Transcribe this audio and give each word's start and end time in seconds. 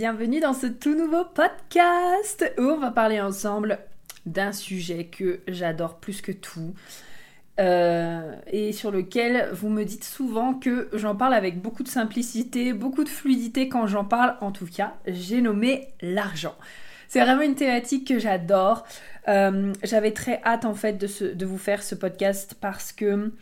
Bienvenue 0.00 0.40
dans 0.40 0.54
ce 0.54 0.66
tout 0.66 0.94
nouveau 0.94 1.26
podcast 1.26 2.50
où 2.56 2.62
on 2.62 2.78
va 2.78 2.90
parler 2.90 3.20
ensemble 3.20 3.80
d'un 4.24 4.50
sujet 4.50 5.04
que 5.04 5.40
j'adore 5.46 5.98
plus 5.98 6.22
que 6.22 6.32
tout. 6.32 6.72
Euh, 7.60 8.34
et 8.50 8.72
sur 8.72 8.92
lequel 8.92 9.50
vous 9.52 9.68
me 9.68 9.84
dites 9.84 10.04
souvent 10.04 10.54
que 10.54 10.88
j'en 10.94 11.14
parle 11.14 11.34
avec 11.34 11.60
beaucoup 11.60 11.82
de 11.82 11.88
simplicité, 11.88 12.72
beaucoup 12.72 13.04
de 13.04 13.10
fluidité 13.10 13.68
quand 13.68 13.86
j'en 13.86 14.06
parle. 14.06 14.36
En 14.40 14.52
tout 14.52 14.64
cas, 14.64 14.94
j'ai 15.06 15.42
nommé 15.42 15.88
l'argent. 16.00 16.54
C'est 17.06 17.20
vraiment 17.20 17.42
une 17.42 17.54
thématique 17.54 18.08
que 18.08 18.18
j'adore. 18.18 18.86
Euh, 19.28 19.74
j'avais 19.82 20.12
très 20.12 20.40
hâte 20.46 20.64
en 20.64 20.74
fait 20.74 20.94
de, 20.94 21.34
de, 21.34 21.44
vous 21.44 21.58
faire 21.58 21.82
ce 21.82 21.94
podcast 21.94 22.56
parce 22.58 22.92
que 22.92 23.34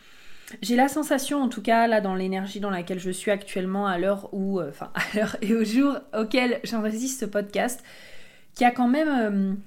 j'ai 0.62 0.76
la 0.76 0.88
sensation, 0.88 1.42
en 1.42 1.48
tout 1.48 1.62
cas 1.62 1.86
là 1.86 2.00
dans 2.00 2.14
l'énergie 2.14 2.60
dans 2.60 2.70
laquelle 2.70 2.98
je 2.98 3.10
suis 3.10 3.30
actuellement 3.30 3.86
à 3.86 3.98
l'heure 3.98 4.28
où, 4.32 4.60
euh, 4.60 4.68
enfin 4.70 4.90
à 4.94 5.02
l'heure 5.14 5.36
et 5.42 5.54
au 5.54 5.64
jour 5.64 5.98
auquel 6.18 6.60
j'enregistre 6.64 7.20
ce 7.20 7.24
podcast, 7.26 7.82
qu'il 8.54 8.64
y 8.64 8.68
a 8.68 8.72
quand 8.72 8.88
même 8.88 9.58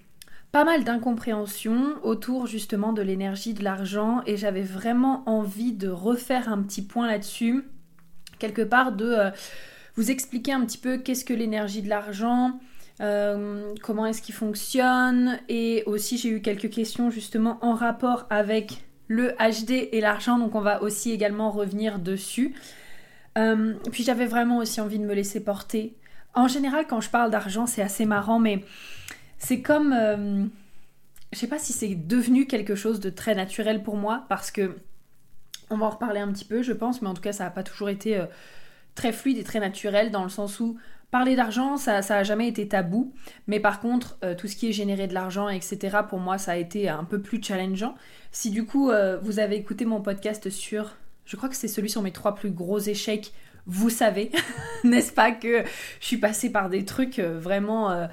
pas 0.52 0.66
mal 0.66 0.84
d'incompréhension 0.84 1.96
autour 2.04 2.46
justement 2.46 2.92
de 2.94 3.02
l'énergie 3.02 3.54
de 3.54 3.64
l'argent 3.64 4.22
et 4.26 4.36
j'avais 4.36 4.62
vraiment 4.62 5.24
envie 5.26 5.74
de 5.74 5.88
refaire 5.88 6.50
un 6.50 6.62
petit 6.62 6.82
point 6.82 7.08
là-dessus, 7.08 7.64
quelque 8.38 8.62
part 8.62 8.92
de 8.92 9.06
euh, 9.06 9.32
vous 9.96 10.12
expliquer 10.12 10.52
un 10.52 10.66
petit 10.66 10.78
peu 10.78 10.98
qu'est-ce 10.98 11.24
que 11.24 11.34
l'énergie 11.34 11.82
de 11.82 11.90
l'argent, 11.90 12.60
euh, 13.00 13.74
comment 13.82 14.06
est-ce 14.06 14.22
qu'il 14.22 14.36
fonctionne 14.36 15.40
et 15.48 15.84
aussi 15.86 16.18
j'ai 16.18 16.30
eu 16.30 16.42
quelques 16.42 16.70
questions 16.70 17.10
justement 17.10 17.58
en 17.62 17.74
rapport 17.74 18.26
avec 18.30 18.84
le 19.12 19.34
HD 19.34 19.90
et 19.92 20.00
l'argent 20.00 20.40
donc 20.40 20.56
on 20.56 20.62
va 20.62 20.82
aussi 20.82 21.12
également 21.12 21.52
revenir 21.52 22.00
dessus. 22.00 22.56
Euh, 23.38 23.74
puis 23.92 24.04
j'avais 24.04 24.26
vraiment 24.26 24.58
aussi 24.58 24.80
envie 24.82 25.00
de 25.00 25.06
me 25.06 25.14
laisser 25.14 25.44
porter. 25.44 25.94
En 26.34 26.48
général 26.48 26.86
quand 26.88 27.02
je 27.02 27.10
parle 27.10 27.30
d'argent 27.30 27.66
c'est 27.66 27.82
assez 27.82 28.06
marrant 28.06 28.40
mais 28.40 28.64
c'est 29.38 29.62
comme. 29.62 29.94
Euh, 29.94 30.46
je 31.34 31.40
sais 31.40 31.48
pas 31.48 31.60
si 31.60 31.74
c'est 31.74 31.96
devenu 31.96 32.46
quelque 32.46 32.76
chose 32.76 33.00
de 33.00 33.10
très 33.10 33.36
naturel 33.36 33.84
pour 33.84 33.98
moi 33.98 34.26
parce 34.30 34.52
que. 34.52 34.78
On 35.74 35.78
va 35.78 35.86
en 35.86 35.90
reparler 35.92 36.20
un 36.20 36.30
petit 36.34 36.44
peu, 36.44 36.64
je 36.64 36.74
pense, 36.74 37.02
mais 37.02 37.08
en 37.08 37.14
tout 37.14 37.22
cas, 37.22 37.32
ça 37.32 37.46
n'a 37.46 37.50
pas 37.50 37.64
toujours 37.64 37.88
été 37.88 38.18
euh, 38.18 38.26
très 38.94 39.14
fluide 39.14 39.38
et 39.38 39.44
très 39.46 39.62
naturel 39.62 40.12
dans 40.12 40.24
le 40.24 40.30
sens 40.30 40.60
où 40.60 40.78
parler 41.12 41.36
d'argent, 41.36 41.78
ça 41.78 42.02
n'a 42.02 42.24
jamais 42.24 42.48
été 42.48 42.68
tabou. 42.68 43.14
Mais 43.48 43.60
par 43.60 43.80
contre, 43.80 44.18
euh, 44.24 44.34
tout 44.34 44.48
ce 44.48 44.56
qui 44.56 44.70
est 44.70 44.72
générer 44.72 45.08
de 45.08 45.14
l'argent, 45.14 45.50
etc., 45.50 45.98
pour 46.08 46.20
moi, 46.20 46.38
ça 46.38 46.54
a 46.54 46.56
été 46.56 46.90
un 46.90 47.04
peu 47.04 47.22
plus 47.22 47.42
challengeant. 47.44 47.96
Si 48.32 48.50
du 48.50 48.66
coup, 48.66 48.92
vous 49.22 49.40
avez 49.40 49.58
écouté 49.58 49.86
mon 49.86 50.02
podcast 50.02 50.50
sur. 50.50 50.96
Je 51.26 51.36
crois 51.36 51.50
que 51.50 51.56
c'est 51.56 51.68
celui 51.68 51.90
sur 51.90 52.02
mes 52.02 52.12
trois 52.12 52.34
plus 52.34 52.52
gros 52.52 52.80
échecs. 52.80 53.34
Vous 53.68 53.90
savez, 53.90 54.32
n'est-ce 54.84 55.12
pas, 55.12 55.32
que 55.32 55.64
je 56.00 56.06
suis 56.06 56.18
passée 56.18 56.50
par 56.50 56.70
des 56.70 56.86
trucs 56.86 57.20
vraiment 57.20 58.08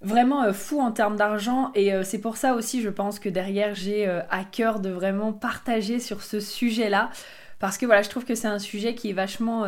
vraiment 0.00 0.44
euh, 0.44 0.52
fou 0.52 0.80
en 0.80 0.92
termes 0.92 1.16
d'argent 1.16 1.70
et 1.74 1.92
euh, 1.92 2.04
c'est 2.04 2.20
pour 2.20 2.36
ça 2.36 2.54
aussi 2.54 2.82
je 2.82 2.88
pense 2.88 3.18
que 3.18 3.28
derrière 3.28 3.74
j'ai 3.74 4.06
euh, 4.06 4.20
à 4.30 4.44
cœur 4.44 4.80
de 4.80 4.90
vraiment 4.90 5.32
partager 5.32 5.98
sur 5.98 6.22
ce 6.22 6.40
sujet-là 6.40 7.10
parce 7.58 7.78
que 7.78 7.86
voilà 7.86 8.02
je 8.02 8.08
trouve 8.08 8.24
que 8.24 8.34
c'est 8.34 8.48
un 8.48 8.58
sujet 8.58 8.94
qui 8.94 9.10
est 9.10 9.14
vachement 9.14 9.64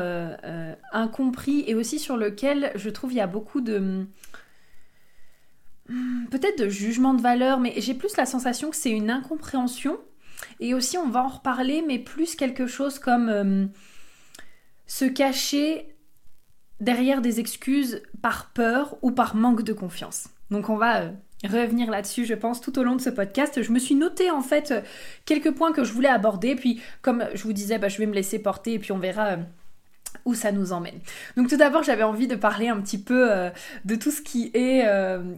incompris 0.93 1.65
et 1.67 1.75
aussi 1.75 1.99
sur 1.99 2.17
lequel 2.17 2.73
je 2.75 2.91
trouve 2.91 3.13
il 3.13 3.17
y 3.17 3.21
a 3.21 3.27
beaucoup 3.27 3.61
de 3.61 4.07
hmm, 5.89 6.27
peut-être 6.31 6.59
de 6.59 6.69
jugement 6.69 7.15
de 7.15 7.23
valeur 7.23 7.59
mais 7.61 7.75
j'ai 7.79 7.95
plus 7.95 8.17
la 8.17 8.27
sensation 8.27 8.71
que 8.71 8.77
c'est 8.77 8.91
une 8.91 9.11
incompréhension 9.11 9.99
et 10.61 10.75
aussi 10.75 10.99
on 10.99 11.09
va 11.09 11.25
en 11.25 11.29
reparler 11.29 11.83
mais 11.87 11.99
plus 11.99 12.37
quelque 12.37 12.67
chose 12.67 12.99
comme 12.99 13.71
se 14.87 15.05
cacher 15.05 15.91
derrière 16.81 17.21
des 17.21 17.39
excuses 17.39 18.03
par 18.23 18.51
peur 18.51 18.97
ou 19.03 19.13
par 19.13 19.37
manque 19.37 19.63
de 19.63 19.73
confiance. 19.73 20.29
Donc 20.51 20.69
on 20.69 20.77
va 20.77 21.03
euh, 21.03 21.11
revenir 21.45 21.91
là-dessus, 21.91 22.27
je 22.27 22.35
pense, 22.35 22.61
tout 22.61 22.79
au 22.79 22.83
long 22.83 22.97
de 22.97 23.01
ce 23.01 23.11
podcast. 23.11 23.63
Je 23.63 23.73
me 23.73 23.79
suis 23.79 23.95
noté 23.95 24.31
en 24.31 24.43
fait 24.43 24.71
euh, 24.71 24.81
quelques 25.25 25.53
points 25.53 25.73
que 25.73 25.85
je 25.85 25.93
voulais 25.93 26.09
aborder, 26.09 26.55
puis 26.55 26.81
comme 27.03 27.25
je 27.35 27.43
vous 27.43 27.53
disais, 27.53 27.79
bah, 27.79 27.89
je 27.89 27.99
vais 27.99 28.07
me 28.07 28.15
laisser 28.15 28.39
porter 28.39 28.75
et 28.75 28.79
puis 28.79 28.93
on 28.93 28.99
verra 28.99 29.27
euh, 29.27 29.37
où 30.25 30.35
ça 30.35 30.53
nous 30.53 30.73
emmène. 30.73 30.99
Donc 31.37 31.49
tout 31.49 31.57
d'abord, 31.57 31.83
j'avais 31.83 32.03
envie 32.03 32.27
de 32.27 32.37
parler 32.37 32.69
un 32.69 32.81
petit 32.81 32.99
peu 32.99 33.31
de 33.85 33.95
tout 33.95 34.11
ce 34.11 34.21
qui 34.21 34.51
est 34.55 34.85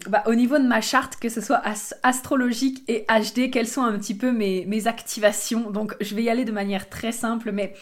bah, 0.09 0.23
au 0.27 0.35
niveau 0.35 0.59
de 0.59 0.67
ma 0.67 0.81
charte, 0.81 1.17
que 1.21 1.29
ce 1.29 1.43
soit 1.43 1.63
astrologique 2.03 2.83
et 2.89 3.05
HD, 3.07 3.51
quelles 3.51 3.69
sont 3.69 3.83
un 3.83 3.99
petit 3.99 4.15
peu 4.15 4.33
mes 4.33 4.87
activations. 4.87 5.71
Donc 5.71 5.95
je 6.01 6.15
vais 6.15 6.23
y 6.23 6.31
aller 6.31 6.47
de 6.47 6.53
manière 6.53 6.89
très 6.89 7.13
simple, 7.13 7.53
mais 7.53 7.75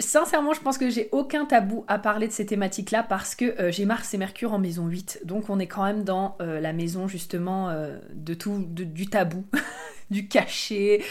Sincèrement, 0.00 0.54
je 0.54 0.60
pense 0.60 0.78
que 0.78 0.88
j'ai 0.88 1.08
aucun 1.12 1.44
tabou 1.44 1.84
à 1.86 1.98
parler 1.98 2.26
de 2.26 2.32
ces 2.32 2.46
thématiques-là 2.46 3.02
parce 3.02 3.34
que 3.34 3.44
euh, 3.60 3.70
j'ai 3.70 3.84
Mars 3.84 4.14
et 4.14 4.18
Mercure 4.18 4.52
en 4.52 4.58
maison 4.58 4.86
8. 4.86 5.20
Donc 5.24 5.50
on 5.50 5.58
est 5.58 5.66
quand 5.66 5.84
même 5.84 6.04
dans 6.04 6.36
euh, 6.40 6.58
la 6.58 6.72
maison 6.72 7.06
justement 7.06 7.68
euh, 7.68 7.98
de 8.14 8.32
tout, 8.32 8.64
du 8.66 9.06
tabou, 9.08 9.44
du 10.10 10.26
cachet. 10.26 11.02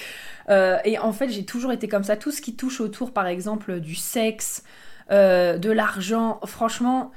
et 0.50 0.98
en 1.00 1.14
fait, 1.14 1.30
j'ai 1.30 1.46
toujours 1.46 1.72
été 1.72 1.88
comme 1.88 2.04
ça. 2.04 2.18
Tout 2.18 2.32
ce 2.32 2.42
qui 2.42 2.56
touche 2.56 2.82
autour, 2.82 3.14
par 3.14 3.28
exemple, 3.28 3.80
du 3.80 3.96
sexe, 3.96 4.64
de 5.12 5.72
l'argent, 5.72 6.40
franchement, 6.46 7.12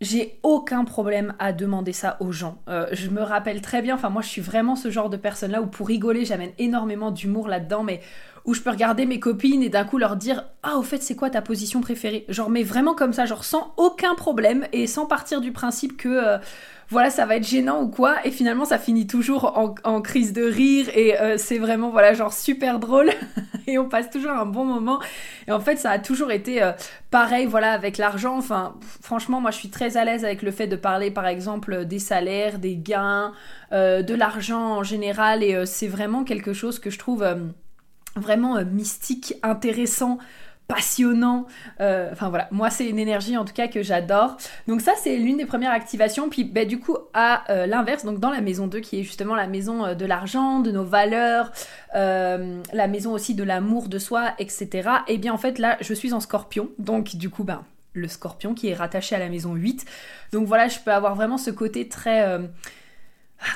j'ai 0.00 0.38
aucun 0.44 0.84
problème 0.84 1.34
à 1.40 1.52
demander 1.52 1.92
ça 1.92 2.16
aux 2.20 2.30
gens. 2.30 2.62
je 2.92 3.08
me 3.10 3.22
rappelle 3.22 3.60
très 3.60 3.82
bien, 3.82 3.96
enfin 3.96 4.08
moi 4.08 4.22
je 4.22 4.28
suis 4.28 4.40
vraiment 4.40 4.76
ce 4.76 4.90
genre 4.90 5.10
de 5.10 5.16
personne-là 5.16 5.60
où 5.60 5.66
pour 5.66 5.88
rigoler, 5.88 6.24
j'amène 6.24 6.52
énormément 6.58 7.10
d'humour 7.10 7.48
là-dedans, 7.48 7.82
mais 7.82 8.00
où 8.44 8.54
je 8.54 8.60
peux 8.60 8.70
regarder 8.70 9.06
mes 9.06 9.20
copines 9.20 9.62
et 9.62 9.68
d'un 9.68 9.84
coup 9.84 9.98
leur 9.98 10.16
dire 10.16 10.44
ah 10.62 10.76
au 10.76 10.82
fait 10.82 11.02
c'est 11.02 11.16
quoi 11.16 11.30
ta 11.30 11.42
position 11.42 11.80
préférée? 11.80 12.24
Genre 12.28 12.50
mais 12.50 12.62
vraiment 12.62 12.94
comme 12.94 13.12
ça 13.12 13.26
genre 13.26 13.44
sans 13.44 13.74
aucun 13.76 14.14
problème 14.14 14.66
et 14.72 14.86
sans 14.86 15.06
partir 15.06 15.40
du 15.40 15.52
principe 15.52 15.96
que 15.96 16.08
euh, 16.08 16.38
voilà 16.88 17.10
ça 17.10 17.26
va 17.26 17.36
être 17.36 17.46
gênant 17.46 17.82
ou 17.82 17.88
quoi. 17.88 18.16
Et 18.24 18.30
finalement 18.30 18.64
ça 18.64 18.78
finit 18.78 19.06
toujours 19.06 19.56
en, 19.84 20.00
crise 20.02 20.32
de 20.32 20.42
rire 20.42 20.88
et 20.94 21.20
euh, 21.20 21.36
c'est 21.36 21.58
vraiment 21.58 21.90
voilà 21.90 22.14
genre 22.14 22.32
super 22.32 22.78
drôle. 22.78 23.10
Et 23.66 23.78
on 23.78 23.88
passe 23.88 24.10
toujours 24.10 24.32
un 24.32 24.46
bon 24.46 24.64
moment. 24.64 24.98
Et 25.46 25.52
en 25.52 25.60
fait 25.60 25.76
ça 25.76 25.90
a 25.90 25.98
toujours 26.00 26.32
été 26.32 26.60
euh, 26.60 26.72
pareil 27.10 27.46
voilà 27.46 27.72
avec 27.72 27.98
l'argent. 27.98 28.36
Enfin 28.36 28.74
franchement 29.00 29.40
moi 29.40 29.50
je 29.52 29.58
suis 29.58 29.70
très 29.70 29.96
à 29.96 30.04
l'aise 30.04 30.24
avec 30.24 30.42
le 30.42 30.50
fait 30.50 30.66
de 30.66 30.76
parler 30.76 31.10
par 31.12 31.26
exemple 31.26 31.84
des 31.84 32.00
salaires 32.00 32.58
des 32.58 32.76
gains 32.76 33.32
de 33.70 34.14
l'argent 34.14 34.78
en 34.78 34.82
général. 34.82 35.44
Et 35.44 35.64
c'est 35.66 35.86
vraiment 35.86 36.24
quelque 36.24 36.52
chose 36.52 36.80
que 36.80 36.90
je 36.90 36.98
trouve 36.98 37.24
vraiment 38.16 38.56
euh, 38.56 38.64
mystique, 38.64 39.34
intéressant, 39.42 40.18
passionnant. 40.68 41.46
Euh, 41.80 42.10
enfin 42.12 42.28
voilà, 42.28 42.48
moi 42.52 42.70
c'est 42.70 42.88
une 42.88 42.98
énergie 42.98 43.36
en 43.36 43.44
tout 43.44 43.52
cas 43.52 43.66
que 43.66 43.82
j'adore. 43.82 44.36
Donc 44.68 44.80
ça 44.80 44.92
c'est 44.96 45.16
l'une 45.16 45.36
des 45.36 45.46
premières 45.46 45.72
activations. 45.72 46.28
Puis 46.28 46.44
bah, 46.44 46.64
du 46.64 46.78
coup 46.78 46.96
à 47.12 47.50
euh, 47.50 47.66
l'inverse, 47.66 48.04
donc 48.04 48.20
dans 48.20 48.30
la 48.30 48.40
maison 48.40 48.66
2 48.66 48.80
qui 48.80 49.00
est 49.00 49.02
justement 49.02 49.34
la 49.34 49.46
maison 49.46 49.94
de 49.94 50.06
l'argent, 50.06 50.60
de 50.60 50.70
nos 50.70 50.84
valeurs, 50.84 51.50
la 51.92 52.88
maison 52.88 53.12
aussi 53.12 53.34
de 53.34 53.42
l'amour 53.42 53.88
de 53.88 53.98
soi, 53.98 54.34
etc. 54.38 54.68
Et 55.08 55.14
eh 55.14 55.18
bien 55.18 55.32
en 55.32 55.38
fait 55.38 55.58
là 55.58 55.76
je 55.80 55.92
suis 55.92 56.12
en 56.12 56.20
scorpion. 56.20 56.70
Donc 56.78 57.16
du 57.16 57.30
coup 57.30 57.44
ben 57.44 57.64
le 57.92 58.06
scorpion 58.06 58.54
qui 58.54 58.68
est 58.68 58.74
rattaché 58.74 59.16
à 59.16 59.18
la 59.18 59.28
maison 59.28 59.54
8. 59.54 59.84
Donc 60.32 60.46
voilà, 60.46 60.68
je 60.68 60.78
peux 60.78 60.92
avoir 60.92 61.16
vraiment 61.16 61.38
ce 61.38 61.50
côté 61.50 61.88
très 61.88 62.38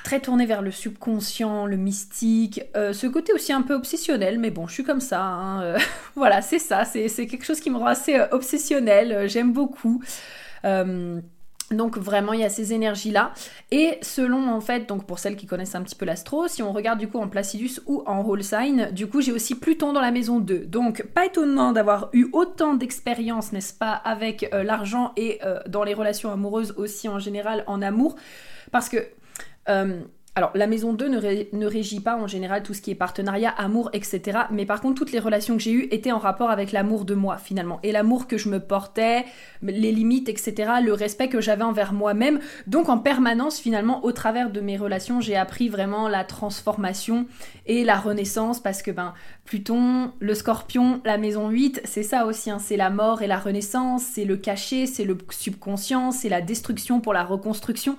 très 0.02 0.20
tourné 0.20 0.46
vers 0.46 0.62
le 0.62 0.70
subconscient, 0.70 1.66
le 1.66 1.76
mystique, 1.76 2.62
euh, 2.76 2.92
ce 2.92 3.06
côté 3.06 3.32
aussi 3.32 3.52
un 3.52 3.62
peu 3.62 3.75
obsessionnel, 3.75 4.38
mais 4.38 4.50
bon, 4.50 4.66
je 4.66 4.75
suis 4.75 4.84
comme 4.84 5.00
ça. 5.00 5.22
Hein, 5.22 5.62
euh, 5.62 5.78
voilà, 6.14 6.42
c'est 6.42 6.58
ça, 6.58 6.84
c'est 6.84 7.08
quelque 7.26 7.44
chose 7.44 7.60
qui 7.60 7.70
me 7.70 7.76
rend 7.76 7.86
assez 7.86 8.16
euh, 8.16 8.26
obsessionnel, 8.32 9.28
j'aime 9.28 9.52
beaucoup. 9.52 10.02
donc 11.70 11.98
vraiment, 11.98 12.32
il 12.32 12.40
y 12.40 12.44
a 12.44 12.48
ces 12.48 12.72
énergies-là. 12.72 13.32
Et 13.70 13.98
selon, 14.00 14.48
en 14.48 14.60
fait, 14.60 14.88
donc 14.88 15.06
pour 15.06 15.19
celles 15.19 15.36
qui 15.36 15.46
connaissent 15.46 15.75
un 15.75 15.82
petit 15.82 15.96
peu 15.96 16.04
l'astro, 16.04 16.46
si 16.48 16.62
on 16.62 16.72
regarde 16.72 16.98
du 16.98 17.08
coup 17.08 17.19
en 17.19 17.28
Placidus 17.28 17.81
ou 17.86 18.02
en 18.06 18.22
Whole 18.22 18.44
Sign, 18.44 18.90
du 18.92 19.06
coup 19.06 19.20
j'ai 19.20 19.32
aussi 19.32 19.54
Pluton 19.54 19.92
dans 19.92 20.00
la 20.00 20.10
maison 20.10 20.38
2. 20.38 20.66
Donc 20.66 21.02
pas 21.14 21.26
étonnant 21.26 21.72
d'avoir 21.72 22.10
eu 22.12 22.28
autant 22.32 22.75
d'expérience, 22.75 23.52
n'est-ce 23.52 23.75
pas, 23.75 23.92
avec 23.92 24.48
l'argent 24.52 25.12
et 25.16 25.40
dans 25.66 25.84
les 25.84 25.94
relations 25.94 26.31
amoureuses 26.31 26.75
aussi 26.76 27.08
en 27.08 27.19
général 27.19 27.64
en 27.66 27.82
amour. 27.82 28.16
Parce 28.70 28.88
que 28.88 28.98
alors, 30.37 30.50
la 30.56 30.66
maison 30.66 30.93
2 30.93 31.08
ne, 31.08 31.66
régit 31.66 32.00
pas 32.00 32.16
en 32.16 32.26
général 32.26 32.64
tout 32.64 32.75
ce 32.75 32.82
qui 32.82 32.90
est 32.90 32.96
partenariat, 32.96 33.50
amour, 33.50 33.90
etc. 33.93 34.40
Mais 34.50 34.66
par 34.66 34.81
contre, 34.81 34.96
toutes 34.96 35.12
les 35.12 35.20
relations 35.20 35.56
que 35.56 35.62
j'ai 35.62 35.70
eues 35.70 35.88
étaient 35.93 36.11
en 36.11 36.19
rapport 36.19 36.50
avec 36.50 36.72
l'amour 36.72 37.05
de 37.05 37.14
moi, 37.14 37.37
finalement. 37.37 37.78
Et 37.84 37.93
l'amour 37.93 38.26
que 38.26 38.37
je 38.37 38.49
me 38.49 38.58
portais, 38.58 39.26
les 39.62 39.93
limites, 39.93 40.28
etc. 40.28 40.72
Le 40.82 40.93
respect 40.93 41.28
que 41.28 41.40
j'avais 41.40 41.62
envers 41.62 41.93
moi-même. 41.93 42.40
Donc, 42.66 42.88
en 42.88 42.99
permanence, 42.99 43.61
finalement, 43.61 44.05
au 44.05 44.11
travers 44.11 44.50
de 44.50 44.61
mes 44.61 44.76
relations, 44.76 45.20
j'ai 45.20 45.37
appris 45.37 45.69
vraiment 45.69 46.08
la 46.08 46.25
transformation 46.25 47.26
et 47.67 47.84
la 47.84 47.96
renaissance. 47.96 48.60
Parce 48.60 48.82
que, 48.82 48.90
ben, 48.90 49.14
Pluton, 49.44 50.10
le 50.19 50.34
scorpion, 50.34 51.00
la 51.05 51.17
maison 51.17 51.49
8, 51.49 51.82
c'est 51.84 52.02
ça 52.02 52.26
aussi. 52.26 52.50
Hein. 52.50 52.58
c'est 52.58 52.76
la 52.76 52.90
mort 52.90 53.22
et 53.22 53.28
la 53.28 53.38
renaissance, 53.38 54.02
c'est 54.02 54.25
le 54.25 54.37
cachet, 54.37 54.87
c'est 54.87 55.05
le 55.05 55.17
subconscient, 55.31 56.10
c'est 56.10 56.28
la 56.28 56.40
destruction 56.40 57.00
pour 57.00 57.12
la 57.12 57.22
reconstruction. 57.22 57.96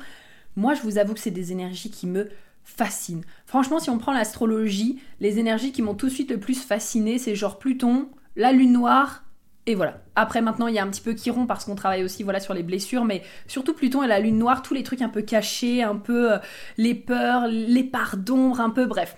Moi, 0.56 0.74
je 0.74 0.82
vous 0.82 0.98
avoue 0.98 1.14
que 1.14 1.20
c'est 1.20 1.32
des 1.32 1.52
énergies 1.52 1.92
qui 1.92 2.08
me 2.08 2.30
fascinent. 2.64 3.24
Franchement, 3.46 3.80
si 3.80 3.90
on 3.90 3.98
prend 3.98 4.14
l'astrologie, 4.14 5.00
les 5.20 5.40
énergies 5.40 5.72
qui 5.72 5.82
m'ont 5.82 5.94
tout 5.94 6.08
de 6.08 6.12
suite 6.12 6.32
le 6.32 6.40
plus 6.40 6.62
fasciné, 6.64 7.20
c'est 7.20 7.36
genre 7.36 7.60
Pluton, 7.60 8.10
la 8.36 8.52
lune 8.52 8.74
noire, 8.74 9.26
et 9.68 9.76
voilà. 9.76 10.02
Après, 10.16 10.42
maintenant, 10.42 10.68
il 10.68 10.76
y 10.76 10.80
a 10.80 10.84
un 10.84 10.90
petit 10.90 11.02
peu 11.02 11.16
Chiron 11.16 11.48
parce 11.48 11.66
qu'on 11.66 11.76
travaille 11.76 12.04
aussi 12.04 12.24
voilà, 12.24 12.40
sur 12.40 12.54
les 12.54 12.64
blessures, 12.64 13.04
mais 13.04 13.24
surtout 13.48 13.74
Pluton 13.74 14.04
et 14.04 14.08
la 14.08 14.20
lune 14.20 14.38
noire, 14.38 14.62
tous 14.62 14.74
les 14.74 14.84
trucs 14.84 15.02
un 15.02 15.10
peu 15.10 15.24
cachés, 15.24 15.82
un 15.82 15.96
peu 15.96 16.34
euh, 16.34 16.38
les 16.78 16.94
peurs, 16.94 17.48
les 17.48 17.84
parts 17.84 18.18
d'ombre, 18.18 18.62
un 18.62 18.70
peu 18.70 18.86
bref. 18.86 19.18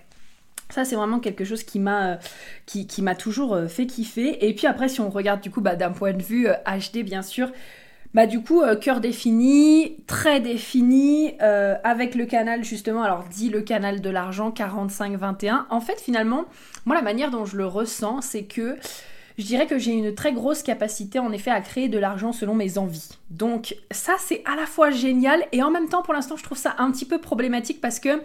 Ça, 0.70 0.86
c'est 0.86 0.96
vraiment 0.96 1.20
quelque 1.20 1.44
chose 1.44 1.64
qui 1.64 1.80
m'a 1.80 2.14
euh, 2.14 2.16
qui, 2.66 2.88
toujours 3.18 3.56
euh, 3.56 3.68
fait 3.68 3.88
kiffer. 3.88 4.48
Et 4.48 4.54
puis 4.54 4.68
après, 4.68 4.88
si 4.88 5.02
on 5.02 5.10
regarde 5.10 5.42
du 5.42 5.52
coup 5.52 5.62
bah, 5.62 5.76
d'un 5.76 5.92
point 5.92 6.14
de 6.14 6.24
vue 6.24 6.48
HD, 6.48 7.04
bien 7.04 7.22
sûr, 7.22 7.52
bah 8.18 8.26
du 8.26 8.42
coup, 8.42 8.64
euh, 8.64 8.76
cœur 8.76 9.00
défini, 9.00 9.98
très 10.08 10.40
défini, 10.40 11.36
euh, 11.44 11.76
avec 11.84 12.16
le 12.16 12.26
canal 12.26 12.64
justement, 12.64 13.04
alors 13.04 13.26
dit 13.26 13.52
le 13.52 13.62
canal 13.62 14.02
de 14.02 14.10
l'argent 14.10 14.50
45-21. 14.50 15.66
En 15.70 15.82
fait, 15.82 16.02
finalement, 16.02 16.46
moi 16.88 16.96
la 16.96 17.04
manière 17.04 17.30
dont 17.30 17.46
je 17.46 17.56
le 17.56 17.68
ressens, 17.68 18.22
c'est 18.22 18.46
que 18.46 18.76
je 19.38 19.46
dirais 19.46 19.68
que 19.68 19.78
j'ai 19.78 19.92
une 19.92 20.16
très 20.16 20.34
grosse 20.34 20.64
capacité 20.64 21.20
en 21.20 21.32
effet 21.32 21.52
à 21.52 21.62
créer 21.62 21.90
de 21.90 22.00
l'argent 22.00 22.34
selon 22.34 22.56
mes 22.56 22.80
envies. 22.80 23.08
Donc 23.30 23.76
ça, 23.92 24.16
c'est 24.18 24.42
à 24.52 24.56
la 24.56 24.66
fois 24.66 24.90
génial 24.90 25.46
et 25.52 25.62
en 25.62 25.70
même 25.70 25.88
temps, 25.88 26.02
pour 26.02 26.16
l'instant, 26.16 26.38
je 26.38 26.44
trouve 26.44 26.58
ça 26.58 26.74
un 26.80 26.90
petit 26.90 27.06
peu 27.06 27.20
problématique 27.20 27.82
parce 27.82 28.00
que 28.00 28.24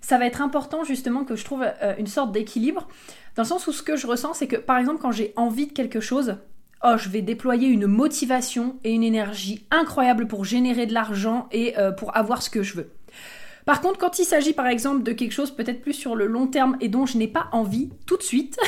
ça 0.00 0.18
va 0.18 0.26
être 0.26 0.40
important 0.40 0.84
justement 0.84 1.24
que 1.24 1.34
je 1.34 1.44
trouve 1.44 1.64
euh, 1.82 1.94
une 1.98 2.06
sorte 2.06 2.30
d'équilibre. 2.30 2.86
Dans 3.34 3.42
le 3.42 3.48
sens 3.48 3.66
où 3.66 3.72
ce 3.72 3.82
que 3.82 3.96
je 3.96 4.06
ressens, 4.06 4.34
c'est 4.34 4.46
que 4.46 4.54
par 4.54 4.78
exemple, 4.78 5.00
quand 5.02 5.10
j'ai 5.10 5.32
envie 5.34 5.66
de 5.66 5.72
quelque 5.72 5.98
chose, 5.98 6.36
oh, 6.84 6.94
je 6.96 7.08
vais 7.08 7.22
déployer 7.22 7.68
une 7.68 7.86
motivation 7.86 8.76
et 8.84 8.92
une 8.92 9.02
énergie 9.02 9.66
incroyable 9.70 10.26
pour 10.26 10.44
générer 10.44 10.86
de 10.86 10.94
l'argent 10.94 11.48
et 11.52 11.78
euh, 11.78 11.92
pour 11.92 12.16
avoir 12.16 12.42
ce 12.42 12.50
que 12.50 12.62
je 12.62 12.74
veux. 12.74 12.90
Par 13.64 13.80
contre, 13.80 13.98
quand 13.98 14.18
il 14.18 14.24
s'agit 14.24 14.52
par 14.52 14.66
exemple 14.66 15.02
de 15.02 15.12
quelque 15.12 15.32
chose 15.32 15.52
peut-être 15.52 15.82
plus 15.82 15.92
sur 15.92 16.16
le 16.16 16.26
long 16.26 16.46
terme 16.46 16.76
et 16.80 16.88
dont 16.88 17.06
je 17.06 17.16
n'ai 17.16 17.28
pas 17.28 17.48
envie 17.52 17.90
tout 18.06 18.16
de 18.16 18.22
suite, 18.22 18.58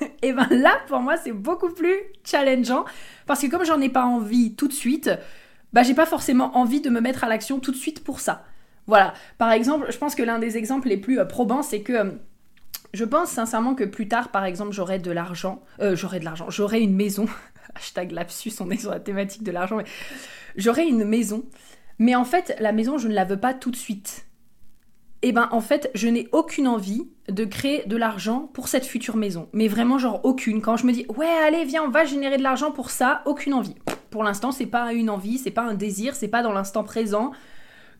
et 0.00 0.06
eh 0.22 0.32
ben 0.32 0.48
là 0.50 0.72
pour 0.88 0.98
moi 0.98 1.16
c'est 1.16 1.32
beaucoup 1.32 1.70
plus 1.70 1.94
challengeant 2.24 2.84
parce 3.26 3.40
que 3.40 3.46
comme 3.46 3.64
j'en 3.64 3.80
ai 3.80 3.88
pas 3.88 4.04
envie 4.04 4.54
tout 4.54 4.66
de 4.66 4.72
suite, 4.72 5.10
bah 5.72 5.84
j'ai 5.84 5.94
pas 5.94 6.06
forcément 6.06 6.56
envie 6.56 6.80
de 6.80 6.90
me 6.90 7.00
mettre 7.00 7.22
à 7.22 7.28
l'action 7.28 7.60
tout 7.60 7.70
de 7.70 7.76
suite 7.76 8.02
pour 8.02 8.18
ça. 8.18 8.44
Voilà. 8.88 9.14
Par 9.38 9.52
exemple, 9.52 9.86
je 9.90 9.96
pense 9.96 10.16
que 10.16 10.24
l'un 10.24 10.40
des 10.40 10.56
exemples 10.56 10.88
les 10.88 10.96
plus 10.96 11.20
euh, 11.20 11.24
probants 11.24 11.62
c'est 11.62 11.82
que 11.82 11.92
euh, 11.92 12.10
je 12.94 13.04
pense 13.04 13.30
sincèrement 13.30 13.74
que 13.74 13.84
plus 13.84 14.06
tard, 14.06 14.28
par 14.30 14.44
exemple, 14.44 14.72
j'aurai 14.72 14.98
de 14.98 15.10
l'argent, 15.10 15.62
j'aurai 15.80 16.20
de 16.20 16.26
l'argent, 16.26 16.50
j'aurai 16.50 16.82
une 16.82 16.94
maison, 16.94 17.24
hashtag 17.74 18.12
lapsus, 18.12 18.52
on 18.60 18.70
est 18.70 18.78
sur 18.78 18.90
la 18.90 19.00
thématique 19.00 19.42
de 19.42 19.50
l'argent, 19.50 19.76
mais 19.76 19.84
j'aurai 20.56 20.86
une 20.86 21.04
maison, 21.04 21.44
mais 21.98 22.14
en 22.14 22.24
fait, 22.24 22.56
la 22.60 22.72
maison, 22.72 22.98
je 22.98 23.08
ne 23.08 23.14
la 23.14 23.24
veux 23.24 23.38
pas 23.40 23.54
tout 23.54 23.70
de 23.70 23.76
suite. 23.76 24.26
Et 25.24 25.28
eh 25.28 25.32
ben 25.32 25.48
en 25.52 25.60
fait, 25.60 25.88
je 25.94 26.08
n'ai 26.08 26.28
aucune 26.32 26.66
envie 26.66 27.08
de 27.28 27.44
créer 27.44 27.84
de 27.86 27.96
l'argent 27.96 28.50
pour 28.52 28.66
cette 28.66 28.84
future 28.84 29.16
maison. 29.16 29.48
Mais 29.52 29.68
vraiment, 29.68 29.96
genre 29.96 30.20
aucune. 30.24 30.60
Quand 30.60 30.76
je 30.76 30.84
me 30.84 30.92
dis, 30.92 31.06
ouais, 31.16 31.28
allez, 31.46 31.64
viens, 31.64 31.84
on 31.84 31.90
va 31.90 32.04
générer 32.04 32.38
de 32.38 32.42
l'argent 32.42 32.72
pour 32.72 32.90
ça, 32.90 33.22
aucune 33.24 33.54
envie. 33.54 33.76
Pour 34.10 34.24
l'instant, 34.24 34.50
c'est 34.50 34.66
pas 34.66 34.92
une 34.92 35.08
envie, 35.08 35.38
c'est 35.38 35.52
pas 35.52 35.62
un 35.62 35.74
désir, 35.74 36.16
c'est 36.16 36.26
pas 36.26 36.42
dans 36.42 36.52
l'instant 36.52 36.82
présent. 36.82 37.30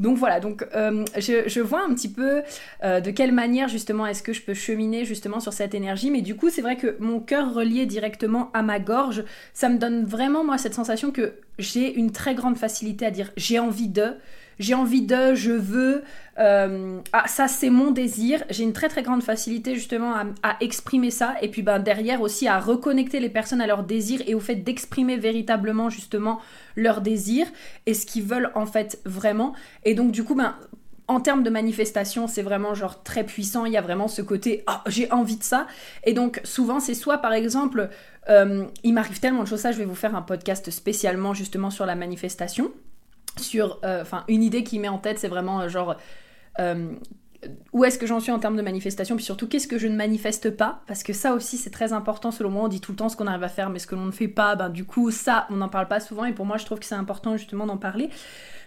Donc 0.00 0.16
voilà, 0.18 0.40
donc 0.40 0.66
euh, 0.74 1.04
je, 1.16 1.60
vois 1.60 1.84
un 1.84 1.94
petit 1.94 2.08
peu 2.08 2.42
euh, 2.82 3.00
de 3.00 3.10
quelle 3.10 3.32
manière 3.32 3.68
justement 3.68 4.06
est-ce 4.06 4.22
que 4.22 4.32
je 4.32 4.42
peux 4.42 4.54
cheminer 4.54 5.04
justement 5.04 5.40
sur 5.40 5.52
cette 5.52 5.74
énergie, 5.74 6.10
mais 6.10 6.22
du 6.22 6.34
coup 6.34 6.50
c'est 6.50 6.62
vrai 6.62 6.76
que 6.76 6.96
mon 6.98 7.20
cœur 7.20 7.54
relié 7.54 7.86
directement 7.86 8.50
à 8.52 8.62
ma 8.62 8.78
gorge, 8.78 9.24
ça 9.54 9.68
me 9.68 9.78
donne 9.78 10.04
vraiment 10.04 10.44
moi 10.44 10.58
cette 10.58 10.74
sensation 10.74 11.10
que 11.10 11.34
j'ai 11.58 11.94
une 11.94 12.10
très 12.10 12.34
grande 12.34 12.56
facilité 12.56 13.06
à 13.06 13.10
dire 13.10 13.30
j'ai 13.36 13.58
envie 13.58 13.88
de, 13.88 14.14
j'ai 14.58 14.74
envie 14.74 15.02
de, 15.02 15.34
je 15.34 15.52
veux, 15.52 16.02
euh, 16.38 17.00
ah 17.12 17.26
ça 17.26 17.48
c'est 17.48 17.70
mon 17.70 17.90
désir, 17.90 18.42
j'ai 18.50 18.64
une 18.64 18.72
très 18.72 18.88
très 18.88 19.02
grande 19.02 19.22
facilité 19.22 19.74
justement 19.74 20.14
à, 20.42 20.56
exprimer 20.60 21.10
ça 21.10 21.34
et 21.42 21.48
puis 21.48 21.62
ben 21.62 21.78
derrière 21.78 22.20
aussi 22.20 22.48
à 22.48 22.58
reconnecter 22.58 23.20
les 23.20 23.28
personnes 23.28 23.60
à 23.60 23.66
leurs 23.66 23.82
désirs 23.84 24.22
et 24.26 24.34
au 24.34 24.40
fait 24.40 24.56
d'exprimer 24.56 25.16
véritablement 25.16 25.90
justement 25.90 26.40
leurs 26.76 27.00
désirs 27.00 27.46
et 27.86 27.94
ce 27.94 28.06
qu'ils 28.06 28.24
veulent 28.24 28.50
en 28.54 28.66
fait 28.66 29.00
vraiment 29.04 29.54
et 29.84 29.94
donc 29.94 30.12
du 30.12 30.24
coup 30.24 30.34
ben 30.34 30.56
en 31.08 31.20
termes 31.20 31.42
de 31.42 31.50
manifestation, 31.50 32.26
c'est 32.26 32.42
vraiment 32.42 32.74
genre 32.74 33.02
très 33.02 33.24
puissant. 33.24 33.66
Il 33.66 33.72
y 33.72 33.76
a 33.76 33.80
vraiment 33.82 34.08
ce 34.08 34.22
côté 34.22 34.64
oh, 34.68 34.72
j'ai 34.86 35.10
envie 35.12 35.36
de 35.36 35.42
ça. 35.42 35.66
Et 36.04 36.14
donc 36.14 36.40
souvent 36.44 36.80
c'est 36.80 36.94
soit 36.94 37.18
par 37.18 37.32
exemple 37.32 37.90
euh, 38.28 38.64
il 38.84 38.94
m'arrive 38.94 39.20
tellement 39.20 39.42
de 39.42 39.48
choses 39.48 39.60
ça. 39.60 39.72
Je 39.72 39.78
vais 39.78 39.84
vous 39.84 39.94
faire 39.94 40.14
un 40.14 40.22
podcast 40.22 40.70
spécialement 40.70 41.34
justement 41.34 41.70
sur 41.70 41.86
la 41.86 41.94
manifestation 41.94 42.72
sur, 43.38 43.78
euh, 43.84 44.02
enfin, 44.02 44.24
une 44.28 44.42
idée 44.42 44.64
qui 44.64 44.78
met 44.78 44.88
en 44.88 44.98
tête, 44.98 45.18
c'est 45.18 45.28
vraiment 45.28 45.60
euh, 45.60 45.68
genre 45.68 45.96
euh, 46.58 46.92
où 47.72 47.84
est-ce 47.84 47.98
que 47.98 48.06
j'en 48.06 48.20
suis 48.20 48.30
en 48.30 48.38
termes 48.38 48.56
de 48.56 48.62
manifestation, 48.62 49.16
puis 49.16 49.24
surtout 49.24 49.48
qu'est-ce 49.48 49.66
que 49.66 49.78
je 49.78 49.88
ne 49.88 49.96
manifeste 49.96 50.50
pas, 50.50 50.82
parce 50.86 51.02
que 51.02 51.12
ça 51.12 51.34
aussi 51.34 51.56
c'est 51.56 51.70
très 51.70 51.92
important 51.92 52.30
selon 52.30 52.50
moi, 52.50 52.64
on 52.64 52.68
dit 52.68 52.80
tout 52.80 52.92
le 52.92 52.96
temps 52.96 53.08
ce 53.08 53.16
qu'on 53.16 53.26
arrive 53.26 53.42
à 53.42 53.48
faire, 53.48 53.70
mais 53.70 53.78
ce 53.78 53.86
que 53.86 53.94
l'on 53.94 54.04
ne 54.04 54.12
fait 54.12 54.28
pas, 54.28 54.54
ben 54.54 54.68
du 54.68 54.84
coup 54.84 55.10
ça 55.10 55.46
on 55.50 55.56
n'en 55.56 55.68
parle 55.68 55.88
pas 55.88 55.98
souvent, 55.98 56.24
et 56.24 56.32
pour 56.32 56.46
moi 56.46 56.56
je 56.56 56.66
trouve 56.66 56.78
que 56.78 56.86
c'est 56.86 56.94
important 56.94 57.36
justement 57.36 57.66
d'en 57.66 57.78
parler. 57.78 58.10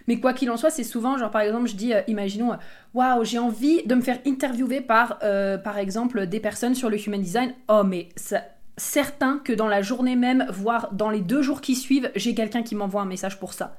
Mais 0.08 0.20
quoi 0.20 0.34
qu'il 0.34 0.50
en 0.50 0.56
soit, 0.56 0.70
c'est 0.70 0.84
souvent, 0.84 1.18
genre 1.18 1.32
par 1.32 1.40
exemple, 1.40 1.66
je 1.66 1.74
dis, 1.74 1.92
imaginons, 2.06 2.56
waouh, 2.94 3.24
j'ai 3.24 3.40
envie 3.40 3.82
de 3.84 3.94
me 3.96 4.00
faire 4.00 4.20
interviewer 4.24 4.80
par, 4.80 5.18
par 5.18 5.78
exemple, 5.78 6.28
des 6.28 6.38
personnes 6.38 6.76
sur 6.76 6.90
le 6.90 7.04
human 7.04 7.20
design. 7.20 7.54
Oh, 7.68 7.82
mais 7.84 8.10
ça, 8.14 8.44
certain 8.76 9.38
que 9.38 9.52
dans 9.52 9.66
la 9.66 9.82
journée 9.82 10.14
même, 10.14 10.46
voire 10.50 10.90
dans 10.92 11.10
les 11.10 11.22
deux 11.22 11.42
jours 11.42 11.60
qui 11.60 11.74
suivent, 11.74 12.10
j'ai 12.14 12.34
quelqu'un 12.34 12.62
qui 12.62 12.76
m'envoie 12.76 13.02
un 13.02 13.06
message 13.06 13.40
pour 13.40 13.52
ça. 13.52 13.76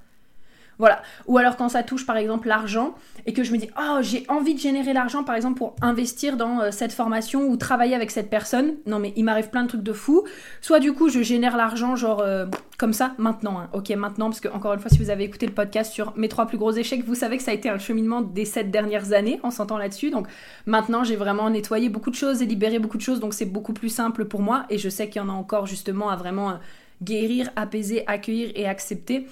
Voilà. 0.79 1.01
Ou 1.25 1.37
alors 1.37 1.57
quand 1.57 1.69
ça 1.69 1.83
touche 1.83 2.05
par 2.05 2.17
exemple 2.17 2.47
l'argent 2.47 2.93
et 3.25 3.33
que 3.33 3.43
je 3.43 3.51
me 3.51 3.57
dis 3.57 3.69
oh 3.79 3.97
j'ai 4.01 4.25
envie 4.27 4.53
de 4.53 4.59
générer 4.59 4.93
l'argent 4.93 5.23
par 5.23 5.35
exemple 5.35 5.57
pour 5.57 5.75
investir 5.81 6.37
dans 6.37 6.61
euh, 6.61 6.71
cette 6.71 6.93
formation 6.93 7.47
ou 7.47 7.57
travailler 7.57 7.95
avec 7.95 8.11
cette 8.11 8.29
personne. 8.29 8.75
Non 8.85 8.99
mais 8.99 9.13
il 9.15 9.23
m'arrive 9.23 9.49
plein 9.49 9.63
de 9.63 9.69
trucs 9.69 9.83
de 9.83 9.93
fou. 9.93 10.23
Soit 10.61 10.79
du 10.79 10.93
coup 10.93 11.09
je 11.09 11.21
génère 11.21 11.57
l'argent 11.57 11.95
genre 11.95 12.21
euh, 12.21 12.45
comme 12.77 12.93
ça 12.93 13.13
maintenant. 13.17 13.59
Hein. 13.59 13.69
Ok 13.73 13.89
maintenant 13.89 14.29
parce 14.29 14.39
que 14.39 14.49
encore 14.49 14.73
une 14.73 14.79
fois 14.79 14.89
si 14.89 14.99
vous 14.99 15.09
avez 15.09 15.23
écouté 15.23 15.47
le 15.47 15.53
podcast 15.53 15.91
sur 15.91 16.13
mes 16.15 16.29
trois 16.29 16.45
plus 16.45 16.57
gros 16.57 16.71
échecs 16.71 17.03
vous 17.05 17.15
savez 17.15 17.37
que 17.37 17.43
ça 17.43 17.51
a 17.51 17.53
été 17.55 17.69
un 17.69 17.79
cheminement 17.79 18.21
des 18.21 18.45
sept 18.45 18.69
dernières 18.69 19.13
années 19.13 19.39
en 19.43 19.49
s'entend 19.49 19.77
là-dessus. 19.77 20.11
Donc 20.11 20.27
maintenant 20.67 21.03
j'ai 21.03 21.15
vraiment 21.15 21.49
nettoyé 21.49 21.89
beaucoup 21.89 22.11
de 22.11 22.15
choses 22.15 22.41
et 22.41 22.45
libéré 22.45 22.77
beaucoup 22.77 22.97
de 22.97 23.01
choses 23.03 23.19
donc 23.19 23.33
c'est 23.33 23.45
beaucoup 23.45 23.73
plus 23.73 23.89
simple 23.89 24.25
pour 24.25 24.41
moi 24.41 24.65
et 24.69 24.77
je 24.77 24.89
sais 24.89 25.09
qu'il 25.09 25.21
y 25.21 25.25
en 25.25 25.29
a 25.29 25.33
encore 25.33 25.65
justement 25.65 26.09
à 26.09 26.15
vraiment 26.15 26.51
euh, 26.51 26.55
guérir, 27.01 27.49
apaiser, 27.55 28.03
accueillir 28.07 28.51
et 28.55 28.67
accepter. 28.67 29.27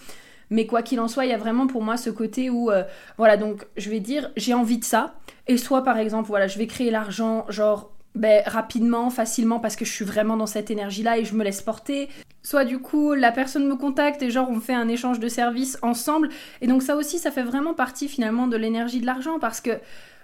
Mais 0.50 0.66
quoi 0.66 0.82
qu'il 0.82 1.00
en 1.00 1.08
soit, 1.08 1.26
il 1.26 1.30
y 1.30 1.34
a 1.34 1.38
vraiment 1.38 1.68
pour 1.68 1.84
moi 1.84 1.98
ce 1.98 2.10
côté 2.10 2.50
où, 2.50 2.72
euh, 2.72 2.84
voilà, 3.18 3.38
donc 3.38 3.66
je 3.78 3.90
vais 3.90 4.00
dire, 4.00 4.32
j'ai 4.38 4.54
envie 4.54 4.78
de 4.78 4.84
ça. 4.84 5.16
Et 5.48 5.58
soit 5.58 5.84
par 5.84 5.98
exemple, 5.98 6.28
voilà, 6.28 6.48
je 6.48 6.58
vais 6.58 6.68
créer 6.68 6.92
l'argent, 6.92 7.46
genre, 7.50 7.92
ben, 8.16 8.42
rapidement, 8.46 9.10
facilement, 9.10 9.60
parce 9.60 9.76
que 9.76 9.84
je 9.84 9.92
suis 9.92 10.06
vraiment 10.06 10.38
dans 10.38 10.48
cette 10.48 10.72
énergie-là 10.72 11.18
et 11.18 11.26
je 11.26 11.36
me 11.36 11.44
laisse 11.44 11.62
porter. 11.62 12.08
Soit 12.44 12.64
du 12.64 12.80
coup, 12.80 13.14
la 13.14 13.32
personne 13.32 13.68
me 13.68 13.76
contacte 13.76 14.22
et 14.22 14.30
genre, 14.30 14.50
on 14.50 14.62
fait 14.62 14.74
un 14.74 14.88
échange 14.88 15.20
de 15.20 15.28
services 15.28 15.78
ensemble. 15.82 16.30
Et 16.62 16.68
donc 16.68 16.82
ça 16.82 16.96
aussi, 16.96 17.20
ça 17.20 17.32
fait 17.32 17.44
vraiment 17.44 17.74
partie 17.74 18.08
finalement 18.08 18.48
de 18.48 18.56
l'énergie 18.56 19.02
de 19.02 19.06
l'argent 19.06 19.38
parce 19.40 19.60
que 19.60 19.72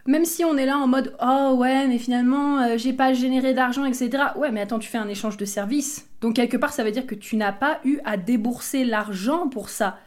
même 0.08 0.26
si 0.26 0.44
on 0.46 0.58
est 0.58 0.66
là 0.66 0.78
en 0.78 0.88
mode 0.88 1.16
oh 1.22 1.56
ouais 1.58 1.88
mais 1.88 2.00
finalement 2.00 2.60
euh, 2.60 2.78
j'ai 2.78 2.94
pas 2.94 3.14
généré 3.14 3.54
d'argent 3.54 3.86
etc 3.86 4.24
ouais 4.36 4.52
mais 4.52 4.62
attends 4.62 4.80
tu 4.80 4.90
fais 4.90 4.98
un 4.98 5.08
échange 5.08 5.38
de 5.38 5.46
services 5.46 6.08
donc 6.22 6.36
quelque 6.36 6.58
part 6.58 6.74
ça 6.74 6.84
veut 6.84 6.90
dire 6.92 7.06
que 7.06 7.14
tu 7.14 7.36
n'as 7.36 7.52
pas 7.52 7.80
eu 7.86 8.00
à 8.04 8.18
débourser 8.18 8.84
l'argent 8.84 9.48
pour 9.48 9.70
ça 9.70 10.00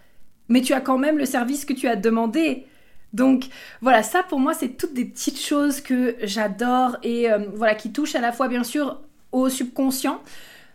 mais 0.48 0.60
tu 0.60 0.72
as 0.72 0.80
quand 0.80 0.98
même 0.98 1.18
le 1.18 1.26
service 1.26 1.64
que 1.64 1.72
tu 1.72 1.88
as 1.88 1.96
demandé. 1.96 2.66
Donc 3.12 3.46
voilà, 3.80 4.02
ça 4.02 4.22
pour 4.22 4.40
moi 4.40 4.54
c'est 4.54 4.70
toutes 4.70 4.92
des 4.92 5.04
petites 5.04 5.40
choses 5.40 5.80
que 5.80 6.16
j'adore 6.22 6.96
et 7.02 7.30
euh, 7.30 7.38
voilà 7.54 7.74
qui 7.74 7.92
touchent 7.92 8.16
à 8.16 8.20
la 8.20 8.32
fois 8.32 8.48
bien 8.48 8.64
sûr 8.64 9.00
au 9.30 9.48
subconscient 9.48 10.20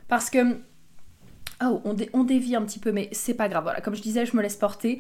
parce 0.07 0.29
que 0.29 0.57
oh 1.63 1.81
on, 2.13 2.23
dévie 2.23 2.55
un 2.55 2.61
petit 2.61 2.79
peu 2.79 2.93
mais 2.93 3.09
c'est 3.11 3.33
pas 3.33 3.49
grave. 3.49 3.63
Voilà, 3.63 3.81
comme 3.81 3.95
je 3.95 4.01
disais, 4.01 4.25
je 4.25 4.37
me 4.37 4.41
laisse 4.41 4.55
porter. 4.55 4.99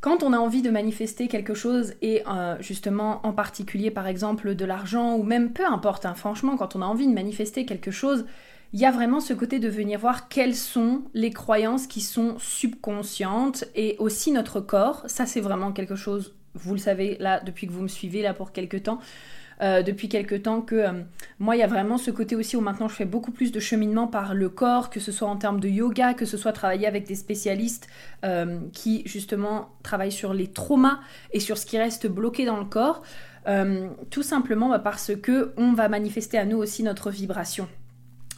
Quand 0.00 0.22
on 0.22 0.32
a 0.32 0.38
envie 0.38 0.62
de 0.62 0.70
manifester 0.70 1.26
quelque 1.26 1.54
chose 1.54 1.94
et 2.02 2.22
euh, 2.28 2.56
justement 2.60 3.20
en 3.26 3.32
particulier 3.32 3.90
par 3.90 4.06
exemple 4.06 4.54
de 4.54 4.64
l'argent 4.64 5.16
ou 5.16 5.24
même 5.24 5.52
peu 5.52 5.66
importe, 5.66 6.06
hein, 6.06 6.14
franchement 6.14 6.56
quand 6.56 6.76
on 6.76 6.82
a 6.82 6.86
envie 6.86 7.08
de 7.08 7.12
manifester 7.12 7.66
quelque 7.66 7.90
chose, 7.90 8.24
il 8.72 8.80
y 8.80 8.84
a 8.84 8.90
vraiment 8.90 9.20
ce 9.20 9.32
côté 9.32 9.58
de 9.58 9.68
venir 9.68 9.98
voir 9.98 10.28
quelles 10.28 10.54
sont 10.54 11.02
les 11.14 11.30
croyances 11.30 11.86
qui 11.86 12.00
sont 12.00 12.38
subconscientes 12.38 13.64
et 13.74 13.96
aussi 13.98 14.30
notre 14.32 14.60
corps. 14.60 15.04
Ça, 15.06 15.26
c'est 15.26 15.40
vraiment 15.40 15.72
quelque 15.72 15.96
chose 15.96 16.34
vous 16.54 16.72
le 16.72 16.80
savez 16.80 17.16
là 17.20 17.40
depuis 17.40 17.66
que 17.66 17.72
vous 17.72 17.82
me 17.82 17.88
suivez 17.88 18.22
là 18.22 18.34
pour 18.34 18.52
quelques 18.52 18.84
temps. 18.84 18.98
Euh, 19.60 19.82
depuis 19.82 20.08
quelques 20.08 20.42
temps 20.44 20.60
que 20.60 20.76
euh, 20.76 20.92
moi 21.40 21.56
il 21.56 21.58
y 21.58 21.64
a 21.64 21.66
vraiment 21.66 21.98
ce 21.98 22.12
côté 22.12 22.36
aussi 22.36 22.56
où 22.56 22.60
maintenant 22.60 22.86
je 22.86 22.94
fais 22.94 23.04
beaucoup 23.04 23.32
plus 23.32 23.50
de 23.50 23.58
cheminement 23.58 24.06
par 24.06 24.32
le 24.32 24.48
corps, 24.48 24.88
que 24.88 25.00
ce 25.00 25.10
soit 25.10 25.26
en 25.26 25.36
termes 25.36 25.58
de 25.58 25.68
yoga, 25.68 26.14
que 26.14 26.26
ce 26.26 26.36
soit 26.36 26.52
travailler 26.52 26.86
avec 26.86 27.08
des 27.08 27.16
spécialistes 27.16 27.88
euh, 28.24 28.60
qui 28.72 29.02
justement 29.04 29.70
travaillent 29.82 30.12
sur 30.12 30.32
les 30.32 30.46
traumas 30.46 31.00
et 31.32 31.40
sur 31.40 31.58
ce 31.58 31.66
qui 31.66 31.76
reste 31.76 32.06
bloqué 32.06 32.44
dans 32.44 32.58
le 32.58 32.66
corps, 32.66 33.02
tout 34.10 34.22
simplement 34.22 34.68
bah, 34.68 34.78
parce 34.78 35.12
que 35.16 35.54
on 35.56 35.72
va 35.72 35.88
manifester 35.88 36.36
à 36.36 36.44
nous 36.44 36.58
aussi 36.58 36.82
notre 36.82 37.10
vibration. 37.10 37.66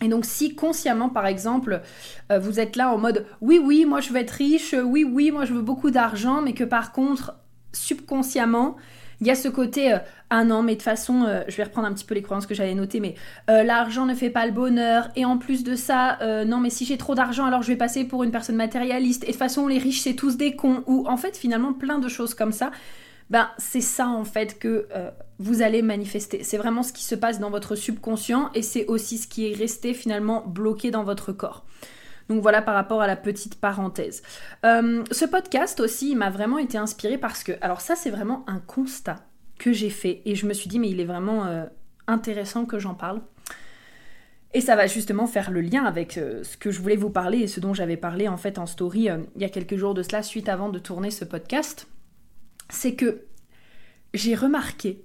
Et 0.02 0.08
donc 0.08 0.24
si 0.24 0.54
consciemment, 0.54 1.08
par 1.08 1.26
exemple, 1.26 1.82
vous 2.30 2.58
êtes 2.58 2.76
là 2.76 2.90
en 2.90 2.98
mode 2.98 3.26
oui, 3.40 3.60
oui, 3.62 3.84
moi 3.84 4.00
je 4.00 4.10
veux 4.10 4.18
être 4.18 4.30
riche, 4.30 4.74
oui, 4.82 5.04
oui, 5.04 5.30
moi 5.30 5.44
je 5.44 5.52
veux 5.52 5.62
beaucoup 5.62 5.90
d'argent, 5.90 6.40
mais 6.40 6.54
que 6.54 6.64
par 6.64 6.92
contre, 6.92 7.34
subconsciemment, 7.72 8.76
il 9.20 9.26
y 9.26 9.30
a 9.30 9.34
ce 9.34 9.48
côté, 9.48 9.92
euh, 9.92 9.98
ah 10.30 10.44
non, 10.44 10.62
mais 10.62 10.72
de 10.72 10.76
toute 10.78 10.84
façon, 10.84 11.24
euh, 11.24 11.42
je 11.48 11.56
vais 11.56 11.64
reprendre 11.64 11.86
un 11.86 11.92
petit 11.92 12.04
peu 12.04 12.14
les 12.14 12.22
croyances 12.22 12.46
que 12.46 12.54
j'avais 12.54 12.74
notées, 12.74 13.00
mais 13.00 13.14
euh, 13.50 13.62
l'argent 13.62 14.06
ne 14.06 14.14
fait 14.14 14.30
pas 14.30 14.46
le 14.46 14.52
bonheur, 14.52 15.10
et 15.14 15.24
en 15.26 15.36
plus 15.36 15.62
de 15.62 15.74
ça, 15.74 16.18
non, 16.46 16.58
mais 16.58 16.70
si 16.70 16.84
j'ai 16.84 16.96
trop 16.96 17.14
d'argent, 17.14 17.44
alors 17.44 17.62
je 17.62 17.68
vais 17.68 17.76
passer 17.76 18.04
pour 18.04 18.24
une 18.24 18.30
personne 18.30 18.56
matérialiste, 18.56 19.24
et 19.24 19.26
de 19.26 19.32
toute 19.32 19.38
façon, 19.38 19.66
les 19.66 19.78
riches, 19.78 20.00
c'est 20.00 20.14
tous 20.14 20.36
des 20.36 20.56
cons, 20.56 20.82
ou 20.86 21.06
en 21.06 21.16
fait, 21.16 21.36
finalement, 21.36 21.72
plein 21.72 21.98
de 21.98 22.08
choses 22.08 22.34
comme 22.34 22.52
ça. 22.52 22.70
Ben, 23.28 23.48
c'est 23.58 23.80
ça 23.80 24.08
en 24.08 24.24
fait 24.24 24.58
que 24.58 24.88
vous 25.40 25.62
allez 25.62 25.80
manifester. 25.80 26.44
C'est 26.44 26.58
vraiment 26.58 26.82
ce 26.82 26.92
qui 26.92 27.02
se 27.02 27.14
passe 27.14 27.40
dans 27.40 27.50
votre 27.50 27.74
subconscient 27.74 28.50
et 28.54 28.62
c'est 28.62 28.86
aussi 28.86 29.16
ce 29.16 29.26
qui 29.26 29.50
est 29.50 29.56
resté 29.56 29.94
finalement 29.94 30.46
bloqué 30.46 30.90
dans 30.90 31.02
votre 31.02 31.32
corps. 31.32 31.64
Donc 32.28 32.42
voilà 32.42 32.60
par 32.60 32.74
rapport 32.74 33.00
à 33.00 33.06
la 33.06 33.16
petite 33.16 33.58
parenthèse. 33.58 34.22
Euh, 34.66 35.02
ce 35.10 35.24
podcast 35.24 35.80
aussi, 35.80 36.14
m'a 36.14 36.28
vraiment 36.28 36.58
été 36.58 36.76
inspiré 36.76 37.16
parce 37.16 37.42
que, 37.42 37.52
alors 37.62 37.80
ça 37.80 37.96
c'est 37.96 38.10
vraiment 38.10 38.44
un 38.48 38.58
constat 38.60 39.16
que 39.58 39.72
j'ai 39.72 39.88
fait 39.88 40.20
et 40.26 40.34
je 40.34 40.46
me 40.46 40.52
suis 40.52 40.68
dit 40.68 40.78
mais 40.78 40.90
il 40.90 41.00
est 41.00 41.06
vraiment 41.06 41.46
euh, 41.46 41.64
intéressant 42.06 42.66
que 42.66 42.78
j'en 42.78 42.94
parle. 42.94 43.22
Et 44.52 44.60
ça 44.60 44.76
va 44.76 44.86
justement 44.86 45.26
faire 45.26 45.50
le 45.50 45.62
lien 45.62 45.84
avec 45.84 46.18
euh, 46.18 46.44
ce 46.44 46.58
que 46.58 46.70
je 46.70 46.82
voulais 46.82 46.96
vous 46.96 47.10
parler 47.10 47.38
et 47.38 47.46
ce 47.46 47.60
dont 47.60 47.72
j'avais 47.72 47.96
parlé 47.96 48.28
en 48.28 48.36
fait 48.36 48.58
en 48.58 48.66
story 48.66 49.08
il 49.36 49.40
y 49.40 49.44
a 49.44 49.48
quelques 49.48 49.76
jours 49.76 49.94
de 49.94 50.02
cela, 50.02 50.22
suite 50.22 50.50
avant 50.50 50.68
de 50.68 50.78
tourner 50.78 51.10
ce 51.10 51.24
podcast. 51.24 51.88
C'est 52.68 52.94
que 52.94 53.22
j'ai 54.12 54.34
remarqué 54.34 55.02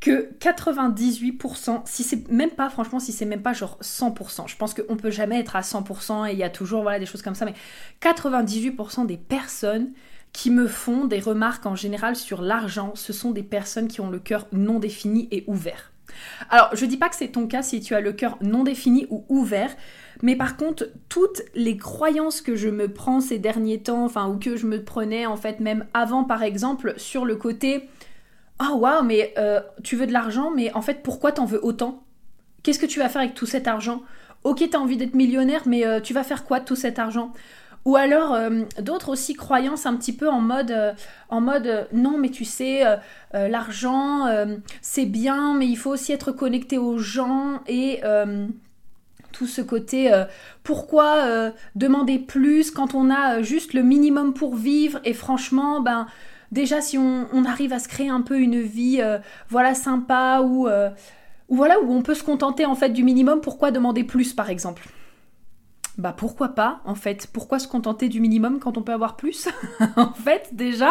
que 0.00 0.30
98%, 0.38 1.82
si 1.84 2.04
c'est 2.04 2.28
même 2.30 2.50
pas, 2.50 2.70
franchement, 2.70 3.00
si 3.00 3.12
c'est 3.12 3.24
même 3.24 3.42
pas 3.42 3.52
genre 3.52 3.78
100%, 3.82 4.48
je 4.48 4.56
pense 4.56 4.74
qu'on 4.74 4.96
peut 4.96 5.10
jamais 5.10 5.40
être 5.40 5.56
à 5.56 5.60
100% 5.62 6.28
et 6.28 6.32
il 6.32 6.38
y 6.38 6.44
a 6.44 6.50
toujours 6.50 6.82
voilà, 6.82 6.98
des 6.98 7.06
choses 7.06 7.22
comme 7.22 7.34
ça, 7.34 7.44
mais 7.44 7.54
98% 8.00 9.06
des 9.06 9.16
personnes 9.16 9.92
qui 10.32 10.50
me 10.50 10.68
font 10.68 11.06
des 11.06 11.20
remarques 11.20 11.66
en 11.66 11.74
général 11.74 12.14
sur 12.14 12.42
l'argent, 12.42 12.92
ce 12.94 13.12
sont 13.12 13.32
des 13.32 13.42
personnes 13.42 13.88
qui 13.88 14.00
ont 14.00 14.10
le 14.10 14.20
cœur 14.20 14.46
non 14.52 14.78
défini 14.78 15.26
et 15.32 15.42
ouvert. 15.46 15.92
Alors, 16.50 16.70
je 16.74 16.86
dis 16.86 16.96
pas 16.96 17.08
que 17.08 17.16
c'est 17.16 17.28
ton 17.28 17.46
cas 17.46 17.62
si 17.62 17.80
tu 17.80 17.94
as 17.94 18.00
le 18.00 18.12
cœur 18.12 18.38
non 18.40 18.64
défini 18.64 19.06
ou 19.10 19.24
ouvert, 19.28 19.74
mais 20.22 20.36
par 20.36 20.56
contre, 20.56 20.88
toutes 21.08 21.42
les 21.54 21.76
croyances 21.76 22.40
que 22.40 22.56
je 22.56 22.68
me 22.68 22.88
prends 22.88 23.20
ces 23.20 23.38
derniers 23.38 23.80
temps, 23.80 24.04
enfin, 24.04 24.28
ou 24.28 24.38
que 24.38 24.56
je 24.56 24.66
me 24.66 24.82
prenais 24.82 25.26
en 25.26 25.36
fait 25.36 25.60
même 25.60 25.86
avant 25.94 26.24
par 26.24 26.42
exemple, 26.42 26.94
sur 26.96 27.24
le 27.24 27.36
côté 27.36 27.88
oh, 28.60 28.76
waouh, 28.76 29.04
mais 29.04 29.34
euh, 29.38 29.60
tu 29.82 29.96
veux 29.96 30.06
de 30.06 30.12
l'argent, 30.12 30.50
mais 30.50 30.72
en 30.74 30.82
fait, 30.82 31.02
pourquoi 31.02 31.32
t'en 31.32 31.44
veux 31.44 31.64
autant? 31.64 32.02
Qu'est-ce 32.62 32.78
que 32.78 32.86
tu 32.86 32.98
vas 32.98 33.08
faire 33.08 33.22
avec 33.22 33.34
tout 33.34 33.46
cet 33.46 33.68
argent? 33.68 34.02
Ok, 34.44 34.64
t'as 34.70 34.78
envie 34.78 34.96
d'être 34.96 35.14
millionnaire, 35.14 35.62
mais 35.66 35.86
euh, 35.86 36.00
tu 36.00 36.14
vas 36.14 36.24
faire 36.24 36.44
quoi 36.44 36.60
de 36.60 36.64
tout 36.64 36.76
cet 36.76 36.98
argent? 36.98 37.32
Ou 37.84 37.96
alors 37.96 38.34
euh, 38.34 38.64
d'autres 38.80 39.08
aussi 39.08 39.34
croyances 39.34 39.86
un 39.86 39.96
petit 39.96 40.12
peu 40.12 40.28
en 40.28 40.40
mode, 40.40 40.74
en 41.30 41.40
mode 41.40 41.88
non 41.92 42.18
mais 42.18 42.28
tu 42.28 42.44
sais 42.44 42.82
l'argent 43.32 44.26
c'est 44.82 45.06
bien 45.06 45.54
mais 45.54 45.66
il 45.66 45.76
faut 45.76 45.90
aussi 45.90 46.12
être 46.12 46.32
connecté 46.32 46.76
aux 46.76 46.98
gens 46.98 47.62
et 47.66 48.02
tout 49.32 49.46
ce 49.46 49.62
côté 49.62 50.12
pourquoi 50.64 51.52
demander 51.76 52.18
plus 52.18 52.70
quand 52.70 52.94
on 52.94 53.10
a 53.10 53.40
juste 53.42 53.72
le 53.72 53.82
minimum 53.82 54.34
pour 54.34 54.56
vivre? 54.56 54.98
Et 55.04 55.14
franchement 55.14 55.80
ben 55.80 56.08
déjà 56.52 56.80
si 56.80 56.98
on, 56.98 57.44
arrive 57.44 57.72
à 57.72 57.78
se 57.78 57.88
créer 57.88 58.08
un 58.08 58.20
peu 58.20 58.38
une 58.38 58.60
vie 58.60 59.00
euh, 59.00 59.18
voilà 59.48 59.74
sympa 59.74 60.40
euh, 60.40 60.90
ou 61.48 61.56
voilà 61.56 61.80
où 61.80 61.92
on 61.92 62.02
peut 62.02 62.14
se 62.14 62.24
contenter 62.24 62.66
en 62.66 62.74
fait 62.74 62.90
du 62.90 63.04
minimum, 63.04 63.40
pourquoi 63.40 63.70
demander 63.70 64.04
plus 64.04 64.32
par 64.32 64.50
exemple? 64.50 64.88
Bah 65.98 66.14
pourquoi 66.16 66.50
pas 66.50 66.80
en 66.84 66.94
fait? 66.94 67.26
Pourquoi 67.32 67.58
se 67.58 67.66
contenter 67.66 68.08
du 68.08 68.20
minimum 68.20 68.60
quand 68.60 68.78
on 68.78 68.82
peut 68.82 68.92
avoir 68.92 69.16
plus? 69.16 69.48
En 69.96 70.12
fait 70.12 70.50
déjà 70.52 70.90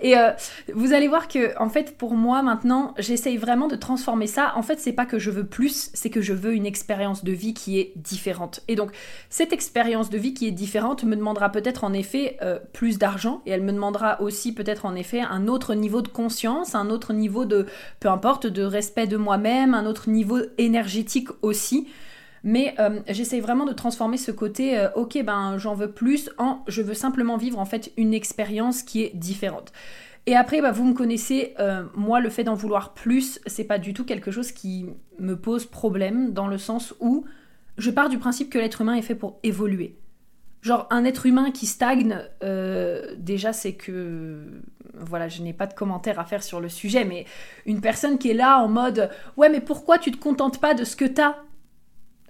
Et 0.00 0.18
euh, 0.18 0.30
vous 0.74 0.92
allez 0.92 1.06
voir 1.06 1.28
que 1.28 1.56
en 1.60 1.68
fait 1.68 1.96
pour 1.96 2.14
moi 2.14 2.42
maintenant 2.42 2.94
j'essaye 2.98 3.36
vraiment 3.36 3.68
de 3.68 3.76
transformer 3.76 4.26
ça. 4.26 4.52
En 4.56 4.62
fait 4.62 4.80
c'est 4.80 4.92
pas 4.92 5.06
que 5.06 5.18
je 5.18 5.30
veux 5.30 5.46
plus, 5.46 5.90
c'est 5.94 6.10
que 6.10 6.20
je 6.20 6.32
veux 6.32 6.54
une 6.54 6.66
expérience 6.66 7.22
de 7.22 7.30
vie 7.30 7.54
qui 7.54 7.78
est 7.78 7.92
différente. 7.96 8.60
Et 8.66 8.74
donc 8.74 8.90
cette 9.30 9.52
expérience 9.52 10.10
de 10.10 10.18
vie 10.18 10.34
qui 10.34 10.48
est 10.48 10.52
différente 10.52 11.04
me 11.04 11.14
demandera 11.14 11.50
peut-être 11.50 11.84
en 11.84 11.92
effet 11.92 12.36
euh, 12.42 12.58
plus 12.72 12.98
d'argent 12.98 13.42
et 13.46 13.52
elle 13.52 13.62
me 13.62 13.72
demandera 13.72 14.20
aussi 14.20 14.52
peut-être 14.52 14.86
en 14.86 14.96
effet 14.96 15.20
un 15.20 15.46
autre 15.46 15.74
niveau 15.74 16.02
de 16.02 16.08
conscience, 16.08 16.74
un 16.74 16.90
autre 16.90 17.12
niveau 17.12 17.44
de 17.44 17.66
peu 18.00 18.08
importe 18.08 18.48
de 18.48 18.64
respect 18.64 19.06
de 19.06 19.16
moi-même, 19.16 19.74
un 19.74 19.86
autre 19.86 20.10
niveau 20.10 20.38
énergétique 20.58 21.28
aussi. 21.42 21.86
Mais 22.44 22.74
euh, 22.78 23.00
j'essaie 23.08 23.40
vraiment 23.40 23.64
de 23.64 23.72
transformer 23.72 24.16
ce 24.16 24.32
côté, 24.32 24.78
euh, 24.78 24.88
ok, 24.96 25.22
ben 25.24 25.58
j'en 25.58 25.74
veux 25.74 25.92
plus, 25.92 26.30
en 26.38 26.62
je 26.66 26.82
veux 26.82 26.94
simplement 26.94 27.36
vivre 27.36 27.58
en 27.58 27.64
fait 27.64 27.92
une 27.96 28.14
expérience 28.14 28.82
qui 28.82 29.02
est 29.02 29.14
différente. 29.14 29.72
Et 30.26 30.36
après, 30.36 30.60
bah, 30.60 30.70
vous 30.70 30.84
me 30.84 30.94
connaissez, 30.94 31.54
euh, 31.58 31.84
moi, 31.94 32.20
le 32.20 32.30
fait 32.30 32.44
d'en 32.44 32.54
vouloir 32.54 32.94
plus, 32.94 33.40
c'est 33.46 33.64
pas 33.64 33.78
du 33.78 33.92
tout 33.92 34.04
quelque 34.04 34.30
chose 34.30 34.52
qui 34.52 34.86
me 35.18 35.36
pose 35.36 35.66
problème, 35.66 36.32
dans 36.32 36.46
le 36.46 36.58
sens 36.58 36.94
où 37.00 37.24
je 37.76 37.90
pars 37.90 38.08
du 38.08 38.18
principe 38.18 38.50
que 38.50 38.58
l'être 38.58 38.80
humain 38.82 38.94
est 38.94 39.02
fait 39.02 39.14
pour 39.16 39.38
évoluer. 39.42 39.96
Genre, 40.60 40.86
un 40.90 41.04
être 41.04 41.26
humain 41.26 41.50
qui 41.50 41.66
stagne, 41.66 42.20
déjà, 43.18 43.52
c'est 43.52 43.72
que. 43.72 44.46
Voilà, 44.94 45.26
je 45.26 45.42
n'ai 45.42 45.52
pas 45.52 45.66
de 45.66 45.74
commentaire 45.74 46.20
à 46.20 46.24
faire 46.24 46.44
sur 46.44 46.60
le 46.60 46.68
sujet, 46.68 47.04
mais 47.04 47.24
une 47.66 47.80
personne 47.80 48.18
qui 48.18 48.30
est 48.30 48.34
là 48.34 48.58
en 48.58 48.68
mode 48.68 49.10
Ouais, 49.36 49.48
mais 49.48 49.60
pourquoi 49.60 49.98
tu 49.98 50.12
te 50.12 50.18
contentes 50.18 50.60
pas 50.60 50.74
de 50.74 50.84
ce 50.84 50.94
que 50.94 51.06
t'as? 51.06 51.34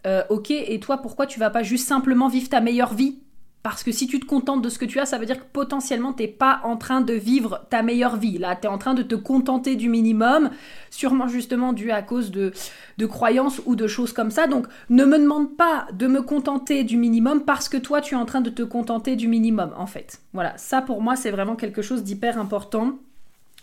Euh, 0.06 0.22
ok, 0.28 0.50
et 0.50 0.80
toi, 0.80 0.98
pourquoi 0.98 1.26
tu 1.26 1.38
vas 1.38 1.50
pas 1.50 1.62
juste 1.62 1.86
simplement 1.86 2.28
vivre 2.28 2.48
ta 2.48 2.60
meilleure 2.60 2.94
vie? 2.94 3.18
Parce 3.62 3.84
que 3.84 3.92
si 3.92 4.08
tu 4.08 4.18
te 4.18 4.26
contentes 4.26 4.60
de 4.60 4.68
ce 4.68 4.76
que 4.76 4.84
tu 4.84 4.98
as, 4.98 5.06
ça 5.06 5.18
veut 5.18 5.26
dire 5.26 5.38
que 5.38 5.50
potentiellement 5.52 6.12
t'es 6.12 6.26
pas 6.26 6.60
en 6.64 6.76
train 6.76 7.00
de 7.00 7.12
vivre 7.12 7.64
ta 7.70 7.82
meilleure 7.82 8.16
vie. 8.16 8.38
Là, 8.38 8.56
tu 8.56 8.66
es 8.66 8.68
en 8.68 8.76
train 8.76 8.94
de 8.94 9.04
te 9.04 9.14
contenter 9.14 9.76
du 9.76 9.88
minimum, 9.88 10.50
sûrement 10.90 11.28
justement 11.28 11.72
dû 11.72 11.92
à 11.92 12.02
cause 12.02 12.32
de, 12.32 12.52
de 12.98 13.06
croyances 13.06 13.62
ou 13.64 13.76
de 13.76 13.86
choses 13.86 14.12
comme 14.12 14.32
ça. 14.32 14.48
Donc 14.48 14.66
ne 14.90 15.04
me 15.04 15.16
demande 15.16 15.56
pas 15.56 15.86
de 15.92 16.08
me 16.08 16.22
contenter 16.22 16.82
du 16.82 16.96
minimum 16.96 17.44
parce 17.44 17.68
que 17.68 17.76
toi 17.76 18.00
tu 18.00 18.16
es 18.16 18.18
en 18.18 18.24
train 18.24 18.40
de 18.40 18.50
te 18.50 18.62
contenter 18.62 19.14
du 19.14 19.28
minimum 19.28 19.72
en 19.76 19.86
fait. 19.86 20.20
Voilà, 20.32 20.58
ça 20.58 20.82
pour 20.82 21.00
moi 21.00 21.14
c'est 21.14 21.30
vraiment 21.30 21.54
quelque 21.54 21.82
chose 21.82 22.02
d'hyper 22.02 22.38
important 22.38 22.98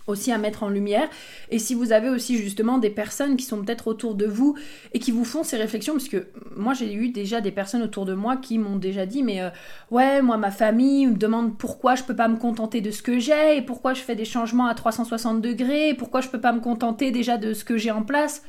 aussi 0.09 0.31
à 0.31 0.37
mettre 0.37 0.63
en 0.63 0.69
lumière. 0.69 1.09
Et 1.49 1.59
si 1.59 1.73
vous 1.73 1.91
avez 1.91 2.09
aussi 2.09 2.37
justement 2.37 2.77
des 2.77 2.89
personnes 2.89 3.37
qui 3.37 3.45
sont 3.45 3.61
peut-être 3.61 3.87
autour 3.87 4.15
de 4.15 4.25
vous 4.25 4.55
et 4.93 4.99
qui 4.99 5.11
vous 5.11 5.25
font 5.25 5.43
ces 5.43 5.57
réflexions, 5.57 5.93
parce 5.93 6.09
que 6.09 6.27
moi 6.55 6.73
j'ai 6.73 6.93
eu 6.93 7.09
déjà 7.09 7.41
des 7.41 7.51
personnes 7.51 7.81
autour 7.81 8.05
de 8.05 8.13
moi 8.13 8.37
qui 8.37 8.57
m'ont 8.57 8.77
déjà 8.77 9.05
dit 9.05 9.23
mais 9.23 9.41
euh, 9.41 9.49
ouais 9.91 10.21
moi 10.21 10.37
ma 10.37 10.51
famille 10.51 11.07
me 11.07 11.15
demande 11.15 11.57
pourquoi 11.57 11.95
je 11.95 12.03
peux 12.03 12.15
pas 12.15 12.27
me 12.27 12.37
contenter 12.37 12.81
de 12.81 12.91
ce 12.91 13.01
que 13.01 13.19
j'ai 13.19 13.57
et 13.57 13.61
pourquoi 13.61 13.93
je 13.93 14.01
fais 14.01 14.15
des 14.15 14.25
changements 14.25 14.67
à 14.67 14.75
360 14.75 15.41
degrés, 15.41 15.89
et 15.89 15.93
pourquoi 15.93 16.21
je 16.21 16.29
peux 16.29 16.41
pas 16.41 16.51
me 16.51 16.59
contenter 16.59 17.11
déjà 17.11 17.37
de 17.37 17.53
ce 17.53 17.63
que 17.63 17.77
j'ai 17.77 17.91
en 17.91 18.03
place. 18.03 18.43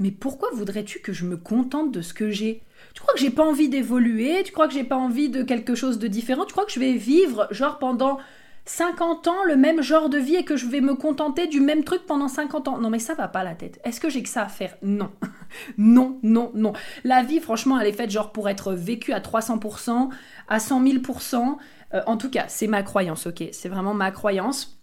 Mais 0.00 0.10
pourquoi 0.10 0.48
voudrais-tu 0.52 1.00
que 1.00 1.12
je 1.12 1.24
me 1.24 1.36
contente 1.36 1.92
de 1.92 2.02
ce 2.02 2.14
que 2.14 2.30
j'ai? 2.30 2.62
Tu 2.94 3.00
crois 3.00 3.14
que 3.14 3.20
j'ai 3.20 3.30
pas 3.30 3.44
envie 3.44 3.68
d'évoluer? 3.68 4.42
Tu 4.44 4.52
crois 4.52 4.66
que 4.66 4.74
j'ai 4.74 4.84
pas 4.84 4.96
envie 4.96 5.28
de 5.28 5.42
quelque 5.42 5.74
chose 5.74 5.98
de 5.98 6.08
différent? 6.08 6.44
Tu 6.44 6.52
crois 6.52 6.64
que 6.64 6.72
je 6.72 6.80
vais 6.80 6.94
vivre 6.94 7.46
genre 7.50 7.78
pendant 7.78 8.18
50 8.66 9.28
ans 9.28 9.44
le 9.44 9.56
même 9.56 9.82
genre 9.82 10.08
de 10.08 10.16
vie 10.16 10.36
et 10.36 10.44
que 10.44 10.56
je 10.56 10.66
vais 10.66 10.80
me 10.80 10.94
contenter 10.94 11.46
du 11.46 11.60
même 11.60 11.84
truc 11.84 12.06
pendant 12.06 12.28
50 12.28 12.68
ans. 12.68 12.78
Non 12.78 12.90
mais 12.90 12.98
ça 12.98 13.14
va 13.14 13.28
pas 13.28 13.44
la 13.44 13.54
tête. 13.54 13.80
Est-ce 13.84 14.00
que 14.00 14.08
j'ai 14.08 14.22
que 14.22 14.28
ça 14.28 14.42
à 14.42 14.48
faire? 14.48 14.76
Non. 14.82 15.10
non, 15.78 16.18
non, 16.22 16.50
non. 16.54 16.72
La 17.04 17.22
vie 17.22 17.40
franchement 17.40 17.78
elle 17.78 17.88
est 17.88 17.92
faite 17.92 18.10
genre 18.10 18.32
pour 18.32 18.48
être 18.48 18.72
vécue 18.72 19.12
à 19.12 19.20
300%, 19.20 20.08
à 20.48 20.60
100 20.60 20.84
000%. 20.84 21.56
Euh, 21.92 22.00
en 22.06 22.16
tout 22.16 22.30
cas 22.30 22.46
c'est 22.48 22.66
ma 22.66 22.82
croyance, 22.82 23.26
ok 23.26 23.44
C'est 23.52 23.68
vraiment 23.68 23.94
ma 23.94 24.10
croyance. 24.10 24.80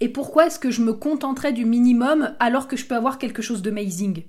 Et 0.00 0.08
pourquoi 0.08 0.46
est-ce 0.46 0.58
que 0.58 0.70
je 0.70 0.82
me 0.82 0.92
contenterais 0.92 1.52
du 1.52 1.64
minimum 1.64 2.34
alors 2.38 2.68
que 2.68 2.76
je 2.76 2.84
peux 2.84 2.94
avoir 2.94 3.18
quelque 3.18 3.42
chose 3.42 3.62
d'amazing 3.62 4.24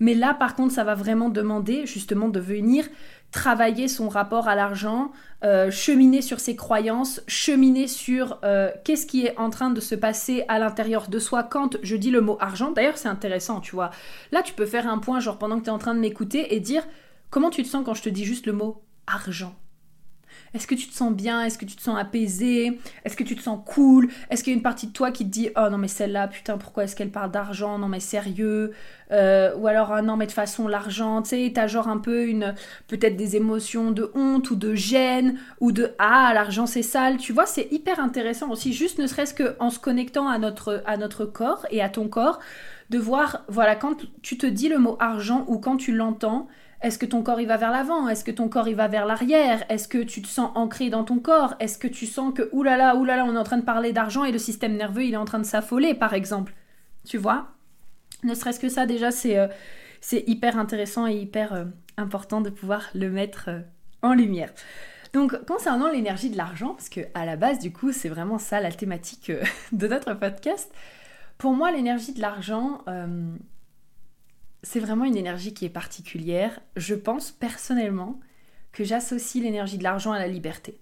mais 0.00 0.14
là, 0.14 0.34
par 0.34 0.54
contre, 0.54 0.74
ça 0.74 0.84
va 0.84 0.94
vraiment 0.94 1.28
demander 1.28 1.86
justement 1.86 2.28
de 2.28 2.40
venir 2.40 2.88
travailler 3.32 3.88
son 3.88 4.08
rapport 4.08 4.46
à 4.46 4.54
l'argent, 4.54 5.10
euh, 5.42 5.70
cheminer 5.70 6.22
sur 6.22 6.38
ses 6.38 6.54
croyances, 6.54 7.22
cheminer 7.26 7.88
sur 7.88 8.38
euh, 8.44 8.70
qu'est-ce 8.84 9.06
qui 9.06 9.26
est 9.26 9.36
en 9.38 9.50
train 9.50 9.70
de 9.70 9.80
se 9.80 9.94
passer 9.94 10.44
à 10.48 10.58
l'intérieur 10.58 11.08
de 11.08 11.18
soi 11.18 11.42
quand 11.42 11.78
je 11.82 11.96
dis 11.96 12.10
le 12.10 12.20
mot 12.20 12.36
argent. 12.40 12.70
D'ailleurs, 12.70 12.98
c'est 12.98 13.08
intéressant, 13.08 13.60
tu 13.60 13.74
vois. 13.74 13.90
Là, 14.30 14.42
tu 14.42 14.52
peux 14.52 14.66
faire 14.66 14.86
un 14.86 14.98
point, 14.98 15.18
genre 15.18 15.38
pendant 15.38 15.58
que 15.58 15.64
tu 15.64 15.70
es 15.70 15.72
en 15.72 15.78
train 15.78 15.94
de 15.94 16.00
m'écouter, 16.00 16.54
et 16.54 16.60
dire 16.60 16.86
comment 17.30 17.50
tu 17.50 17.62
te 17.62 17.68
sens 17.68 17.84
quand 17.84 17.94
je 17.94 18.02
te 18.02 18.10
dis 18.10 18.24
juste 18.24 18.46
le 18.46 18.52
mot 18.52 18.82
argent? 19.06 19.54
Est-ce 20.54 20.66
que 20.66 20.74
tu 20.74 20.86
te 20.86 20.94
sens 20.94 21.12
bien? 21.12 21.42
Est-ce 21.44 21.56
que 21.56 21.64
tu 21.64 21.76
te 21.76 21.82
sens 21.82 21.98
apaisé? 21.98 22.78
Est-ce 23.04 23.16
que 23.16 23.24
tu 23.24 23.36
te 23.36 23.42
sens 23.42 23.60
cool? 23.66 24.08
Est-ce 24.30 24.44
qu'il 24.44 24.52
y 24.52 24.54
a 24.54 24.56
une 24.56 24.62
partie 24.62 24.86
de 24.86 24.92
toi 24.92 25.10
qui 25.10 25.24
te 25.24 25.30
dit 25.30 25.48
oh 25.56 25.68
non 25.70 25.78
mais 25.78 25.88
celle-là 25.88 26.28
putain 26.28 26.58
pourquoi 26.58 26.84
est-ce 26.84 26.94
qu'elle 26.94 27.10
parle 27.10 27.30
d'argent? 27.30 27.78
Non 27.78 27.88
mais 27.88 28.00
sérieux. 28.00 28.72
Euh, 29.10 29.54
Ou 29.56 29.66
alors 29.66 29.92
ah 29.92 30.02
non 30.02 30.16
mais 30.16 30.26
de 30.26 30.32
façon 30.32 30.68
l'argent, 30.68 31.22
tu 31.22 31.30
sais, 31.30 31.52
t'as 31.54 31.66
genre 31.66 31.88
un 31.88 31.98
peu 31.98 32.26
une 32.26 32.54
peut-être 32.88 33.16
des 33.16 33.36
émotions 33.36 33.90
de 33.90 34.10
honte 34.14 34.50
ou 34.50 34.56
de 34.56 34.74
gêne 34.74 35.38
ou 35.60 35.72
de 35.72 35.94
ah 35.98 36.32
l'argent 36.34 36.66
c'est 36.66 36.82
sale. 36.82 37.16
Tu 37.16 37.32
vois 37.32 37.46
c'est 37.46 37.68
hyper 37.72 37.98
intéressant 38.00 38.50
aussi 38.50 38.72
juste 38.72 38.98
ne 38.98 39.06
serait-ce 39.06 39.34
que 39.34 39.56
en 39.58 39.70
se 39.70 39.78
connectant 39.78 40.28
à 40.28 40.38
notre 40.38 40.82
à 40.86 40.96
notre 40.96 41.24
corps 41.24 41.66
et 41.70 41.82
à 41.82 41.88
ton 41.88 42.08
corps 42.08 42.40
de 42.90 42.98
voir 42.98 43.44
voilà 43.48 43.74
quand 43.76 43.96
tu 44.22 44.36
te 44.36 44.46
dis 44.46 44.68
le 44.68 44.78
mot 44.78 44.96
argent 45.00 45.44
ou 45.48 45.58
quand 45.58 45.76
tu 45.78 45.92
l'entends 45.92 46.46
est-ce 46.82 46.98
que 46.98 47.06
ton 47.06 47.22
corps 47.22 47.40
il 47.40 47.46
va 47.46 47.56
vers 47.56 47.70
l'avant? 47.70 48.08
Est-ce 48.08 48.24
que 48.24 48.32
ton 48.32 48.48
corps 48.48 48.66
il 48.66 48.74
va 48.74 48.88
vers 48.88 49.06
l'arrière? 49.06 49.64
Est-ce 49.68 49.86
que 49.86 49.98
tu 49.98 50.20
te 50.20 50.26
sens 50.26 50.50
ancré 50.56 50.90
dans 50.90 51.04
ton 51.04 51.20
corps? 51.20 51.54
Est-ce 51.60 51.78
que 51.78 51.86
tu 51.86 52.06
sens 52.06 52.34
que 52.34 52.48
oulala, 52.52 52.96
oulala, 52.96 53.24
on 53.24 53.34
est 53.34 53.38
en 53.38 53.44
train 53.44 53.58
de 53.58 53.64
parler 53.64 53.92
d'argent 53.92 54.24
et 54.24 54.32
le 54.32 54.38
système 54.38 54.76
nerveux 54.76 55.04
il 55.04 55.14
est 55.14 55.18
en 55.18 55.24
train 55.24 55.38
de 55.38 55.44
s'affoler 55.44 55.94
par 55.94 56.12
exemple? 56.12 56.52
Tu 57.06 57.18
vois? 57.18 57.52
Ne 58.24 58.34
serait-ce 58.34 58.58
que 58.58 58.68
ça 58.68 58.86
déjà 58.86 59.12
c'est 59.12 59.38
euh, 59.38 59.46
hyper 60.12 60.58
intéressant 60.58 61.06
et 61.06 61.14
hyper 61.14 61.52
euh, 61.52 61.64
important 61.96 62.40
de 62.40 62.50
pouvoir 62.50 62.88
le 62.94 63.10
mettre 63.10 63.44
euh, 63.48 63.60
en 64.02 64.14
lumière. 64.14 64.52
Donc 65.12 65.44
concernant 65.44 65.88
l'énergie 65.88 66.30
de 66.30 66.36
l'argent, 66.36 66.70
parce 66.70 66.88
que 66.88 67.00
à 67.14 67.24
la 67.26 67.36
base 67.36 67.60
du 67.60 67.72
coup 67.72 67.92
c'est 67.92 68.08
vraiment 68.08 68.38
ça 68.38 68.60
la 68.60 68.72
thématique 68.72 69.30
de 69.72 69.86
notre 69.86 70.14
podcast. 70.14 70.72
Pour 71.38 71.52
moi 71.52 71.70
l'énergie 71.70 72.12
de 72.12 72.20
l'argent, 72.20 72.84
c'est 74.62 74.80
vraiment 74.80 75.04
une 75.04 75.16
énergie 75.16 75.54
qui 75.54 75.64
est 75.64 75.70
particulière. 75.70 76.60
Je 76.76 76.94
pense 76.94 77.30
personnellement 77.30 78.20
que 78.72 78.84
j'associe 78.84 79.42
l'énergie 79.42 79.78
de 79.78 79.82
l'argent 79.82 80.12
à 80.12 80.18
la 80.18 80.28
liberté. 80.28 80.78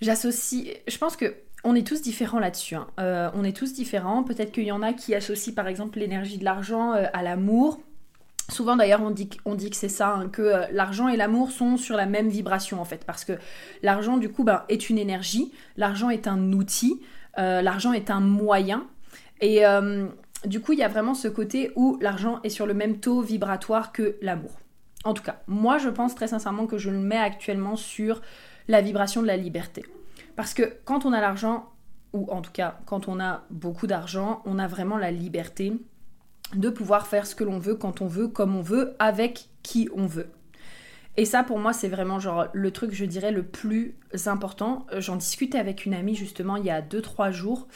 J'associe, 0.00 0.66
je 0.86 0.98
pense 0.98 1.16
que 1.16 1.34
on 1.64 1.74
est 1.74 1.86
tous 1.86 2.02
différents 2.02 2.38
là-dessus. 2.38 2.76
Hein. 2.76 2.86
Euh, 3.00 3.30
on 3.34 3.44
est 3.44 3.56
tous 3.56 3.72
différents. 3.72 4.22
Peut-être 4.22 4.52
qu'il 4.52 4.64
y 4.64 4.72
en 4.72 4.82
a 4.82 4.92
qui 4.92 5.14
associent 5.14 5.54
par 5.54 5.66
exemple 5.66 5.98
l'énergie 5.98 6.38
de 6.38 6.44
l'argent 6.44 6.94
euh, 6.94 7.04
à 7.12 7.22
l'amour. 7.22 7.80
Souvent 8.50 8.76
d'ailleurs 8.76 9.02
on 9.02 9.10
dit, 9.10 9.28
que 9.28 9.76
c'est 9.76 9.90
ça, 9.90 10.14
hein, 10.14 10.28
que 10.30 10.40
euh, 10.40 10.64
l'argent 10.72 11.08
et 11.08 11.18
l'amour 11.18 11.50
sont 11.50 11.76
sur 11.76 11.96
la 11.96 12.06
même 12.06 12.28
vibration 12.28 12.80
en 12.80 12.86
fait, 12.86 13.04
parce 13.04 13.26
que 13.26 13.34
l'argent 13.82 14.16
du 14.16 14.30
coup 14.30 14.42
ben, 14.42 14.62
est 14.70 14.88
une 14.88 14.96
énergie, 14.96 15.52
l'argent 15.76 16.08
est 16.08 16.26
un 16.26 16.52
outil, 16.52 17.02
l'argent 17.36 17.92
est 17.92 18.10
un 18.10 18.20
moyen, 18.20 18.86
et 19.42 19.64
du 20.44 20.60
coup, 20.60 20.72
il 20.72 20.78
y 20.78 20.84
a 20.84 20.88
vraiment 20.88 21.14
ce 21.14 21.28
côté 21.28 21.72
où 21.76 21.98
l'argent 22.00 22.40
est 22.44 22.48
sur 22.48 22.66
le 22.66 22.74
même 22.74 23.00
taux 23.00 23.20
vibratoire 23.20 23.92
que 23.92 24.16
l'amour. 24.22 24.58
En 25.04 25.14
tout 25.14 25.22
cas, 25.22 25.42
moi 25.46 25.78
je 25.78 25.88
pense 25.88 26.14
très 26.14 26.28
sincèrement 26.28 26.66
que 26.66 26.78
je 26.78 26.90
le 26.90 26.98
mets 26.98 27.16
actuellement 27.16 27.76
sur 27.76 28.20
la 28.66 28.80
vibration 28.80 29.22
de 29.22 29.26
la 29.26 29.36
liberté. 29.36 29.84
Parce 30.36 30.54
que 30.54 30.74
quand 30.84 31.06
on 31.06 31.12
a 31.12 31.20
l'argent, 31.20 31.70
ou 32.12 32.30
en 32.30 32.42
tout 32.42 32.52
cas 32.52 32.78
quand 32.86 33.08
on 33.08 33.20
a 33.20 33.44
beaucoup 33.50 33.86
d'argent, 33.86 34.42
on 34.44 34.58
a 34.58 34.66
vraiment 34.66 34.96
la 34.96 35.10
liberté 35.10 35.72
de 36.54 36.70
pouvoir 36.70 37.06
faire 37.06 37.26
ce 37.26 37.34
que 37.34 37.44
l'on 37.44 37.58
veut, 37.58 37.74
quand 37.74 38.00
on 38.00 38.06
veut, 38.06 38.28
comme 38.28 38.56
on 38.56 38.62
veut, 38.62 38.94
avec 38.98 39.48
qui 39.62 39.88
on 39.94 40.06
veut. 40.06 40.30
Et 41.16 41.24
ça, 41.24 41.42
pour 41.42 41.58
moi, 41.58 41.72
c'est 41.72 41.88
vraiment 41.88 42.20
genre 42.20 42.46
le 42.52 42.70
truc, 42.70 42.92
je 42.92 43.04
dirais, 43.04 43.32
le 43.32 43.42
plus 43.42 43.96
important. 44.26 44.86
J'en 44.98 45.16
discutais 45.16 45.58
avec 45.58 45.84
une 45.84 45.94
amie 45.94 46.14
justement 46.14 46.56
il 46.56 46.64
y 46.64 46.70
a 46.70 46.80
2-3 46.80 47.32
jours. 47.32 47.66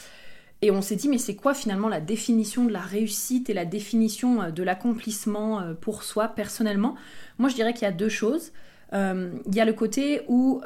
Et 0.63 0.71
on 0.71 0.81
s'est 0.81 0.95
dit, 0.95 1.09
mais 1.09 1.17
c'est 1.17 1.35
quoi 1.35 1.53
finalement 1.53 1.89
la 1.89 1.99
définition 1.99 2.63
de 2.63 2.71
la 2.71 2.79
réussite 2.79 3.49
et 3.49 3.53
la 3.53 3.65
définition 3.65 4.41
euh, 4.41 4.49
de 4.49 4.63
l'accomplissement 4.63 5.59
euh, 5.59 5.73
pour 5.73 6.03
soi 6.03 6.29
personnellement? 6.29 6.95
Moi, 7.37 7.49
je 7.49 7.55
dirais 7.55 7.73
qu'il 7.73 7.81
y 7.81 7.85
a 7.85 7.91
deux 7.91 8.07
choses. 8.07 8.53
Euh, 8.93 9.33
il 9.45 9.53
y 9.53 9.59
a 9.59 9.65
le 9.65 9.73
côté 9.73 10.21
où 10.29 10.61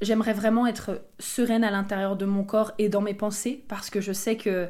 j'aimerais 0.00 0.34
vraiment 0.34 0.68
être 0.68 1.02
sereine 1.18 1.64
à 1.64 1.72
l'intérieur 1.72 2.14
de 2.14 2.26
mon 2.26 2.44
corps 2.44 2.72
et 2.78 2.88
dans 2.88 3.00
mes 3.00 3.14
pensées, 3.14 3.64
parce 3.66 3.90
que 3.90 4.00
je 4.00 4.12
sais 4.12 4.36
que 4.36 4.68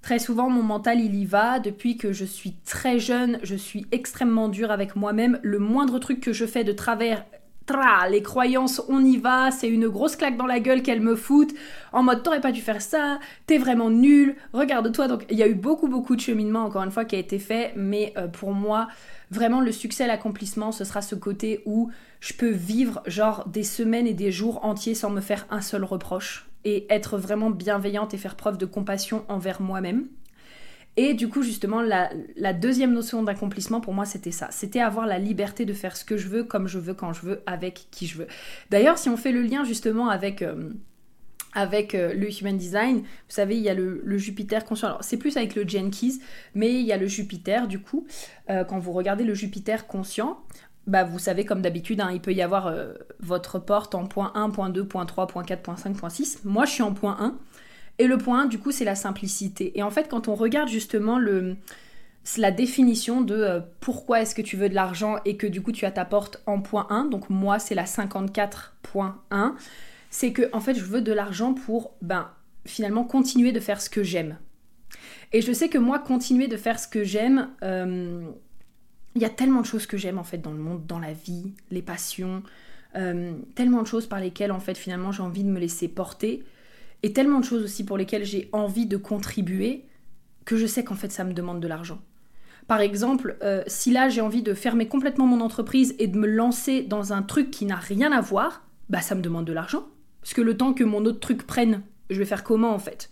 très 0.00 0.18
souvent 0.18 0.48
mon 0.48 0.62
mental 0.62 1.00
il 1.00 1.14
y 1.14 1.26
va. 1.26 1.58
Depuis 1.58 1.98
que 1.98 2.12
je 2.12 2.24
suis 2.24 2.54
très 2.64 2.98
jeune, 2.98 3.38
je 3.42 3.56
suis 3.56 3.84
extrêmement 3.92 4.48
dure 4.48 4.70
avec 4.70 4.96
moi-même. 4.96 5.38
Le 5.42 5.58
moindre 5.58 5.98
truc 5.98 6.20
que 6.20 6.32
je 6.32 6.46
fais 6.46 6.64
de 6.64 6.72
travers 6.72 7.26
les 8.10 8.22
croyances, 8.22 8.82
on 8.88 9.04
y 9.04 9.16
va, 9.16 9.50
c'est 9.50 9.68
une 9.68 9.88
grosse 9.88 10.16
claque 10.16 10.36
dans 10.36 10.46
la 10.46 10.60
gueule 10.60 10.82
qu'elle 10.82 11.00
me 11.00 11.16
fout, 11.16 11.52
en 11.92 12.02
mode 12.02 12.22
t'aurais 12.22 12.40
pas 12.40 12.52
dû 12.52 12.60
faire 12.60 12.82
ça, 12.82 13.18
t'es 13.46 13.58
vraiment 13.58 13.90
nul, 13.90 14.36
regarde-toi. 14.52 15.08
Donc 15.08 15.24
il 15.30 15.38
y 15.38 15.42
a 15.42 15.48
eu 15.48 15.54
beaucoup 15.54 15.88
beaucoup 15.88 16.16
de 16.16 16.20
cheminement 16.20 16.64
encore 16.64 16.82
une 16.82 16.90
fois 16.90 17.04
qui 17.04 17.16
a 17.16 17.18
été 17.18 17.38
fait, 17.38 17.72
mais 17.76 18.12
euh, 18.16 18.28
pour 18.28 18.52
moi, 18.52 18.88
vraiment 19.30 19.60
le 19.60 19.72
succès, 19.72 20.06
l'accomplissement, 20.06 20.72
ce 20.72 20.84
sera 20.84 21.02
ce 21.02 21.14
côté 21.14 21.62
où 21.66 21.90
je 22.20 22.32
peux 22.34 22.50
vivre 22.50 23.02
genre 23.06 23.48
des 23.48 23.64
semaines 23.64 24.06
et 24.06 24.14
des 24.14 24.32
jours 24.32 24.64
entiers 24.64 24.94
sans 24.94 25.10
me 25.10 25.20
faire 25.20 25.46
un 25.50 25.60
seul 25.60 25.84
reproche 25.84 26.48
et 26.64 26.86
être 26.90 27.18
vraiment 27.18 27.50
bienveillante 27.50 28.14
et 28.14 28.18
faire 28.18 28.36
preuve 28.36 28.58
de 28.58 28.66
compassion 28.66 29.24
envers 29.28 29.60
moi-même. 29.60 30.06
Et 30.96 31.14
du 31.14 31.28
coup, 31.28 31.42
justement, 31.42 31.80
la, 31.80 32.52
deuxième 32.52 32.92
notion 32.92 33.22
d'accomplissement 33.22 33.80
pour 33.80 33.94
moi, 33.94 34.04
c'était 34.04 34.30
ça. 34.30 34.48
C'était 34.50 34.80
avoir 34.80 35.06
la 35.06 35.18
liberté 35.18 35.64
de 35.64 35.72
faire 35.72 35.96
ce 35.96 36.04
que 36.04 36.16
je 36.16 36.28
veux, 36.28 36.44
comme 36.44 36.68
je 36.68 36.78
veux, 36.78 36.94
quand 36.94 37.12
je 37.12 37.22
veux, 37.22 37.42
avec 37.46 37.86
qui 37.90 38.06
je 38.06 38.18
veux. 38.18 38.26
D'ailleurs, 38.70 38.98
si 38.98 39.08
on 39.08 39.16
fait 39.16 39.32
le 39.32 39.40
lien 39.40 39.64
justement 39.64 40.10
avec, 40.10 40.42
euh, 40.42 40.70
avec 41.54 41.94
euh, 41.94 42.12
le 42.12 42.28
Human 42.28 42.56
Design, 42.56 42.98
vous 42.98 43.04
savez, 43.28 43.56
il 43.56 43.62
y 43.62 43.70
a 43.70 43.74
le, 43.74 44.18
Jupiter 44.18 44.66
conscient. 44.66 44.88
Alors, 44.88 45.04
c'est 45.04 45.16
plus 45.16 45.38
avec 45.38 45.54
le 45.54 45.66
Jenkins, 45.66 46.18
mais 46.54 46.74
il 46.74 46.84
y 46.84 46.92
a 46.92 46.98
le 46.98 47.06
Jupiter, 47.06 47.68
du 47.68 47.80
coup. 47.80 48.06
Euh, 48.50 48.64
quand 48.64 48.78
vous 48.78 48.92
regardez 48.92 49.24
le 49.24 49.32
Jupiter 49.32 49.86
conscient, 49.86 50.40
bah, 50.86 51.04
vous 51.04 51.18
savez, 51.18 51.46
comme 51.46 51.62
d'habitude, 51.62 52.02
hein, 52.02 52.10
il 52.12 52.20
peut 52.20 52.34
y 52.34 52.42
avoir 52.42 52.74
votre 53.20 53.58
porte 53.58 53.94
en 53.94 54.04
point 54.04 54.32
1, 54.34 54.50
point 54.50 54.68
2, 54.68 54.84
point 54.84 55.06
3, 55.06 55.26
point 55.26 55.44
4, 55.44 55.62
point 55.62 55.76
5, 55.76 55.96
point 55.96 56.10
6. 56.10 56.40
Moi, 56.44 56.66
je 56.66 56.72
suis 56.72 56.82
en 56.82 56.92
point 56.92 57.16
1. 57.18 57.38
Et 58.02 58.08
le 58.08 58.18
point 58.18 58.46
du 58.46 58.58
coup, 58.58 58.72
c'est 58.72 58.84
la 58.84 58.96
simplicité. 58.96 59.78
Et 59.78 59.84
en 59.84 59.90
fait, 59.92 60.08
quand 60.08 60.26
on 60.26 60.34
regarde 60.34 60.68
justement 60.68 61.20
le, 61.20 61.54
la 62.36 62.50
définition 62.50 63.20
de 63.20 63.36
euh, 63.36 63.60
pourquoi 63.78 64.20
est-ce 64.20 64.34
que 64.34 64.42
tu 64.42 64.56
veux 64.56 64.68
de 64.68 64.74
l'argent 64.74 65.18
et 65.24 65.36
que 65.36 65.46
du 65.46 65.62
coup 65.62 65.70
tu 65.70 65.84
as 65.84 65.92
ta 65.92 66.04
porte 66.04 66.42
en 66.46 66.60
point 66.60 66.88
1, 66.90 67.04
donc 67.04 67.30
moi 67.30 67.60
c'est 67.60 67.76
la 67.76 67.84
54.1, 67.84 69.54
c'est 70.10 70.32
que 70.32 70.50
en 70.52 70.58
fait 70.58 70.74
je 70.74 70.82
veux 70.82 71.00
de 71.00 71.12
l'argent 71.12 71.54
pour 71.54 71.92
ben 72.02 72.28
finalement 72.66 73.04
continuer 73.04 73.52
de 73.52 73.60
faire 73.60 73.80
ce 73.80 73.88
que 73.88 74.02
j'aime. 74.02 74.36
Et 75.32 75.40
je 75.40 75.52
sais 75.52 75.68
que 75.68 75.78
moi 75.78 76.00
continuer 76.00 76.48
de 76.48 76.56
faire 76.56 76.80
ce 76.80 76.88
que 76.88 77.04
j'aime, 77.04 77.50
euh, 77.62 78.24
il 79.14 79.22
y 79.22 79.24
a 79.24 79.30
tellement 79.30 79.60
de 79.60 79.66
choses 79.66 79.86
que 79.86 79.96
j'aime 79.96 80.18
en 80.18 80.24
fait 80.24 80.38
dans 80.38 80.50
le 80.50 80.58
monde, 80.58 80.86
dans 80.88 80.98
la 80.98 81.12
vie, 81.12 81.54
les 81.70 81.82
passions, 81.82 82.42
euh, 82.96 83.34
tellement 83.54 83.82
de 83.82 83.86
choses 83.86 84.08
par 84.08 84.18
lesquelles 84.18 84.50
en 84.50 84.58
fait 84.58 84.76
finalement 84.76 85.12
j'ai 85.12 85.22
envie 85.22 85.44
de 85.44 85.50
me 85.50 85.60
laisser 85.60 85.86
porter 85.86 86.42
et 87.02 87.12
tellement 87.12 87.40
de 87.40 87.44
choses 87.44 87.62
aussi 87.62 87.84
pour 87.84 87.96
lesquelles 87.96 88.24
j'ai 88.24 88.48
envie 88.52 88.86
de 88.86 88.96
contribuer 88.96 89.86
que 90.44 90.56
je 90.56 90.66
sais 90.66 90.84
qu'en 90.84 90.94
fait 90.94 91.12
ça 91.12 91.24
me 91.24 91.32
demande 91.32 91.60
de 91.60 91.68
l'argent. 91.68 92.00
Par 92.68 92.80
exemple, 92.80 93.36
euh, 93.42 93.62
si 93.66 93.92
là 93.92 94.08
j'ai 94.08 94.20
envie 94.20 94.42
de 94.42 94.54
fermer 94.54 94.88
complètement 94.88 95.26
mon 95.26 95.40
entreprise 95.40 95.94
et 95.98 96.06
de 96.06 96.18
me 96.18 96.26
lancer 96.26 96.82
dans 96.82 97.12
un 97.12 97.22
truc 97.22 97.50
qui 97.50 97.64
n'a 97.64 97.76
rien 97.76 98.12
à 98.12 98.20
voir, 98.20 98.66
bah 98.88 99.00
ça 99.00 99.14
me 99.14 99.22
demande 99.22 99.44
de 99.44 99.52
l'argent. 99.52 99.86
Parce 100.20 100.34
que 100.34 100.40
le 100.40 100.56
temps 100.56 100.72
que 100.72 100.84
mon 100.84 101.04
autre 101.04 101.20
truc 101.20 101.46
prenne, 101.46 101.82
je 102.10 102.18
vais 102.18 102.24
faire 102.24 102.44
comment 102.44 102.72
en 102.72 102.78
fait? 102.78 103.10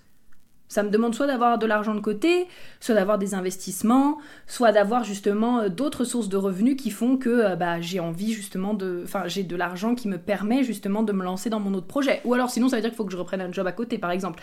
Ça 0.71 0.85
me 0.85 0.89
demande 0.89 1.17
soit 1.17 1.27
d'avoir 1.27 1.59
de 1.59 1.67
l'argent 1.67 1.97
de 1.97 2.01
côté, 2.01 2.47
soit 2.79 2.95
d'avoir 2.95 3.19
des 3.19 3.35
investissements, 3.35 4.19
soit 4.47 4.71
d'avoir 4.71 5.03
justement 5.03 5.59
euh, 5.59 5.69
d'autres 5.69 6.05
sources 6.05 6.29
de 6.29 6.37
revenus 6.37 6.77
qui 6.81 6.93
font 6.93 7.17
que 7.17 7.29
euh, 7.29 7.57
bah, 7.57 7.81
j'ai 7.81 7.99
envie 7.99 8.33
justement 8.33 8.73
de... 8.73 9.03
Enfin, 9.03 9.25
j'ai 9.27 9.43
de 9.43 9.57
l'argent 9.57 9.97
qui 9.97 10.07
me 10.07 10.17
permet 10.17 10.63
justement 10.63 11.03
de 11.03 11.13
me 11.13 11.25
lancer 11.25 11.51
dans 11.51 11.59
mon 11.59 11.75
autre 11.75 11.89
projet. 11.89 12.21
Ou 12.25 12.35
alors 12.35 12.51
sinon, 12.51 12.69
ça 12.69 12.77
veut 12.77 12.83
dire 12.83 12.91
qu'il 12.91 12.97
faut 12.97 13.05
que 13.05 13.11
je 13.11 13.17
reprenne 13.17 13.41
un 13.41 13.51
job 13.51 13.67
à 13.67 13.73
côté, 13.73 13.99
par 13.99 14.13
exemple. 14.13 14.41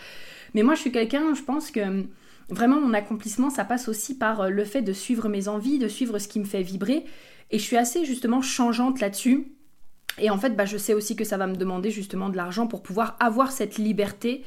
Mais 0.52 0.62
moi, 0.62 0.74
je 0.74 0.80
suis 0.80 0.92
quelqu'un, 0.92 1.34
je 1.34 1.42
pense 1.42 1.70
que 1.70 1.80
hum, 1.80 2.06
vraiment 2.50 2.78
mon 2.78 2.92
accomplissement, 2.92 3.48
ça 3.48 3.64
passe 3.64 3.88
aussi 3.88 4.18
par 4.18 4.42
euh, 4.42 4.48
le 4.50 4.64
fait 4.66 4.82
de 4.82 4.92
suivre 4.92 5.30
mes 5.30 5.48
envies, 5.48 5.78
de 5.78 5.88
suivre 5.88 6.18
ce 6.18 6.28
qui 6.28 6.40
me 6.40 6.44
fait 6.44 6.62
vibrer. 6.62 7.06
Et 7.50 7.58
je 7.58 7.64
suis 7.64 7.78
assez 7.78 8.04
justement 8.04 8.42
changeante 8.42 9.00
là-dessus. 9.00 9.54
Et 10.18 10.28
en 10.28 10.36
fait, 10.36 10.50
bah, 10.50 10.66
je 10.66 10.76
sais 10.76 10.92
aussi 10.92 11.16
que 11.16 11.24
ça 11.24 11.38
va 11.38 11.46
me 11.46 11.56
demander 11.56 11.90
justement 11.90 12.28
de 12.28 12.36
l'argent 12.36 12.66
pour 12.66 12.82
pouvoir 12.82 13.16
avoir 13.18 13.50
cette 13.50 13.78
liberté 13.78 14.44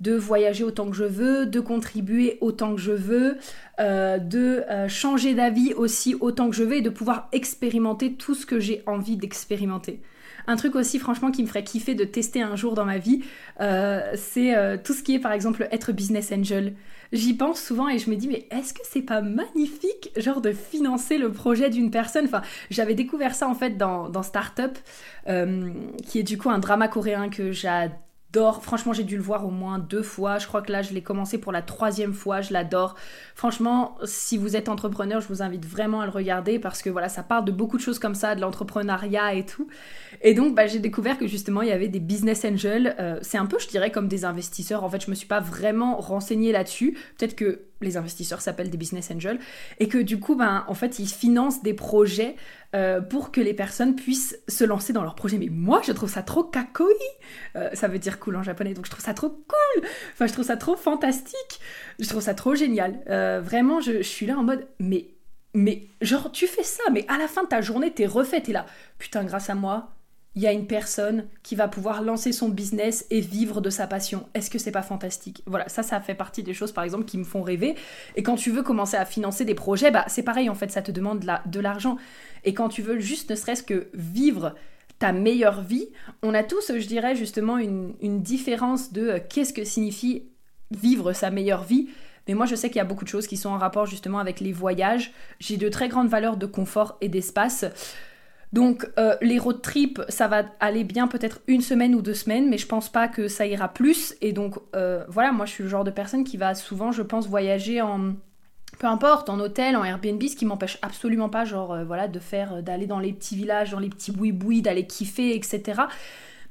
de 0.00 0.14
voyager 0.14 0.64
autant 0.64 0.88
que 0.88 0.96
je 0.96 1.04
veux, 1.04 1.46
de 1.46 1.60
contribuer 1.60 2.38
autant 2.40 2.74
que 2.74 2.80
je 2.80 2.92
veux, 2.92 3.36
euh, 3.78 4.18
de 4.18 4.64
euh, 4.70 4.88
changer 4.88 5.34
d'avis 5.34 5.74
aussi 5.74 6.16
autant 6.20 6.48
que 6.48 6.56
je 6.56 6.64
veux 6.64 6.76
et 6.76 6.82
de 6.82 6.90
pouvoir 6.90 7.28
expérimenter 7.32 8.14
tout 8.14 8.34
ce 8.34 8.46
que 8.46 8.58
j'ai 8.58 8.82
envie 8.86 9.16
d'expérimenter. 9.16 10.00
Un 10.46 10.56
truc 10.56 10.74
aussi 10.74 10.98
franchement 10.98 11.30
qui 11.30 11.42
me 11.42 11.46
ferait 11.46 11.64
kiffer 11.64 11.94
de 11.94 12.04
tester 12.04 12.40
un 12.40 12.56
jour 12.56 12.74
dans 12.74 12.86
ma 12.86 12.96
vie, 12.96 13.22
euh, 13.60 14.00
c'est 14.16 14.54
tout 14.82 14.94
ce 14.94 15.02
qui 15.02 15.14
est 15.14 15.18
par 15.18 15.32
exemple 15.32 15.68
être 15.70 15.92
business 15.92 16.32
angel. 16.32 16.74
J'y 17.12 17.34
pense 17.34 17.60
souvent 17.60 17.88
et 17.88 17.98
je 17.98 18.08
me 18.08 18.16
dis 18.16 18.26
mais 18.26 18.48
est-ce 18.50 18.72
que 18.72 18.80
c'est 18.84 19.02
pas 19.02 19.20
magnifique 19.20 20.10
genre 20.16 20.40
de 20.40 20.52
financer 20.52 21.18
le 21.18 21.30
projet 21.30 21.68
d'une 21.68 21.90
personne? 21.90 22.24
Enfin 22.24 22.40
j'avais 22.70 22.94
découvert 22.94 23.34
ça 23.34 23.48
en 23.48 23.54
fait 23.54 23.76
dans, 23.76 24.22
Startup 24.22 24.76
qui 25.26 26.18
est 26.18 26.22
du 26.22 26.38
coup 26.38 26.48
un 26.48 26.58
drama 26.58 26.88
coréen 26.88 27.28
que 27.28 27.52
j'adore 27.52 28.09
j'adore. 28.32 28.62
Franchement, 28.62 28.92
j'ai 28.92 29.04
dû 29.04 29.16
le 29.16 29.22
voir 29.22 29.46
au 29.46 29.50
moins 29.50 29.78
deux 29.78 30.02
fois. 30.02 30.38
Je 30.38 30.46
crois 30.46 30.62
que 30.62 30.72
là, 30.72 30.82
je 30.82 30.92
l'ai 30.92 31.02
commencé 31.02 31.38
pour 31.38 31.52
la 31.52 31.62
troisième 31.62 32.12
fois. 32.12 32.40
Je 32.40 32.52
l'adore. 32.52 32.94
Franchement, 33.34 33.96
si 34.04 34.36
vous 34.36 34.56
êtes 34.56 34.68
entrepreneur, 34.68 35.20
je 35.20 35.28
vous 35.28 35.42
invite 35.42 35.64
vraiment 35.66 36.00
à 36.00 36.06
le 36.06 36.12
regarder 36.12 36.58
parce 36.58 36.82
que 36.82 36.90
voilà, 36.90 37.08
ça 37.08 37.22
parle 37.22 37.44
de 37.44 37.52
beaucoup 37.52 37.76
de 37.76 37.82
choses 37.82 37.98
comme 37.98 38.14
ça, 38.14 38.34
de 38.34 38.40
l'entrepreneuriat 38.40 39.34
et 39.34 39.46
tout. 39.46 39.68
Et 40.22 40.34
donc, 40.34 40.54
bah, 40.54 40.66
j'ai 40.66 40.78
découvert 40.78 41.18
que 41.18 41.26
justement, 41.26 41.62
il 41.62 41.68
y 41.68 41.72
avait 41.72 41.88
des 41.88 42.00
business 42.00 42.44
angels. 42.44 42.94
Euh, 42.98 43.18
c'est 43.22 43.38
un 43.38 43.46
peu, 43.46 43.58
je 43.58 43.68
dirais, 43.68 43.90
comme 43.90 44.08
des 44.08 44.24
investisseurs. 44.24 44.84
En 44.84 44.88
fait, 44.88 45.04
je 45.04 45.10
me 45.10 45.14
suis 45.14 45.28
pas 45.28 45.40
vraiment 45.40 45.96
renseignée 45.96 46.52
là-dessus. 46.52 46.96
Peut-être 47.18 47.34
que 47.34 47.69
les 47.80 47.96
investisseurs 47.96 48.40
s'appellent 48.40 48.70
des 48.70 48.78
business 48.78 49.10
angels, 49.10 49.38
et 49.78 49.88
que 49.88 49.98
du 49.98 50.18
coup, 50.18 50.34
ben, 50.34 50.64
en 50.68 50.74
fait, 50.74 50.98
ils 50.98 51.08
financent 51.08 51.62
des 51.62 51.74
projets 51.74 52.36
euh, 52.74 53.00
pour 53.00 53.32
que 53.32 53.40
les 53.40 53.54
personnes 53.54 53.96
puissent 53.96 54.38
se 54.46 54.64
lancer 54.64 54.92
dans 54.92 55.02
leurs 55.02 55.14
projets. 55.14 55.38
Mais 55.38 55.48
moi, 55.50 55.80
je 55.84 55.92
trouve 55.92 56.10
ça 56.10 56.22
trop 56.22 56.44
kakoi. 56.44 56.86
Euh, 57.56 57.70
ça 57.74 57.88
veut 57.88 57.98
dire 57.98 58.20
cool 58.20 58.36
en 58.36 58.42
japonais, 58.42 58.74
donc 58.74 58.86
je 58.86 58.90
trouve 58.90 59.04
ça 59.04 59.14
trop 59.14 59.30
cool. 59.30 59.84
Enfin, 60.12 60.26
je 60.26 60.32
trouve 60.32 60.44
ça 60.44 60.56
trop 60.56 60.76
fantastique. 60.76 61.60
Je 61.98 62.08
trouve 62.08 62.22
ça 62.22 62.34
trop 62.34 62.54
génial. 62.54 63.00
Euh, 63.08 63.40
vraiment, 63.42 63.80
je, 63.80 64.02
suis 64.02 64.26
là 64.26 64.36
en 64.38 64.44
mode, 64.44 64.66
mais, 64.78 65.08
mais, 65.54 65.88
genre, 66.00 66.30
tu 66.30 66.46
fais 66.46 66.62
ça, 66.62 66.84
mais 66.92 67.04
à 67.08 67.18
la 67.18 67.28
fin 67.28 67.42
de 67.42 67.48
ta 67.48 67.60
journée, 67.60 67.92
t'es 67.92 68.06
refait, 68.06 68.40
t'es 68.40 68.52
là. 68.52 68.66
Putain, 68.98 69.24
grâce 69.24 69.50
à 69.50 69.54
moi, 69.54 69.92
il 70.36 70.42
y 70.42 70.46
a 70.46 70.52
une 70.52 70.66
personne 70.66 71.26
qui 71.42 71.56
va 71.56 71.66
pouvoir 71.66 72.02
lancer 72.02 72.32
son 72.32 72.48
business 72.48 73.04
et 73.10 73.20
vivre 73.20 73.60
de 73.60 73.68
sa 73.68 73.88
passion. 73.88 74.28
Est-ce 74.34 74.48
que 74.48 74.58
c'est 74.58 74.70
pas 74.70 74.82
fantastique? 74.82 75.42
Voilà, 75.46 75.68
ça, 75.68 75.82
ça 75.82 76.00
fait 76.00 76.14
partie 76.14 76.44
des 76.44 76.54
choses, 76.54 76.70
par 76.70 76.84
exemple, 76.84 77.04
qui 77.04 77.18
me 77.18 77.24
font 77.24 77.42
rêver. 77.42 77.74
Et 78.14 78.22
quand 78.22 78.36
tu 78.36 78.52
veux 78.52 78.62
commencer 78.62 78.96
à 78.96 79.04
financer 79.04 79.44
des 79.44 79.56
projets, 79.56 79.90
bah, 79.90 80.04
c'est 80.06 80.22
pareil, 80.22 80.48
en 80.48 80.54
fait, 80.54 80.70
ça 80.70 80.82
te 80.82 80.92
demande 80.92 81.26
de 81.46 81.60
l'argent. 81.60 81.96
Et 82.44 82.54
quand 82.54 82.68
tu 82.68 82.80
veux 82.80 83.00
juste 83.00 83.30
ne 83.30 83.34
serait-ce 83.34 83.64
que 83.64 83.88
vivre 83.92 84.54
ta 85.00 85.12
meilleure 85.12 85.62
vie, 85.62 85.88
on 86.22 86.32
a 86.32 86.44
tous, 86.44 86.72
je 86.78 86.86
dirais, 86.86 87.16
justement, 87.16 87.58
une, 87.58 88.22
différence 88.22 88.92
de 88.92 89.08
euh, 89.08 89.18
qu'est-ce 89.28 89.52
que 89.52 89.64
signifie 89.64 90.24
vivre 90.70 91.12
sa 91.12 91.30
meilleure 91.30 91.64
vie. 91.64 91.88
Mais 92.28 92.34
moi, 92.34 92.46
je 92.46 92.54
sais 92.54 92.68
qu'il 92.68 92.76
y 92.76 92.80
a 92.80 92.84
beaucoup 92.84 93.04
de 93.04 93.08
choses 93.08 93.26
qui 93.26 93.36
sont 93.36 93.48
en 93.48 93.58
rapport 93.58 93.86
justement 93.86 94.20
avec 94.20 94.38
les 94.38 94.52
voyages. 94.52 95.12
J'ai 95.40 95.56
de 95.56 95.68
très 95.68 95.88
grandes 95.88 96.08
valeurs 96.08 96.36
de 96.36 96.46
confort 96.46 96.96
et 97.00 97.08
d'espace. 97.08 97.64
Donc 98.52 98.90
euh, 98.98 99.16
les 99.20 99.38
road 99.38 99.62
trips, 99.62 100.00
ça 100.08 100.26
va 100.26 100.44
aller 100.58 100.82
bien 100.82 101.06
peut-être 101.06 101.40
une 101.46 101.60
semaine 101.60 101.94
ou 101.94 102.02
deux 102.02 102.14
semaines, 102.14 102.48
mais 102.48 102.58
je 102.58 102.66
pense 102.66 102.90
pas 102.90 103.06
que 103.06 103.28
ça 103.28 103.46
ira 103.46 103.68
plus. 103.68 104.16
Et 104.20 104.32
donc 104.32 104.56
euh, 104.74 105.04
voilà, 105.08 105.30
moi 105.32 105.46
je 105.46 105.52
suis 105.52 105.62
le 105.62 105.68
genre 105.68 105.84
de 105.84 105.90
personne 105.90 106.24
qui 106.24 106.36
va 106.36 106.54
souvent, 106.54 106.90
je 106.90 107.02
pense, 107.02 107.28
voyager 107.28 107.80
en 107.80 108.14
peu 108.78 108.86
importe, 108.86 109.28
en 109.28 109.38
hôtel, 109.40 109.76
en 109.76 109.84
Airbnb, 109.84 110.22
ce 110.22 110.36
qui 110.36 110.46
m'empêche 110.46 110.78
absolument 110.82 111.28
pas, 111.28 111.44
genre 111.44 111.72
euh, 111.72 111.84
voilà, 111.84 112.08
de 112.08 112.18
faire, 112.18 112.62
d'aller 112.62 112.86
dans 112.86 112.98
les 112.98 113.12
petits 113.12 113.36
villages, 113.36 113.70
dans 113.70 113.78
les 113.78 113.90
petits 113.90 114.10
boui-boui, 114.10 114.62
d'aller 114.62 114.86
kiffer, 114.86 115.36
etc. 115.36 115.82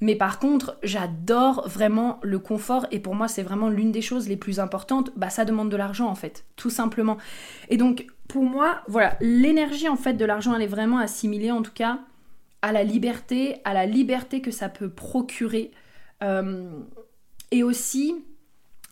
Mais 0.01 0.15
par 0.15 0.39
contre, 0.39 0.77
j'adore 0.83 1.67
vraiment 1.67 2.19
le 2.21 2.39
confort 2.39 2.85
et 2.91 2.99
pour 2.99 3.15
moi, 3.15 3.27
c'est 3.27 3.43
vraiment 3.43 3.67
l'une 3.67 3.91
des 3.91 4.01
choses 4.01 4.29
les 4.29 4.37
plus 4.37 4.59
importantes. 4.59 5.11
Bah, 5.17 5.29
ça 5.29 5.43
demande 5.43 5.69
de 5.69 5.75
l'argent 5.75 6.07
en 6.07 6.15
fait, 6.15 6.45
tout 6.55 6.69
simplement. 6.69 7.17
Et 7.69 7.77
donc, 7.77 8.05
pour 8.29 8.43
moi, 8.43 8.83
voilà, 8.87 9.17
l'énergie 9.19 9.89
en 9.89 9.97
fait 9.97 10.13
de 10.13 10.23
l'argent, 10.23 10.55
elle 10.55 10.61
est 10.61 10.67
vraiment 10.67 10.99
assimilée 10.99 11.51
en 11.51 11.63
tout 11.63 11.73
cas 11.73 11.99
à 12.61 12.71
la 12.71 12.83
liberté, 12.83 13.57
à 13.65 13.73
la 13.73 13.85
liberté 13.85 14.39
que 14.39 14.51
ça 14.51 14.69
peut 14.69 14.89
procurer. 14.89 15.71
Euh, 16.23 16.69
et 17.51 17.63
aussi, 17.63 18.23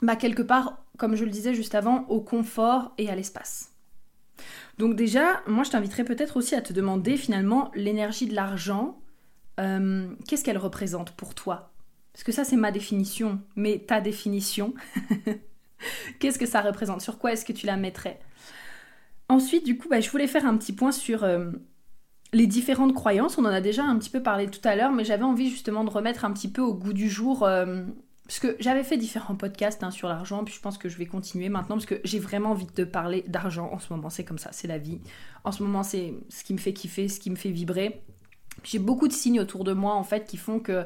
bah, 0.01 0.15
quelque 0.15 0.41
part, 0.41 0.83
comme 0.97 1.15
je 1.15 1.23
le 1.23 1.29
disais 1.29 1.53
juste 1.53 1.75
avant, 1.75 2.05
au 2.09 2.19
confort 2.19 2.93
et 2.97 3.09
à 3.09 3.15
l'espace. 3.15 3.73
Donc 4.79 4.95
déjà, 4.95 5.41
moi 5.45 5.63
je 5.63 5.69
t'inviterais 5.69 6.03
peut-être 6.03 6.37
aussi 6.37 6.55
à 6.55 6.61
te 6.61 6.73
demander 6.73 7.15
finalement 7.15 7.71
l'énergie 7.75 8.25
de 8.25 8.33
l'argent, 8.33 8.99
euh, 9.59 10.07
qu'est-ce 10.27 10.43
qu'elle 10.43 10.57
représente 10.57 11.11
pour 11.11 11.35
toi? 11.35 11.71
Parce 12.11 12.23
que 12.23 12.31
ça 12.31 12.43
c'est 12.43 12.55
ma 12.55 12.71
définition, 12.71 13.39
mais 13.55 13.79
ta 13.79 14.01
définition, 14.01 14.73
qu'est-ce 16.19 16.39
que 16.39 16.47
ça 16.47 16.61
représente? 16.61 17.01
Sur 17.01 17.19
quoi 17.19 17.33
est-ce 17.33 17.45
que 17.45 17.53
tu 17.53 17.67
la 17.67 17.77
mettrais? 17.77 18.19
Ensuite, 19.29 19.65
du 19.65 19.77
coup, 19.77 19.89
bah, 19.89 19.99
je 19.99 20.09
voulais 20.09 20.27
faire 20.27 20.45
un 20.45 20.55
petit 20.57 20.73
point 20.73 20.91
sur 20.91 21.23
euh, 21.23 21.51
les 22.33 22.47
différentes 22.47 22.93
croyances. 22.93 23.37
On 23.37 23.45
en 23.45 23.49
a 23.49 23.61
déjà 23.61 23.83
un 23.83 23.97
petit 23.97 24.09
peu 24.09 24.23
parlé 24.23 24.47
tout 24.47 24.61
à 24.63 24.75
l'heure, 24.75 24.91
mais 24.91 25.03
j'avais 25.03 25.23
envie 25.23 25.49
justement 25.49 25.83
de 25.83 25.89
remettre 25.89 26.25
un 26.25 26.31
petit 26.31 26.49
peu 26.49 26.61
au 26.61 26.73
goût 26.73 26.93
du 26.93 27.09
jour. 27.09 27.43
Euh, 27.43 27.83
parce 28.27 28.39
que 28.39 28.57
j'avais 28.59 28.83
fait 28.83 28.97
différents 28.97 29.35
podcasts 29.35 29.83
hein, 29.83 29.91
sur 29.91 30.09
l'argent, 30.09 30.43
puis 30.43 30.53
je 30.53 30.59
pense 30.59 30.77
que 30.77 30.89
je 30.89 30.97
vais 30.97 31.05
continuer 31.05 31.47
maintenant 31.47 31.75
parce 31.75 31.85
que 31.85 32.01
j'ai 32.03 32.19
vraiment 32.19 32.51
envie 32.51 32.67
de 32.75 32.83
parler 32.83 33.23
d'argent 33.27 33.69
en 33.71 33.79
ce 33.79 33.91
moment. 33.93 34.09
C'est 34.09 34.25
comme 34.25 34.37
ça, 34.37 34.49
c'est 34.51 34.67
la 34.67 34.77
vie. 34.77 34.99
En 35.45 35.53
ce 35.53 35.63
moment, 35.63 35.83
c'est 35.83 36.13
ce 36.29 36.43
qui 36.43 36.53
me 36.53 36.57
fait 36.57 36.73
kiffer, 36.73 37.07
ce 37.07 37.21
qui 37.21 37.29
me 37.29 37.37
fait 37.37 37.51
vibrer. 37.51 38.01
J'ai 38.63 38.79
beaucoup 38.79 39.07
de 39.07 39.13
signes 39.13 39.39
autour 39.39 39.63
de 39.63 39.71
moi 39.71 39.93
en 39.93 40.03
fait 40.03 40.25
qui 40.25 40.35
font 40.35 40.59
que 40.59 40.85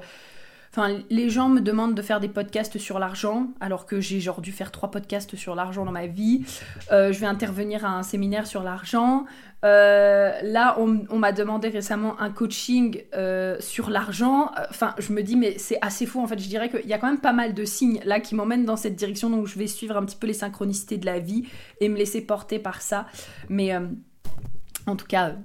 Enfin, 0.74 1.00
les 1.10 1.30
gens 1.30 1.50
me 1.50 1.60
demandent 1.60 1.96
de 1.96 2.02
faire 2.02 2.22
des 2.22 2.30
podcasts 2.30 2.78
sur 2.78 2.98
l'argent, 2.98 3.48
alors 3.60 3.86
que 3.86 4.00
j'ai 4.00 4.22
genre 4.22 4.40
dû 4.40 4.54
faire 4.54 4.72
trois 4.72 4.90
podcasts 4.90 5.36
sur 5.36 5.54
l'argent 5.54 5.84
dans 5.84 5.92
ma 5.92 6.08
vie. 6.08 6.46
Euh, 6.94 7.12
je 7.12 7.20
vais 7.20 7.26
intervenir 7.26 7.84
à 7.84 7.90
un 7.90 8.04
séminaire 8.04 8.48
sur 8.48 8.64
l'argent. 8.64 9.26
Euh, 9.66 10.32
là, 10.44 10.78
on, 10.80 11.18
m'a 11.18 11.34
demandé 11.34 11.68
récemment 11.68 12.20
un 12.22 12.30
coaching 12.30 13.04
euh, 13.14 13.58
sur 13.60 13.90
l'argent. 13.90 14.50
Enfin, 14.70 14.96
je 14.98 15.12
me 15.12 15.24
dis, 15.24 15.36
mais 15.36 15.58
c'est 15.58 15.78
assez 15.82 16.06
fou. 16.06 16.22
En 16.22 16.28
fait, 16.28 16.40
je 16.40 16.48
dirais 16.48 16.70
qu'il 16.70 16.88
y 16.88 16.94
a 16.94 16.98
quand 16.98 17.08
même 17.08 17.20
pas 17.20 17.34
mal 17.34 17.54
de 17.54 17.66
signes 17.66 18.00
là 18.06 18.22
qui 18.22 18.34
m'emmènent 18.34 18.66
dans 18.66 18.78
cette 18.78 18.96
direction. 18.96 19.30
Donc, 19.30 19.48
je 19.48 19.60
vais 19.60 19.68
suivre 19.68 19.98
un 19.98 20.06
petit 20.06 20.16
peu 20.16 20.28
les 20.28 20.34
synchronicités 20.34 20.98
de 20.98 21.06
la 21.06 21.20
vie 21.20 21.50
et 21.82 21.90
me 21.90 21.98
laisser 21.98 22.22
porter 22.22 22.60
par 22.60 22.82
ça. 22.82 23.08
Mais 23.50 23.76
en 24.88 24.96
tout 24.96 25.06
cas, 25.06 25.36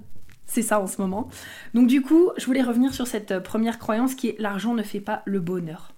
c'est 0.47 0.61
ça 0.61 0.79
en 0.79 0.87
ce 0.87 0.99
moment. 0.99 1.27
Donc 1.73 1.87
du 1.87 2.01
coup, 2.01 2.31
je 2.37 2.45
voulais 2.45 2.63
revenir 2.63 2.93
sur 2.93 3.05
cette 3.05 3.31
euh, 3.31 3.39
première 3.39 3.77
croyance 3.77 4.15
qui 4.15 4.29
est 4.29 4.35
l'argent 4.39 4.73
ne 4.73 4.83
fait 4.83 5.01
pas 5.01 5.21
le 5.25 5.39
bonheur. 5.39 5.93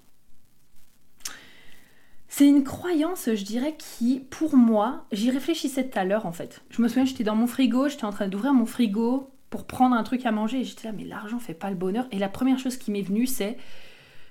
C'est 2.28 2.48
une 2.48 2.64
croyance, 2.64 3.30
je 3.34 3.44
dirais, 3.44 3.76
qui, 3.78 4.22
pour 4.30 4.56
moi, 4.56 5.06
j'y 5.12 5.32
réfléchissais 5.32 5.90
tout 5.90 5.98
à 5.98 6.04
l'heure 6.04 6.26
en 6.26 6.32
fait. 6.32 6.62
Je 6.70 6.82
me 6.82 6.88
souviens, 6.88 7.06
j'étais 7.06 7.24
dans 7.24 7.36
mon 7.36 7.48
frigo, 7.48 7.88
j'étais 7.88 8.06
en 8.06 8.12
train 8.12 8.28
d'ouvrir 8.28 8.54
mon 8.54 8.66
frigo 8.66 9.32
pour 9.50 9.66
prendre 9.66 9.96
un 9.96 10.04
truc 10.04 10.26
à 10.26 10.32
manger 10.32 10.60
et 10.60 10.64
j'étais 10.64 10.88
là, 10.88 10.94
mais 10.96 11.06
l'argent 11.06 11.40
fait 11.40 11.54
pas 11.54 11.70
le 11.70 11.76
bonheur. 11.76 12.08
Et 12.12 12.20
la 12.20 12.30
première 12.30 12.60
chose 12.60 12.78
qui 12.78 12.92
m'est 12.92 13.02
venue, 13.02 13.26
c'est 13.26 13.58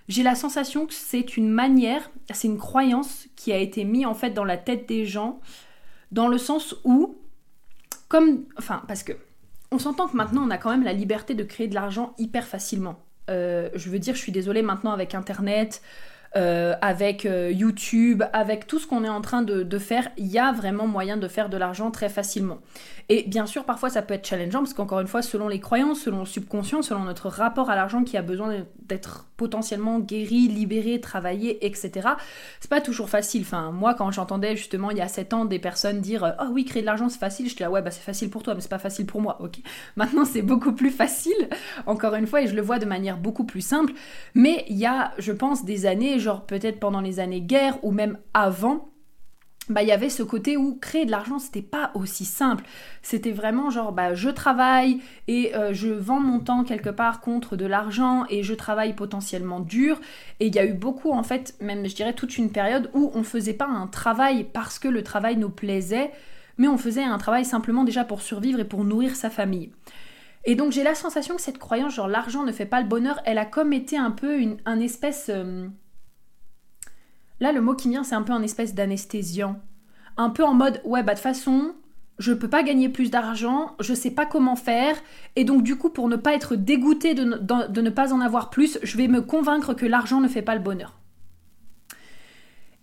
j'ai 0.09 0.22
la 0.22 0.35
sensation 0.35 0.87
que 0.87 0.94
c'est 0.94 1.37
une 1.37 1.50
manière, 1.50 2.11
c'est 2.33 2.48
une 2.48 2.59
croyance 2.59 3.26
qui 3.37 3.52
a 3.52 3.59
été 3.59 3.85
mise 3.85 4.07
en 4.07 4.14
fait 4.14 4.31
dans 4.31 4.44
la 4.44 4.57
tête 4.57 4.88
des 4.88 5.04
gens, 5.04 5.40
dans 6.12 6.28
le 6.28 6.38
sens 6.38 6.76
où, 6.85 7.18
comme, 8.09 8.44
enfin, 8.57 8.83
parce 8.88 9.02
que 9.02 9.12
on 9.70 9.78
s'entend 9.78 10.09
que 10.09 10.16
maintenant 10.16 10.42
on 10.46 10.50
a 10.50 10.59
quand 10.59 10.70
même 10.70 10.85
la 10.85 10.92
liberté 10.92 11.35
de 11.35 11.44
créer 11.44 11.68
de 11.68 11.74
l'argent 11.74 12.14
hyper 12.18 12.46
facilement. 12.46 12.98
Euh, 13.31 13.68
je 13.74 13.90
veux 13.90 13.98
dire, 13.98 14.14
je 14.14 14.20
suis 14.20 14.33
désolée 14.33 14.62
maintenant 14.62 14.92
avec 14.92 15.14
Internet, 15.14 15.83
euh, 16.38 16.74
avec 16.81 17.27
euh, 17.27 17.51
YouTube, 17.51 18.22
avec 18.33 18.68
tout 18.68 18.79
ce 18.79 18.87
qu'on 18.87 19.03
est 19.03 19.09
en 19.09 19.20
train 19.20 19.42
de, 19.42 19.79
faire, 19.79 20.09
il 20.16 20.29
y 20.29 20.38
a 20.38 20.53
vraiment 20.53 20.87
moyen 20.87 21.16
de 21.16 21.27
faire 21.27 21.48
de 21.48 21.57
l'argent 21.57 21.90
très 21.90 22.09
facilement. 22.09 22.59
Et 23.09 23.24
bien 23.27 23.46
sûr, 23.46 23.64
parfois 23.64 23.88
ça 23.88 24.03
peut 24.03 24.14
être 24.14 24.27
challengeant 24.27 24.61
parce 24.61 24.74
qu'encore 24.74 25.01
une 25.01 25.07
fois, 25.09 25.22
selon 25.22 25.48
les 25.48 25.61
croyances, 25.61 26.01
selon 26.01 26.20
le 26.20 26.27
subconscient, 26.27 26.83
selon 26.83 27.05
notre 27.05 27.29
rapport 27.29 27.70
à 27.70 27.74
l'argent 27.74 28.05
qui 28.05 28.16
a 28.16 28.22
besoin 28.22 28.53
d'être 28.83 29.27
potentiellement 29.38 29.98
guéri, 29.98 30.48
libéré, 30.48 31.01
travaillé, 31.01 31.64
etc. 31.64 32.09
C'est 32.61 32.68
pas 32.68 32.81
toujours 32.83 33.09
facile. 33.09 33.42
Enfin, 33.42 33.70
moi, 33.70 33.94
quand 33.94 34.11
j'entendais 34.11 34.57
justement 34.57 34.90
il 34.90 34.98
y 34.98 35.01
a 35.01 35.09
7 35.09 35.33
ans 35.33 35.44
des 35.46 35.59
personnes 35.59 36.01
dire 36.01 36.35
Ah 36.38 36.48
oui, 36.53 36.64
créer 36.64 36.83
de 36.83 36.87
l'argent 36.87 37.09
c'est 37.09 37.18
facile, 37.18 37.48
j'étais 37.48 37.64
là, 37.64 37.70
ouais, 37.70 37.81
bah 37.81 37.90
c'est 37.90 38.03
facile 38.03 38.29
pour 38.29 38.42
toi, 38.42 38.55
mais 38.55 38.61
c'est 38.61 38.68
pas 38.68 38.79
facile 38.79 39.07
pour 39.07 39.22
moi. 39.22 39.38
Ok. 39.40 39.57
Maintenant, 39.96 40.24
c'est 40.24 40.42
beaucoup 40.42 40.72
plus 40.72 40.90
facile, 40.90 41.48
encore 41.87 42.14
une 42.14 42.27
fois, 42.27 42.42
et 42.42 42.46
je 42.46 42.55
le 42.55 42.62
vois 42.62 42.79
de 42.79 42.87
manière 42.87 43.16
beaucoup 43.16 43.44
plus 43.44 43.62
simple. 43.62 43.94
Mais 44.35 44.64
il 44.68 44.77
y 44.77 44.87
a, 44.87 45.12
je 45.18 45.33
pense, 45.33 45.64
des 45.64 45.87
années 45.87 46.18
genre 46.29 46.45
peut-être 46.45 46.79
pendant 46.79 47.01
les 47.01 47.21
années 47.21 47.41
guerre 47.41 47.83
ou 47.83 47.91
même 47.91 48.19
avant, 48.35 48.91
bah 49.71 49.83
il 49.83 49.88
y 49.88 49.93
avait 49.93 50.11
ce 50.11 50.23
côté 50.23 50.59
où 50.59 50.75
créer 50.75 51.07
de 51.07 51.11
l'argent 51.11 51.38
c'était 51.38 51.62
pas 51.62 51.91
aussi 51.95 52.27
simple. 52.27 52.64
C'était 53.01 53.33
vraiment 53.33 53.71
genre 53.71 53.93
bah 53.93 54.12
je 54.12 54.29
travaille 54.29 55.01
et 55.27 55.57
euh, 55.57 55.73
je 55.73 55.88
vends 55.88 56.21
mon 56.21 56.41
temps 56.41 56.64
quelque 56.64 56.91
part 56.91 57.23
contre 57.23 57.57
de 57.57 57.64
l'argent 57.64 58.27
et 58.29 58.43
je 58.43 58.53
travaille 58.53 58.93
potentiellement 58.93 59.61
dur 59.61 59.99
et 60.41 60.49
il 60.49 60.55
y 60.55 60.59
a 60.59 60.67
eu 60.67 60.75
beaucoup 60.75 61.12
en 61.12 61.23
fait 61.23 61.55
même 61.62 61.88
je 61.88 61.95
dirais 61.95 62.12
toute 62.12 62.37
une 62.37 62.53
période 62.53 62.91
où 62.93 63.11
on 63.14 63.23
faisait 63.23 63.55
pas 63.55 63.67
un 63.67 63.87
travail 63.87 64.45
parce 64.45 64.79
que 64.79 64.88
le 64.88 65.03
travail 65.03 65.37
nous 65.37 65.51
plaisait, 65.51 66.11
mais 66.59 66.69
on 66.69 66.77
faisait 66.77 67.05
un 67.05 67.17
travail 67.17 67.47
simplement 67.47 67.85
déjà 67.85 68.05
pour 68.05 68.21
survivre 68.21 68.61
et 68.61 68.67
pour 68.67 68.85
nourrir 68.85 69.17
sa 69.17 69.31
famille. 69.31 69.73
Et 70.45 70.55
donc 70.57 70.73
j'ai 70.73 70.83
la 70.83 70.95
sensation 70.95 71.37
que 71.37 71.43
cette 71.43 71.59
croyance 71.59 71.95
genre 71.95 72.09
l'argent 72.09 72.45
ne 72.45 72.53
fait 72.53 72.67
pas 72.67 72.83
le 72.83 72.88
bonheur, 72.88 73.19
elle 73.25 73.38
a 73.38 73.47
comme 73.47 73.73
été 73.73 73.97
un 73.97 74.11
peu 74.11 74.38
une 74.38 74.59
un 74.67 74.79
espèce 74.81 75.31
euh, 75.31 75.69
Là, 77.40 77.53
le 77.53 77.61
mot 77.61 77.74
qui 77.74 77.88
vient, 77.88 78.05
c'est 78.05 78.14
un 78.14 78.22
peu 78.22 78.33
un 78.33 78.42
espèce 78.42 78.74
d'anesthésiant. 78.74 79.61
Un 80.16 80.31
peu 80.31 80.44
en 80.44 80.55
mode, 80.55 80.81
ouais, 80.85 81.03
bah 81.03 81.14
de 81.14 81.20
façon, 81.20 81.74
je 82.18 82.33
peux 82.33 82.48
pas 82.48 82.62
gagner 82.62 82.88
plus 82.88 83.11
d'argent, 83.11 83.77
je 83.81 83.94
sais 83.94 84.11
pas 84.11 84.27
comment 84.27 84.57
faire, 84.57 84.96
et 85.37 85.44
donc 85.44 85.62
du 85.62 85.77
coup, 85.77 85.90
pour 85.90 86.09
ne 86.09 86.16
pas 86.16 86.35
être 86.35 86.57
dégoûté 86.57 87.14
de, 87.14 87.24
ne 87.24 87.90
pas 87.90 88.12
en 88.12 88.20
avoir 88.20 88.51
plus, 88.51 88.79
je 88.83 88.96
vais 88.96 89.09
me 89.09 89.22
convaincre 89.22 89.74
que 89.74 89.87
l'argent 89.87 90.20
ne 90.20 90.29
fait 90.29 90.42
pas 90.42 90.55
le 90.55 90.61
bonheur. 90.61 90.98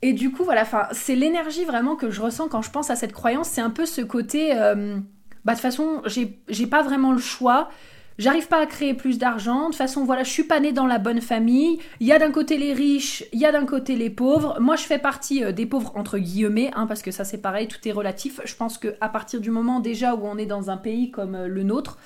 Et 0.02 0.14
du 0.14 0.32
coup, 0.32 0.44
voilà, 0.44 0.66
c'est 0.92 1.16
l'énergie 1.16 1.66
vraiment 1.66 1.96
que 1.96 2.10
je 2.10 2.22
ressens 2.22 2.48
quand 2.48 2.62
je 2.62 2.72
pense 2.72 2.90
à 2.90 2.96
cette 2.96 3.14
croyance, 3.14 3.50
c'est 3.50 3.62
un 3.62 3.70
peu 3.70 3.86
ce 3.86 4.02
côté, 4.02 4.58
euh, 4.58 4.98
bah 5.44 5.54
de 5.54 5.58
toute 5.58 5.62
façon, 5.62 6.02
j'ai 6.06 6.68
pas 6.68 6.84
vraiment 6.84 7.12
le 7.12 7.18
choix, 7.18 7.70
J'arrive 8.18 8.48
pas 8.48 8.62
à 8.62 8.66
créer 8.66 8.94
plus 8.94 9.18
d'argent. 9.18 9.64
De 9.64 9.66
toute 9.68 9.76
façon, 9.76 10.06
voilà, 10.06 10.24
je 10.24 10.30
suis 10.30 10.46
pas 10.46 10.62
née 10.62 10.72
dans 10.72 10.88
la 10.88 11.00
bonne 11.00 11.20
famille. 11.20 11.80
Il 12.00 12.08
y 12.08 12.14
a 12.14 12.20
d'un 12.20 12.32
côté 12.32 12.58
les 12.58 12.72
riches, 12.72 13.26
il 13.34 13.40
y 13.40 13.46
a 13.46 13.52
d'un 13.52 13.66
côté 13.66 13.98
les 13.98 14.10
pauvres. 14.10 14.58
Moi, 14.62 14.78
je 14.78 14.84
fais 14.84 15.00
partie 15.00 15.44
euh, 15.44 15.52
des 15.52 15.66
pauvres 15.66 15.92
entre 15.96 16.18
guillemets, 16.18 16.72
hein, 16.76 16.88
parce 16.88 17.02
que 17.02 17.12
ça 17.12 17.26
c'est 17.26 17.40
pareil, 17.40 17.68
tout 17.68 17.86
est 17.86 17.92
relatif. 17.92 18.40
Je 18.46 18.56
pense 18.56 18.78
que 18.78 18.96
à 19.02 19.10
partir 19.10 19.42
du 19.42 19.52
moment 19.52 19.82
déjà 19.82 20.16
où 20.16 20.26
on 20.26 20.38
est 20.38 20.46
dans 20.46 20.70
un 20.70 20.78
pays 20.78 21.12
comme 21.12 21.36
euh, 21.36 21.48
le 21.48 21.64
nôtre, 21.64 21.98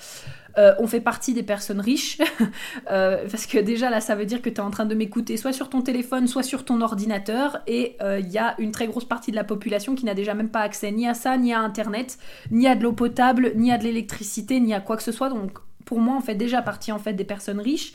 euh, 0.57 0.73
on 0.79 0.87
fait 0.87 0.99
partie 0.99 1.35
des 1.35 1.43
personnes 1.43 1.79
riches. 1.79 2.17
parce 2.87 3.45
que 3.45 3.59
déjà 3.59 3.91
là, 3.91 4.01
ça 4.01 4.15
veut 4.15 4.25
dire 4.25 4.41
que 4.41 4.49
tu 4.49 4.55
es 4.55 4.61
en 4.61 4.71
train 4.71 4.87
de 4.87 4.95
m'écouter 4.95 5.37
soit 5.37 5.53
sur 5.53 5.69
ton 5.69 5.81
téléphone, 5.83 6.25
soit 6.27 6.41
sur 6.41 6.65
ton 6.65 6.81
ordinateur. 6.81 7.59
Et 7.67 7.97
il 8.01 8.29
y 8.29 8.39
a 8.39 8.55
une 8.57 8.71
très 8.71 8.87
grosse 8.87 9.05
partie 9.05 9.29
de 9.29 9.35
la 9.35 9.43
population 9.43 9.93
qui 9.93 10.05
n'a 10.05 10.15
déjà 10.15 10.33
même 10.33 10.49
pas 10.49 10.61
accès 10.61 10.91
ni 10.91 11.07
à 11.07 11.13
ça, 11.13 11.37
ni 11.37 11.53
à 11.53 11.59
Internet, 11.59 12.17
ni 12.49 12.67
à 12.67 12.75
de 12.75 12.81
l'eau 12.81 12.93
potable, 12.93 13.51
ni 13.55 13.71
à 13.71 13.77
de 13.77 13.83
l'électricité, 13.83 14.59
ni 14.59 14.73
à 14.73 14.81
quoi 14.81 14.97
que 14.97 15.03
ce 15.03 15.11
soit. 15.11 15.29
Donc 15.29 15.59
pour 15.89 15.99
moi, 15.99 16.15
en 16.15 16.21
fait, 16.21 16.35
déjà 16.35 16.61
partie 16.61 16.91
en 16.91 16.99
fait 16.99 17.13
des 17.13 17.23
personnes 17.23 17.59
riches. 17.59 17.93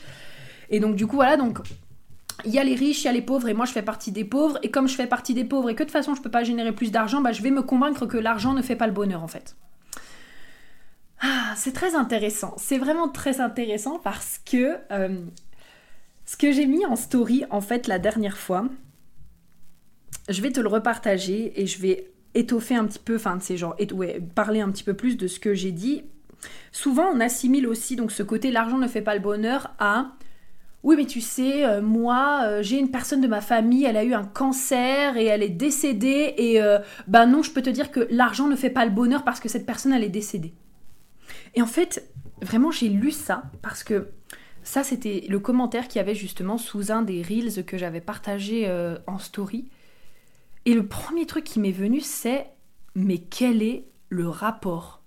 Et 0.69 0.81
donc, 0.81 0.97
du 0.97 1.07
coup, 1.07 1.15
voilà, 1.15 1.37
donc 1.37 1.59
il 2.43 2.51
y 2.51 2.59
a 2.59 2.63
les 2.65 2.75
riches, 2.75 3.03
il 3.03 3.05
y 3.05 3.07
a 3.07 3.13
les 3.13 3.21
pauvres, 3.21 3.47
et 3.47 3.53
moi 3.53 3.65
je 3.65 3.71
fais 3.71 3.81
partie 3.81 4.11
des 4.11 4.25
pauvres. 4.25 4.59
Et 4.63 4.69
comme 4.69 4.89
je 4.89 4.95
fais 4.95 5.07
partie 5.07 5.33
des 5.33 5.45
pauvres 5.45 5.69
et 5.69 5.75
que 5.75 5.83
de 5.83 5.87
toute 5.87 5.93
façon 5.93 6.13
je 6.13 6.21
peux 6.21 6.29
pas 6.29 6.43
générer 6.43 6.73
plus 6.73 6.91
d'argent, 6.91 7.21
bah, 7.21 7.31
je 7.31 7.41
vais 7.41 7.51
me 7.51 7.61
convaincre 7.61 8.05
que 8.05 8.17
l'argent 8.17 8.53
ne 8.53 8.61
fait 8.61 8.75
pas 8.75 8.85
le 8.85 8.91
bonheur 8.91 9.23
en 9.23 9.29
fait. 9.29 9.55
Ah, 11.21 11.53
c'est 11.55 11.71
très 11.71 11.95
intéressant. 11.95 12.53
C'est 12.57 12.77
vraiment 12.77 13.07
très 13.07 13.39
intéressant 13.39 13.97
parce 13.97 14.41
que 14.43 14.77
euh, 14.91 15.21
ce 16.25 16.35
que 16.35 16.51
j'ai 16.51 16.65
mis 16.65 16.85
en 16.85 16.97
story 16.97 17.45
en 17.49 17.61
fait 17.61 17.87
la 17.87 17.97
dernière 17.97 18.37
fois, 18.37 18.67
je 20.27 20.41
vais 20.41 20.51
te 20.51 20.59
le 20.59 20.67
repartager 20.67 21.61
et 21.61 21.65
je 21.65 21.81
vais 21.81 22.11
étoffer 22.33 22.75
un 22.75 22.83
petit 22.83 22.99
peu, 22.99 23.15
enfin 23.15 23.37
c'est 23.39 23.55
genre 23.55 23.77
ouais, 23.93 24.19
parler 24.35 24.59
un 24.59 24.69
petit 24.69 24.83
peu 24.83 24.95
plus 24.95 25.15
de 25.15 25.27
ce 25.27 25.39
que 25.39 25.53
j'ai 25.53 25.71
dit 25.71 26.03
Souvent, 26.71 27.09
on 27.13 27.19
assimile 27.19 27.67
aussi 27.67 27.95
donc 27.95 28.11
ce 28.11 28.23
côté 28.23 28.51
l'argent 28.51 28.77
ne 28.77 28.87
fait 28.87 29.01
pas 29.01 29.15
le 29.15 29.21
bonheur 29.21 29.73
à 29.79 30.11
oui, 30.85 30.95
mais 30.95 31.07
tu 31.07 31.19
sais, 31.19 31.65
euh, 31.65 31.81
moi, 31.81 32.41
euh, 32.43 32.61
j'ai 32.61 32.77
une 32.77 32.91
personne 32.91 33.19
de 33.19 33.27
ma 33.27 33.41
famille, 33.41 33.85
elle 33.85 33.97
a 33.97 34.03
eu 34.03 34.13
un 34.13 34.23
cancer 34.23 35.17
et 35.17 35.25
elle 35.25 35.41
est 35.41 35.49
décédée. 35.49 36.35
Et 36.37 36.61
euh, 36.61 36.77
ben 37.07 37.25
non, 37.25 37.41
je 37.41 37.49
peux 37.49 37.63
te 37.63 37.71
dire 37.71 37.89
que 37.89 38.07
l'argent 38.11 38.47
ne 38.47 38.55
fait 38.55 38.69
pas 38.69 38.85
le 38.85 38.91
bonheur 38.91 39.23
parce 39.23 39.39
que 39.39 39.49
cette 39.49 39.65
personne, 39.65 39.93
elle 39.93 40.03
est 40.03 40.09
décédée. 40.09 40.53
Et 41.55 41.63
en 41.63 41.65
fait, 41.65 42.07
vraiment, 42.43 42.69
j'ai 42.69 42.87
lu 42.87 43.09
ça 43.09 43.45
parce 43.63 43.83
que 43.83 44.09
ça, 44.61 44.83
c'était 44.83 45.25
le 45.27 45.39
commentaire 45.39 45.87
qu'il 45.87 45.97
y 45.97 46.01
avait 46.01 46.13
justement 46.13 46.59
sous 46.59 46.91
un 46.91 47.01
des 47.01 47.23
reels 47.23 47.65
que 47.65 47.79
j'avais 47.79 47.99
partagé 47.99 48.71
en 49.07 49.17
story. 49.17 49.67
Et 50.65 50.75
le 50.75 50.85
premier 50.85 51.25
truc 51.25 51.45
qui 51.45 51.59
m'est 51.59 51.71
venu, 51.71 51.99
c'est 51.99 52.45
mais 52.93 53.17
quel 53.17 53.63
est 53.63 53.87
le 54.09 54.29
rapport? 54.29 55.01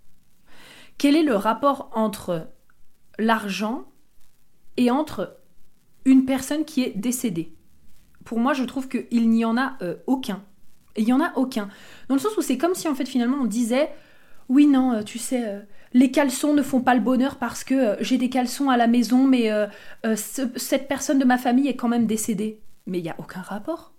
Quel 0.98 1.14
est 1.14 1.22
le 1.22 1.36
rapport 1.36 1.90
entre 1.94 2.48
l'argent 3.18 3.84
et 4.76 4.90
entre 4.90 5.38
une 6.04 6.24
personne 6.24 6.64
qui 6.64 6.82
est 6.82 6.96
décédée? 6.96 7.54
Pour 8.24 8.40
moi, 8.40 8.52
je 8.52 8.64
trouve 8.64 8.88
qu'il 8.88 9.30
n'y 9.30 9.44
en 9.44 9.56
a 9.56 9.76
euh, 9.80 9.96
aucun. 10.06 10.42
Il 10.96 11.04
n'y 11.04 11.12
en 11.12 11.20
a 11.20 11.32
aucun. 11.36 11.68
Dans 12.08 12.16
le 12.16 12.20
sens 12.20 12.36
où 12.36 12.42
c'est 12.42 12.58
comme 12.58 12.74
si 12.74 12.88
en 12.88 12.94
fait 12.94 13.06
finalement 13.06 13.38
on 13.40 13.46
disait 13.46 13.88
oui 14.48 14.66
non 14.66 14.94
euh, 14.94 15.02
tu 15.02 15.18
sais 15.18 15.46
euh, 15.46 15.60
les 15.92 16.10
caleçons 16.10 16.52
ne 16.54 16.62
font 16.62 16.80
pas 16.80 16.96
le 16.96 17.00
bonheur 17.00 17.36
parce 17.36 17.62
que 17.62 17.96
j'ai 18.00 18.18
des 18.18 18.28
caleçons 18.28 18.68
à 18.68 18.76
la 18.76 18.88
maison 18.88 19.24
mais 19.24 19.48
cette 20.16 20.88
personne 20.88 21.18
de 21.18 21.24
ma 21.24 21.38
famille 21.38 21.68
est 21.68 21.76
quand 21.76 21.88
même 21.88 22.06
décédée. 22.06 22.60
Mais 22.86 22.98
il 22.98 23.02
n'y 23.02 23.10
a 23.10 23.16
aucun 23.18 23.40
rapport. 23.40 23.94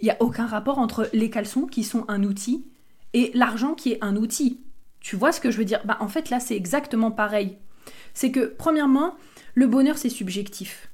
Il 0.00 0.04
n'y 0.04 0.10
a 0.10 0.16
aucun 0.20 0.46
rapport 0.46 0.78
entre 0.78 1.10
les 1.12 1.28
caleçons 1.28 1.66
qui 1.66 1.84
sont 1.84 2.04
un 2.08 2.22
outil 2.22 2.64
et 3.12 3.30
l'argent 3.34 3.74
qui 3.74 3.92
est 3.92 3.98
un 4.02 4.16
outil. 4.16 4.60
Tu 5.00 5.16
vois 5.16 5.32
ce 5.32 5.40
que 5.40 5.50
je 5.50 5.58
veux 5.58 5.64
dire? 5.64 5.80
Bah 5.84 5.96
en 6.00 6.08
fait 6.08 6.30
là 6.30 6.40
c'est 6.40 6.56
exactement 6.56 7.10
pareil. 7.10 7.58
C'est 8.14 8.30
que 8.30 8.54
premièrement, 8.58 9.14
le 9.54 9.66
bonheur 9.66 9.98
c'est 9.98 10.08
subjectif. 10.08 10.90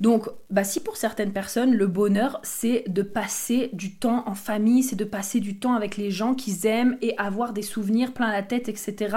Donc, 0.00 0.28
bah, 0.50 0.64
si 0.64 0.80
pour 0.80 0.96
certaines 0.96 1.32
personnes, 1.32 1.74
le 1.74 1.86
bonheur, 1.86 2.38
c'est 2.42 2.84
de 2.86 3.02
passer 3.02 3.70
du 3.72 3.94
temps 3.94 4.24
en 4.26 4.34
famille, 4.34 4.82
c'est 4.82 4.96
de 4.96 5.04
passer 5.04 5.40
du 5.40 5.58
temps 5.58 5.74
avec 5.74 5.96
les 5.96 6.10
gens 6.10 6.34
qu'ils 6.34 6.66
aiment 6.66 6.98
et 7.00 7.16
avoir 7.16 7.52
des 7.52 7.62
souvenirs 7.62 8.12
plein 8.12 8.30
la 8.30 8.42
tête, 8.42 8.68
etc. 8.68 9.16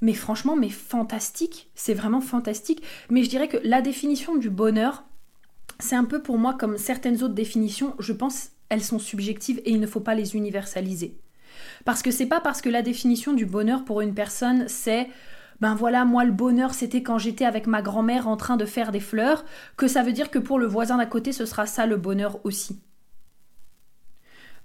Mais 0.00 0.14
franchement, 0.14 0.56
mais 0.56 0.70
fantastique, 0.70 1.70
c'est 1.76 1.94
vraiment 1.94 2.20
fantastique. 2.20 2.82
Mais 3.10 3.22
je 3.22 3.30
dirais 3.30 3.48
que 3.48 3.58
la 3.62 3.80
définition 3.80 4.36
du 4.36 4.50
bonheur, 4.50 5.04
c'est 5.78 5.96
un 5.96 6.04
peu 6.04 6.20
pour 6.20 6.38
moi 6.38 6.54
comme 6.54 6.78
certaines 6.78 7.22
autres 7.22 7.34
définitions, 7.34 7.94
je 8.00 8.12
pense, 8.12 8.50
elles 8.68 8.82
sont 8.82 8.98
subjectives 8.98 9.60
et 9.64 9.70
il 9.70 9.80
ne 9.80 9.86
faut 9.86 10.00
pas 10.00 10.16
les 10.16 10.34
universaliser. 10.34 11.16
Parce 11.84 12.02
que 12.02 12.10
c'est 12.10 12.26
pas 12.26 12.40
parce 12.40 12.60
que 12.60 12.68
la 12.68 12.82
définition 12.82 13.32
du 13.32 13.46
bonheur 13.46 13.84
pour 13.84 14.00
une 14.00 14.14
personne 14.14 14.64
c'est 14.68 15.08
ben 15.60 15.76
voilà, 15.76 16.04
moi 16.04 16.24
le 16.24 16.32
bonheur 16.32 16.74
c'était 16.74 17.02
quand 17.02 17.18
j'étais 17.18 17.44
avec 17.44 17.68
ma 17.68 17.82
grand-mère 17.82 18.26
en 18.26 18.36
train 18.36 18.56
de 18.56 18.64
faire 18.64 18.90
des 18.90 19.00
fleurs, 19.00 19.44
que 19.76 19.86
ça 19.86 20.02
veut 20.02 20.12
dire 20.12 20.30
que 20.30 20.40
pour 20.40 20.58
le 20.58 20.66
voisin 20.66 20.96
d'à 20.96 21.06
côté 21.06 21.32
ce 21.32 21.46
sera 21.46 21.66
ça 21.66 21.86
le 21.86 21.96
bonheur 21.96 22.40
aussi 22.44 22.80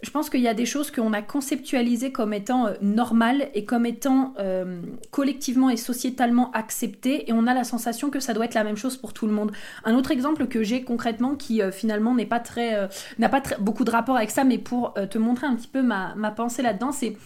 je 0.02 0.12
pense 0.12 0.30
qu'il 0.30 0.42
y 0.42 0.48
a 0.48 0.54
des 0.54 0.66
choses 0.66 0.92
qu'on 0.92 1.12
a 1.14 1.22
conceptualisées 1.22 2.12
comme 2.12 2.34
étant 2.34 2.68
euh, 2.68 2.74
normales 2.82 3.50
et 3.56 3.66
comme 3.66 3.86
étant 3.86 4.34
euh, 4.38 4.82
collectivement 5.10 5.70
et 5.70 5.78
sociétalement 5.78 6.52
acceptées 6.52 7.30
et 7.30 7.34
on 7.34 7.48
a 7.48 7.54
la 7.54 7.64
sensation 7.64 8.12
que 8.12 8.20
ça 8.20 8.34
doit 8.34 8.46
être 8.46 8.54
la 8.54 8.64
même 8.64 8.78
chose 8.78 8.96
pour 8.96 9.14
tout 9.14 9.26
le 9.26 9.34
monde. 9.34 9.52
Un 9.86 9.96
autre 9.96 10.12
exemple 10.12 10.48
que 10.48 10.62
j'ai 10.62 10.84
concrètement 10.84 11.36
qui 11.36 11.62
euh, 11.62 11.72
finalement 11.72 12.14
n'est 12.14 12.28
pas 12.28 12.40
très 12.40 12.88
n'a 13.18 13.30
pas 13.30 13.42
beaucoup 13.60 13.84
de 13.84 13.92
rapport 13.92 14.16
avec 14.16 14.30
ça 14.30 14.44
mais 14.44 14.58
pour 14.58 14.94
te 14.94 15.18
montrer 15.18 15.48
un 15.48 15.56
petit 15.56 15.68
peu 15.68 15.82
ma, 15.82 16.14
ma 16.16 16.32
pensée 16.32 16.62
là-dedans 16.62 16.92
c'est 16.92 17.18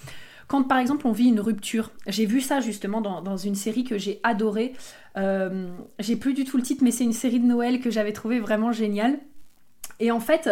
quand 0.47 0.63
par 0.63 0.77
exemple 0.77 1.07
on 1.07 1.11
vit 1.11 1.27
une 1.27 1.39
rupture. 1.39 1.91
J'ai 2.07 2.25
vu 2.25 2.41
ça 2.41 2.59
justement 2.59 3.01
dans, 3.01 3.21
dans 3.21 3.37
une 3.37 3.55
série 3.55 3.83
que 3.83 3.97
j'ai 3.97 4.19
adorée. 4.23 4.73
j'ai 5.15 6.15
plus 6.15 6.33
du 6.33 6.45
tout 6.45 6.57
le 6.57 6.63
titre 6.63 6.83
mais 6.83 6.91
c'est 6.91 7.03
une 7.03 7.13
série 7.13 7.39
de 7.39 7.45
Noël 7.45 7.79
que 7.79 7.89
j'avais 7.89 8.13
trouvé 8.13 8.39
vraiment 8.39 8.71
géniale. 8.71 9.19
Et 9.99 10.11
en 10.11 10.19
fait, 10.19 10.49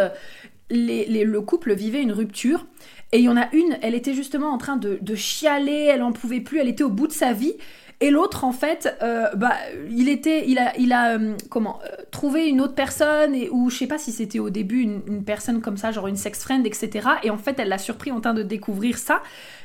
le 0.69 1.39
couple 1.39 1.73
vivait 1.73 2.01
une 2.01 2.11
rupture. 2.11 2.65
Et 3.11 3.19
il 3.19 3.23
y 3.23 3.29
en 3.29 3.37
a 3.37 3.47
une, 3.53 3.77
elle 3.81 3.95
était 3.95 4.13
justement 4.13 4.49
en 4.49 4.57
train 4.57 4.77
de, 4.77 5.15
chialer, 5.15 5.89
elle 5.91 6.03
en 6.03 6.11
pouvait 6.11 6.41
plus, 6.41 6.59
elle 6.59 6.67
était 6.67 6.83
au 6.83 6.89
bout 6.89 7.07
de 7.07 7.11
sa 7.11 7.33
vie. 7.33 7.55
Et 8.01 8.11
l'autre, 8.11 8.45
en 8.45 8.53
fait, 8.53 8.95
euh, 9.01 9.27
bah, 9.35 9.55
il 9.89 10.07
était, 10.07 10.47
il 10.47 10.57
a, 10.57 10.77
il 10.77 10.93
a 10.93 11.17
euh, 11.17 11.35
comment, 11.49 11.79
euh, 11.83 12.03
trouvé 12.11 12.47
une 12.47 12.61
autre 12.61 12.75
personne, 12.75 13.35
ou 13.51 13.69
je 13.69 13.75
sais 13.75 13.87
pas 13.87 13.97
si 13.97 14.13
c'était 14.13 14.39
au 14.39 14.49
début 14.49 14.79
une, 14.81 15.23
personne 15.25 15.59
comme 15.59 15.75
ça, 15.75 15.91
genre 15.91 16.07
une 16.07 16.15
sex 16.15 16.41
friend, 16.41 16.65
etc. 16.65 17.09
Et 17.23 17.29
en 17.29 17.37
fait, 17.37 17.59
elle 17.59 17.67
l'a 17.67 17.77
surpris 17.77 18.11
en 18.11 18.21
train 18.21 18.33
de 18.33 18.43
découvrir 18.43 18.97
ça. 18.97 19.21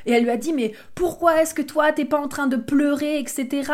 Et 0.06 0.10
elle 0.10 0.24
lui 0.24 0.30
a 0.30 0.36
dit, 0.36 0.52
mais 0.52 0.72
pourquoi 0.96 1.42
est-ce 1.42 1.54
que 1.54 1.62
toi, 1.62 1.92
t'es 1.92 2.06
pas 2.06 2.18
en 2.18 2.26
train 2.26 2.48
de 2.48 2.56
pleurer, 2.56 3.20
etc. 3.20 3.70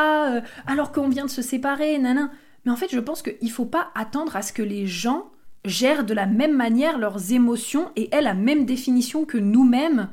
alors 0.66 0.92
qu'on 0.92 1.08
vient 1.08 1.24
de 1.24 1.30
se 1.30 1.42
séparer, 1.42 1.98
nanan. 1.98 2.28
Mais 2.66 2.72
en 2.72 2.76
fait, 2.76 2.88
je 2.90 3.00
pense 3.00 3.22
qu'il 3.22 3.50
faut 3.50 3.64
pas 3.64 3.90
attendre 3.94 4.36
à 4.36 4.42
ce 4.42 4.52
que 4.52 4.62
les 4.62 4.86
gens 4.86 5.30
gèrent 5.64 6.04
de 6.04 6.14
la 6.14 6.26
même 6.26 6.56
manière 6.56 6.98
leurs 6.98 7.32
émotions 7.32 7.90
et 7.96 8.14
aient 8.14 8.22
la 8.22 8.34
même 8.34 8.64
définition 8.64 9.24
que 9.24 9.38
nous-mêmes 9.38 10.08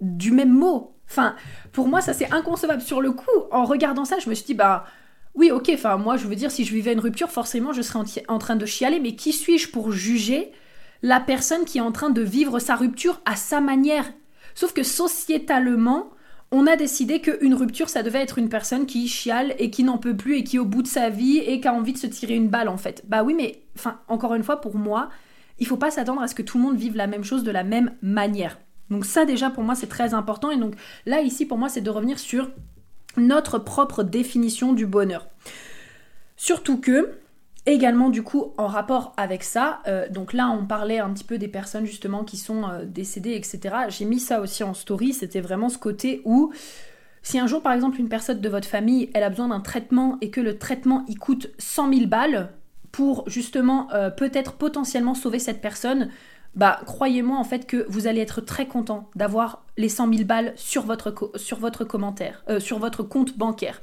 du 0.00 0.30
même 0.30 0.52
mot. 0.52 0.94
Enfin, 1.08 1.34
pour 1.72 1.88
moi, 1.88 2.00
ça 2.00 2.12
c'est 2.12 2.32
inconcevable. 2.32 2.82
Sur 2.82 3.00
le 3.00 3.12
coup, 3.12 3.26
en 3.50 3.64
regardant 3.64 4.04
ça, 4.04 4.18
je 4.18 4.28
me 4.28 4.34
suis 4.34 4.44
dit, 4.44 4.54
bah 4.54 4.84
oui, 5.34 5.50
ok, 5.50 5.70
enfin, 5.72 5.96
moi 5.96 6.16
je 6.16 6.26
veux 6.26 6.36
dire, 6.36 6.50
si 6.50 6.64
je 6.64 6.74
vivais 6.74 6.92
une 6.92 7.00
rupture, 7.00 7.30
forcément 7.30 7.72
je 7.72 7.82
serais 7.82 8.00
en 8.28 8.38
train 8.38 8.56
de 8.56 8.66
chialer, 8.66 9.00
mais 9.00 9.14
qui 9.14 9.32
suis-je 9.32 9.70
pour 9.70 9.92
juger 9.92 10.52
la 11.02 11.20
personne 11.20 11.64
qui 11.64 11.78
est 11.78 11.82
en 11.82 11.92
train 11.92 12.10
de 12.10 12.22
vivre 12.22 12.58
sa 12.58 12.76
rupture 12.76 13.20
à 13.24 13.36
sa 13.36 13.60
manière? 13.60 14.12
Sauf 14.54 14.72
que 14.72 14.82
sociétalement, 14.82 16.10
on 16.50 16.66
a 16.66 16.76
décidé 16.76 17.20
qu'une 17.20 17.54
rupture, 17.54 17.88
ça 17.88 18.02
devait 18.02 18.20
être 18.20 18.38
une 18.38 18.48
personne 18.48 18.86
qui 18.86 19.06
chiale 19.06 19.54
et 19.58 19.70
qui 19.70 19.84
n'en 19.84 19.98
peut 19.98 20.16
plus 20.16 20.36
et 20.36 20.44
qui 20.44 20.56
est 20.56 20.60
au 20.60 20.64
bout 20.64 20.82
de 20.82 20.88
sa 20.88 21.10
vie 21.10 21.38
et 21.38 21.60
qui 21.60 21.68
a 21.68 21.74
envie 21.74 21.92
de 21.92 21.98
se 21.98 22.06
tirer 22.06 22.34
une 22.34 22.48
balle 22.48 22.68
en 22.68 22.78
fait. 22.78 23.02
Bah 23.06 23.22
oui, 23.22 23.34
mais 23.34 23.62
enfin, 23.76 24.00
encore 24.08 24.34
une 24.34 24.42
fois, 24.42 24.60
pour 24.60 24.76
moi, 24.76 25.10
il 25.58 25.66
faut 25.66 25.76
pas 25.76 25.90
s'attendre 25.90 26.22
à 26.22 26.28
ce 26.28 26.34
que 26.34 26.42
tout 26.42 26.56
le 26.56 26.64
monde 26.64 26.76
vive 26.76 26.96
la 26.96 27.06
même 27.06 27.24
chose 27.24 27.44
de 27.44 27.50
la 27.50 27.64
même 27.64 27.92
manière. 28.00 28.58
Donc 28.90 29.04
ça 29.04 29.24
déjà 29.26 29.50
pour 29.50 29.64
moi 29.64 29.74
c'est 29.74 29.88
très 29.88 30.14
important 30.14 30.50
et 30.50 30.56
donc 30.56 30.74
là 31.04 31.20
ici 31.20 31.44
pour 31.44 31.58
moi 31.58 31.68
c'est 31.68 31.82
de 31.82 31.90
revenir 31.90 32.18
sur 32.18 32.50
notre 33.18 33.58
propre 33.58 34.02
définition 34.02 34.72
du 34.72 34.86
bonheur. 34.86 35.26
Surtout 36.36 36.80
que 36.80 37.18
Également, 37.68 38.08
du 38.08 38.22
coup, 38.22 38.54
en 38.56 38.66
rapport 38.66 39.12
avec 39.18 39.44
ça, 39.44 39.80
euh, 39.86 40.08
donc 40.08 40.32
là, 40.32 40.48
on 40.48 40.64
parlait 40.64 41.00
un 41.00 41.10
petit 41.10 41.22
peu 41.22 41.36
des 41.36 41.48
personnes 41.48 41.84
justement 41.84 42.24
qui 42.24 42.38
sont 42.38 42.66
euh, 42.66 42.86
décédées, 42.86 43.34
etc. 43.34 43.60
J'ai 43.90 44.06
mis 44.06 44.20
ça 44.20 44.40
aussi 44.40 44.64
en 44.64 44.72
story, 44.72 45.12
c'était 45.12 45.42
vraiment 45.42 45.68
ce 45.68 45.76
côté 45.76 46.22
où 46.24 46.50
si 47.20 47.38
un 47.38 47.46
jour, 47.46 47.60
par 47.60 47.74
exemple, 47.74 48.00
une 48.00 48.08
personne 48.08 48.40
de 48.40 48.48
votre 48.48 48.66
famille, 48.66 49.10
elle 49.12 49.22
a 49.22 49.28
besoin 49.28 49.48
d'un 49.48 49.60
traitement 49.60 50.16
et 50.22 50.30
que 50.30 50.40
le 50.40 50.56
traitement, 50.56 51.04
il 51.08 51.18
coûte 51.18 51.50
100 51.58 51.92
000 51.92 52.06
balles 52.06 52.54
pour 52.90 53.28
justement 53.28 53.92
euh, 53.92 54.08
peut-être 54.08 54.54
potentiellement 54.54 55.12
sauver 55.12 55.38
cette 55.38 55.60
personne, 55.60 56.08
bah 56.54 56.80
croyez-moi 56.86 57.36
en 57.36 57.44
fait 57.44 57.66
que 57.66 57.84
vous 57.90 58.06
allez 58.06 58.22
être 58.22 58.40
très 58.40 58.64
content 58.64 59.10
d'avoir 59.14 59.66
les 59.76 59.90
100 59.90 60.10
000 60.10 60.24
balles 60.24 60.54
sur 60.56 60.86
votre, 60.86 61.32
sur 61.34 61.58
votre 61.58 61.84
commentaire, 61.84 62.42
sur 62.60 62.78
votre 62.78 63.02
compte 63.02 63.36
bancaire. 63.36 63.82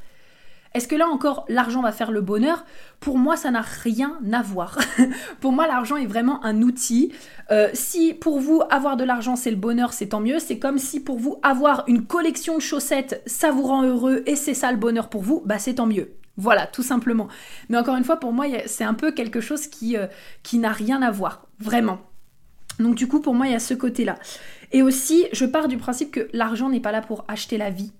Est-ce 0.75 0.89
que 0.89 0.95
là 0.95 1.07
encore 1.07 1.45
l'argent 1.47 1.81
va 1.81 1.93
faire 1.93 2.11
le 2.11 2.19
bonheur? 2.19 2.65
Pour 2.99 3.17
moi, 3.17 3.37
ça 3.37 3.49
n'a 3.49 3.61
rien 3.61 4.19
à 4.31 4.41
voir. 4.41 4.77
pour 5.39 5.53
moi, 5.53 5.67
l'argent 5.67 5.95
est 5.95 6.05
vraiment 6.05 6.43
un 6.43 6.61
outil. 6.61 7.13
Euh, 7.49 7.69
si 7.73 8.13
pour 8.13 8.39
vous 8.39 8.61
avoir 8.69 8.97
de 8.97 9.05
l'argent 9.05 9.37
c'est 9.37 9.51
le 9.51 9.55
bonheur, 9.55 9.93
c'est 9.93 10.07
tant 10.07 10.19
mieux. 10.19 10.37
C'est 10.39 10.59
comme 10.59 10.77
si 10.77 10.99
pour 10.99 11.17
vous 11.17 11.39
avoir 11.43 11.85
une 11.87 12.05
collection 12.05 12.55
de 12.55 12.61
chaussettes, 12.61 13.23
ça 13.25 13.51
vous 13.51 13.63
rend 13.63 13.83
heureux 13.83 14.23
et 14.25 14.35
c'est 14.35 14.53
ça 14.53 14.71
le 14.71 14.77
bonheur 14.77 15.07
pour 15.09 15.21
vous, 15.21 15.41
bah 15.45 15.59
c'est 15.59 15.75
tant 15.75 15.85
mieux. 15.85 16.11
Voilà, 16.35 16.67
tout 16.67 16.83
simplement. 16.83 17.29
Mais 17.69 17.77
encore 17.77 17.95
une 17.95 18.03
fois, 18.03 18.17
pour 18.17 18.33
moi, 18.33 18.45
c'est 18.65 18.83
un 18.83 18.93
peu 18.93 19.13
quelque 19.13 19.39
chose 19.39 19.67
qui, 19.67 19.95
euh, 19.95 20.07
qui 20.43 20.57
n'a 20.57 20.73
rien 20.73 21.01
à 21.01 21.09
voir, 21.09 21.47
vraiment. 21.59 21.99
Donc 22.79 22.95
du 22.95 23.07
coup, 23.07 23.21
pour 23.21 23.33
moi, 23.33 23.47
il 23.47 23.53
y 23.53 23.55
a 23.55 23.59
ce 23.59 23.73
côté-là. 23.73 24.17
Et 24.73 24.81
aussi, 24.81 25.27
je 25.31 25.45
pars 25.45 25.69
du 25.69 25.77
principe 25.77 26.11
que 26.11 26.27
l'argent 26.33 26.67
n'est 26.67 26.81
pas 26.81 26.91
là 26.91 27.01
pour 27.01 27.23
acheter 27.29 27.57
la 27.57 27.69
vie. 27.69 27.93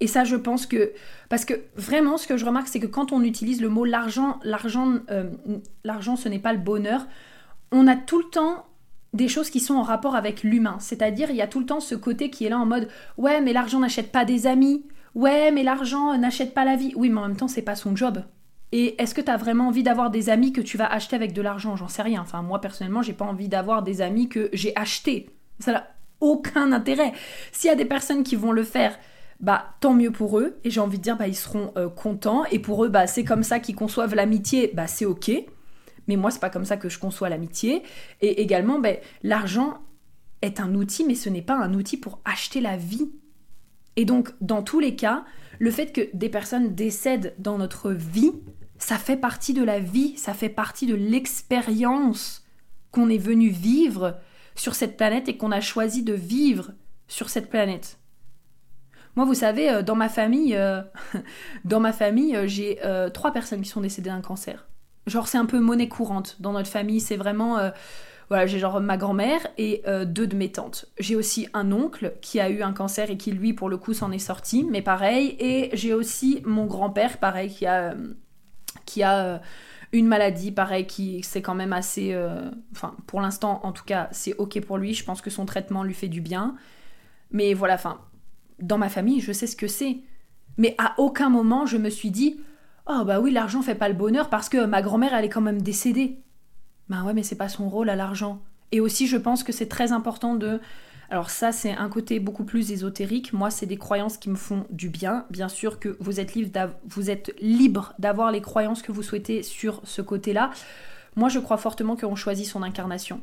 Et 0.00 0.06
ça, 0.06 0.24
je 0.24 0.36
pense 0.36 0.66
que... 0.66 0.92
Parce 1.28 1.44
que 1.44 1.54
vraiment, 1.76 2.16
ce 2.16 2.26
que 2.26 2.36
je 2.36 2.44
remarque, 2.44 2.68
c'est 2.68 2.80
que 2.80 2.86
quand 2.86 3.12
on 3.12 3.22
utilise 3.22 3.60
le 3.60 3.68
mot 3.68 3.84
l'argent, 3.84 4.40
l'argent, 4.42 4.94
euh, 5.10 5.30
l'argent, 5.84 6.16
ce 6.16 6.28
n'est 6.28 6.38
pas 6.38 6.52
le 6.52 6.58
bonheur, 6.58 7.06
on 7.70 7.86
a 7.86 7.96
tout 7.96 8.18
le 8.18 8.28
temps 8.30 8.66
des 9.12 9.28
choses 9.28 9.50
qui 9.50 9.60
sont 9.60 9.74
en 9.74 9.82
rapport 9.82 10.14
avec 10.16 10.42
l'humain. 10.42 10.76
C'est-à-dire, 10.78 11.30
il 11.30 11.36
y 11.36 11.42
a 11.42 11.46
tout 11.46 11.60
le 11.60 11.66
temps 11.66 11.80
ce 11.80 11.94
côté 11.94 12.30
qui 12.30 12.46
est 12.46 12.48
là 12.48 12.58
en 12.58 12.66
mode, 12.66 12.88
ouais, 13.18 13.40
mais 13.40 13.52
l'argent 13.52 13.80
n'achète 13.80 14.10
pas 14.12 14.24
des 14.24 14.46
amis. 14.46 14.86
Ouais, 15.14 15.50
mais 15.50 15.62
l'argent 15.62 16.16
n'achète 16.16 16.54
pas 16.54 16.64
la 16.64 16.76
vie. 16.76 16.92
Oui, 16.96 17.10
mais 17.10 17.20
en 17.20 17.28
même 17.28 17.36
temps, 17.36 17.48
c'est 17.48 17.62
pas 17.62 17.74
son 17.74 17.96
job. 17.96 18.22
Et 18.72 19.00
est-ce 19.02 19.14
que 19.14 19.20
tu 19.20 19.30
as 19.30 19.36
vraiment 19.36 19.68
envie 19.68 19.82
d'avoir 19.82 20.10
des 20.10 20.30
amis 20.30 20.52
que 20.52 20.60
tu 20.60 20.76
vas 20.76 20.86
acheter 20.86 21.16
avec 21.16 21.32
de 21.32 21.42
l'argent? 21.42 21.74
J'en 21.76 21.88
sais 21.88 22.02
rien. 22.02 22.20
Enfin, 22.20 22.42
moi 22.42 22.60
personnellement, 22.60 23.02
j'ai 23.02 23.12
pas 23.12 23.24
envie 23.24 23.48
d'avoir 23.48 23.82
des 23.82 24.00
amis 24.00 24.28
que 24.28 24.48
j'ai 24.52 24.72
achetés. 24.76 25.30
Ça 25.58 25.72
n'a 25.72 25.86
aucun 26.20 26.70
intérêt. 26.72 27.12
S'il 27.50 27.68
y 27.68 27.72
a 27.72 27.76
des 27.76 27.84
personnes 27.84 28.22
qui 28.22 28.36
vont 28.36 28.52
le 28.52 28.62
faire, 28.62 28.96
bah 29.40 29.74
tant 29.80 29.94
mieux 29.94 30.10
pour 30.10 30.38
eux. 30.38 30.58
Et 30.64 30.70
j'ai 30.70 30.80
envie 30.80 30.98
de 30.98 31.02
dire, 31.02 31.16
bah 31.16 31.28
ils 31.28 31.36
seront 31.36 31.72
euh, 31.76 31.88
contents. 31.88 32.44
Et 32.46 32.58
pour 32.58 32.84
eux, 32.84 32.88
bah 32.88 33.06
c'est 33.06 33.24
comme 33.24 33.42
ça 33.42 33.60
qu'ils 33.60 33.76
conçoivent 33.76 34.14
l'amitié. 34.14 34.70
Bah 34.74 34.86
c'est 34.86 35.06
ok. 35.06 35.30
Mais 36.10 36.16
moi, 36.16 36.32
c'est 36.32 36.40
pas 36.40 36.50
comme 36.50 36.64
ça 36.64 36.76
que 36.76 36.88
je 36.88 36.98
conçois 36.98 37.28
l'amitié. 37.28 37.84
Et 38.20 38.42
également, 38.42 38.80
bah, 38.80 38.94
l'argent 39.22 39.78
est 40.42 40.58
un 40.58 40.74
outil, 40.74 41.04
mais 41.04 41.14
ce 41.14 41.28
n'est 41.28 41.40
pas 41.40 41.56
un 41.56 41.72
outil 41.72 41.96
pour 41.96 42.20
acheter 42.24 42.60
la 42.60 42.76
vie. 42.76 43.12
Et 43.94 44.04
donc, 44.04 44.30
dans 44.40 44.62
tous 44.62 44.80
les 44.80 44.96
cas, 44.96 45.24
le 45.60 45.70
fait 45.70 45.92
que 45.92 46.08
des 46.12 46.28
personnes 46.28 46.74
décèdent 46.74 47.34
dans 47.38 47.58
notre 47.58 47.92
vie, 47.92 48.32
ça 48.76 48.96
fait 48.96 49.16
partie 49.16 49.54
de 49.54 49.62
la 49.62 49.78
vie, 49.78 50.16
ça 50.16 50.34
fait 50.34 50.48
partie 50.48 50.86
de 50.86 50.96
l'expérience 50.96 52.44
qu'on 52.90 53.08
est 53.08 53.18
venu 53.18 53.50
vivre 53.50 54.18
sur 54.56 54.74
cette 54.74 54.96
planète 54.96 55.28
et 55.28 55.36
qu'on 55.36 55.52
a 55.52 55.60
choisi 55.60 56.02
de 56.02 56.14
vivre 56.14 56.72
sur 57.06 57.28
cette 57.28 57.50
planète. 57.50 57.99
Moi, 59.16 59.24
vous 59.24 59.34
savez, 59.34 59.70
euh, 59.70 59.82
dans 59.82 59.96
ma 59.96 60.08
famille, 60.08 60.54
euh, 60.56 60.82
dans 61.64 61.80
ma 61.80 61.92
famille, 61.92 62.36
euh, 62.36 62.46
j'ai 62.46 62.78
trois 63.12 63.32
personnes 63.32 63.62
qui 63.62 63.68
sont 63.68 63.80
décédées 63.80 64.10
d'un 64.10 64.20
cancer. 64.20 64.66
Genre, 65.06 65.26
c'est 65.26 65.38
un 65.38 65.46
peu 65.46 65.60
monnaie 65.60 65.88
courante 65.88 66.36
dans 66.40 66.52
notre 66.52 66.68
famille. 66.68 67.00
C'est 67.00 67.16
vraiment, 67.16 67.58
voilà, 68.28 68.46
j'ai 68.46 68.58
genre 68.58 68.80
ma 68.80 68.96
grand-mère 68.96 69.40
et 69.58 69.82
deux 70.04 70.26
de 70.26 70.36
mes 70.36 70.52
tantes. 70.52 70.86
J'ai 70.98 71.16
aussi 71.16 71.48
un 71.54 71.72
oncle 71.72 72.14
qui 72.20 72.38
a 72.38 72.50
eu 72.50 72.62
un 72.62 72.72
cancer 72.72 73.10
et 73.10 73.16
qui 73.16 73.32
lui, 73.32 73.54
pour 73.54 73.68
le 73.68 73.78
coup, 73.78 73.94
s'en 73.94 74.12
est 74.12 74.18
sorti, 74.18 74.64
mais 74.70 74.82
pareil. 74.82 75.36
Et 75.40 75.70
j'ai 75.72 75.94
aussi 75.94 76.42
mon 76.44 76.66
grand-père, 76.66 77.18
pareil, 77.18 77.48
qui 77.48 77.66
a 77.66 77.94
qui 78.84 79.02
a 79.02 79.40
une 79.92 80.06
maladie, 80.06 80.52
pareil, 80.52 80.86
qui 80.86 81.22
c'est 81.22 81.42
quand 81.42 81.54
même 81.54 81.72
assez... 81.72 82.16
Enfin, 82.72 82.94
pour 83.06 83.20
l'instant, 83.20 83.60
en 83.64 83.72
tout 83.72 83.84
cas, 83.84 84.08
c'est 84.12 84.36
ok 84.36 84.60
pour 84.60 84.76
lui. 84.76 84.94
Je 84.94 85.04
pense 85.04 85.22
que 85.22 85.30
son 85.30 85.46
traitement 85.46 85.82
lui 85.82 85.94
fait 85.94 86.08
du 86.08 86.20
bien. 86.20 86.56
Mais 87.32 87.54
voilà, 87.54 87.74
enfin, 87.74 88.00
dans 88.60 88.78
ma 88.78 88.88
famille, 88.88 89.20
je 89.20 89.32
sais 89.32 89.46
ce 89.46 89.56
que 89.56 89.68
c'est. 89.68 89.98
Mais 90.56 90.74
à 90.78 90.94
aucun 90.98 91.30
moment, 91.30 91.66
je 91.66 91.76
me 91.76 91.90
suis 91.90 92.10
dit, 92.10 92.40
oh 92.86 93.04
bah 93.04 93.20
oui, 93.20 93.30
l'argent 93.30 93.62
fait 93.62 93.74
pas 93.74 93.88
le 93.88 93.94
bonheur 93.94 94.28
parce 94.28 94.48
que 94.48 94.64
ma 94.64 94.82
grand-mère, 94.82 95.14
elle 95.14 95.24
est 95.24 95.30
quand 95.30 95.40
même 95.40 95.62
décédée. 95.62 96.18
Ben 96.88 97.04
ouais, 97.04 97.14
mais 97.14 97.22
c'est 97.22 97.36
pas 97.36 97.48
son 97.48 97.68
rôle 97.68 97.88
à 97.88 97.96
l'argent. 97.96 98.42
Et 98.72 98.80
aussi, 98.80 99.06
je 99.06 99.16
pense 99.16 99.42
que 99.42 99.52
c'est 99.52 99.68
très 99.68 99.92
important 99.92 100.34
de 100.34 100.60
alors 101.10 101.28
ça, 101.28 101.50
c'est 101.50 101.72
un 101.72 101.88
côté 101.88 102.20
beaucoup 102.20 102.44
plus 102.44 102.70
ésotérique. 102.70 103.32
Moi, 103.32 103.50
c'est 103.50 103.66
des 103.66 103.76
croyances 103.76 104.16
qui 104.16 104.30
me 104.30 104.36
font 104.36 104.64
du 104.70 104.90
bien. 104.90 105.26
Bien 105.28 105.48
sûr 105.48 105.80
que 105.80 105.96
vous 105.98 106.20
êtes 106.20 106.34
libre, 106.34 106.70
vous 106.86 107.10
êtes 107.10 107.34
libre 107.40 107.94
d'avoir 107.98 108.30
les 108.30 108.40
croyances 108.40 108.80
que 108.80 108.92
vous 108.92 109.02
souhaitez 109.02 109.42
sur 109.42 109.80
ce 109.82 110.02
côté-là. 110.02 110.50
Moi, 111.16 111.28
je 111.28 111.40
crois 111.40 111.56
fortement 111.56 111.96
qu'on 111.96 112.14
choisit 112.14 112.46
son 112.46 112.62
incarnation. 112.62 113.20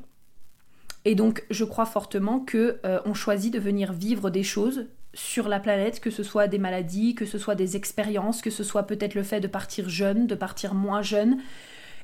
Et 1.05 1.15
donc, 1.15 1.45
je 1.49 1.63
crois 1.63 1.85
fortement 1.85 2.41
que 2.41 2.79
euh, 2.85 2.99
on 3.05 3.13
choisit 3.13 3.53
de 3.53 3.59
venir 3.59 3.93
vivre 3.93 4.29
des 4.29 4.43
choses 4.43 4.87
sur 5.13 5.47
la 5.47 5.59
planète, 5.59 5.99
que 5.99 6.09
ce 6.09 6.23
soit 6.23 6.47
des 6.47 6.59
maladies, 6.59 7.15
que 7.15 7.25
ce 7.25 7.37
soit 7.37 7.55
des 7.55 7.75
expériences, 7.75 8.41
que 8.41 8.49
ce 8.49 8.63
soit 8.63 8.83
peut-être 8.83 9.15
le 9.15 9.23
fait 9.23 9.39
de 9.39 9.47
partir 9.47 9.89
jeune, 9.89 10.27
de 10.27 10.35
partir 10.35 10.73
moins 10.73 11.01
jeune. 11.01 11.39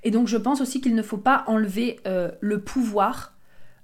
Et 0.03 0.11
donc, 0.11 0.27
je 0.27 0.37
pense 0.37 0.61
aussi 0.61 0.81
qu'il 0.81 0.95
ne 0.95 1.01
faut 1.01 1.17
pas 1.17 1.43
enlever 1.47 1.99
euh, 2.07 2.31
le 2.41 2.61
pouvoir 2.61 3.33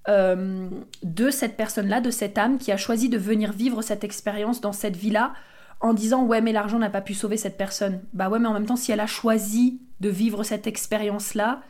euh, 0.08 0.70
de 1.04 1.30
cette 1.30 1.58
personne-là, 1.58 2.02
de 2.02 2.10
cette 2.10 2.38
âme 2.38 2.58
qui 2.58 2.72
a 2.72 2.78
choisi 2.78 3.10
de 3.10 3.18
venir 3.18 3.52
vivre 3.52 3.82
cette 3.82 4.04
expérience 4.04 4.62
dans 4.62 4.72
cette 4.74 4.96
vie-là 4.96 5.34
en 5.82 5.94
disant 5.94 6.26
ouais 6.26 6.42
mais 6.42 6.52
l'argent 6.52 6.80
n'a 6.80 6.90
pas 6.90 7.02
pu 7.02 7.14
sauver 7.14 7.38
cette 7.38 7.58
personne. 7.58 8.02
Bah 8.14 8.30
ouais 8.30 8.40
mais 8.40 8.48
en 8.48 8.54
même 8.54 8.66
temps 8.66 8.76
si 8.76 8.92
elle 8.92 9.02
a 9.02 9.08
choisi 9.08 9.82
de 10.00 10.10
vivre 10.10 10.44
cette 10.44 10.68
expérience-là, 10.68 11.62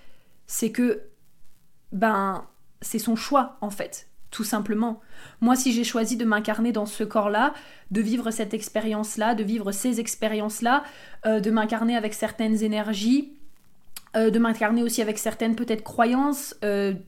c'est 0.47 0.71
que 0.71 1.01
ben 1.91 2.45
c'est 2.81 2.99
son 2.99 3.15
choix 3.15 3.57
en 3.61 3.71
fait, 3.71 4.08
tout 4.31 4.43
simplement. 4.43 5.01
Moi 5.41 5.55
si 5.55 5.73
j'ai 5.73 5.83
choisi 5.83 6.17
de 6.17 6.25
m'incarner 6.25 6.71
dans 6.71 6.85
ce 6.85 7.03
corps-là, 7.03 7.53
de 7.91 8.01
vivre 8.01 8.31
cette 8.31 8.53
expérience-là, 8.53 9.35
de 9.35 9.43
vivre 9.43 9.71
ces 9.71 9.99
expériences-là, 9.99 10.83
euh, 11.25 11.39
de 11.39 11.51
m'incarner 11.51 11.95
avec 11.95 12.13
certaines 12.13 12.63
énergies, 12.63 13.33
euh, 14.15 14.31
de 14.31 14.39
m'incarner 14.39 14.81
aussi 14.83 15.01
avec 15.01 15.17
certaines 15.17 15.55
peut-être 15.55 15.83
croyances, 15.83 16.55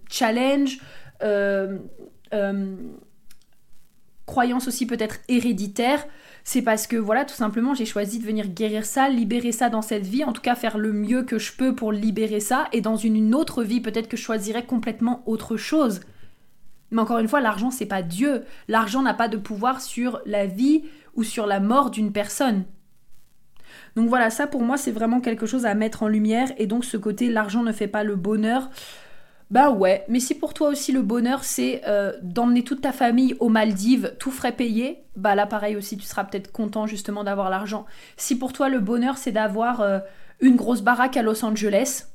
challenges, 0.10 0.80
euh, 1.24 1.78
euh, 2.34 2.76
croyance 4.26 4.68
aussi 4.68 4.86
peut-être 4.86 5.18
héréditaire, 5.28 6.06
c'est 6.44 6.62
parce 6.62 6.88
que 6.88 6.96
voilà, 6.96 7.26
tout 7.26 7.34
simplement, 7.34 7.74
j'ai 7.74 7.86
choisi 7.86 8.20
de 8.20 8.26
venir 8.26 8.48
guérir 8.48 8.86
ça, 8.86 9.10
libérer 9.10 9.52
ça 9.52 9.70
dans 9.70 9.82
cette 9.82 10.06
vie, 10.06 10.24
en 10.24 10.32
tout 10.32 10.42
cas 10.42 10.56
faire 10.56 10.78
le 10.78 10.94
mieux 10.94 11.24
que 11.24 11.38
je 11.38 11.52
peux 11.52 11.76
pour 11.76 11.92
libérer 11.92 12.40
ça, 12.40 12.68
et 12.72 12.82
dans 12.82 12.96
une 12.96 13.36
autre 13.36 13.64
vie, 13.64 13.82
peut-être 13.82 14.08
que 14.08 14.16
je 14.16 14.22
choisirais 14.22 14.66
complètement 14.66 15.22
autre 15.26 15.58
chose. 15.58 16.00
Mais 16.92 17.02
encore 17.02 17.20
une 17.20 17.28
fois, 17.28 17.42
l'argent, 17.42 17.72
c'est 17.72 17.86
pas 17.86 18.02
Dieu. 18.02 18.44
L'argent 18.68 19.02
n'a 19.02 19.14
pas 19.14 19.28
de 19.28 19.38
pouvoir 19.38 19.82
sur 19.82 20.22
la 20.26 20.46
vie 20.46 20.84
ou 21.16 21.24
sur 21.24 21.48
la 21.48 21.60
mort 21.60 21.90
d'une 21.90 22.12
personne. 22.12 22.66
Donc 23.96 24.10
voilà, 24.10 24.30
ça 24.30 24.48
pour 24.48 24.62
moi, 24.62 24.78
c'est 24.78 24.92
vraiment 24.92 25.22
quelque 25.22 25.46
chose 25.46 25.66
à 25.66 25.74
mettre 25.74 26.04
en 26.04 26.08
lumière, 26.08 26.50
et 26.58 26.68
donc 26.68 26.86
ce 26.86 26.98
côté, 26.98 27.30
l'argent 27.30 27.64
ne 27.64 27.72
fait 27.72 27.88
pas 27.88 28.04
le 28.04 28.16
bonheur. 28.16 28.70
Bah 29.50 29.70
ouais, 29.70 30.06
mais 30.08 30.22
si 30.22 30.34
pour 30.34 30.54
toi 30.54 30.70
aussi 30.70 30.94
le 30.94 31.02
bonheur 31.02 31.44
c'est 31.44 31.82
euh, 31.86 32.14
d'emmener 32.22 32.64
toute 32.64 32.80
ta 32.80 32.94
famille 32.94 33.36
aux 33.42 33.50
Maldives, 33.50 34.16
tout 34.18 34.32
frais 34.32 34.54
payé, 34.54 35.04
bah 35.18 35.36
là 35.36 35.46
pareil 35.46 35.76
aussi 35.76 35.98
tu 35.98 36.06
seras 36.06 36.24
peut-être 36.24 36.54
content 36.54 36.88
justement 36.88 37.26
d'avoir 37.26 37.50
l'argent. 37.50 37.86
Si 38.16 38.38
pour 38.38 38.54
toi 38.54 38.70
le 38.70 38.80
bonheur 38.80 39.18
c'est 39.18 39.34
d'avoir 39.34 39.82
euh, 39.82 40.00
une 40.40 40.56
grosse 40.56 40.82
baraque 40.82 41.18
à 41.18 41.22
Los 41.22 41.44
Angeles, 41.44 42.06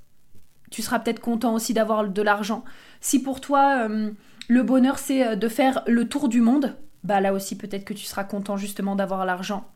tu 0.71 0.81
seras 0.81 0.99
peut-être 0.99 1.21
content 1.21 1.53
aussi 1.53 1.75
d'avoir 1.75 2.09
de 2.09 2.23
l'argent. 2.23 2.65
Si 3.03 3.23
pour 3.23 3.43
toi 3.43 3.87
euh, 3.87 4.13
le 4.49 4.63
bonheur 4.63 4.99
c'est 4.99 5.37
de 5.37 5.49
faire 5.49 5.83
le 5.87 6.09
tour 6.09 6.29
du 6.29 6.41
monde, 6.41 6.77
bah 7.05 7.21
là 7.21 7.33
aussi 7.33 7.57
peut-être 7.57 7.85
que 7.85 7.95
tu 7.95 8.05
seras 8.05 8.25
content 8.25 8.57
justement 8.57 8.97
d'avoir 8.97 9.25
l'argent. 9.27 9.69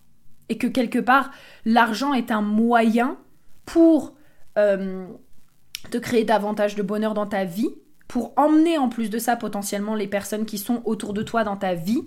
Et 0.49 0.59
que 0.59 0.67
quelque 0.67 0.99
part 0.99 1.31
l'argent 1.65 2.15
est 2.15 2.31
un 2.31 2.43
moyen 2.43 3.17
pour 3.65 4.15
de 4.57 5.99
créer 5.99 6.25
davantage 6.25 6.75
de 6.75 6.83
bonheur 6.83 7.15
dans 7.15 7.27
ta 7.27 7.45
vie, 7.45 7.71
pour 8.11 8.33
emmener 8.37 8.77
en 8.77 8.89
plus 8.89 9.09
de 9.09 9.19
ça 9.19 9.37
potentiellement 9.37 9.95
les 9.95 10.09
personnes 10.09 10.45
qui 10.45 10.59
sont 10.59 10.83
autour 10.85 11.15
de 11.15 11.23
toi 11.23 11.45
dans 11.45 11.57
ta 11.57 11.75
vie. 11.75 12.03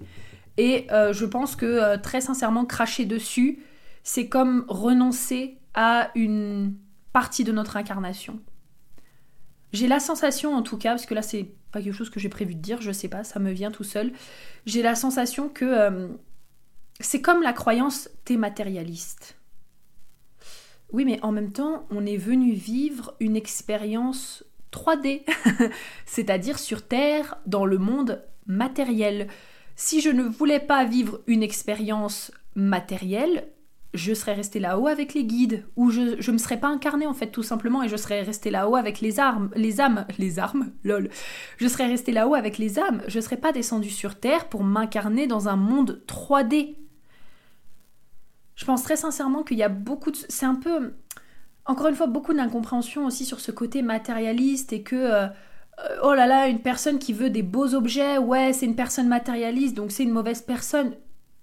Et 0.58 0.86
euh, 0.91 1.13
je 1.13 1.26
pense 1.26 1.56
que 1.56 1.65
euh, 1.65 1.97
très 1.97 2.19
sincèrement, 2.19 2.65
cracher 2.65 3.06
dessus, 3.06 3.63
c'est 4.04 4.28
comme 4.28 4.65
renoncer 4.67 5.58
à 5.73 6.12
une 6.15 6.76
partie 7.13 7.45
de 7.45 7.52
notre 7.52 7.78
incarnation. 7.78 8.39
J'ai 9.74 9.88
la 9.88 10.00
sensation 10.00 10.54
en 10.54 10.62
tout 10.62 10.78
cas, 10.78 10.92
parce 10.92 11.06
que 11.06 11.14
là 11.14 11.22
c'est 11.22 11.48
pas 11.72 11.82
quelque 11.82 11.96
chose 11.96 12.12
que 12.12 12.20
j'ai 12.20 12.30
prévu 12.30 12.56
de 12.56 12.62
dire, 12.62 12.80
je 12.82 12.92
sais 12.92 13.10
pas, 13.10 13.24
ça 13.24 13.40
me 13.40 13.52
vient 13.52 13.72
tout 13.72 13.84
seul. 13.84 14.14
J'ai 14.66 14.84
la 14.84 14.96
sensation 14.96 15.50
que 15.50 15.66
euh, 15.66 16.08
c'est 17.00 17.22
comme 17.22 17.42
la 17.42 17.54
croyance 17.54 18.10
matérialiste. 18.30 19.36
Oui, 20.92 21.06
mais 21.06 21.20
en 21.24 21.32
même 21.32 21.52
temps, 21.52 21.88
on 21.90 22.06
est 22.06 22.18
venu 22.18 22.54
vivre 22.54 23.16
une 23.20 23.36
expérience 23.36 24.46
3D, 24.72 25.24
c'est-à-dire 26.06 26.60
sur 26.60 26.88
Terre, 26.88 27.38
dans 27.48 27.65
le 27.65 27.80
monde 27.80 28.24
matériel. 28.46 29.28
Si 29.76 30.02
je 30.02 30.10
ne 30.10 30.24
voulais 30.24 30.60
pas 30.60 30.86
vivre 30.86 31.21
une 31.26 31.42
expérience 31.42 32.32
matérielle, 32.56 33.48
je 33.94 34.13
serais 34.13 34.33
resté 34.33 34.60
là-haut 34.60 34.87
avec 34.87 35.13
les 35.13 35.23
guides, 35.23 35.65
ou 35.75 35.91
je 35.91 36.02
ne 36.02 36.31
me 36.31 36.37
serais 36.37 36.60
pas 36.60 36.67
incarné 36.67 37.06
en 37.06 37.13
fait 37.13 37.27
tout 37.27 37.44
simplement, 37.44 37.83
et 37.83 37.89
je 37.89 37.96
serais 37.96 38.23
resté 38.23 38.50
là-haut 38.50 38.75
avec 38.75 39.02
les 39.02 39.19
armes, 39.19 39.52
les 39.56 39.81
âmes, 39.81 40.06
les 40.17 40.39
armes, 40.39 40.71
lol. 40.83 41.10
Je 41.58 41.67
serais 41.67 41.87
resté 41.87 42.12
là-haut 42.12 42.33
avec 42.33 42.58
les 42.58 42.79
âmes, 42.79 43.02
je 43.08 43.19
serais 43.19 43.37
pas 43.37 43.52
descendu 43.52 43.89
sur 43.89 44.19
Terre 44.19 44.50
pour 44.50 44.63
m'incarner 44.63 45.27
dans 45.27 45.48
un 45.48 45.56
monde 45.56 46.02
3D 46.08 46.75
Je 48.56 48.65
pense 48.65 48.83
très 48.83 48.98
sincèrement 48.98 49.44
qu'il 49.44 49.58
y 49.58 49.63
a 49.63 49.69
beaucoup 49.69 50.12
de... 50.12 50.17
C'est 50.29 50.46
un 50.46 50.56
peu... 50.56 50.94
Encore 51.65 51.87
une 51.87 51.96
fois, 51.96 52.08
beaucoup 52.08 52.33
d'incompréhension 52.33 53.06
aussi 53.06 53.25
sur 53.25 53.39
ce 53.39 53.52
côté 53.52 53.81
matérialiste 53.83 54.73
et 54.73 54.81
que... 54.81 54.96
Euh, 54.96 55.27
oh 56.04 56.13
là 56.13 56.27
là, 56.27 56.48
une 56.48 56.62
personne 56.62 57.00
qui 57.00 57.13
veut 57.13 57.29
des 57.29 57.44
beaux 57.44 57.73
objets, 57.73 58.17
ouais, 58.17 58.54
c'est 58.54 58.65
une 58.65 58.75
personne 58.75 59.08
matérialiste, 59.08 59.75
donc 59.75 59.91
c'est 59.91 60.04
une 60.04 60.12
mauvaise 60.12 60.41
personne. 60.41 60.94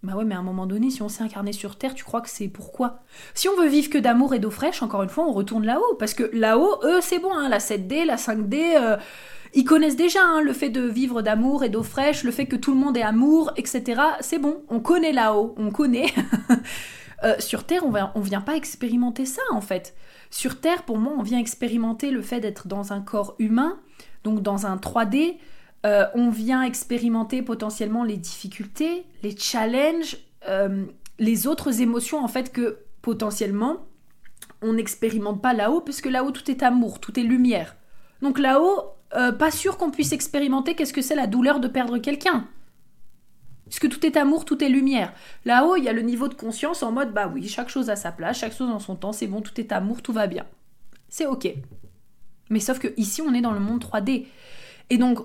Bah 0.03 0.15
ouais, 0.15 0.25
mais 0.25 0.35
à 0.35 0.39
un 0.39 0.43
moment 0.43 0.67
donné, 0.67 0.89
si 0.91 1.03
on 1.03 1.11
s'est 1.11 1.23
incarné 1.23 1.53
sur 1.53 1.77
Terre, 1.77 1.95
tu 1.95 2.05
crois 2.05 2.23
que 2.23 2.31
c'est 2.31 2.49
pourquoi? 2.49 3.01
Si 3.35 3.49
on 3.49 3.57
veut 3.57 3.69
vivre 3.69 3.91
que 3.91 3.99
d'amour 3.99 4.33
et 4.33 4.39
d'eau 4.39 4.51
fraîche, 4.51 4.83
encore 4.83 5.03
une 5.03 5.11
fois, 5.11 5.27
on 5.27 5.33
retourne 5.33 5.67
là-haut. 5.67 5.95
Parce 5.99 6.15
que 6.15 6.31
là-haut, 6.33 6.81
eux, 6.85 7.01
c'est 7.03 7.19
bon, 7.19 7.33
hein, 7.35 7.51
la 7.51 7.59
7D, 7.59 8.07
la 8.07 8.17
5D, 8.17 8.77
euh, 8.77 8.97
ils 9.53 9.65
connaissent 9.65 9.97
déjà 9.97 10.21
hein, 10.23 10.41
le 10.41 10.55
fait 10.55 10.71
de 10.71 10.81
vivre 10.81 11.21
d'amour 11.21 11.65
et 11.65 11.69
d'eau 11.69 11.83
fraîche, 11.83 12.25
le 12.25 12.31
fait 12.31 12.47
que 12.47 12.57
tout 12.57 12.73
le 12.73 12.79
monde 12.79 12.97
est 12.97 13.03
amour, 13.03 13.53
etc. 13.57 14.01
C'est 14.21 14.39
bon, 14.39 14.63
on 14.71 14.81
connaît 14.81 15.13
là-haut, 15.13 15.55
on 15.59 15.71
connaît. 15.71 16.13
Euh, 17.23 17.35
sur 17.39 17.65
Terre, 17.65 17.83
on, 17.85 17.93
on 18.15 18.21
vient 18.23 18.41
pas 18.41 18.57
expérimenter 18.57 19.27
ça, 19.27 19.43
en 19.51 19.61
fait. 19.61 19.95
Sur 20.31 20.59
Terre, 20.59 20.85
pour 20.85 20.97
moi, 20.97 21.13
on 21.19 21.23
vient 21.23 21.39
expérimenter 21.39 22.11
le 22.11 22.23
fait 22.23 22.41
d'être 22.41 22.67
dans 22.67 22.95
un 22.95 23.03
corps 23.03 23.35
humain, 23.39 23.79
donc 24.25 24.41
dans 24.41 24.65
un 24.65 24.77
3D, 24.77 25.37
euh, 25.87 26.07
on 26.15 26.29
vient 26.29 26.63
expérimenter 26.63 27.43
potentiellement 27.43 28.05
les 28.05 28.17
difficultés, 28.17 29.05
les 29.23 29.37
challenges, 29.37 30.19
euh, 30.49 30.85
les 31.19 31.47
autres 31.47 31.81
émotions 31.81 32.23
en 32.23 32.29
fait 32.29 32.53
que 32.53 32.79
potentiellement 33.03 33.87
on 34.63 34.75
n'expérimente 34.75 35.41
pas 35.41 35.55
là-haut, 35.55 35.81
puisque 35.81 36.07
là-haut 36.07 36.33
tout 36.33 36.51
est 36.51 36.63
amour, 36.63 37.01
tout 37.01 37.19
est 37.19 37.23
lumière. 37.23 37.77
Donc 38.21 38.39
là-haut, 38.39 38.93
euh, 39.15 39.33
pas 39.33 39.51
sûr 39.51 39.79
qu'on 39.79 39.91
puisse 39.91 40.13
expérimenter 40.13 40.75
qu'est-ce 40.75 40.93
que 40.93 41.03
c'est 41.03 41.15
la 41.15 41.27
douleur 41.27 41.61
de 41.61 41.69
perdre 41.69 41.99
quelqu'un. 41.99 42.47
Puisque 43.67 43.89
tout 43.89 44.05
est 44.05 44.17
amour, 44.17 44.45
tout 44.45 44.63
est 44.63 44.69
lumière. 44.69 45.15
Là-haut, 45.45 45.77
il 45.77 45.85
y 45.85 45.89
a 45.89 45.93
le 45.93 46.03
niveau 46.03 46.29
de 46.29 46.35
conscience 46.35 46.83
en 46.83 46.93
mode 46.93 47.15
bah 47.15 47.31
oui, 47.33 47.49
chaque 47.49 47.69
chose 47.71 47.89
a 47.89 47.97
sa 47.97 48.13
place, 48.13 48.39
chaque 48.39 48.55
chose 48.55 48.69
en 48.69 48.81
son 48.81 48.97
temps, 48.97 49.13
c'est 49.13 49.29
bon, 49.29 49.41
tout 49.41 49.59
est 49.59 49.73
amour, 49.73 50.03
tout 50.03 50.13
va 50.13 50.27
bien. 50.27 50.45
C'est 51.09 51.27
ok. 51.27 51.49
Mais 52.51 52.61
sauf 52.61 52.81
que 52.81 52.89
ici, 52.97 53.23
on 53.23 53.33
est 53.33 53.41
dans 53.41 53.53
le 53.53 53.61
monde 53.61 53.83
3D. 53.83 54.27
Et 54.91 54.99
donc, 54.99 55.21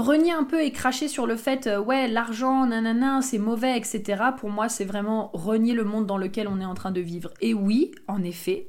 renier 0.00 0.32
un 0.32 0.44
peu 0.44 0.62
et 0.62 0.72
cracher 0.72 1.06
sur 1.06 1.26
le 1.26 1.36
fait, 1.36 1.66
euh, 1.66 1.78
ouais, 1.78 2.08
l'argent, 2.08 2.66
nanana, 2.66 3.20
c'est 3.20 3.38
mauvais, 3.38 3.76
etc. 3.76 4.22
Pour 4.38 4.50
moi, 4.50 4.68
c'est 4.68 4.84
vraiment 4.84 5.30
renier 5.34 5.74
le 5.74 5.84
monde 5.84 6.06
dans 6.06 6.16
lequel 6.16 6.48
on 6.48 6.60
est 6.60 6.64
en 6.64 6.74
train 6.74 6.90
de 6.90 7.00
vivre. 7.00 7.30
Et 7.40 7.52
oui, 7.52 7.92
en 8.08 8.22
effet, 8.22 8.68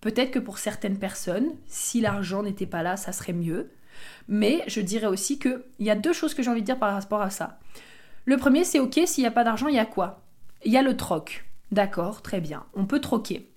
peut-être 0.00 0.30
que 0.30 0.38
pour 0.38 0.58
certaines 0.58 0.98
personnes, 0.98 1.48
si 1.66 2.00
l'argent 2.00 2.42
n'était 2.42 2.66
pas 2.66 2.82
là, 2.82 2.96
ça 2.96 3.12
serait 3.12 3.32
mieux. 3.32 3.70
Mais 4.28 4.62
je 4.66 4.80
dirais 4.80 5.06
aussi 5.06 5.38
qu'il 5.38 5.62
y 5.80 5.90
a 5.90 5.96
deux 5.96 6.12
choses 6.12 6.34
que 6.34 6.42
j'ai 6.42 6.50
envie 6.50 6.60
de 6.60 6.66
dire 6.66 6.78
par 6.78 6.92
rapport 6.92 7.22
à 7.22 7.30
ça. 7.30 7.58
Le 8.26 8.36
premier, 8.36 8.64
c'est 8.64 8.78
ok, 8.78 9.00
s'il 9.06 9.24
n'y 9.24 9.28
a 9.28 9.32
pas 9.32 9.44
d'argent, 9.44 9.68
il 9.68 9.74
y 9.74 9.80
a 9.80 9.86
quoi? 9.86 10.22
Il 10.64 10.72
y 10.72 10.76
a 10.76 10.82
le 10.82 10.96
troc. 10.96 11.46
D'accord, 11.72 12.20
très 12.20 12.40
bien. 12.40 12.64
On 12.74 12.84
peut 12.84 13.00
troquer. 13.00 13.50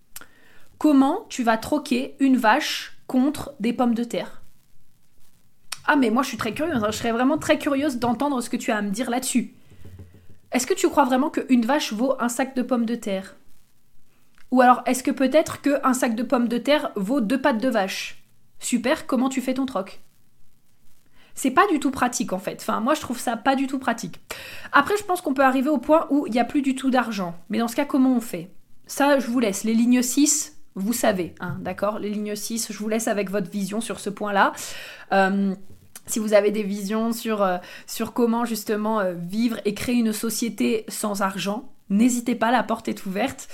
Comment 0.77 1.25
tu 1.29 1.43
vas 1.43 1.57
troquer 1.57 2.15
une 2.19 2.37
vache 2.37 2.97
contre 3.05 3.53
des 3.59 3.73
pommes 3.73 3.93
de 3.95 4.03
terre? 4.03 4.40
Ah 5.85 5.95
mais 5.95 6.09
moi 6.09 6.23
je 6.23 6.29
suis 6.29 6.37
très 6.37 6.53
curieuse, 6.53 6.83
hein. 6.83 6.91
je 6.91 6.97
serais 6.97 7.11
vraiment 7.11 7.37
très 7.37 7.57
curieuse 7.57 7.97
d'entendre 7.97 8.41
ce 8.41 8.49
que 8.49 8.57
tu 8.57 8.71
as 8.71 8.77
à 8.77 8.81
me 8.81 8.91
dire 8.91 9.09
là-dessus. 9.09 9.53
Est-ce 10.51 10.67
que 10.67 10.73
tu 10.73 10.89
crois 10.89 11.05
vraiment 11.05 11.29
qu'une 11.29 11.65
vache 11.65 11.93
vaut 11.93 12.15
un 12.19 12.29
sac 12.29 12.55
de 12.55 12.61
pommes 12.61 12.85
de 12.85 12.95
terre? 12.95 13.35
Ou 14.51 14.61
alors 14.61 14.81
est-ce 14.85 15.01
que 15.01 15.11
peut-être 15.11 15.61
qu'un 15.61 15.93
sac 15.93 16.15
de 16.15 16.23
pommes 16.23 16.47
de 16.47 16.57
terre 16.57 16.91
vaut 16.95 17.21
deux 17.21 17.41
pattes 17.41 17.61
de 17.61 17.69
vache? 17.69 18.23
Super, 18.59 19.07
comment 19.07 19.29
tu 19.29 19.41
fais 19.41 19.53
ton 19.53 19.65
troc? 19.65 20.01
C'est 21.33 21.51
pas 21.51 21.67
du 21.67 21.79
tout 21.79 21.91
pratique 21.91 22.33
en 22.33 22.39
fait. 22.39 22.57
Enfin, 22.61 22.81
moi 22.81 22.93
je 22.93 23.01
trouve 23.01 23.17
ça 23.17 23.37
pas 23.37 23.55
du 23.55 23.67
tout 23.67 23.79
pratique. 23.79 24.19
Après, 24.73 24.97
je 24.97 25.03
pense 25.03 25.21
qu'on 25.21 25.33
peut 25.33 25.43
arriver 25.43 25.69
au 25.69 25.77
point 25.77 26.05
où 26.09 26.27
il 26.27 26.33
n'y 26.33 26.39
a 26.39 26.45
plus 26.45 26.61
du 26.61 26.75
tout 26.75 26.91
d'argent. 26.91 27.35
Mais 27.49 27.57
dans 27.57 27.67
ce 27.69 27.75
cas, 27.75 27.85
comment 27.85 28.13
on 28.13 28.21
fait? 28.21 28.51
Ça, 28.87 29.19
je 29.19 29.27
vous 29.27 29.39
laisse. 29.39 29.63
Les 29.63 29.73
lignes 29.73 30.01
6, 30.01 30.50
vous 30.75 30.93
savez, 30.93 31.35
hein, 31.39 31.57
d'accord 31.59 31.99
Les 31.99 32.09
lignes 32.09 32.35
6, 32.35 32.71
je 32.71 32.77
vous 32.77 32.87
laisse 32.87 33.07
avec 33.07 33.29
votre 33.29 33.49
vision 33.49 33.81
sur 33.81 33.99
ce 33.99 34.09
point-là. 34.09 34.53
Euh, 35.11 35.53
si 36.07 36.19
vous 36.19 36.33
avez 36.33 36.51
des 36.51 36.63
visions 36.63 37.11
sur, 37.11 37.41
euh, 37.41 37.57
comment 38.13 38.45
justement 38.45 38.99
euh, 38.99 39.13
vivre 39.13 39.59
et 39.65 39.73
créer 39.73 39.95
une 39.95 40.13
société 40.13 40.85
sans 40.87 41.21
argent, 41.21 41.73
n'hésitez 41.89 42.35
pas, 42.35 42.51
la 42.51 42.63
porte 42.63 42.87
est 42.87 43.05
ouverte. 43.05 43.49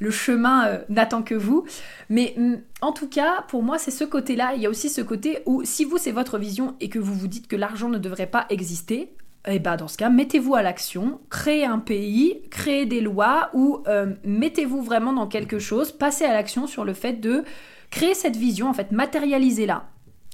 Le 0.00 0.10
chemin 0.10 0.80
n'attend 0.88 1.22
que 1.22 1.34
vous. 1.34 1.64
Mais 2.08 2.34
mm, 2.36 2.54
en 2.80 2.92
tout 2.92 3.08
cas, 3.08 3.44
pour 3.48 3.62
moi, 3.62 3.78
c'est 3.78 3.90
ce 3.90 4.04
côté-là. 4.04 4.54
Il 4.56 4.62
y 4.62 4.66
a 4.66 4.70
aussi 4.70 4.88
ce 4.88 5.02
côté 5.02 5.42
où 5.44 5.62
si 5.64 5.84
vous, 5.84 5.98
c'est 5.98 6.10
votre 6.10 6.38
vision 6.38 6.74
et 6.80 6.88
que 6.88 6.98
vous 6.98 7.14
vous 7.14 7.28
dites 7.28 7.48
que 7.48 7.56
l'argent 7.56 7.90
ne 7.90 7.98
devrait 7.98 8.26
pas 8.26 8.46
exister, 8.48 9.14
eh 9.46 9.58
bien, 9.58 9.76
dans 9.76 9.88
ce 9.88 9.96
cas, 9.96 10.08
mettez-vous 10.08 10.54
à 10.54 10.62
l'action, 10.62 11.20
créez 11.28 11.64
un 11.64 11.78
pays, 11.78 12.42
créez 12.50 12.86
des 12.86 13.00
lois 13.00 13.50
ou 13.54 13.82
euh, 13.88 14.14
mettez-vous 14.24 14.82
vraiment 14.82 15.12
dans 15.12 15.26
quelque 15.26 15.58
chose, 15.58 15.90
passez 15.90 16.24
à 16.24 16.32
l'action 16.32 16.66
sur 16.66 16.84
le 16.84 16.94
fait 16.94 17.14
de 17.14 17.44
créer 17.90 18.14
cette 18.14 18.36
vision, 18.36 18.68
en 18.68 18.72
fait, 18.72 18.92
matérialisez-la. 18.92 19.88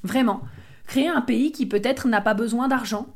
Vraiment. 0.04 0.42
Créer 0.86 1.08
un 1.08 1.22
pays 1.22 1.52
qui 1.52 1.66
peut-être 1.66 2.06
n'a 2.06 2.20
pas 2.20 2.34
besoin 2.34 2.68
d'argent. 2.68 3.06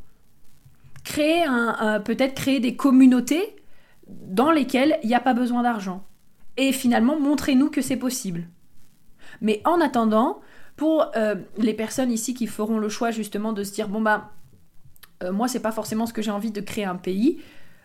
Créer 1.05 1.45
un, 1.45 2.01
peut-être 2.01 2.35
créer 2.35 2.61
des 2.61 2.77
communautés 2.77 3.57
dans 4.07 4.51
lesquelles 4.51 4.99
il 5.03 5.09
n'y 5.09 5.15
a 5.15 5.21
pas 5.21 5.35
besoin 5.35 5.63
d'argent. 5.63 6.05
Et 6.57 6.73
finalement, 6.73 7.19
montrez-nous 7.19 7.71
que 7.71 7.81
c'est 7.81 7.97
possible. 7.97 8.49
Mais 9.41 9.61
en 9.65 9.81
attendant, 9.81 10.41
pour 10.77 11.07
euh, 11.17 11.37
les 11.59 11.75
personnes 11.75 12.11
ici 12.11 12.35
qui 12.35 12.47
feront 12.47 12.79
le 12.79 12.89
choix 12.89 13.11
justement 13.11 13.53
de 13.53 13.63
se 13.63 13.73
dire 13.73 13.89
bon 13.89 14.01
bah 14.01 14.33
euh, 15.23 15.33
moi 15.33 15.49
c'est 15.49 15.61
pas 15.61 15.73
forcément 15.73 16.07
ce 16.07 16.13
que 16.13 16.23
j'ai 16.23 16.31
envie 16.31 16.51
de 16.51 16.61
créer 16.61 16.85
un 16.85 16.97
pays, 16.97 17.39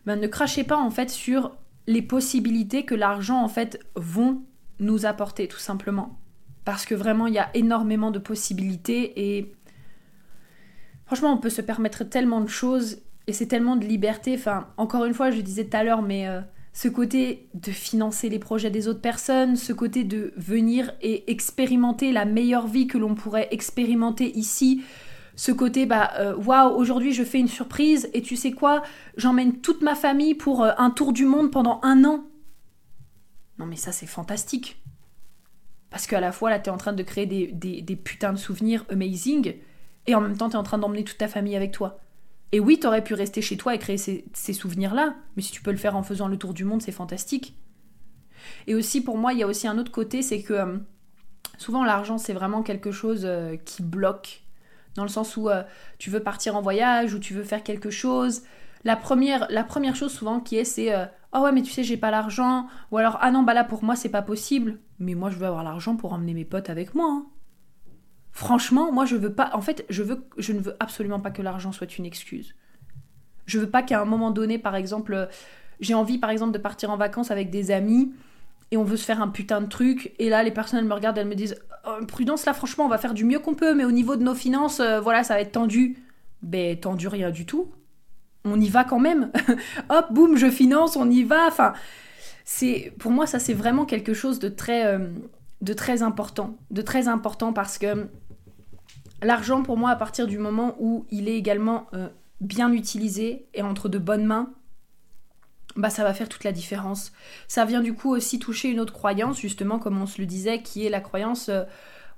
ben, 0.05 0.19
ne 0.19 0.27
crachez 0.27 0.63
pas 0.63 0.77
en 0.77 0.89
fait 0.89 1.09
sur 1.09 1.55
les 1.87 2.01
possibilités 2.01 2.83
que 2.83 2.95
l'argent 2.95 3.41
en 3.41 3.47
fait 3.47 3.79
vont 3.95 4.41
nous 4.79 5.05
apporter 5.05 5.47
tout 5.47 5.59
simplement. 5.59 6.19
Parce 6.65 6.85
que 6.85 6.95
vraiment 6.95 7.27
il 7.27 7.33
y 7.33 7.39
a 7.39 7.49
énormément 7.53 8.11
de 8.11 8.19
possibilités 8.19 9.35
et 9.35 9.53
franchement 11.05 11.33
on 11.33 11.37
peut 11.37 11.49
se 11.49 11.61
permettre 11.61 12.03
tellement 12.03 12.41
de 12.41 12.49
choses 12.49 12.99
et 13.27 13.33
c'est 13.33 13.47
tellement 13.47 13.75
de 13.75 13.85
liberté. 13.85 14.35
Enfin 14.37 14.67
encore 14.77 15.05
une 15.05 15.13
fois 15.13 15.31
je 15.31 15.41
disais 15.41 15.65
tout 15.65 15.77
à 15.77 15.83
l'heure 15.83 16.01
mais 16.01 16.27
euh, 16.27 16.41
ce 16.73 16.89
côté 16.89 17.49
de 17.55 17.71
financer 17.71 18.29
les 18.29 18.37
projets 18.37 18.69
des 18.69 18.87
autres 18.87 19.01
personnes, 19.01 19.55
ce 19.55 19.73
côté 19.73 20.03
de 20.03 20.31
venir 20.37 20.93
et 21.01 21.31
expérimenter 21.31 22.11
la 22.11 22.25
meilleure 22.25 22.67
vie 22.67 22.85
que 22.85 22.99
l'on 22.99 23.15
pourrait 23.15 23.47
expérimenter 23.49 24.37
ici, 24.37 24.83
ce 25.37 25.51
côté, 25.51 25.85
bah, 25.85 26.13
euh, 26.17 26.35
waouh, 26.35 26.75
aujourd'hui 26.75 27.13
je 27.13 27.23
fais 27.23 27.37
une 27.39 27.47
surprise 27.47 28.09
et 28.13 28.23
tu 28.23 28.35
sais 28.35 28.51
quoi, 28.51 28.81
j'emmène 29.17 29.61
toute 29.61 29.83
ma 29.83 29.93
famille 29.93 30.33
pour 30.33 30.63
euh, 30.63 30.71
un 30.79 30.89
tour 30.89 31.13
du 31.13 31.25
monde 31.25 31.51
pendant 31.51 31.79
un 31.83 32.03
an. 32.05 32.25
Non 33.59 33.67
mais 33.67 33.75
ça 33.75 33.91
c'est 33.91 34.07
fantastique. 34.07 34.83
Parce 35.91 36.07
qu'à 36.07 36.19
la 36.19 36.31
fois 36.31 36.49
là 36.49 36.57
t'es 36.57 36.71
en 36.71 36.77
train 36.77 36.91
de 36.91 37.03
créer 37.03 37.27
des, 37.27 37.95
putains 37.95 38.33
de 38.33 38.37
souvenirs 38.39 38.83
amazing 38.89 39.53
et 40.07 40.15
en 40.15 40.21
même 40.21 40.35
temps 40.35 40.49
t'es 40.49 40.55
en 40.55 40.63
train 40.63 40.79
d'emmener 40.79 41.03
toute 41.03 41.19
ta 41.19 41.27
famille 41.27 41.55
avec 41.55 41.71
toi. 41.71 41.99
Et 42.51 42.59
oui, 42.59 42.79
t'aurais 42.79 43.03
pu 43.03 43.13
rester 43.13 43.43
chez 43.43 43.57
toi 43.57 43.75
et 43.75 43.79
créer 43.79 43.97
ces, 43.97 44.25
ces 44.33 44.53
souvenirs-là, 44.53 45.17
mais 45.35 45.43
si 45.43 45.51
tu 45.51 45.61
peux 45.61 45.71
le 45.71 45.77
faire 45.77 45.95
en 45.95 46.01
faisant 46.01 46.27
le 46.27 46.37
tour 46.37 46.55
du 46.55 46.63
monde, 46.63 46.81
c'est 46.81 46.91
fantastique. 46.91 47.55
Et 48.65 48.73
aussi 48.73 49.01
pour 49.01 49.19
moi, 49.19 49.33
il 49.33 49.39
y 49.39 49.43
a 49.43 49.47
aussi 49.47 49.67
un 49.67 49.77
autre 49.77 49.91
côté, 49.91 50.23
c'est 50.23 50.41
que 50.41 50.53
euh, 50.53 50.77
souvent 51.59 51.83
l'argent 51.83 52.17
c'est 52.17 52.33
vraiment 52.33 52.63
quelque 52.63 52.91
chose 52.91 53.29
qui 53.65 53.83
bloque 53.83 54.46
dans 54.97 55.03
le 55.03 55.09
sens 55.09 55.37
où 55.37 55.49
euh, 55.49 55.63
tu 55.97 56.09
veux 56.09 56.19
partir 56.19 56.57
en 56.57 56.61
voyage 56.61 57.13
ou 57.13 57.19
tu 57.19 57.33
veux 57.33 57.43
faire 57.43 57.63
quelque 57.63 57.89
chose. 57.89 58.43
La 58.83 58.97
première, 58.97 59.47
la 59.49 59.63
première 59.63 59.95
chose 59.95 60.11
souvent 60.11 60.41
qui 60.41 60.57
est, 60.57 60.65
c'est 60.65 60.93
Oh 61.33 61.39
ouais, 61.39 61.51
mais 61.51 61.61
tu 61.61 61.71
sais, 61.71 61.83
j'ai 61.83 61.97
pas 61.97 62.11
l'argent. 62.11 62.67
Ou 62.91 62.97
alors 62.97 63.17
Ah 63.21 63.31
non, 63.31 63.43
bah 63.43 63.53
là 63.53 63.63
pour 63.63 63.83
moi, 63.83 63.95
c'est 63.95 64.09
pas 64.09 64.21
possible. 64.21 64.79
Mais 64.99 65.13
moi, 65.13 65.29
je 65.29 65.37
veux 65.37 65.45
avoir 65.45 65.63
l'argent 65.63 65.95
pour 65.95 66.13
emmener 66.13 66.33
mes 66.33 66.45
potes 66.45 66.69
avec 66.69 66.95
moi. 66.95 67.07
Hein. 67.09 67.25
Franchement, 68.31 68.91
moi, 68.91 69.05
je 69.05 69.15
veux 69.15 69.33
pas. 69.33 69.49
En 69.53 69.61
fait, 69.61 69.85
je, 69.89 70.03
veux, 70.03 70.27
je 70.37 70.53
ne 70.53 70.59
veux 70.59 70.75
absolument 70.79 71.19
pas 71.19 71.31
que 71.31 71.41
l'argent 71.41 71.71
soit 71.71 71.97
une 71.97 72.05
excuse. 72.05 72.55
Je 73.45 73.59
veux 73.59 73.69
pas 73.69 73.81
qu'à 73.81 74.01
un 74.01 74.05
moment 74.05 74.31
donné, 74.31 74.59
par 74.59 74.75
exemple, 74.75 75.13
euh, 75.13 75.25
j'ai 75.79 75.93
envie, 75.93 76.17
par 76.17 76.29
exemple, 76.29 76.51
de 76.51 76.57
partir 76.57 76.91
en 76.91 76.97
vacances 76.97 77.31
avec 77.31 77.49
des 77.49 77.71
amis 77.71 78.13
et 78.71 78.77
on 78.77 78.83
veut 78.83 78.97
se 78.97 79.05
faire 79.05 79.21
un 79.21 79.29
putain 79.29 79.61
de 79.61 79.67
truc. 79.67 80.13
Et 80.19 80.29
là, 80.29 80.43
les 80.43 80.51
personnes, 80.51 80.85
me 80.85 80.93
regardent, 80.93 81.17
elles 81.17 81.27
me 81.27 81.35
disent 81.35 81.55
oh, 81.87 82.05
Prudence, 82.05 82.45
là, 82.45 82.53
franchement, 82.53 82.85
on 82.85 82.89
va 82.89 82.97
faire 82.97 83.13
du 83.13 83.25
mieux 83.25 83.39
qu'on 83.39 83.55
peut, 83.55 83.73
mais 83.73 83.85
au 83.85 83.91
niveau 83.91 84.15
de 84.15 84.23
nos 84.23 84.35
finances, 84.35 84.79
euh, 84.79 84.99
voilà, 84.99 85.23
ça 85.23 85.35
va 85.35 85.41
être 85.41 85.53
tendu. 85.53 85.97
Ben, 86.41 86.77
tendu 86.79 87.07
rien 87.07 87.31
du 87.31 87.45
tout. 87.45 87.71
On 88.45 88.59
y 88.59 88.69
va 88.69 88.83
quand 88.83 88.99
même. 88.99 89.31
Hop, 89.89 90.07
boum, 90.11 90.37
je 90.37 90.49
finance, 90.49 90.95
on 90.95 91.09
y 91.09 91.23
va. 91.23 91.47
Enfin, 91.47 91.73
pour 92.99 93.11
moi, 93.11 93.25
ça, 93.25 93.39
c'est 93.39 93.53
vraiment 93.53 93.85
quelque 93.85 94.13
chose 94.13 94.39
de 94.39 94.49
très, 94.49 94.85
euh, 94.85 95.09
de 95.61 95.73
très 95.73 96.03
important. 96.03 96.57
De 96.69 96.81
très 96.81 97.07
important 97.07 97.53
parce 97.53 97.77
que 97.77 98.07
l'argent, 99.21 99.63
pour 99.63 99.77
moi, 99.77 99.89
à 99.89 99.95
partir 99.95 100.27
du 100.27 100.37
moment 100.37 100.75
où 100.79 101.05
il 101.09 101.27
est 101.27 101.35
également 101.35 101.87
euh, 101.93 102.09
bien 102.41 102.71
utilisé 102.71 103.47
et 103.53 103.61
entre 103.63 103.89
de 103.89 103.97
bonnes 103.97 104.25
mains, 104.25 104.51
bah 105.77 105.89
ça 105.89 106.03
va 106.03 106.13
faire 106.13 106.27
toute 106.29 106.43
la 106.43 106.51
différence. 106.51 107.13
Ça 107.47 107.65
vient 107.65 107.81
du 107.81 107.93
coup 107.93 108.09
aussi 108.09 108.39
toucher 108.39 108.69
une 108.69 108.79
autre 108.79 108.93
croyance, 108.93 109.39
justement, 109.39 109.79
comme 109.79 110.01
on 110.01 110.05
se 110.07 110.19
le 110.19 110.27
disait, 110.27 110.61
qui 110.61 110.85
est 110.85 110.89
la 110.89 111.01
croyance 111.01 111.49
euh, 111.49 111.63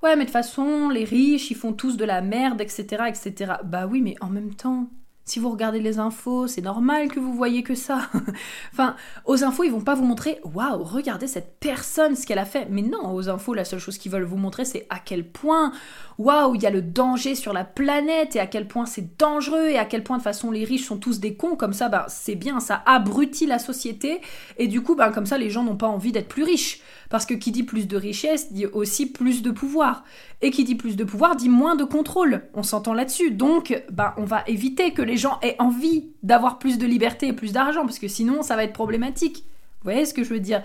ouais, 0.03 0.16
mais 0.16 0.24
de 0.24 0.30
toute 0.30 0.34
façon, 0.34 0.89
les 0.89 1.03
riches, 1.03 1.51
ils 1.51 1.55
font 1.55 1.74
tous 1.74 1.97
de 1.97 2.05
la 2.05 2.22
merde, 2.22 2.62
etc., 2.62 3.03
etc. 3.07 3.53
Bah 3.64 3.88
oui, 3.88 4.01
mais 4.01 4.16
en 4.22 4.30
même 4.30 4.53
temps, 4.55 4.89
Si 5.30 5.38
vous 5.38 5.52
regardez 5.52 5.80
les 5.80 6.00
infos, 6.00 6.48
c'est 6.48 6.64
normal 6.64 7.08
que 7.10 7.20
vous 7.20 7.36
voyez 7.36 7.62
que 7.62 7.76
ça. 7.76 8.10
enfin, 8.74 8.96
aux 9.26 9.44
infos, 9.44 9.64
ils 9.64 9.72
vont 9.72 9.80
pas 9.80 9.94
vous 9.94 10.04
montrer 10.04 10.40
waouh, 10.44 10.84
regardez 10.84 11.28
cette 11.28 11.60
personne, 11.60 12.16
ce 12.16 12.26
qu'elle 12.26 12.40
a 12.40 12.46
fait. 12.46 12.66
Mais 12.72 12.82
non, 12.82 13.14
aux 13.14 13.30
infos, 13.30 13.54
la 13.54 13.64
seule 13.64 13.78
chose 13.78 14.00
qu'ils 14.00 14.12
veulent 14.12 14.24
vous 14.24 14.38
montrer, 14.38 14.66
c'est 14.66 14.88
à 14.90 14.98
quel 14.98 15.24
point 15.24 15.72
waouh, 16.18 16.56
il 16.56 16.64
y 16.64 16.66
a 16.66 16.72
le 16.72 16.82
danger 16.82 17.36
sur 17.36 17.54
la 17.54 17.64
planète 17.64 18.36
et 18.36 18.40
à 18.40 18.48
quel 18.48 18.68
point 18.68 18.88
c'est 18.88 19.20
dangereux 19.20 19.68
et 19.68 19.78
à 19.78 19.86
quel 19.86 20.04
point 20.04 20.18
de 20.18 20.24
façon 20.24 20.50
les 20.50 20.64
riches 20.64 20.86
sont 20.86 20.98
tous 20.98 21.20
des 21.20 21.36
cons. 21.36 21.56
Comme 21.56 21.74
ça, 21.74 21.90
bah, 21.90 22.08
c'est 22.10 22.34
bien, 22.34 22.60
ça 22.60 22.82
abrutit 22.88 23.46
la 23.46 23.60
société 23.60 24.22
et 24.58 24.66
du 24.66 24.82
coup, 24.82 24.96
bah, 24.96 25.12
comme 25.12 25.28
ça, 25.28 25.38
les 25.38 25.52
gens 25.52 25.64
n'ont 25.64 25.78
pas 25.78 25.88
envie 25.88 26.12
d'être 26.12 26.28
plus 26.28 26.44
riches. 26.44 26.82
Parce 27.10 27.26
que 27.26 27.34
qui 27.34 27.51
dit 27.51 27.64
plus 27.64 27.88
de 27.88 27.97
richesse 27.97 28.53
dit 28.53 28.68
aussi 28.68 29.07
plus 29.07 29.41
de 29.41 29.51
pouvoir. 29.51 30.03
Et 30.41 30.51
qui 30.51 30.64
dit 30.64 30.76
plus 30.76 30.95
de 30.95 31.03
pouvoir 31.03 31.36
dit 31.36 31.49
moins 31.49 31.76
de 31.76 31.84
contrôle. 31.84 32.43
On 32.53 32.64
s'entend 32.64 32.93
là-dessus. 32.93 33.32
Donc, 33.32 33.84
bah, 33.91 34.14
on 34.18 34.26
va 34.26 34.43
éviter 34.47 34.93
que 34.93 35.01
les 35.01 35.18
gens 35.18 35.39
aient 35.41 35.55
envie 35.60 36.10
d'avoir 36.24 36.60
plus 36.60 36.78
de 36.78 36.86
liberté 36.86 37.28
et 37.28 37.34
plus 37.34 37.51
d'argent, 37.51 37.82
parce 37.82 37.99
que 37.99 38.07
sinon, 38.07 38.43
ça 38.43 38.55
va 38.55 38.64
être 38.64 38.74
problématique. 38.74 39.43
Vous 39.82 39.91
voyez 39.91 40.05
ce 40.05 40.14
que 40.14 40.24
je 40.24 40.30
veux 40.30 40.39
dire? 40.39 40.62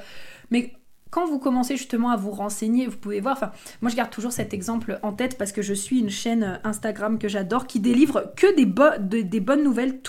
Mais 0.50 0.72
quand 1.14 1.26
vous 1.26 1.38
commencez 1.38 1.76
justement 1.76 2.10
à 2.10 2.16
vous 2.16 2.32
renseigner, 2.32 2.88
vous 2.88 2.96
pouvez 2.96 3.20
voir, 3.20 3.36
enfin, 3.36 3.52
moi 3.80 3.88
je 3.88 3.94
garde 3.94 4.10
toujours 4.10 4.32
cet 4.32 4.52
exemple 4.52 4.98
en 5.04 5.12
tête 5.12 5.38
parce 5.38 5.52
que 5.52 5.62
je 5.62 5.72
suis 5.72 6.00
une 6.00 6.10
chaîne 6.10 6.60
Instagram 6.64 7.20
que 7.20 7.28
j'adore 7.28 7.68
qui 7.68 7.78
délivre 7.78 8.32
que 8.36 8.52
des, 8.56 9.40
bonnes 9.40 9.62
nouvelles 9.62 10.00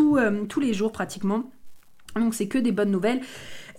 euh, 0.00 0.44
tous 0.46 0.60
les 0.60 0.72
jours 0.72 0.92
pratiquement. 0.92 1.50
Donc 2.16 2.34
c'est 2.34 2.48
que 2.48 2.58
des 2.58 2.72
bonnes 2.72 2.90
nouvelles. 2.90 3.20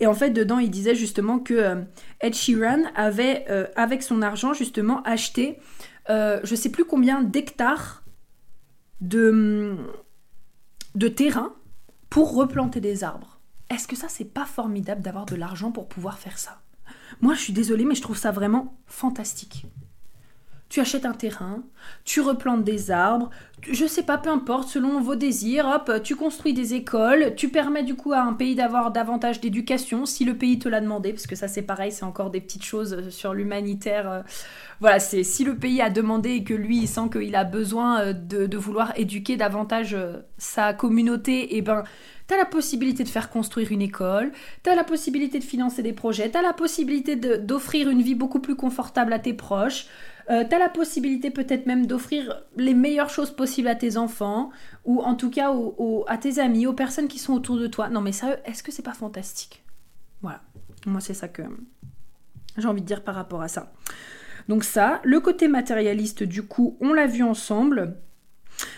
Et 0.00 0.06
en 0.06 0.14
fait, 0.14 0.30
dedans, 0.30 0.58
il 0.58 0.70
disait 0.70 0.94
justement 0.94 1.38
que 1.38 1.54
euh, 1.54 1.82
Ed 2.20 2.34
Sheeran 2.34 2.82
avait, 2.96 3.44
euh, 3.48 3.66
avec 3.76 4.02
son 4.02 4.22
argent, 4.22 4.52
justement, 4.52 5.02
acheté 5.02 5.58
euh, 6.10 6.40
je 6.44 6.54
sais 6.54 6.70
plus 6.70 6.84
combien 6.84 7.22
d'hectares 7.22 8.02
de, 9.00 9.76
de 10.94 11.08
terrain 11.08 11.54
pour 12.10 12.34
replanter 12.34 12.80
des 12.80 13.04
arbres. 13.04 13.40
Est-ce 13.70 13.88
que 13.88 13.96
ça, 13.96 14.08
c'est 14.08 14.24
pas 14.24 14.44
formidable 14.44 15.00
d'avoir 15.00 15.26
de 15.26 15.36
l'argent 15.36 15.72
pour 15.72 15.88
pouvoir 15.88 16.18
faire 16.18 16.38
ça? 16.38 16.60
Moi, 17.20 17.34
je 17.34 17.40
suis 17.40 17.52
désolée, 17.52 17.84
mais 17.84 17.94
je 17.94 18.02
trouve 18.02 18.18
ça 18.18 18.30
vraiment 18.30 18.76
fantastique 18.86 19.66
tu 20.74 20.80
achètes 20.80 21.06
un 21.06 21.12
terrain, 21.12 21.62
tu 22.04 22.20
replantes 22.20 22.64
des 22.64 22.90
arbres, 22.90 23.30
je 23.62 23.86
sais 23.86 24.02
pas, 24.02 24.18
peu 24.18 24.28
importe, 24.28 24.68
selon 24.68 25.00
vos 25.00 25.14
désirs, 25.14 25.66
hop, 25.72 26.02
tu 26.02 26.16
construis 26.16 26.52
des 26.52 26.74
écoles, 26.74 27.34
tu 27.36 27.48
permets 27.48 27.84
du 27.84 27.94
coup 27.94 28.12
à 28.12 28.18
un 28.18 28.32
pays 28.32 28.56
d'avoir 28.56 28.90
davantage 28.90 29.40
d'éducation 29.40 30.04
si 30.04 30.24
le 30.24 30.36
pays 30.36 30.58
te 30.58 30.68
l'a 30.68 30.80
demandé, 30.80 31.12
parce 31.12 31.28
que 31.28 31.36
ça 31.36 31.46
c'est 31.46 31.62
pareil, 31.62 31.92
c'est 31.92 32.04
encore 32.04 32.30
des 32.30 32.40
petites 32.40 32.64
choses 32.64 33.08
sur 33.10 33.34
l'humanitaire. 33.34 34.10
Euh, 34.10 34.22
voilà, 34.80 34.98
c'est 34.98 35.22
si 35.22 35.44
le 35.44 35.54
pays 35.54 35.80
a 35.80 35.90
demandé 35.90 36.30
et 36.30 36.42
que 36.42 36.54
lui 36.54 36.78
il 36.78 36.88
sent 36.88 37.08
qu'il 37.12 37.36
a 37.36 37.44
besoin 37.44 38.00
euh, 38.00 38.12
de, 38.12 38.56
vouloir 38.56 38.92
éduquer 38.96 39.36
davantage 39.36 39.94
euh, 39.94 40.22
sa 40.38 40.74
communauté, 40.74 41.54
et 41.54 41.58
eh 41.58 41.62
ben 41.62 41.84
T'as 42.26 42.38
la 42.38 42.46
possibilité 42.46 43.04
de 43.04 43.08
faire 43.10 43.28
construire 43.28 43.70
une 43.70 43.82
école, 43.82 44.32
t'as 44.62 44.74
la 44.74 44.84
possibilité 44.84 45.38
de 45.38 45.44
financer 45.44 45.82
des 45.82 45.92
projets, 45.92 46.30
t'as 46.30 46.40
la 46.40 46.54
possibilité 46.54 47.16
d'offrir 47.16 47.90
une 47.90 48.00
vie 48.00 48.14
beaucoup 48.14 48.40
plus 48.40 48.56
confortable 48.56 49.12
à 49.12 49.18
tes 49.18 49.34
proches, 49.34 49.88
euh, 50.30 50.44
tu 50.48 50.54
as 50.54 50.58
la 50.58 50.68
possibilité 50.68 51.30
peut-être 51.30 51.66
même 51.66 51.86
d'offrir 51.86 52.42
les 52.56 52.74
meilleures 52.74 53.10
choses 53.10 53.30
possibles 53.30 53.68
à 53.68 53.74
tes 53.74 53.96
enfants, 53.96 54.50
ou 54.84 55.00
en 55.02 55.14
tout 55.14 55.30
cas 55.30 55.52
à 56.06 56.18
tes 56.18 56.38
amis, 56.38 56.66
aux 56.66 56.72
personnes 56.72 57.08
qui 57.08 57.18
sont 57.18 57.34
autour 57.34 57.58
de 57.58 57.66
toi. 57.66 57.88
Non 57.88 58.00
mais 58.00 58.12
ça, 58.12 58.36
est-ce 58.44 58.62
que 58.62 58.72
c'est 58.72 58.82
pas 58.82 58.94
fantastique? 58.94 59.64
Voilà, 60.22 60.40
moi 60.86 61.00
c'est 61.00 61.14
ça 61.14 61.28
que 61.28 61.42
j'ai 62.56 62.68
envie 62.68 62.80
de 62.80 62.86
dire 62.86 63.02
par 63.02 63.14
rapport 63.14 63.42
à 63.42 63.48
ça. 63.48 63.72
Donc 64.48 64.64
ça, 64.64 65.00
le 65.04 65.20
côté 65.20 65.48
matérialiste 65.48 66.22
du 66.22 66.42
coup, 66.42 66.76
on 66.80 66.92
l'a 66.92 67.06
vu 67.06 67.22
ensemble. 67.22 67.96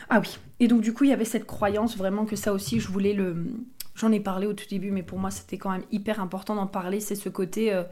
Ah 0.08 0.20
oui, 0.20 0.38
et 0.58 0.68
donc 0.68 0.80
du 0.80 0.92
coup 0.92 1.04
il 1.04 1.10
y 1.10 1.12
avait 1.12 1.24
cette 1.24 1.46
croyance 1.46 1.96
vraiment 1.96 2.24
que 2.24 2.36
ça 2.36 2.52
aussi 2.52 2.80
je 2.80 2.88
voulais 2.88 3.12
le... 3.12 3.46
J'en 3.94 4.12
ai 4.12 4.20
parlé 4.20 4.46
au 4.46 4.52
tout 4.52 4.66
début, 4.68 4.90
mais 4.90 5.02
pour 5.02 5.18
moi 5.18 5.30
c'était 5.30 5.58
quand 5.58 5.70
même 5.70 5.84
hyper 5.90 6.20
important 6.20 6.54
d'en 6.54 6.66
parler, 6.66 7.00
c'est 7.00 7.14
ce 7.14 7.28
côté... 7.28 7.72
Euh, 7.72 7.84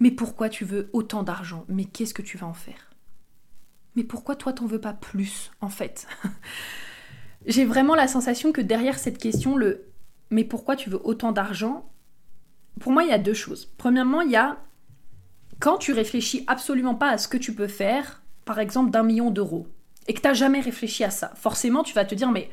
mais 0.00 0.10
pourquoi 0.10 0.48
tu 0.48 0.64
veux 0.64 0.90
autant 0.92 1.22
d'argent? 1.22 1.64
Mais 1.68 1.84
qu'est-ce 1.84 2.14
que 2.14 2.22
tu 2.22 2.38
vas 2.38 2.46
en 2.46 2.54
faire? 2.54 2.90
Mais 3.96 4.04
pourquoi 4.04 4.36
toi 4.36 4.52
t'en 4.52 4.66
veux 4.66 4.80
pas 4.80 4.92
plus 4.92 5.50
en 5.60 5.68
fait? 5.68 6.06
J'ai 7.46 7.64
vraiment 7.64 7.94
la 7.94 8.08
sensation 8.08 8.52
que 8.52 8.60
derrière 8.60 8.98
cette 8.98 9.18
question, 9.18 9.56
le 9.56 9.88
mais 10.30 10.44
pourquoi 10.44 10.76
tu 10.76 10.90
veux 10.90 11.00
autant 11.04 11.32
d'argent? 11.32 11.90
Pour 12.80 12.92
moi, 12.92 13.02
il 13.02 13.08
y 13.08 13.12
a 13.12 13.18
deux 13.18 13.34
choses. 13.34 13.72
Premièrement, 13.78 14.20
il 14.20 14.30
y 14.30 14.36
a 14.36 14.58
quand 15.58 15.78
tu 15.78 15.92
réfléchis 15.92 16.44
absolument 16.46 16.94
pas 16.94 17.10
à 17.10 17.18
ce 17.18 17.28
que 17.28 17.36
tu 17.36 17.54
peux 17.54 17.66
faire, 17.66 18.22
par 18.44 18.58
exemple 18.58 18.90
d'un 18.90 19.02
million 19.02 19.30
d'euros, 19.30 19.66
et 20.06 20.14
que 20.14 20.20
tu 20.20 20.28
n'as 20.28 20.34
jamais 20.34 20.60
réfléchi 20.60 21.02
à 21.02 21.10
ça, 21.10 21.32
forcément 21.34 21.82
tu 21.82 21.94
vas 21.94 22.04
te 22.04 22.14
dire 22.14 22.30
mais 22.30 22.50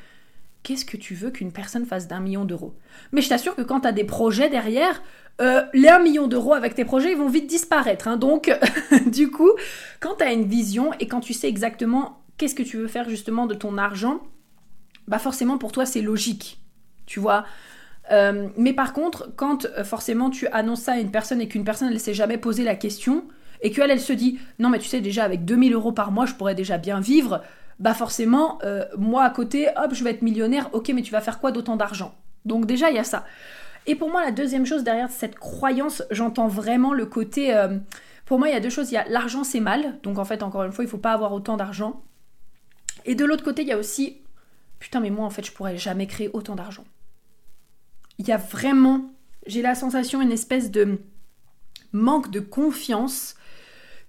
qu'est-ce 0.63 0.85
que 0.85 0.97
tu 0.97 1.13
veux 1.13 1.29
qu'une 1.29 1.51
personne 1.51 1.85
fasse 1.85 2.07
d'un 2.07 2.19
million 2.19 2.45
d'euros? 2.45 2.75
Mais 3.11 3.21
je 3.21 3.29
t'assure 3.29 3.55
que 3.55 3.61
quand 3.61 3.81
tu 3.81 3.87
as 3.87 3.91
des 3.91 4.03
projets 4.03 4.49
derrière, 4.49 5.03
euh, 5.41 5.63
les 5.73 5.89
1 5.89 5.99
million 5.99 6.27
d'euros 6.27 6.53
avec 6.53 6.75
tes 6.75 6.85
projets, 6.85 7.11
ils 7.11 7.17
vont 7.17 7.27
vite 7.27 7.47
disparaître. 7.47 8.07
Hein. 8.07 8.17
Donc, 8.17 8.57
du 9.07 9.31
coup, 9.31 9.51
quand 9.99 10.15
tu 10.15 10.23
as 10.23 10.31
une 10.31 10.45
vision 10.45 10.91
et 10.99 11.07
quand 11.07 11.19
tu 11.19 11.33
sais 11.33 11.49
exactement 11.49 12.21
qu'est-ce 12.37 12.55
que 12.55 12.63
tu 12.63 12.77
veux 12.77 12.87
faire 12.87 13.09
justement 13.09 13.45
de 13.45 13.53
ton 13.53 13.77
argent, 13.77 14.21
bah 15.07 15.19
forcément 15.19 15.57
pour 15.57 15.71
toi 15.71 15.85
c'est 15.85 16.01
logique, 16.01 16.59
tu 17.05 17.19
vois. 17.19 17.45
Euh, 18.11 18.47
mais 18.57 18.73
par 18.73 18.93
contre, 18.93 19.29
quand 19.35 19.65
euh, 19.65 19.83
forcément 19.83 20.29
tu 20.29 20.47
annonces 20.47 20.81
ça 20.81 20.93
à 20.93 20.99
une 20.99 21.11
personne 21.11 21.41
et 21.41 21.47
qu'une 21.47 21.63
personne 21.63 21.89
elle 21.91 21.99
s'est 21.99 22.13
jamais 22.13 22.37
posé 22.37 22.63
la 22.63 22.75
question 22.75 23.25
et 23.61 23.71
qu'elle 23.71 23.91
elle 23.91 24.01
se 24.01 24.13
dit 24.13 24.39
non 24.59 24.69
mais 24.69 24.79
tu 24.79 24.87
sais 24.87 25.01
déjà 25.01 25.23
avec 25.23 25.43
2000 25.43 25.73
euros 25.73 25.91
par 25.91 26.11
mois 26.11 26.25
je 26.25 26.33
pourrais 26.33 26.55
déjà 26.55 26.77
bien 26.77 26.99
vivre, 26.99 27.41
bah 27.79 27.93
forcément 27.93 28.59
moi 28.97 29.23
à 29.23 29.29
côté 29.29 29.67
hop 29.75 29.93
je 29.93 30.03
vais 30.03 30.11
être 30.11 30.21
millionnaire, 30.21 30.69
ok 30.73 30.91
mais 30.93 31.01
tu 31.01 31.11
vas 31.11 31.21
faire 31.21 31.39
quoi 31.39 31.51
d'autant 31.51 31.77
d'argent? 31.77 32.15
Donc 32.45 32.65
déjà 32.65 32.89
il 32.89 32.95
y 32.95 32.99
a 32.99 33.03
ça. 33.03 33.25
Et 33.87 33.95
pour 33.95 34.09
moi, 34.09 34.23
la 34.23 34.31
deuxième 34.31 34.65
chose 34.65 34.83
derrière 34.83 35.09
cette 35.11 35.35
croyance, 35.35 36.03
j'entends 36.09 36.47
vraiment 36.47 36.93
le 36.93 37.05
côté. 37.05 37.55
Euh, 37.55 37.77
pour 38.25 38.39
moi, 38.39 38.49
il 38.49 38.53
y 38.53 38.57
a 38.57 38.59
deux 38.59 38.69
choses. 38.69 38.91
Il 38.91 38.95
y 38.95 38.97
a 38.97 39.07
l'argent, 39.07 39.43
c'est 39.43 39.59
mal. 39.59 39.99
Donc 40.01 40.17
en 40.17 40.25
fait, 40.25 40.41
encore 40.41 40.63
une 40.63 40.71
fois, 40.71 40.83
il 40.83 40.87
ne 40.87 40.91
faut 40.91 40.97
pas 40.97 41.13
avoir 41.13 41.33
autant 41.33 41.57
d'argent. 41.57 42.03
Et 43.05 43.13
de 43.15 43.25
l'autre 43.25 43.43
côté, 43.43 43.61
il 43.61 43.67
y 43.67 43.71
a 43.71 43.77
aussi. 43.77 44.21
Putain, 44.79 44.99
mais 44.99 45.11
moi, 45.11 45.25
en 45.25 45.29
fait, 45.29 45.45
je 45.45 45.51
pourrais 45.51 45.77
jamais 45.77 46.07
créer 46.07 46.29
autant 46.33 46.55
d'argent. 46.55 46.85
Il 48.17 48.27
y 48.27 48.31
a 48.31 48.37
vraiment. 48.37 49.11
J'ai 49.45 49.61
la 49.61 49.75
sensation, 49.75 50.21
une 50.21 50.31
espèce 50.31 50.71
de 50.71 50.99
manque 51.91 52.31
de 52.31 52.39
confiance. 52.39 53.35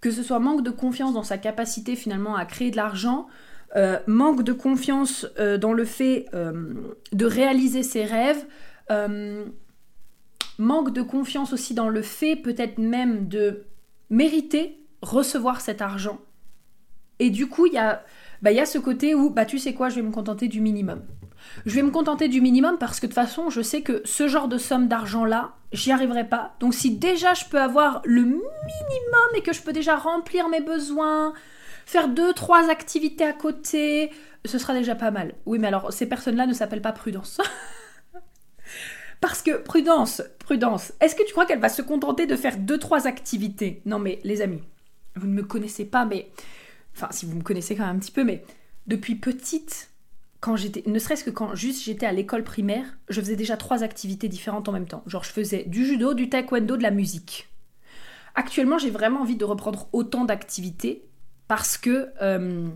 Que 0.00 0.10
ce 0.10 0.22
soit 0.22 0.38
manque 0.38 0.62
de 0.62 0.70
confiance 0.70 1.14
dans 1.14 1.22
sa 1.22 1.36
capacité 1.36 1.96
finalement 1.96 2.36
à 2.36 2.44
créer 2.44 2.70
de 2.70 2.76
l'argent, 2.76 3.26
euh, 3.76 3.98
manque 4.06 4.44
de 4.44 4.52
confiance 4.52 5.26
euh, 5.38 5.58
dans 5.58 5.72
le 5.72 5.84
fait 5.84 6.26
de 6.32 7.26
réaliser 7.26 7.82
ses 7.82 8.04
rêves, 8.04 8.46
manque 10.58 10.92
de 10.92 11.02
confiance 11.02 11.52
aussi 11.52 11.74
dans 11.74 11.88
le 11.88 12.02
fait 12.02 12.36
peut-être 12.36 12.78
même 12.78 13.28
de 13.28 13.64
mériter 14.10 14.80
recevoir 15.02 15.60
cet 15.60 15.82
argent. 15.82 16.18
Et 17.18 17.30
du 17.30 17.48
coup, 17.48 17.66
il 17.66 17.74
y 17.74 17.78
a, 17.78 18.02
bah, 18.42 18.52
y 18.52 18.60
a 18.60 18.66
ce 18.66 18.78
côté 18.78 19.14
où, 19.14 19.30
bah, 19.30 19.46
tu 19.46 19.58
sais 19.58 19.74
quoi, 19.74 19.88
je 19.88 19.96
vais 19.96 20.02
me 20.02 20.12
contenter 20.12 20.48
du 20.48 20.60
minimum. 20.60 21.02
Je 21.64 21.74
vais 21.74 21.82
me 21.82 21.90
contenter 21.90 22.28
du 22.28 22.40
minimum 22.40 22.76
parce 22.78 23.00
que 23.00 23.06
de 23.06 23.12
toute 23.12 23.14
façon, 23.14 23.50
je 23.50 23.62
sais 23.62 23.82
que 23.82 24.02
ce 24.04 24.28
genre 24.28 24.48
de 24.48 24.58
somme 24.58 24.88
d'argent-là, 24.88 25.52
j'y 25.72 25.92
arriverai 25.92 26.28
pas. 26.28 26.56
Donc 26.60 26.74
si 26.74 26.96
déjà 26.96 27.34
je 27.34 27.44
peux 27.44 27.60
avoir 27.60 28.02
le 28.04 28.22
minimum 28.22 28.40
et 29.36 29.42
que 29.42 29.52
je 29.52 29.62
peux 29.62 29.72
déjà 29.72 29.96
remplir 29.96 30.48
mes 30.48 30.60
besoins, 30.60 31.32
faire 31.84 32.08
deux, 32.08 32.32
trois 32.32 32.68
activités 32.70 33.24
à 33.24 33.32
côté, 33.32 34.10
ce 34.44 34.58
sera 34.58 34.74
déjà 34.74 34.94
pas 34.94 35.10
mal. 35.10 35.34
Oui, 35.46 35.58
mais 35.58 35.68
alors 35.68 35.92
ces 35.92 36.06
personnes-là 36.06 36.46
ne 36.46 36.52
s'appellent 36.52 36.82
pas 36.82 36.92
prudence. 36.92 37.40
Parce 39.26 39.42
que, 39.42 39.56
prudence, 39.60 40.22
prudence, 40.38 40.92
est-ce 41.00 41.16
que 41.16 41.26
tu 41.26 41.32
crois 41.32 41.46
qu'elle 41.46 41.58
va 41.58 41.68
se 41.68 41.82
contenter 41.82 42.26
de 42.26 42.36
faire 42.36 42.56
deux, 42.58 42.78
trois 42.78 43.08
activités? 43.08 43.82
Non 43.84 43.98
mais 43.98 44.20
les 44.22 44.40
amis, 44.40 44.62
vous 45.16 45.26
ne 45.26 45.32
me 45.32 45.42
connaissez 45.42 45.84
pas, 45.84 46.04
mais... 46.04 46.30
Enfin, 46.94 47.08
si 47.10 47.26
vous 47.26 47.34
me 47.34 47.42
connaissez 47.42 47.74
quand 47.74 47.84
même 47.84 47.96
un 47.96 47.98
petit 47.98 48.12
peu, 48.12 48.22
mais 48.22 48.44
depuis 48.86 49.16
petite, 49.16 49.90
quand 50.38 50.54
j'étais, 50.54 50.88
ne 50.88 50.96
serait-ce 51.00 51.24
que 51.24 51.30
quand 51.30 51.56
juste 51.56 51.82
j'étais 51.82 52.06
à 52.06 52.12
l'école 52.12 52.44
primaire, 52.44 52.86
je 53.08 53.20
faisais 53.20 53.34
déjà 53.34 53.56
trois 53.56 53.82
activités 53.82 54.28
différentes 54.28 54.68
en 54.68 54.72
même 54.72 54.86
temps. 54.86 55.02
Genre 55.08 55.24
je 55.24 55.32
faisais 55.32 55.64
du 55.64 55.84
judo, 55.84 56.14
du 56.14 56.28
taekwondo, 56.28 56.76
de 56.76 56.84
la 56.84 56.92
musique. 56.92 57.48
Actuellement, 58.36 58.78
j'ai 58.78 58.90
vraiment 58.90 59.22
envie 59.22 59.36
de 59.36 59.44
reprendre 59.44 59.88
autant 59.92 60.24
d'activités 60.24 61.02
parce 61.48 61.76
que 61.76 62.10
euh, 62.22 62.68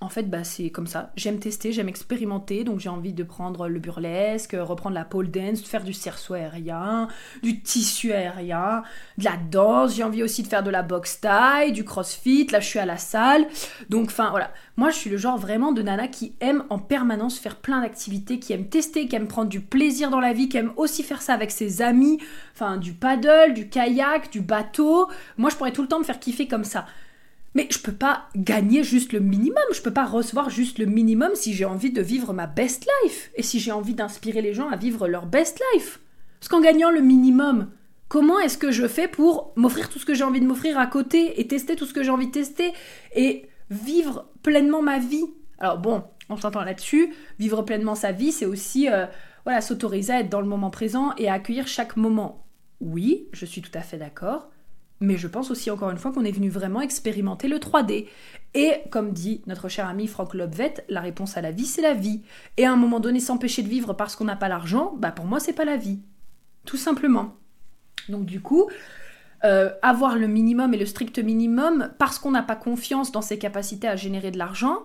en 0.00 0.10
fait, 0.10 0.24
bah, 0.24 0.44
c'est 0.44 0.68
comme 0.68 0.86
ça. 0.86 1.10
J'aime 1.16 1.38
tester, 1.38 1.72
j'aime 1.72 1.88
expérimenter, 1.88 2.64
donc 2.64 2.80
j'ai 2.80 2.90
envie 2.90 3.14
de 3.14 3.22
prendre 3.22 3.66
le 3.66 3.78
burlesque, 3.78 4.54
reprendre 4.58 4.94
la 4.94 5.06
pole 5.06 5.30
dance, 5.30 5.62
faire 5.62 5.84
du 5.84 5.94
cerceau 5.94 6.34
aérien, 6.34 7.08
du 7.42 7.62
tissu 7.62 8.12
aérien, 8.12 8.82
de 9.16 9.24
la 9.24 9.38
danse. 9.50 9.94
J'ai 9.94 10.04
envie 10.04 10.22
aussi 10.22 10.42
de 10.42 10.48
faire 10.48 10.62
de 10.62 10.68
la 10.68 10.82
boxe 10.82 11.20
taille, 11.20 11.72
du 11.72 11.82
crossfit. 11.82 12.46
Là, 12.48 12.60
je 12.60 12.66
suis 12.66 12.78
à 12.78 12.84
la 12.84 12.98
salle. 12.98 13.46
Donc, 13.88 14.08
enfin, 14.08 14.28
voilà. 14.28 14.52
Moi, 14.76 14.90
je 14.90 14.96
suis 14.96 15.08
le 15.08 15.16
genre 15.16 15.38
vraiment 15.38 15.72
de 15.72 15.80
nana 15.80 16.08
qui 16.08 16.34
aime 16.40 16.64
en 16.68 16.78
permanence 16.78 17.38
faire 17.38 17.56
plein 17.56 17.80
d'activités, 17.80 18.38
qui 18.38 18.52
aime 18.52 18.68
tester, 18.68 19.08
qui 19.08 19.16
aime 19.16 19.28
prendre 19.28 19.48
du 19.48 19.62
plaisir 19.62 20.10
dans 20.10 20.20
la 20.20 20.34
vie, 20.34 20.50
qui 20.50 20.58
aime 20.58 20.72
aussi 20.76 21.02
faire 21.04 21.22
ça 21.22 21.32
avec 21.32 21.50
ses 21.50 21.80
amis. 21.80 22.18
Enfin, 22.52 22.76
du 22.76 22.92
paddle, 22.92 23.54
du 23.54 23.70
kayak, 23.70 24.30
du 24.30 24.42
bateau. 24.42 25.08
Moi, 25.38 25.48
je 25.48 25.56
pourrais 25.56 25.72
tout 25.72 25.80
le 25.80 25.88
temps 25.88 25.98
me 25.98 26.04
faire 26.04 26.20
kiffer 26.20 26.46
comme 26.46 26.64
ça. 26.64 26.84
Mais 27.56 27.68
je 27.70 27.78
peux 27.78 27.94
pas 27.94 28.26
gagner 28.36 28.84
juste 28.84 29.14
le 29.14 29.20
minimum, 29.20 29.64
je 29.72 29.80
peux 29.80 29.90
pas 29.90 30.04
recevoir 30.04 30.50
juste 30.50 30.78
le 30.78 30.84
minimum 30.84 31.30
si 31.32 31.54
j'ai 31.54 31.64
envie 31.64 31.90
de 31.90 32.02
vivre 32.02 32.34
ma 32.34 32.46
best 32.46 32.86
life 33.02 33.30
et 33.34 33.42
si 33.42 33.60
j'ai 33.60 33.72
envie 33.72 33.94
d'inspirer 33.94 34.42
les 34.42 34.52
gens 34.52 34.68
à 34.68 34.76
vivre 34.76 35.08
leur 35.08 35.24
best 35.24 35.62
life. 35.72 36.00
Parce 36.38 36.48
qu'en 36.48 36.60
gagnant 36.60 36.90
le 36.90 37.00
minimum, 37.00 37.70
comment 38.08 38.38
est-ce 38.40 38.58
que 38.58 38.72
je 38.72 38.86
fais 38.86 39.08
pour 39.08 39.54
m'offrir 39.56 39.88
tout 39.88 39.98
ce 39.98 40.04
que 40.04 40.12
j'ai 40.12 40.22
envie 40.22 40.42
de 40.42 40.46
m'offrir 40.46 40.78
à 40.78 40.86
côté 40.86 41.40
et 41.40 41.48
tester 41.48 41.76
tout 41.76 41.86
ce 41.86 41.94
que 41.94 42.02
j'ai 42.02 42.10
envie 42.10 42.26
de 42.26 42.32
tester 42.32 42.74
et 43.14 43.48
vivre 43.70 44.26
pleinement 44.42 44.82
ma 44.82 44.98
vie? 44.98 45.24
Alors 45.58 45.78
bon, 45.78 46.04
on 46.28 46.36
s'entend 46.36 46.62
là-dessus, 46.62 47.14
vivre 47.38 47.62
pleinement 47.62 47.94
sa 47.94 48.12
vie, 48.12 48.32
c'est 48.32 48.44
aussi 48.44 48.90
euh, 48.90 49.06
voilà, 49.44 49.62
s'autoriser 49.62 50.12
à 50.12 50.20
être 50.20 50.28
dans 50.28 50.42
le 50.42 50.46
moment 50.46 50.68
présent 50.68 51.14
et 51.16 51.30
à 51.30 51.32
accueillir 51.32 51.66
chaque 51.68 51.96
moment. 51.96 52.44
Oui, 52.82 53.28
je 53.32 53.46
suis 53.46 53.62
tout 53.62 53.72
à 53.72 53.80
fait 53.80 53.96
d'accord. 53.96 54.50
Mais 55.00 55.16
je 55.18 55.28
pense 55.28 55.50
aussi 55.50 55.70
encore 55.70 55.90
une 55.90 55.98
fois 55.98 56.12
qu'on 56.12 56.24
est 56.24 56.32
venu 56.32 56.48
vraiment 56.48 56.80
expérimenter 56.80 57.48
le 57.48 57.58
3D. 57.58 58.06
Et 58.54 58.72
comme 58.90 59.12
dit 59.12 59.42
notre 59.46 59.68
cher 59.68 59.86
ami 59.86 60.06
Franck 60.06 60.34
Lobvet, 60.34 60.74
la 60.88 61.00
réponse 61.00 61.36
à 61.36 61.42
la 61.42 61.50
vie, 61.50 61.66
c'est 61.66 61.82
la 61.82 61.92
vie. 61.92 62.22
Et 62.56 62.64
à 62.64 62.72
un 62.72 62.76
moment 62.76 63.00
donné, 63.00 63.20
s'empêcher 63.20 63.62
de 63.62 63.68
vivre 63.68 63.92
parce 63.92 64.16
qu'on 64.16 64.24
n'a 64.24 64.36
pas 64.36 64.48
l'argent, 64.48 64.94
bah 64.98 65.10
pour 65.10 65.26
moi, 65.26 65.40
c'est 65.40 65.52
pas 65.52 65.66
la 65.66 65.76
vie. 65.76 66.00
Tout 66.64 66.78
simplement. 66.78 67.34
Donc 68.08 68.24
du 68.24 68.40
coup, 68.40 68.70
euh, 69.44 69.70
avoir 69.82 70.16
le 70.16 70.26
minimum 70.26 70.72
et 70.72 70.78
le 70.78 70.86
strict 70.86 71.18
minimum 71.18 71.90
parce 71.98 72.18
qu'on 72.18 72.30
n'a 72.30 72.42
pas 72.42 72.56
confiance 72.56 73.12
dans 73.12 73.22
ses 73.22 73.38
capacités 73.38 73.88
à 73.88 73.96
générer 73.96 74.30
de 74.30 74.38
l'argent, 74.38 74.78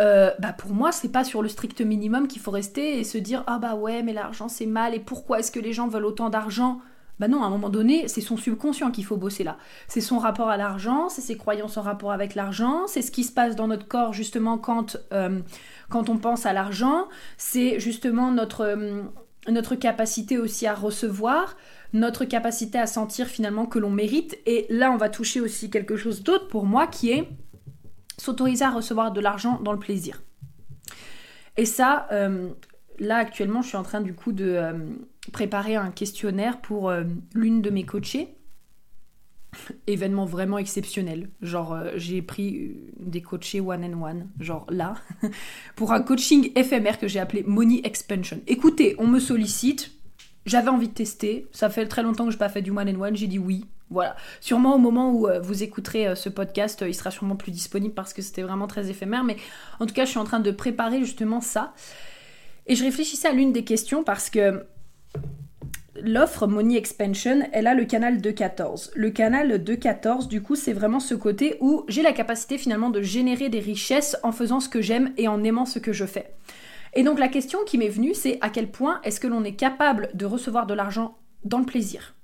euh, 0.00 0.32
bah 0.40 0.52
pour 0.52 0.72
moi, 0.72 0.90
c'est 0.90 1.12
pas 1.12 1.22
sur 1.22 1.42
le 1.42 1.48
strict 1.48 1.80
minimum 1.80 2.26
qu'il 2.26 2.42
faut 2.42 2.50
rester 2.50 2.98
et 2.98 3.04
se 3.04 3.18
dire 3.18 3.44
ah 3.46 3.58
bah 3.58 3.76
ouais, 3.76 4.02
mais 4.02 4.12
l'argent 4.12 4.48
c'est 4.48 4.66
mal 4.66 4.94
et 4.94 5.00
pourquoi 5.00 5.38
est-ce 5.38 5.52
que 5.52 5.60
les 5.60 5.72
gens 5.72 5.86
veulent 5.86 6.06
autant 6.06 6.30
d'argent? 6.30 6.80
Bah 7.18 7.28
non, 7.28 7.42
à 7.42 7.46
un 7.46 7.50
moment 7.50 7.68
donné, 7.68 8.08
c'est 8.08 8.20
son 8.20 8.36
subconscient 8.36 8.90
qu'il 8.90 9.04
faut 9.04 9.16
bosser 9.16 9.44
là. 9.44 9.58
C'est 9.86 10.00
son 10.00 10.18
rapport 10.18 10.48
à 10.48 10.56
l'argent, 10.56 11.08
c'est 11.08 11.20
ses 11.20 11.36
croyances 11.36 11.76
en 11.76 11.82
rapport 11.82 12.10
avec 12.10 12.34
l'argent, 12.34 12.86
c'est 12.86 13.02
ce 13.02 13.10
qui 13.10 13.22
se 13.24 13.32
passe 13.32 13.54
dans 13.54 13.68
notre 13.68 13.86
corps 13.86 14.12
justement 14.12 14.58
quand, 14.58 14.96
euh, 15.12 15.40
quand 15.88 16.08
on 16.08 16.18
pense 16.18 16.46
à 16.46 16.52
l'argent, 16.52 17.08
c'est 17.36 17.78
justement 17.78 18.30
notre, 18.30 18.62
euh, 18.62 19.02
notre 19.48 19.74
capacité 19.74 20.38
aussi 20.38 20.66
à 20.66 20.74
recevoir, 20.74 21.56
notre 21.92 22.24
capacité 22.24 22.78
à 22.78 22.86
sentir 22.86 23.26
finalement 23.26 23.66
que 23.66 23.78
l'on 23.78 23.90
mérite. 23.90 24.38
Et 24.46 24.66
là, 24.70 24.90
on 24.90 24.96
va 24.96 25.08
toucher 25.08 25.40
aussi 25.40 25.70
quelque 25.70 25.96
chose 25.96 26.22
d'autre 26.22 26.48
pour 26.48 26.64
moi 26.64 26.86
qui 26.86 27.10
est 27.10 27.28
s'autoriser 28.18 28.64
à 28.64 28.70
recevoir 28.70 29.12
de 29.12 29.20
l'argent 29.20 29.60
dans 29.60 29.72
le 29.72 29.78
plaisir. 29.78 30.22
Et 31.56 31.66
ça, 31.66 32.08
euh, 32.10 32.48
là 32.98 33.16
actuellement, 33.16 33.62
je 33.62 33.68
suis 33.68 33.76
en 33.76 33.82
train 33.82 34.00
du 34.00 34.14
coup 34.14 34.32
de 34.32 34.72
préparer 35.30 35.76
un 35.76 35.90
questionnaire 35.90 36.60
pour 36.60 36.90
euh, 36.90 37.04
l'une 37.34 37.62
de 37.62 37.70
mes 37.70 37.84
coachées. 37.84 38.34
Événement 39.86 40.24
vraiment 40.24 40.58
exceptionnel. 40.58 41.28
Genre, 41.42 41.74
euh, 41.74 41.92
j'ai 41.96 42.22
pris 42.22 42.56
euh, 42.56 42.74
des 42.98 43.20
coachés 43.20 43.60
one 43.60 43.84
and 43.84 44.02
one, 44.02 44.28
genre 44.40 44.66
là, 44.70 44.94
pour 45.76 45.92
un 45.92 46.00
coaching 46.00 46.50
éphémère 46.56 46.98
que 46.98 47.06
j'ai 47.06 47.20
appelé 47.20 47.44
Money 47.46 47.82
Expansion. 47.84 48.40
Écoutez, 48.46 48.96
on 48.98 49.06
me 49.06 49.20
sollicite, 49.20 49.92
j'avais 50.46 50.70
envie 50.70 50.88
de 50.88 50.94
tester, 50.94 51.46
ça 51.52 51.68
fait 51.70 51.86
très 51.86 52.02
longtemps 52.02 52.24
que 52.24 52.30
je 52.30 52.36
n'ai 52.36 52.40
pas 52.40 52.48
fait 52.48 52.62
du 52.62 52.70
one 52.70 52.88
and 52.88 53.00
one, 53.00 53.16
j'ai 53.16 53.26
dit 53.26 53.38
oui. 53.38 53.66
Voilà. 53.90 54.16
Sûrement 54.40 54.74
au 54.74 54.78
moment 54.78 55.12
où 55.12 55.28
vous 55.42 55.62
écouterez 55.62 56.16
ce 56.16 56.30
podcast, 56.30 56.82
il 56.88 56.94
sera 56.94 57.10
sûrement 57.10 57.36
plus 57.36 57.52
disponible 57.52 57.92
parce 57.92 58.14
que 58.14 58.22
c'était 58.22 58.40
vraiment 58.40 58.66
très 58.66 58.88
éphémère. 58.88 59.22
Mais 59.22 59.36
en 59.80 59.84
tout 59.84 59.92
cas, 59.92 60.06
je 60.06 60.10
suis 60.10 60.18
en 60.18 60.24
train 60.24 60.40
de 60.40 60.50
préparer 60.50 61.00
justement 61.00 61.42
ça. 61.42 61.74
Et 62.66 62.74
je 62.74 62.84
réfléchissais 62.84 63.28
à 63.28 63.32
l'une 63.32 63.52
des 63.52 63.64
questions 63.64 64.02
parce 64.02 64.30
que 64.30 64.64
l'offre 66.02 66.46
Money 66.46 66.76
Expansion, 66.76 67.48
elle 67.52 67.66
a 67.66 67.74
le 67.74 67.84
canal 67.84 68.18
2.14. 68.18 68.90
Le 68.94 69.10
canal 69.10 69.62
2.14, 69.62 70.28
du 70.28 70.42
coup, 70.42 70.56
c'est 70.56 70.72
vraiment 70.72 71.00
ce 71.00 71.14
côté 71.14 71.56
où 71.60 71.84
j'ai 71.88 72.02
la 72.02 72.12
capacité 72.12 72.58
finalement 72.58 72.90
de 72.90 73.02
générer 73.02 73.48
des 73.48 73.60
richesses 73.60 74.16
en 74.22 74.32
faisant 74.32 74.60
ce 74.60 74.68
que 74.68 74.82
j'aime 74.82 75.12
et 75.16 75.28
en 75.28 75.44
aimant 75.44 75.66
ce 75.66 75.78
que 75.78 75.92
je 75.92 76.04
fais. 76.04 76.32
Et 76.94 77.04
donc 77.04 77.18
la 77.18 77.28
question 77.28 77.60
qui 77.64 77.78
m'est 77.78 77.88
venue, 77.88 78.14
c'est 78.14 78.38
à 78.40 78.50
quel 78.50 78.70
point 78.70 79.00
est-ce 79.04 79.20
que 79.20 79.26
l'on 79.26 79.44
est 79.44 79.54
capable 79.54 80.10
de 80.14 80.26
recevoir 80.26 80.66
de 80.66 80.74
l'argent 80.74 81.16
dans 81.44 81.58
le 81.58 81.64
plaisir? 81.64 82.14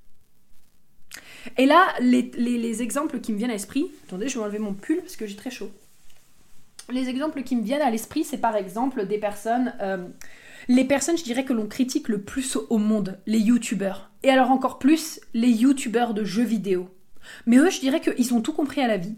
Et 1.56 1.64
là, 1.64 1.86
les, 2.00 2.82
exemples 2.82 3.20
qui 3.20 3.32
me 3.32 3.38
viennent 3.38 3.50
à 3.50 3.54
l'esprit, 3.54 3.86
attendez, 4.06 4.28
je 4.28 4.38
vais 4.38 4.44
enlever 4.44 4.58
mon 4.58 4.74
pull 4.74 4.98
parce 4.98 5.16
que 5.16 5.26
j'ai 5.26 5.36
très 5.36 5.50
chaud. 5.50 5.70
Les 6.90 7.08
exemples 7.08 7.42
qui 7.42 7.56
me 7.56 7.62
viennent 7.62 7.82
à 7.82 7.90
l'esprit, 7.90 8.24
c'est 8.24 8.38
par 8.38 8.56
exemple 8.56 9.06
des 9.06 9.18
personnes... 9.18 9.74
Euh, 9.80 10.08
les 10.68 10.84
personnes, 10.84 11.16
je 11.16 11.24
dirais, 11.24 11.44
que 11.44 11.52
l'on 11.52 11.66
critique 11.66 12.08
le 12.08 12.22
plus 12.22 12.56
au 12.68 12.78
monde, 12.78 13.18
les 13.26 13.40
youtubeurs. 13.40 14.10
Et 14.22 14.30
alors 14.30 14.50
encore 14.50 14.78
plus, 14.78 15.20
les 15.34 15.48
youtubeurs 15.48 16.14
de 16.14 16.24
jeux 16.24 16.44
vidéo. 16.44 16.90
Mais 17.46 17.56
eux, 17.56 17.70
je 17.70 17.80
dirais 17.80 18.00
qu'ils 18.00 18.34
ont 18.34 18.40
tout 18.40 18.52
compris 18.52 18.80
à 18.80 18.86
la 18.86 18.96
vie. 18.96 19.16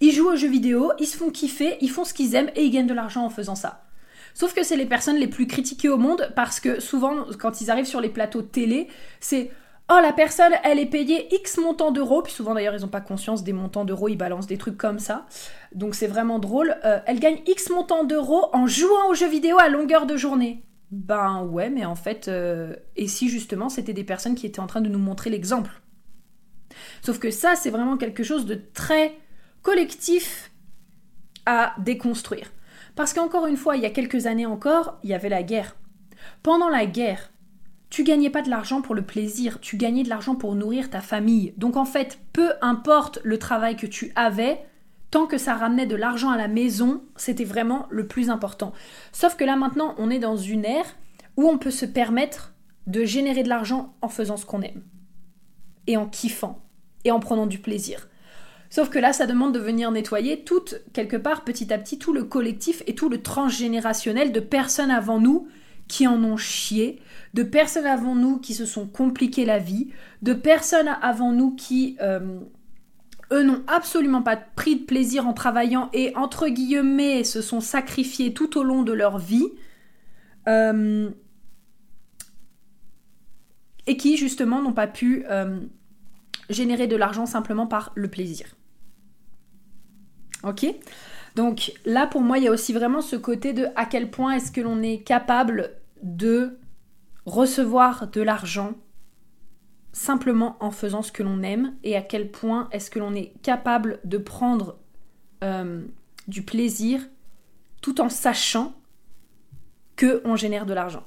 Ils 0.00 0.12
jouent 0.12 0.30
aux 0.30 0.36
jeux 0.36 0.48
vidéo, 0.48 0.92
ils 0.98 1.06
se 1.06 1.16
font 1.16 1.30
kiffer, 1.30 1.76
ils 1.80 1.90
font 1.90 2.04
ce 2.04 2.14
qu'ils 2.14 2.34
aiment 2.34 2.50
et 2.54 2.64
ils 2.64 2.70
gagnent 2.70 2.86
de 2.86 2.94
l'argent 2.94 3.24
en 3.24 3.30
faisant 3.30 3.54
ça. 3.54 3.84
Sauf 4.34 4.54
que 4.54 4.62
c'est 4.62 4.76
les 4.76 4.86
personnes 4.86 5.16
les 5.16 5.26
plus 5.26 5.46
critiquées 5.46 5.88
au 5.88 5.96
monde 5.96 6.32
parce 6.36 6.60
que 6.60 6.80
souvent, 6.80 7.24
quand 7.38 7.60
ils 7.60 7.70
arrivent 7.70 7.86
sur 7.86 8.00
les 8.00 8.08
plateaux 8.08 8.42
télé, 8.42 8.88
c'est 9.20 9.50
Oh, 9.92 9.98
la 10.00 10.12
personne, 10.12 10.52
elle 10.62 10.78
est 10.78 10.86
payée 10.86 11.34
X 11.34 11.58
montant 11.58 11.90
d'euros. 11.90 12.22
Puis 12.22 12.32
souvent, 12.32 12.54
d'ailleurs, 12.54 12.76
ils 12.76 12.82
n'ont 12.82 12.88
pas 12.88 13.00
conscience 13.00 13.42
des 13.42 13.52
montants 13.52 13.84
d'euros, 13.84 14.08
ils 14.08 14.16
balancent 14.16 14.46
des 14.46 14.56
trucs 14.56 14.78
comme 14.78 15.00
ça. 15.00 15.26
Donc 15.74 15.96
c'est 15.96 16.06
vraiment 16.06 16.38
drôle. 16.38 16.76
Euh, 16.84 17.00
elle 17.06 17.18
gagne 17.18 17.40
X 17.48 17.70
montant 17.70 18.04
d'euros 18.04 18.50
en 18.52 18.68
jouant 18.68 19.08
aux 19.08 19.14
jeux 19.14 19.28
vidéo 19.28 19.58
à 19.58 19.68
longueur 19.68 20.06
de 20.06 20.16
journée. 20.16 20.62
Ben 20.90 21.44
ouais, 21.44 21.70
mais 21.70 21.84
en 21.84 21.94
fait, 21.94 22.26
euh, 22.26 22.74
et 22.96 23.06
si 23.06 23.28
justement 23.28 23.68
c'était 23.68 23.92
des 23.92 24.04
personnes 24.04 24.34
qui 24.34 24.46
étaient 24.46 24.60
en 24.60 24.66
train 24.66 24.80
de 24.80 24.88
nous 24.88 24.98
montrer 24.98 25.30
l'exemple? 25.30 25.70
Sauf 27.02 27.18
que 27.18 27.30
ça, 27.30 27.54
c'est 27.54 27.70
vraiment 27.70 27.96
quelque 27.96 28.24
chose 28.24 28.46
de 28.46 28.60
très 28.74 29.16
collectif 29.62 30.50
à 31.46 31.74
déconstruire. 31.78 32.52
Parce 32.96 33.12
qu'encore 33.12 33.46
une 33.46 33.56
fois, 33.56 33.76
il 33.76 33.82
y 33.82 33.86
a 33.86 33.90
quelques 33.90 34.26
années 34.26 34.46
encore, 34.46 34.98
il 35.02 35.10
y 35.10 35.14
avait 35.14 35.28
la 35.28 35.42
guerre. 35.42 35.76
Pendant 36.42 36.68
la 36.68 36.86
guerre, 36.86 37.30
tu 37.88 38.04
gagnais 38.04 38.30
pas 38.30 38.42
de 38.42 38.50
l'argent 38.50 38.82
pour 38.82 38.94
le 38.94 39.02
plaisir, 39.02 39.60
tu 39.60 39.76
gagnais 39.76 40.02
de 40.02 40.08
l'argent 40.08 40.34
pour 40.34 40.54
nourrir 40.54 40.90
ta 40.90 41.00
famille. 41.00 41.54
Donc 41.56 41.76
en 41.76 41.84
fait, 41.84 42.18
peu 42.32 42.52
importe 42.62 43.20
le 43.22 43.38
travail 43.38 43.76
que 43.76 43.86
tu 43.86 44.12
avais, 44.16 44.64
tant 45.10 45.26
que 45.26 45.38
ça 45.38 45.54
ramenait 45.54 45.86
de 45.86 45.96
l'argent 45.96 46.30
à 46.30 46.36
la 46.36 46.48
maison, 46.48 47.02
c'était 47.16 47.44
vraiment 47.44 47.86
le 47.90 48.06
plus 48.06 48.30
important. 48.30 48.72
Sauf 49.12 49.36
que 49.36 49.44
là 49.44 49.56
maintenant, 49.56 49.94
on 49.98 50.10
est 50.10 50.18
dans 50.18 50.36
une 50.36 50.64
ère 50.64 50.96
où 51.36 51.48
on 51.48 51.58
peut 51.58 51.70
se 51.70 51.86
permettre 51.86 52.54
de 52.86 53.04
générer 53.04 53.42
de 53.42 53.48
l'argent 53.48 53.94
en 54.02 54.08
faisant 54.08 54.36
ce 54.36 54.46
qu'on 54.46 54.62
aime. 54.62 54.82
Et 55.86 55.96
en 55.96 56.06
kiffant. 56.06 56.60
Et 57.04 57.10
en 57.10 57.20
prenant 57.20 57.46
du 57.46 57.58
plaisir. 57.58 58.08
Sauf 58.68 58.88
que 58.88 58.98
là, 58.98 59.12
ça 59.12 59.26
demande 59.26 59.52
de 59.52 59.58
venir 59.58 59.90
nettoyer 59.90 60.44
tout, 60.44 60.64
quelque 60.92 61.16
part, 61.16 61.44
petit 61.44 61.72
à 61.72 61.78
petit, 61.78 61.98
tout 61.98 62.12
le 62.12 62.24
collectif 62.24 62.82
et 62.86 62.94
tout 62.94 63.08
le 63.08 63.20
transgénérationnel 63.20 64.30
de 64.30 64.40
personnes 64.40 64.92
avant 64.92 65.18
nous 65.18 65.48
qui 65.88 66.06
en 66.06 66.22
ont 66.22 66.36
chié, 66.36 67.00
de 67.34 67.42
personnes 67.42 67.86
avant 67.86 68.14
nous 68.14 68.38
qui 68.38 68.54
se 68.54 68.64
sont 68.64 68.86
compliquées 68.86 69.44
la 69.44 69.58
vie, 69.58 69.90
de 70.22 70.34
personnes 70.34 70.96
avant 71.02 71.32
nous 71.32 71.56
qui 71.56 71.96
euh, 72.00 72.38
eux 73.32 73.42
n'ont 73.42 73.62
absolument 73.66 74.22
pas 74.22 74.36
pris 74.36 74.76
de 74.76 74.84
plaisir 74.84 75.26
en 75.26 75.32
travaillant 75.32 75.88
et, 75.92 76.14
entre 76.16 76.48
guillemets, 76.48 77.24
se 77.24 77.42
sont 77.42 77.60
sacrifiés 77.60 78.34
tout 78.34 78.58
au 78.58 78.64
long 78.64 78.82
de 78.82 78.92
leur 78.92 79.18
vie. 79.18 79.48
Euh, 80.48 81.10
et 83.86 83.96
qui, 83.96 84.16
justement, 84.16 84.62
n'ont 84.62 84.72
pas 84.72 84.86
pu 84.86 85.24
euh, 85.30 85.60
générer 86.48 86.86
de 86.86 86.96
l'argent 86.96 87.26
simplement 87.26 87.66
par 87.66 87.92
le 87.94 88.08
plaisir. 88.08 88.46
Ok? 90.42 90.66
Donc 91.36 91.72
là, 91.84 92.06
pour 92.06 92.22
moi, 92.22 92.38
il 92.38 92.44
y 92.44 92.48
a 92.48 92.52
aussi 92.52 92.72
vraiment 92.72 93.00
ce 93.00 93.16
côté 93.16 93.52
de 93.52 93.66
à 93.76 93.86
quel 93.86 94.10
point 94.10 94.32
est-ce 94.32 94.50
que 94.50 94.60
l'on 94.60 94.82
est 94.82 95.02
capable 95.02 95.70
de 96.02 96.58
recevoir 97.26 98.08
de 98.08 98.20
l'argent 98.20 98.74
simplement 99.92 100.56
en 100.60 100.70
faisant 100.70 101.02
ce 101.02 101.12
que 101.12 101.22
l'on 101.22 101.42
aime 101.42 101.74
et 101.82 101.96
à 101.96 102.02
quel 102.02 102.30
point 102.30 102.68
est-ce 102.72 102.90
que 102.90 102.98
l'on 102.98 103.14
est 103.14 103.32
capable 103.42 103.98
de 104.04 104.18
prendre 104.18 104.78
euh, 105.42 105.82
du 106.28 106.42
plaisir 106.42 107.00
tout 107.82 108.00
en 108.00 108.08
sachant 108.08 108.74
que 109.96 110.22
on 110.24 110.36
génère 110.36 110.66
de 110.66 110.74
l'argent. 110.74 111.04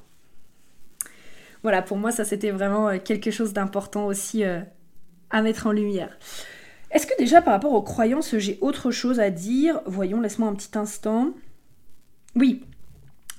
Voilà, 1.62 1.82
pour 1.82 1.96
moi 1.96 2.12
ça 2.12 2.24
c'était 2.24 2.50
vraiment 2.50 2.88
euh, 2.88 2.98
quelque 3.02 3.30
chose 3.30 3.52
d'important 3.52 4.06
aussi 4.06 4.44
euh, 4.44 4.60
à 5.30 5.40
mettre 5.40 5.66
en 5.66 5.72
lumière. 5.72 6.18
Est-ce 6.90 7.06
que 7.06 7.16
déjà 7.18 7.40
par 7.40 7.54
rapport 7.54 7.72
aux 7.72 7.82
croyances 7.82 8.36
j'ai 8.36 8.58
autre 8.60 8.90
chose 8.90 9.18
à 9.18 9.30
dire? 9.30 9.80
Voyons, 9.86 10.20
laisse-moi 10.20 10.48
un 10.48 10.54
petit 10.54 10.76
instant. 10.76 11.32
Oui, 12.36 12.64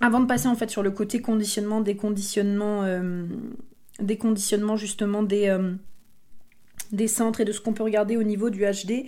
avant 0.02 0.20
de 0.20 0.26
passer 0.26 0.48
en 0.48 0.56
fait 0.56 0.70
sur 0.70 0.82
le 0.82 0.91
côté 0.91 1.22
conditionnement, 1.22 1.82
déconditionnement 1.82 2.84
des 4.00 4.18
conditionnements 4.18 4.78
justement 4.78 5.24
des, 5.24 5.48
euh, 5.48 5.74
des 6.91 7.08
centres 7.08 7.41
et 7.41 7.46
de 7.46 7.52
ce 7.52 7.62
qu'on 7.62 7.74
peut 7.74 7.84
regarder 7.84 8.18
au 8.18 8.24
niveau 8.24 8.50
du 8.50 8.66
HD. 8.66 9.06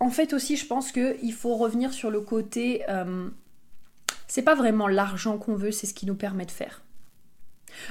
En 0.00 0.10
fait 0.10 0.32
aussi, 0.32 0.56
je 0.56 0.66
pense 0.66 0.92
qu'il 0.92 1.32
faut 1.32 1.56
revenir 1.56 1.92
sur 1.92 2.10
le 2.10 2.20
côté... 2.20 2.82
Euh, 2.88 3.28
c'est 4.26 4.42
pas 4.42 4.54
vraiment 4.54 4.88
l'argent 4.88 5.38
qu'on 5.38 5.54
veut, 5.54 5.72
c'est 5.72 5.86
ce 5.86 5.94
qui 5.94 6.06
nous 6.06 6.14
permet 6.14 6.44
de 6.44 6.50
faire. 6.50 6.82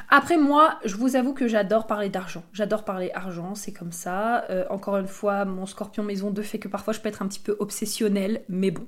Après 0.09 0.37
moi, 0.37 0.79
je 0.85 0.95
vous 0.95 1.15
avoue 1.15 1.33
que 1.33 1.47
j'adore 1.47 1.87
parler 1.87 2.09
d'argent. 2.09 2.43
J'adore 2.53 2.83
parler 2.83 3.11
argent, 3.13 3.55
c'est 3.55 3.73
comme 3.73 3.91
ça. 3.91 4.45
Euh, 4.49 4.65
encore 4.69 4.97
une 4.97 5.07
fois, 5.07 5.45
mon 5.45 5.65
scorpion 5.65 6.03
maison 6.03 6.31
2 6.31 6.41
fait 6.41 6.59
que 6.59 6.67
parfois 6.67 6.93
je 6.93 6.99
peux 6.99 7.09
être 7.09 7.21
un 7.21 7.27
petit 7.27 7.39
peu 7.39 7.55
obsessionnelle, 7.59 8.43
mais 8.49 8.71
bon, 8.71 8.87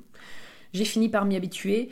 j'ai 0.74 0.86
fini 0.86 1.10
par 1.10 1.26
m'y 1.26 1.36
habituer. 1.36 1.90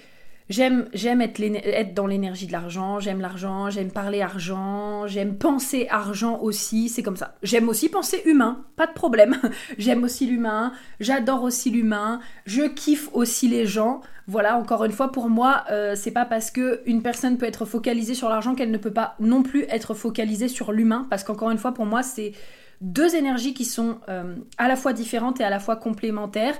J'aime, 0.49 0.87
être, 0.93 1.93
dans 1.93 2.07
l'énergie 2.07 2.47
de 2.47 2.53
l'argent, 2.53 3.01
j'aime 3.01 3.19
l'argent, 3.19 3.69
j'aime 3.69 3.91
parler 3.91 4.21
argent, 4.21 5.05
j'aime 5.05 5.35
penser 5.35 5.87
argent 5.89 6.39
aussi, 6.39 6.87
c'est 6.87 7.03
comme 7.03 7.17
ça. 7.17 7.35
J'aime 7.43 7.67
aussi 7.67 7.89
penser 7.89 8.21
humain, 8.25 8.63
pas 8.77 8.87
de 8.87 8.93
problème. 8.93 9.37
j'aime 9.77 10.05
aussi 10.05 10.25
l'humain, 10.25 10.71
j'adore 11.01 11.43
aussi 11.43 11.69
l'humain, 11.69 12.21
je 12.45 12.63
kiffe 12.63 13.09
aussi 13.11 13.49
les 13.49 13.65
gens. 13.65 13.99
Voilà, 14.27 14.57
encore 14.57 14.85
une 14.85 14.93
fois, 14.93 15.11
pour 15.11 15.29
moi, 15.29 15.65
euh, 15.69 15.95
c'est 15.95 16.11
pas 16.11 16.25
parce 16.25 16.49
que 16.49 16.81
une 16.85 17.01
personne 17.01 17.37
peut 17.37 17.45
être 17.45 17.65
focalisée 17.65 18.13
sur 18.13 18.29
l'argent 18.29 18.55
qu'elle 18.55 18.71
ne 18.71 18.77
peut 18.77 18.93
pas 18.93 19.15
non 19.19 19.43
plus 19.43 19.63
être 19.69 19.93
focalisée 19.95 20.47
sur 20.47 20.71
l'humain, 20.71 21.07
parce 21.09 21.25
qu'encore 21.25 21.51
une 21.51 21.57
fois, 21.57 21.73
pour 21.73 21.85
moi, 21.85 22.03
c'est 22.03 22.31
deux 22.79 23.15
énergies 23.15 23.53
qui 23.53 23.65
sont 23.65 23.99
euh, 24.07 24.35
à 24.57 24.69
la 24.69 24.77
fois 24.77 24.93
différentes 24.93 25.41
et 25.41 25.43
à 25.43 25.49
la 25.49 25.59
fois 25.59 25.75
complémentaires. 25.75 26.57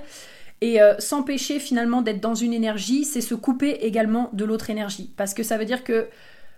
Et 0.60 0.82
euh, 0.82 0.98
s'empêcher 0.98 1.60
finalement 1.60 2.02
d'être 2.02 2.20
dans 2.20 2.34
une 2.34 2.52
énergie, 2.52 3.04
c'est 3.04 3.20
se 3.20 3.34
couper 3.34 3.70
également 3.86 4.30
de 4.32 4.44
l'autre 4.44 4.70
énergie. 4.70 5.12
Parce 5.16 5.34
que 5.34 5.42
ça 5.42 5.56
veut 5.56 5.64
dire 5.64 5.84
que 5.84 6.08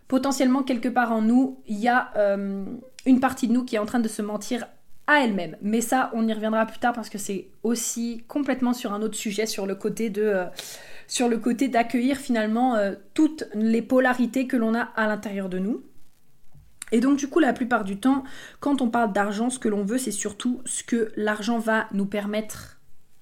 potentiellement 0.09 0.62
quelque 0.62 0.88
part 0.88 1.12
en 1.12 1.20
nous, 1.20 1.61
il 1.66 1.78
y 1.78 1.88
a 1.88 2.11
euh, 2.16 2.64
une 3.05 3.20
partie 3.20 3.46
de 3.46 3.53
nous 3.53 3.64
qui 3.64 3.76
est 3.76 3.78
en 3.78 3.86
train 3.86 4.01
de 4.01 4.09
se 4.09 4.22
mentir 4.22 4.66
à 5.07 5.24
elle-même. 5.24 5.57
Mais 5.61 5.80
ça, 5.80 6.11
on 6.14 6.26
y 6.26 6.32
reviendra 6.32 6.64
plus 6.66 6.78
tard 6.78 6.94
parce 6.94 7.11
que 7.11 7.18
c'est 7.18 7.48
aussi 7.62 8.24
complètement 8.26 8.72
sur 8.72 8.92
un 8.92 9.03
autre 9.03 9.16
sujet, 9.16 9.46
sur 9.46 9.66
le 9.66 9.74
côté. 9.74 10.11
Euh, 10.16 10.46
sur 11.07 11.28
le 11.28 11.38
côté 11.38 11.66
d'accueillir 11.66 12.18
finalement 12.18 12.76
toutes 13.14 13.42
les 13.55 13.82
polarités 13.82 14.46
que 14.46 14.57
l'on 14.57 14.76
a 14.76 14.82
à 14.94 15.09
l'intérieur 15.09 15.48
de 15.48 15.59
nous. 15.59 15.82
Et 16.92 17.01
donc 17.01 17.18
du 17.18 17.28
coup, 17.28 17.40
la 17.40 17.53
plupart 17.53 17.82
du 17.82 17.98
temps, 17.98 18.22
quand 18.61 18.80
on 18.80 18.90
parle 18.90 19.12
d'argent, 19.12 19.51
ce 19.51 19.59
que 19.59 19.68
l'on 19.68 19.82
veut, 19.82 19.98
c'est 19.98 20.12
surtout 20.12 20.61
ce 20.66 20.84
que 20.84 21.11
l'argent 21.16 21.59
va 21.59 21.88
nous 21.92 22.07
permettre 22.07 22.80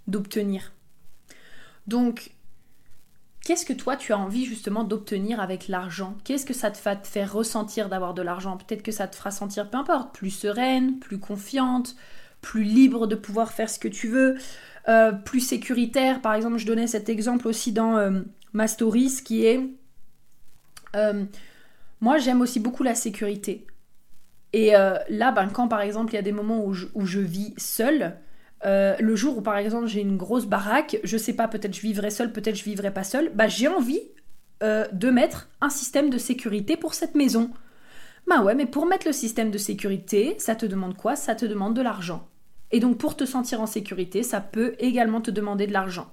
d'obtenir. 0.09 0.73
Donc, 1.87 2.33
qu'est-ce 3.45 3.65
que 3.65 3.73
toi 3.73 3.97
tu 3.97 4.13
as 4.13 4.19
envie 4.19 4.45
justement 4.45 4.85
d'obtenir 4.85 5.41
avec 5.41 5.69
l'argent? 5.69 6.17
Qu'est-ce 6.25 6.45
que 6.45 6.55
ça 6.55 6.71
te 6.71 6.83
va 6.83 6.97
te 6.97 7.07
faire 7.07 7.33
ressentir 7.33 7.89
d'avoir 7.89 8.15
de 8.15 8.23
l'argent? 8.23 8.57
Peut-être 8.57 8.83
que 8.83 8.93
ça 8.93 9.07
te 9.07 9.17
fera 9.17 9.31
sentir, 9.31 9.71
peu 9.71 9.79
importe, 9.79 10.15
plus 10.15 10.31
sereine, 10.31 10.99
plus 10.99 11.19
confiante, 11.19 11.97
plus 12.41 12.65
libre 12.65 13.07
de 13.07 13.15
pouvoir 13.15 13.53
faire 13.53 13.71
ce 13.71 13.79
que 13.79 13.89
tu 13.89 14.09
veux, 14.09 14.37
euh, 14.89 15.13
plus 15.13 15.41
sécuritaire. 15.41 16.21
Par 16.21 16.35
exemple, 16.35 16.59
je 16.59 16.67
donnais 16.67 16.87
cet 16.87 17.09
exemple 17.09 17.49
aussi 17.49 17.73
dans 17.73 17.97
euh, 17.97 18.21
ma 18.53 18.69
story, 18.69 19.11
ce 19.11 19.23
qui 19.23 19.45
est... 19.45 19.61
Euh, 20.97 21.25
moi, 22.01 22.19
j'aime 22.19 22.41
aussi 22.41 22.61
beaucoup 22.61 22.83
la 22.83 22.95
sécurité. 22.95 23.67
Et 24.53 24.71
là, 24.71 25.33
ben, 25.33 25.49
quand 25.49 25.69
par 25.69 25.83
exemple, 25.83 26.13
il 26.13 26.17
y 26.17 26.19
a 26.19 26.23
des 26.23 26.33
moments 26.33 26.65
où 26.65 26.73
je, 26.73 26.87
où 26.95 27.05
je 27.05 27.21
vis 27.21 27.53
seule, 27.59 28.17
euh, 28.65 28.97
le 28.99 29.15
jour 29.15 29.39
où 29.39 29.41
par 29.41 29.57
exemple 29.57 29.87
j'ai 29.87 30.01
une 30.01 30.17
grosse 30.17 30.47
baraque, 30.47 30.99
je 31.05 31.17
sais 31.17 31.33
pas, 31.33 31.49
peut-être 31.49 31.75
je 31.75 31.81
vivrai 31.81 32.11
seule, 32.11 32.33
peut-être 32.33 32.57
je 32.57 32.65
vivrai 32.65 32.93
pas 32.93 33.05
seule, 33.05 33.31
bah 33.35 33.49
j'ai 33.49 33.69
envie 33.69 34.01
euh, 34.63 34.87
de 34.93 35.11
mettre 35.11 35.49
un 35.61 35.71
système 35.71 36.11
de 36.11 36.19
sécurité 36.19 36.77
pour 36.77 36.95
cette 36.95 37.15
maison. 37.15 37.51
Bah 38.27 38.43
ouais, 38.43 38.55
mais 38.55 38.67
pour 38.67 38.87
mettre 38.87 39.07
le 39.07 39.13
système 39.13 39.51
de 39.51 39.59
sécurité, 39.59 40.35
ça 40.39 40.55
te 40.55 40.67
demande 40.67 40.97
quoi? 40.97 41.17
Ça 41.17 41.35
te 41.35 41.47
demande 41.47 41.75
de 41.75 41.83
l'argent. 41.83 42.29
Et 42.73 42.81
donc 42.81 42.99
pour 42.99 43.17
te 43.17 43.25
sentir 43.25 43.61
en 43.61 43.67
sécurité, 43.67 44.23
ça 44.23 44.41
peut 44.41 44.75
également 44.79 45.21
te 45.21 45.31
demander 45.31 45.67
de 45.67 45.73
l'argent. 45.73 46.13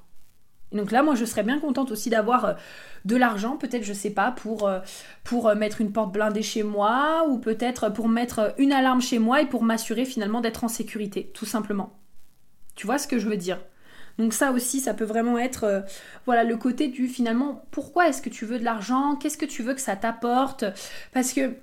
donc 0.71 0.91
là, 0.91 1.03
moi, 1.03 1.15
je 1.15 1.25
serais 1.25 1.43
bien 1.43 1.59
contente 1.59 1.91
aussi 1.91 2.09
d'avoir 2.09 2.45
euh, 2.45 2.53
de 3.05 3.15
l'argent, 3.15 3.57
peut-être, 3.57 3.83
je 3.83 3.93
sais 3.93 4.11
pas, 4.11 4.31
pour, 4.31 4.69
pour 5.23 5.53
mettre 5.55 5.81
une 5.81 5.91
porte 5.91 6.11
blindée 6.11 6.41
chez 6.41 6.63
moi, 6.63 7.25
ou 7.29 7.37
peut-être 7.39 7.89
pour 7.89 8.07
mettre 8.09 8.53
une 8.57 8.71
alarme 8.71 9.01
chez 9.01 9.19
moi 9.19 9.41
et 9.41 9.45
pour 9.45 9.63
m'assurer 9.63 10.05
finalement 10.05 10.41
d'être 10.41 10.63
en 10.63 10.67
sécurité, 10.67 11.31
tout 11.33 11.45
simplement. 11.45 11.93
Tu 12.75 12.85
vois 12.85 12.97
ce 12.97 13.07
que 13.07 13.19
je 13.19 13.27
veux 13.27 13.37
dire? 13.37 13.59
Donc 14.17 14.33
ça 14.33 14.51
aussi, 14.51 14.79
ça 14.79 14.93
peut 14.93 15.03
vraiment 15.05 15.37
être 15.37 15.65
euh, 15.65 15.81
voilà 16.25 16.43
le 16.43 16.55
côté 16.57 16.87
du 16.87 17.07
finalement 17.07 17.65
pourquoi 17.71 18.07
est-ce 18.07 18.21
que 18.21 18.29
tu 18.29 18.45
veux 18.45 18.59
de 18.59 18.63
l'argent? 18.63 19.15
Qu'est-ce 19.17 19.37
que 19.37 19.45
tu 19.45 19.61
veux 19.63 19.73
que 19.73 19.81
ça 19.81 19.95
t'apporte? 19.95 20.65
Parce 21.13 21.33
que 21.33 21.55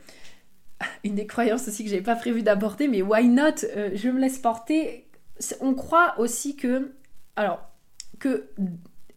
une 1.05 1.15
des 1.15 1.27
croyances 1.27 1.69
aussi 1.69 1.85
que 1.85 1.91
j'avais 1.91 2.03
pas 2.03 2.17
prévu 2.17 2.43
d'aborder, 2.43 2.89
mais 2.89 3.03
why 3.03 3.29
not? 3.29 3.65
Euh, 3.77 3.91
Je 3.95 4.09
me 4.11 4.21
laisse 4.21 4.39
porter. 4.39 5.07
On 5.61 5.75
croit 5.75 6.15
aussi 6.19 6.57
que 6.57 6.93
alors 7.37 7.61
que 8.21 8.49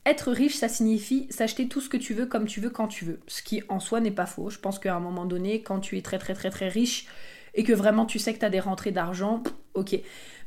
être 0.05 0.31
riche, 0.31 0.55
ça 0.55 0.69
signifie 0.69 1.27
s'acheter 1.31 1.67
tout 1.67 1.81
ce 1.81 1.89
que 1.89 1.97
tu 1.97 2.13
veux 2.13 2.25
comme 2.27 2.45
tu 2.45 2.61
veux 2.61 2.69
quand 2.69 2.87
tu 2.87 3.05
veux. 3.05 3.19
Ce 3.27 3.41
qui 3.41 3.63
en 3.69 3.79
soi 3.79 3.99
n'est 3.99 4.11
pas 4.11 4.25
faux. 4.27 4.49
Je 4.49 4.59
pense 4.59 4.79
qu'à 4.79 4.95
un 4.95 4.99
moment 4.99 5.25
donné, 5.25 5.61
quand 5.61 5.79
tu 5.79 5.97
es 5.97 6.01
très 6.01 6.19
très 6.19 6.33
très 6.33 6.49
très 6.51 6.69
riche 6.69 7.07
et 7.55 7.63
que 7.63 7.73
vraiment 7.73 8.05
tu 8.05 8.19
sais 8.19 8.33
que 8.33 8.39
tu 8.39 8.45
as 8.45 8.49
des 8.49 8.59
rentrées 8.59 8.91
d'argent, 8.91 9.41
ok. 9.73 9.95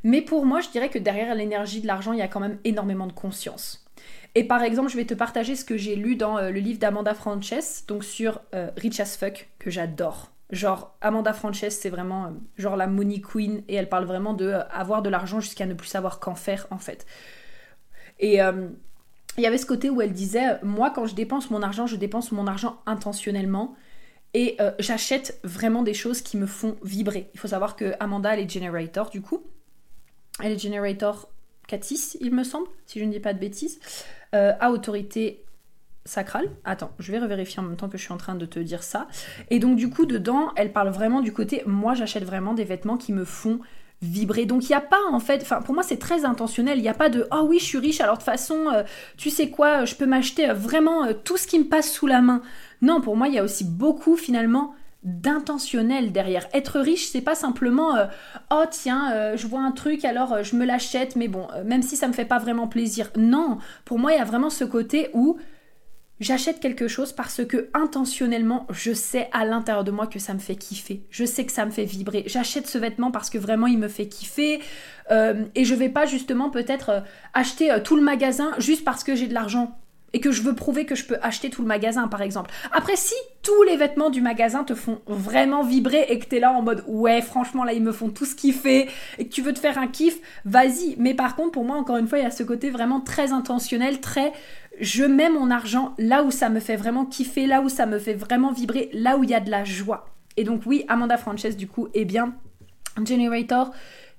Mais 0.03 0.21
pour 0.21 0.45
moi, 0.45 0.61
je 0.61 0.69
dirais 0.69 0.89
que 0.89 0.99
derrière 0.99 1.35
l'énergie 1.35 1.81
de 1.81 1.87
l'argent, 1.87 2.13
il 2.13 2.19
y 2.19 2.23
a 2.23 2.27
quand 2.27 2.39
même 2.39 2.59
énormément 2.63 3.07
de 3.07 3.13
conscience. 3.13 3.85
Et 4.35 4.43
par 4.43 4.61
exemple, 4.63 4.89
je 4.89 4.97
vais 4.97 5.05
te 5.05 5.13
partager 5.13 5.55
ce 5.55 5.65
que 5.65 5.77
j'ai 5.77 5.95
lu 5.95 6.15
dans 6.15 6.37
euh, 6.37 6.51
le 6.51 6.59
livre 6.59 6.79
d'Amanda 6.79 7.13
Frances, 7.13 7.85
donc 7.87 8.03
sur 8.03 8.41
euh, 8.53 8.69
Rich 8.77 8.99
as 8.99 9.17
Fuck, 9.17 9.49
que 9.57 9.69
j'adore. 9.69 10.31
Genre, 10.51 10.95
Amanda 11.01 11.33
Frances, 11.33 11.69
c'est 11.69 11.89
vraiment 11.89 12.25
euh, 12.25 12.29
genre 12.57 12.75
la 12.75 12.87
money 12.87 13.21
queen, 13.21 13.63
et 13.67 13.75
elle 13.75 13.89
parle 13.89 14.05
vraiment 14.05 14.33
de 14.33 14.53
avoir 14.71 15.01
de 15.01 15.09
l'argent 15.09 15.39
jusqu'à 15.39 15.65
ne 15.65 15.73
plus 15.73 15.87
savoir 15.87 16.19
qu'en 16.19 16.35
faire, 16.35 16.67
en 16.69 16.77
fait. 16.77 17.05
Et 18.19 18.39
il 19.37 19.43
y 19.43 19.45
avait 19.45 19.57
ce 19.57 19.65
côté 19.65 19.89
où 19.89 20.01
elle 20.01 20.11
disait, 20.11 20.61
moi, 20.61 20.91
quand 20.91 21.05
je 21.05 21.15
dépense 21.15 21.49
mon 21.51 21.61
argent, 21.61 21.87
je 21.87 21.95
dépense 21.95 22.33
mon 22.33 22.47
argent 22.47 22.81
intentionnellement, 22.85 23.75
et 24.33 24.57
j'achète 24.77 25.39
vraiment 25.45 25.83
des 25.83 25.93
choses 25.93 26.21
qui 26.21 26.35
me 26.35 26.45
font 26.45 26.75
vibrer. 26.83 27.29
Il 27.33 27.39
faut 27.39 27.47
savoir 27.47 27.77
que 27.77 27.93
Amanda, 28.01 28.33
elle 28.33 28.41
est 28.41 28.49
generator, 28.49 29.09
du 29.09 29.21
coup. 29.21 29.41
Elle 30.41 30.53
est 30.53 30.59
Generator 30.59 31.29
4-6, 31.69 32.17
il 32.21 32.33
me 32.33 32.43
semble, 32.43 32.67
si 32.85 32.99
je 32.99 33.05
ne 33.05 33.11
dis 33.11 33.19
pas 33.19 33.33
de 33.33 33.39
bêtises, 33.39 33.79
euh, 34.33 34.53
à 34.59 34.71
autorité 34.71 35.43
sacrale. 36.05 36.49
Attends, 36.63 36.91
je 36.99 37.11
vais 37.11 37.19
revérifier 37.19 37.59
en 37.59 37.63
même 37.63 37.75
temps 37.75 37.89
que 37.89 37.97
je 37.97 38.03
suis 38.03 38.13
en 38.13 38.17
train 38.17 38.35
de 38.35 38.45
te 38.45 38.59
dire 38.59 38.83
ça. 38.83 39.07
Et 39.49 39.59
donc 39.59 39.75
du 39.75 39.89
coup, 39.89 40.05
dedans, 40.05 40.51
elle 40.55 40.71
parle 40.71 40.89
vraiment 40.89 41.21
du 41.21 41.33
côté, 41.33 41.61
moi 41.65 41.93
j'achète 41.93 42.23
vraiment 42.23 42.53
des 42.53 42.63
vêtements 42.63 42.97
qui 42.97 43.13
me 43.13 43.25
font 43.25 43.59
vibrer. 44.01 44.45
Donc 44.45 44.63
il 44.63 44.69
n'y 44.69 44.75
a 44.75 44.81
pas 44.81 45.01
en 45.11 45.19
fait, 45.19 45.41
enfin 45.41 45.61
pour 45.61 45.73
moi 45.75 45.83
c'est 45.83 45.99
très 45.99 46.23
intentionnel, 46.23 46.77
il 46.77 46.81
n'y 46.81 46.89
a 46.89 46.93
pas 46.93 47.09
de 47.09 47.27
oh 47.31 47.45
oui 47.47 47.59
je 47.59 47.65
suis 47.65 47.77
riche 47.77 47.99
alors 47.99 48.15
de 48.15 48.21
toute 48.21 48.25
façon 48.25 48.67
euh, 48.73 48.83
tu 49.17 49.29
sais 49.29 49.49
quoi 49.49 49.83
je 49.83 49.95
peux 49.95 50.05
m'acheter 50.05 50.49
euh, 50.49 50.53
vraiment 50.53 51.13
tout 51.25 51.35
ce 51.35 51.45
qui 51.45 51.59
me 51.59 51.65
passe 51.65 51.91
sous 51.91 52.07
la 52.07 52.21
main. 52.21 52.41
Non 52.81 53.01
pour 53.01 53.17
moi 53.17 53.27
il 53.27 53.33
y 53.33 53.39
a 53.39 53.43
aussi 53.43 53.65
beaucoup 53.65 54.15
finalement 54.15 54.73
d'intentionnel 55.03 56.11
derrière. 56.11 56.47
Être 56.53 56.79
riche, 56.79 57.07
c'est 57.07 57.21
pas 57.21 57.35
simplement 57.35 57.95
euh, 57.95 58.05
oh 58.51 58.63
tiens, 58.69 59.11
euh, 59.13 59.37
je 59.37 59.47
vois 59.47 59.61
un 59.61 59.71
truc 59.71 60.03
alors 60.03 60.33
euh, 60.33 60.43
je 60.43 60.55
me 60.55 60.65
l'achète, 60.65 61.15
mais 61.15 61.29
bon, 61.29 61.47
même 61.65 61.81
si 61.81 61.95
ça 61.95 62.07
me 62.07 62.13
fait 62.13 62.25
pas 62.25 62.37
vraiment 62.37 62.67
plaisir. 62.67 63.09
Non, 63.15 63.59
pour 63.85 63.97
moi, 63.97 64.11
il 64.11 64.17
y 64.17 64.21
a 64.21 64.25
vraiment 64.25 64.49
ce 64.49 64.65
côté 64.65 65.09
où 65.13 65.37
j'achète 66.19 66.59
quelque 66.59 66.89
chose 66.89 67.13
parce 67.13 67.45
que 67.45 67.69
intentionnellement, 67.73 68.67
je 68.71 68.91
sais 68.91 69.29
à 69.31 69.45
l'intérieur 69.45 69.85
de 69.85 69.91
moi 69.91 70.05
que 70.05 70.19
ça 70.19 70.33
me 70.33 70.39
fait 70.39 70.57
kiffer. 70.57 71.05
Je 71.09 71.23
sais 71.23 71.45
que 71.45 71.53
ça 71.53 71.65
me 71.65 71.71
fait 71.71 71.85
vibrer. 71.85 72.23
J'achète 72.25 72.67
ce 72.67 72.77
vêtement 72.77 73.09
parce 73.09 73.29
que 73.29 73.37
vraiment 73.37 73.67
il 73.67 73.77
me 73.77 73.87
fait 73.87 74.07
kiffer. 74.07 74.59
et 75.09 75.65
je 75.65 75.75
vais 75.75 75.89
pas 75.89 76.05
justement 76.05 76.49
peut-être 76.49 77.03
acheter 77.33 77.73
tout 77.85 77.95
le 77.95 78.01
magasin 78.01 78.51
juste 78.57 78.83
parce 78.83 79.05
que 79.05 79.15
j'ai 79.15 79.27
de 79.27 79.33
l'argent 79.33 79.79
et 80.13 80.19
que 80.19 80.31
je 80.31 80.41
veux 80.41 80.55
prouver 80.55 80.85
que 80.85 80.95
je 80.95 81.05
peux 81.05 81.17
acheter 81.21 81.49
tout 81.49 81.61
le 81.61 81.67
magasin, 81.67 82.07
par 82.07 82.21
exemple. 82.21 82.51
Après, 82.71 82.95
si 82.95 83.15
tous 83.41 83.63
les 83.63 83.77
vêtements 83.77 84.09
du 84.09 84.21
magasin 84.21 84.63
te 84.63 84.75
font 84.75 85.01
vraiment 85.07 85.63
vibrer 85.63 86.05
et 86.09 86.19
que 86.19 86.25
t'es 86.25 86.39
là 86.39 86.51
en 86.51 86.61
mode 86.61 86.83
ouais, 86.87 87.21
franchement, 87.21 87.63
là, 87.63 87.73
ils 87.73 87.83
me 87.83 87.91
font 87.91 88.09
tout 88.09 88.25
ce 88.25 88.35
kiffer 88.35 88.89
et 89.17 89.27
que 89.27 89.33
tu 89.33 89.41
veux 89.41 89.53
te 89.53 89.59
faire 89.59 89.77
un 89.77 89.87
kiff, 89.87 90.17
vas-y. 90.45 90.95
Mais 90.97 91.13
par 91.13 91.35
contre, 91.35 91.51
pour 91.51 91.63
moi, 91.63 91.77
encore 91.77 91.97
une 91.97 92.07
fois, 92.07 92.17
il 92.17 92.23
y 92.23 92.27
a 92.27 92.31
ce 92.31 92.43
côté 92.43 92.69
vraiment 92.69 93.01
très 93.01 93.31
intentionnel, 93.31 93.99
très 94.01 94.33
je 94.79 95.03
mets 95.03 95.29
mon 95.29 95.51
argent 95.51 95.93
là 95.97 96.23
où 96.23 96.31
ça 96.31 96.49
me 96.49 96.59
fait 96.59 96.77
vraiment 96.77 97.05
kiffer, 97.05 97.47
là 97.47 97.61
où 97.61 97.69
ça 97.69 97.85
me 97.85 97.99
fait 97.99 98.13
vraiment 98.13 98.51
vibrer, 98.51 98.89
là 98.93 99.17
où 99.17 99.23
il 99.23 99.29
y 99.29 99.33
a 99.33 99.39
de 99.39 99.51
la 99.51 99.63
joie. 99.63 100.07
Et 100.37 100.43
donc, 100.43 100.61
oui, 100.65 100.85
Amanda 100.87 101.17
Frances, 101.17 101.57
du 101.57 101.67
coup, 101.67 101.89
est 101.93 102.05
bien 102.05 102.33
Generator 103.05 103.71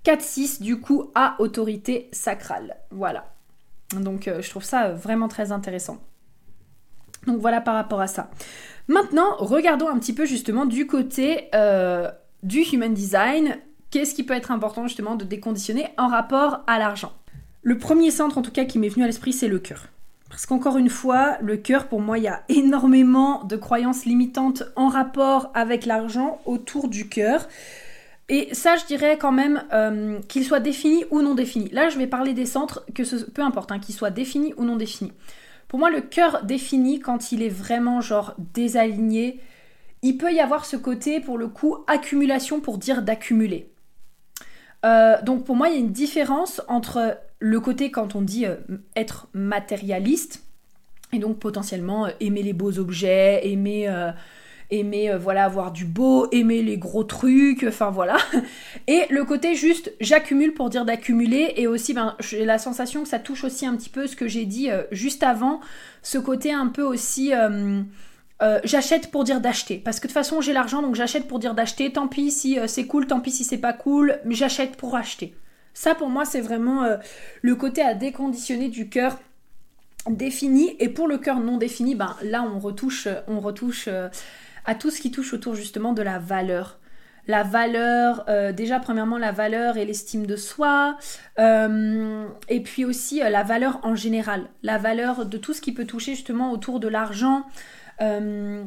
4-6, 0.04 0.62
du 0.62 0.80
coup, 0.80 1.10
à 1.14 1.36
autorité 1.38 2.08
sacrale. 2.12 2.76
Voilà. 2.90 3.32
Donc 3.98 4.28
euh, 4.28 4.40
je 4.40 4.50
trouve 4.50 4.64
ça 4.64 4.86
euh, 4.86 4.94
vraiment 4.94 5.28
très 5.28 5.52
intéressant. 5.52 5.98
Donc 7.26 7.40
voilà 7.40 7.60
par 7.60 7.74
rapport 7.74 8.00
à 8.00 8.06
ça. 8.06 8.30
Maintenant, 8.88 9.36
regardons 9.38 9.88
un 9.88 9.98
petit 9.98 10.12
peu 10.12 10.24
justement 10.24 10.66
du 10.66 10.86
côté 10.86 11.48
euh, 11.54 12.10
du 12.42 12.60
human 12.60 12.94
design. 12.94 13.56
Qu'est-ce 13.90 14.14
qui 14.14 14.22
peut 14.22 14.34
être 14.34 14.52
important 14.52 14.86
justement 14.86 15.16
de 15.16 15.24
déconditionner 15.24 15.88
en 15.98 16.08
rapport 16.08 16.60
à 16.66 16.78
l'argent? 16.78 17.12
Le 17.62 17.76
premier 17.76 18.10
centre 18.10 18.38
en 18.38 18.42
tout 18.42 18.52
cas 18.52 18.64
qui 18.64 18.78
m'est 18.78 18.88
venu 18.88 19.02
à 19.04 19.06
l'esprit, 19.06 19.32
c'est 19.32 19.48
le 19.48 19.58
cœur. 19.58 19.86
Parce 20.30 20.46
qu'encore 20.46 20.78
une 20.78 20.88
fois, 20.88 21.36
le 21.42 21.56
cœur, 21.56 21.88
pour 21.88 22.00
moi, 22.00 22.16
il 22.16 22.24
y 22.24 22.28
a 22.28 22.44
énormément 22.48 23.42
de 23.42 23.56
croyances 23.56 24.04
limitantes 24.04 24.62
en 24.76 24.88
rapport 24.88 25.50
avec 25.54 25.86
l'argent 25.86 26.40
autour 26.46 26.88
du 26.88 27.08
cœur. 27.08 27.48
Et 28.32 28.54
ça, 28.54 28.76
je 28.76 28.86
dirais 28.86 29.18
quand 29.18 29.32
même 29.32 29.64
euh, 29.72 30.20
qu'il 30.28 30.44
soit 30.44 30.60
défini 30.60 31.04
ou 31.10 31.20
non 31.20 31.34
défini. 31.34 31.68
Là, 31.70 31.88
je 31.88 31.98
vais 31.98 32.06
parler 32.06 32.32
des 32.32 32.46
centres, 32.46 32.86
que 32.94 33.02
peu 33.24 33.42
importe, 33.42 33.72
hein, 33.72 33.80
qu'il 33.80 33.92
soit 33.92 34.10
défini 34.10 34.54
ou 34.56 34.64
non 34.64 34.76
défini. 34.76 35.12
Pour 35.66 35.80
moi, 35.80 35.90
le 35.90 36.00
cœur 36.00 36.44
défini, 36.44 37.00
quand 37.00 37.32
il 37.32 37.42
est 37.42 37.48
vraiment 37.48 38.00
genre 38.00 38.34
désaligné, 38.54 39.40
il 40.02 40.16
peut 40.16 40.32
y 40.32 40.38
avoir 40.38 40.64
ce 40.64 40.76
côté, 40.76 41.18
pour 41.18 41.38
le 41.38 41.48
coup, 41.48 41.78
accumulation 41.88 42.60
pour 42.60 42.78
dire 42.78 43.02
d'accumuler. 43.02 43.72
Euh, 44.86 45.20
donc 45.22 45.44
pour 45.44 45.56
moi, 45.56 45.68
il 45.68 45.74
y 45.74 45.76
a 45.76 45.80
une 45.80 45.92
différence 45.92 46.62
entre 46.68 47.18
le 47.40 47.60
côté 47.60 47.90
quand 47.90 48.14
on 48.14 48.22
dit 48.22 48.46
euh, 48.46 48.58
être 48.94 49.26
matérialiste, 49.32 50.44
et 51.12 51.18
donc 51.18 51.40
potentiellement 51.40 52.06
aimer 52.20 52.44
les 52.44 52.52
beaux 52.52 52.78
objets, 52.78 53.40
aimer, 53.48 53.88
aimer 54.70 55.14
voilà, 55.20 55.44
avoir 55.44 55.72
du 55.72 55.84
beau, 55.84 56.28
aimer 56.32 56.62
les 56.62 56.78
gros 56.78 57.04
trucs, 57.04 57.64
enfin 57.66 57.90
voilà. 57.90 58.16
Et 58.86 59.02
le 59.10 59.24
côté 59.24 59.54
juste 59.54 59.92
j'accumule 60.00 60.54
pour 60.54 60.70
dire 60.70 60.84
d'accumuler, 60.84 61.54
et 61.56 61.66
aussi 61.66 61.94
ben, 61.94 62.16
j'ai 62.20 62.44
la 62.44 62.58
sensation 62.58 63.02
que 63.02 63.08
ça 63.08 63.18
touche 63.18 63.44
aussi 63.44 63.66
un 63.66 63.76
petit 63.76 63.90
peu 63.90 64.06
ce 64.06 64.16
que 64.16 64.28
j'ai 64.28 64.46
dit 64.46 64.68
juste 64.90 65.22
avant, 65.22 65.60
ce 66.02 66.18
côté 66.18 66.52
un 66.52 66.68
peu 66.68 66.82
aussi... 66.82 67.32
Euh, 68.42 68.58
j'achète 68.64 69.10
pour 69.10 69.24
dire 69.24 69.40
d'acheter. 69.40 69.78
Parce 69.78 69.98
que 70.00 70.06
de 70.06 70.12
toute 70.12 70.14
façon, 70.14 70.40
j'ai 70.40 70.52
l'argent, 70.52 70.82
donc 70.82 70.94
j'achète 70.94 71.28
pour 71.28 71.38
dire 71.38 71.54
d'acheter. 71.54 71.92
Tant 71.92 72.08
pis 72.08 72.30
si 72.30 72.58
euh, 72.58 72.66
c'est 72.66 72.86
cool, 72.86 73.06
tant 73.06 73.20
pis 73.20 73.30
si 73.30 73.44
c'est 73.44 73.58
pas 73.58 73.72
cool, 73.72 74.18
mais 74.24 74.34
j'achète 74.34 74.76
pour 74.76 74.96
acheter. 74.96 75.34
Ça, 75.74 75.94
pour 75.94 76.08
moi, 76.08 76.24
c'est 76.24 76.40
vraiment 76.40 76.84
euh, 76.84 76.96
le 77.42 77.54
côté 77.54 77.82
à 77.82 77.94
déconditionner 77.94 78.68
du 78.68 78.88
cœur 78.88 79.18
défini. 80.08 80.74
Et 80.78 80.88
pour 80.88 81.06
le 81.06 81.18
cœur 81.18 81.40
non 81.40 81.58
défini, 81.58 81.94
ben, 81.94 82.16
là, 82.22 82.42
on 82.42 82.58
retouche, 82.58 83.08
on 83.28 83.40
retouche 83.40 83.88
à 84.70 84.74
tout 84.74 84.90
ce 84.90 85.00
qui 85.00 85.10
touche 85.10 85.32
autour 85.34 85.54
justement 85.54 85.92
de 85.92 86.02
la 86.02 86.18
valeur. 86.18 86.78
La 87.26 87.42
valeur, 87.42 88.24
déjà 88.54 88.80
premièrement 88.80 89.18
la 89.18 89.30
valeur 89.30 89.76
et 89.76 89.84
l'estime 89.84 90.26
de 90.26 90.36
soi, 90.36 90.96
et 91.38 92.60
puis 92.64 92.84
aussi 92.84 93.20
la 93.20 93.42
valeur 93.42 93.78
en 93.82 93.94
général, 93.94 94.48
la 94.62 94.78
valeur 94.78 95.26
de 95.26 95.36
tout 95.36 95.52
ce 95.52 95.60
qui 95.60 95.72
peut 95.72 95.84
toucher 95.84 96.14
justement 96.14 96.50
autour 96.50 96.80
de 96.80 96.88
l'argent, 96.88 97.44
euh, 98.00 98.64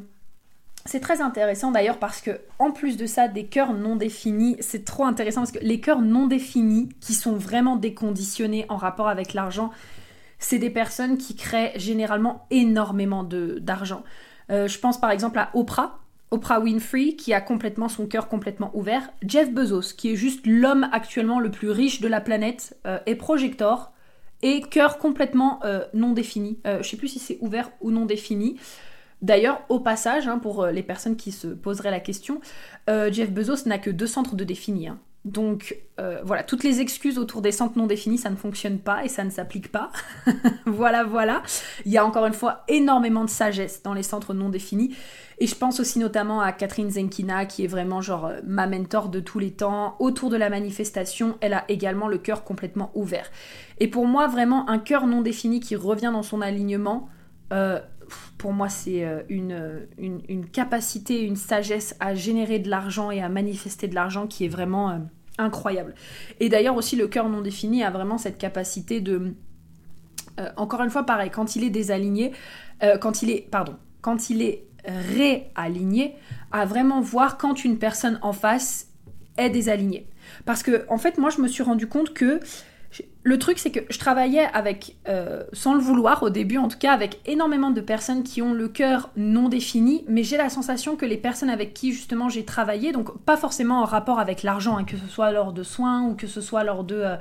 c'est 0.86 1.00
très 1.00 1.22
intéressant 1.22 1.72
d'ailleurs 1.72 1.98
parce 1.98 2.22
que 2.22 2.42
en 2.60 2.72
plus 2.72 2.98
de 2.98 3.06
ça, 3.06 3.28
des 3.28 3.46
cœurs 3.46 3.74
non 3.74 3.96
définis, 3.96 4.58
c'est 4.60 4.84
trop 4.84 5.06
intéressant 5.06 5.42
parce 5.42 5.54
que 5.54 5.64
les 5.64 5.80
cœurs 5.80 6.02
non 6.02 6.28
définis, 6.28 6.90
qui 7.00 7.14
sont 7.14 7.34
vraiment 7.34 7.78
déconditionnés 7.78 8.66
en 8.70 8.76
rapport 8.76 9.08
avec 9.08 9.34
l'argent, 9.34 9.72
c'est 10.40 10.60
des 10.60 10.70
personnes 10.70 11.18
qui 11.18 11.36
créent 11.36 11.72
généralement 11.78 12.46
énormément 12.52 13.24
d'argent. 13.24 14.04
Euh, 14.50 14.68
je 14.68 14.80
pense 14.80 15.00
par 15.00 15.12
exemple 15.12 15.40
à 15.40 15.50
Oprah, 15.54 16.00
Oprah 16.32 16.60
Winfrey, 16.60 17.14
qui 17.14 17.34
a 17.34 17.42
complètement 17.42 17.90
son 17.90 18.08
cœur 18.08 18.28
complètement 18.28 18.72
ouvert. 18.74 19.10
Jeff 19.26 19.52
Bezos, 19.52 19.94
qui 19.96 20.12
est 20.12 20.16
juste 20.16 20.46
l'homme 20.46 20.90
actuellement 20.92 21.40
le 21.40 21.52
plus 21.52 21.70
riche 21.70 22.02
de 22.02 22.08
la 22.08 22.22
planète, 22.22 22.78
euh, 22.88 23.00
est 23.06 23.16
projector 23.16 23.92
et 24.42 24.62
cœur 24.62 24.98
complètement 24.98 25.62
non 25.94 26.12
défini. 26.12 26.60
je 26.66 26.86
sais 26.86 26.98
plus 26.98 27.08
si 27.08 27.20
c'est 27.20 27.38
ouvert 27.40 27.72
ou 27.80 27.92
non 27.92 28.06
défini. 28.06 28.58
D'ailleurs, 29.24 29.62
au 29.70 29.80
passage, 29.80 30.28
hein, 30.28 30.38
pour 30.38 30.64
euh, 30.64 30.72
les 30.72 30.84
personnes 30.84 31.16
qui 31.16 31.32
se 31.32 31.48
poseraient 31.48 31.92
la 31.92 32.02
question, 32.02 32.42
euh, 32.90 33.10
Jeff 33.10 33.32
Bezos 33.32 33.66
n'a 33.66 33.78
que 33.78 33.90
deux 33.90 34.06
centres 34.06 34.36
de 34.36 34.44
définis. 34.44 34.90
Hein. 34.90 35.00
Donc 35.26 35.78
euh, 36.02 36.20
voilà, 36.26 36.44
toutes 36.44 36.66
les 36.66 36.82
excuses 36.82 37.18
autour 37.18 37.42
des 37.42 37.54
centres 37.54 37.78
non 37.78 37.88
définis, 37.88 38.18
ça 38.18 38.30
ne 38.30 38.36
fonctionne 38.36 38.80
pas 38.80 39.06
et 39.06 39.08
ça 39.08 39.24
ne 39.24 39.30
s'applique 39.30 39.72
pas. 39.72 39.90
voilà, 40.66 41.06
voilà. 41.06 41.44
Il 41.86 41.94
y 41.94 41.98
a 41.98 42.06
encore 42.06 42.26
une 42.26 42.34
fois 42.34 42.64
énormément 42.68 43.24
de 43.24 43.30
sagesse 43.30 43.84
dans 43.84 43.94
les 43.94 44.04
centres 44.04 44.34
non 44.34 44.50
définis. 44.50 44.96
Et 45.40 45.48
je 45.48 45.56
pense 45.56 45.80
aussi 45.80 46.00
notamment 46.00 46.42
à 46.42 46.52
Catherine 46.52 46.92
Zenkina, 46.92 47.46
qui 47.46 47.64
est 47.64 47.68
vraiment 47.68 48.02
genre 48.02 48.32
ma 48.46 48.68
mentor 48.68 49.10
de 49.10 49.20
tous 49.20 49.40
les 49.40 49.52
temps. 49.52 49.96
Autour 50.00 50.30
de 50.30 50.36
la 50.36 50.50
manifestation, 50.50 51.38
elle 51.42 51.54
a 51.54 51.64
également 51.70 52.08
le 52.08 52.18
cœur 52.18 52.44
complètement 52.44 52.92
ouvert. 52.94 53.32
Et 53.80 53.88
pour 53.88 54.06
moi, 54.06 54.28
vraiment, 54.28 54.70
un 54.70 54.78
cœur 54.78 55.08
non 55.08 55.22
défini 55.22 55.60
qui 55.60 55.76
revient 55.76 56.12
dans 56.14 56.24
son 56.24 56.42
alignement, 56.42 57.10
pour 58.38 58.54
moi, 58.54 58.70
c'est 58.70 59.06
euh, 59.06 59.22
une, 59.30 59.88
une, 59.98 60.46
capacité, 60.46 61.22
une 61.22 61.36
sagesse 61.36 61.96
à 62.00 62.16
générer 62.16 62.60
de 62.60 62.70
l'argent 62.70 63.12
et 63.12 63.22
à 63.22 63.30
manifester 63.30 63.88
de 63.88 63.96
l'argent 63.96 64.28
qui 64.28 64.46
est 64.46 64.50
vraiment 64.50 64.90
euh, 64.90 64.98
incroyable. 65.38 65.96
Et 66.40 66.50
d'ailleurs 66.50 66.76
aussi, 66.76 66.96
le 66.96 67.08
cœur 67.08 67.30
non 67.30 67.42
défini 67.42 67.84
a 67.84 67.90
vraiment 67.90 68.18
cette 68.18 68.38
capacité 68.38 69.02
de... 69.02 69.34
Euh, 70.40 70.50
encore 70.58 70.82
une 70.82 70.90
fois, 70.90 71.04
pareil, 71.04 71.30
quand 71.30 71.56
il 71.56 71.64
est 71.64 71.70
désaligné, 71.70 72.32
quand 73.00 73.22
il 73.22 73.30
est... 73.30 73.50
Pardon. 73.50 73.78
Quand 74.02 74.30
il 74.30 74.42
est 74.42 74.66
réaligné, 74.84 76.16
à 76.52 76.66
vraiment 76.66 77.00
voir 77.00 77.38
quand 77.38 77.64
une 77.64 77.78
personne 77.78 78.20
en 78.22 78.34
face 78.34 78.90
est 79.38 79.50
désalignée. 79.50 80.10
Parce 80.46 80.64
que, 80.64 80.86
en 80.90 80.98
fait, 80.98 81.18
moi, 81.18 81.30
je 81.30 81.40
me 81.40 81.48
suis 81.48 81.64
rendu 81.64 81.88
compte 81.88 82.14
que 82.14 82.42
le 83.26 83.40
truc, 83.40 83.58
c'est 83.58 83.72
que 83.72 83.80
je 83.90 83.98
travaillais 83.98 84.48
avec, 84.54 84.98
euh, 85.08 85.44
sans 85.54 85.74
le 85.74 85.80
vouloir 85.80 86.24
au 86.24 86.30
début 86.30 86.58
en 86.58 86.68
tout 86.68 86.78
cas, 86.78 86.92
avec 86.92 87.20
énormément 87.26 87.72
de 87.72 87.80
personnes 87.80 88.24
qui 88.24 88.42
ont 88.42 88.54
le 88.54 88.68
cœur 88.68 89.10
non 89.16 89.48
défini, 89.48 90.04
mais 90.08 90.24
j'ai 90.24 90.36
la 90.36 90.50
sensation 90.50 90.96
que 90.96 91.06
les 91.06 91.18
personnes 91.18 91.50
avec 91.50 91.74
qui 91.74 91.94
justement 91.94 92.28
j'ai 92.28 92.44
travaillé, 92.44 92.92
donc 92.92 93.18
pas 93.20 93.38
forcément 93.38 93.82
en 93.82 93.86
rapport 93.86 94.20
avec 94.20 94.44
l'argent, 94.44 94.78
hein, 94.78 94.84
que 94.84 94.98
ce 94.98 95.08
soit 95.08 95.32
lors 95.32 95.54
de 95.54 95.64
soins 95.64 96.04
ou 96.04 96.16
que 96.16 96.28
ce 96.28 96.42
soit 96.42 96.64
lors 96.64 96.84
de, 96.84 96.96
euh, 96.96 97.16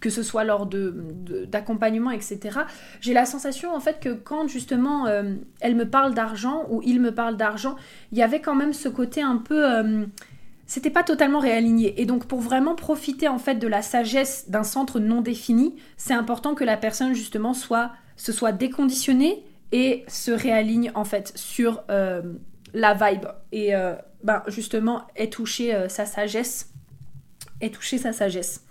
que 0.00 0.10
ce 0.10 0.22
soit 0.22 0.44
lors 0.44 0.66
d'accompagnement, 0.66 2.10
etc. 2.10 2.60
J'ai 3.00 3.12
la 3.12 3.24
sensation 3.24 3.74
en 3.74 3.80
fait 3.80 4.00
que 4.00 4.10
quand 4.10 4.48
justement 4.48 5.06
euh, 5.06 5.34
elle 5.60 5.76
me 5.76 5.88
parle 5.88 6.14
d'argent 6.14 6.64
ou 6.70 6.82
il 6.84 7.00
me 7.00 7.14
parle 7.14 7.36
d'argent, 7.36 7.76
il 8.10 8.18
y 8.18 8.22
avait 8.22 8.40
quand 8.40 8.54
même 8.54 8.72
ce 8.72 8.88
côté 8.88 9.22
un 9.22 9.36
peu 9.36 9.64
c'était 10.66 10.90
pas 10.90 11.04
totalement 11.04 11.38
réaligné. 11.38 12.00
Et 12.00 12.06
donc 12.06 12.26
pour 12.26 12.40
vraiment 12.40 12.74
profiter 12.74 13.28
en 13.28 13.38
fait 13.38 13.54
de 13.56 13.68
la 13.68 13.82
sagesse 13.82 14.50
d'un 14.50 14.64
centre 14.64 14.98
non 14.98 15.20
défini, 15.20 15.76
c'est 15.96 16.14
important 16.14 16.54
que 16.54 16.64
la 16.64 16.76
personne 16.76 17.14
justement 17.14 17.54
soit 17.54 17.92
se 18.16 18.32
soit 18.32 18.52
déconditionnée 18.52 19.44
et 19.72 20.04
se 20.08 20.30
réaligne 20.30 20.90
en 20.94 21.04
fait 21.04 21.32
sur 21.36 21.82
euh, 21.90 22.22
la 22.74 22.94
vibe 22.94 23.26
et 23.52 23.74
euh, 23.74 23.94
ben, 24.24 24.42
justement 24.48 25.06
ait 25.16 25.30
touché 25.30 25.74
euh, 25.74 25.88
sa 25.88 26.04
sagesse, 26.04 26.72
ait 27.60 27.70
touché 27.70 27.98
sa 27.98 28.12
sagesse 28.12 28.64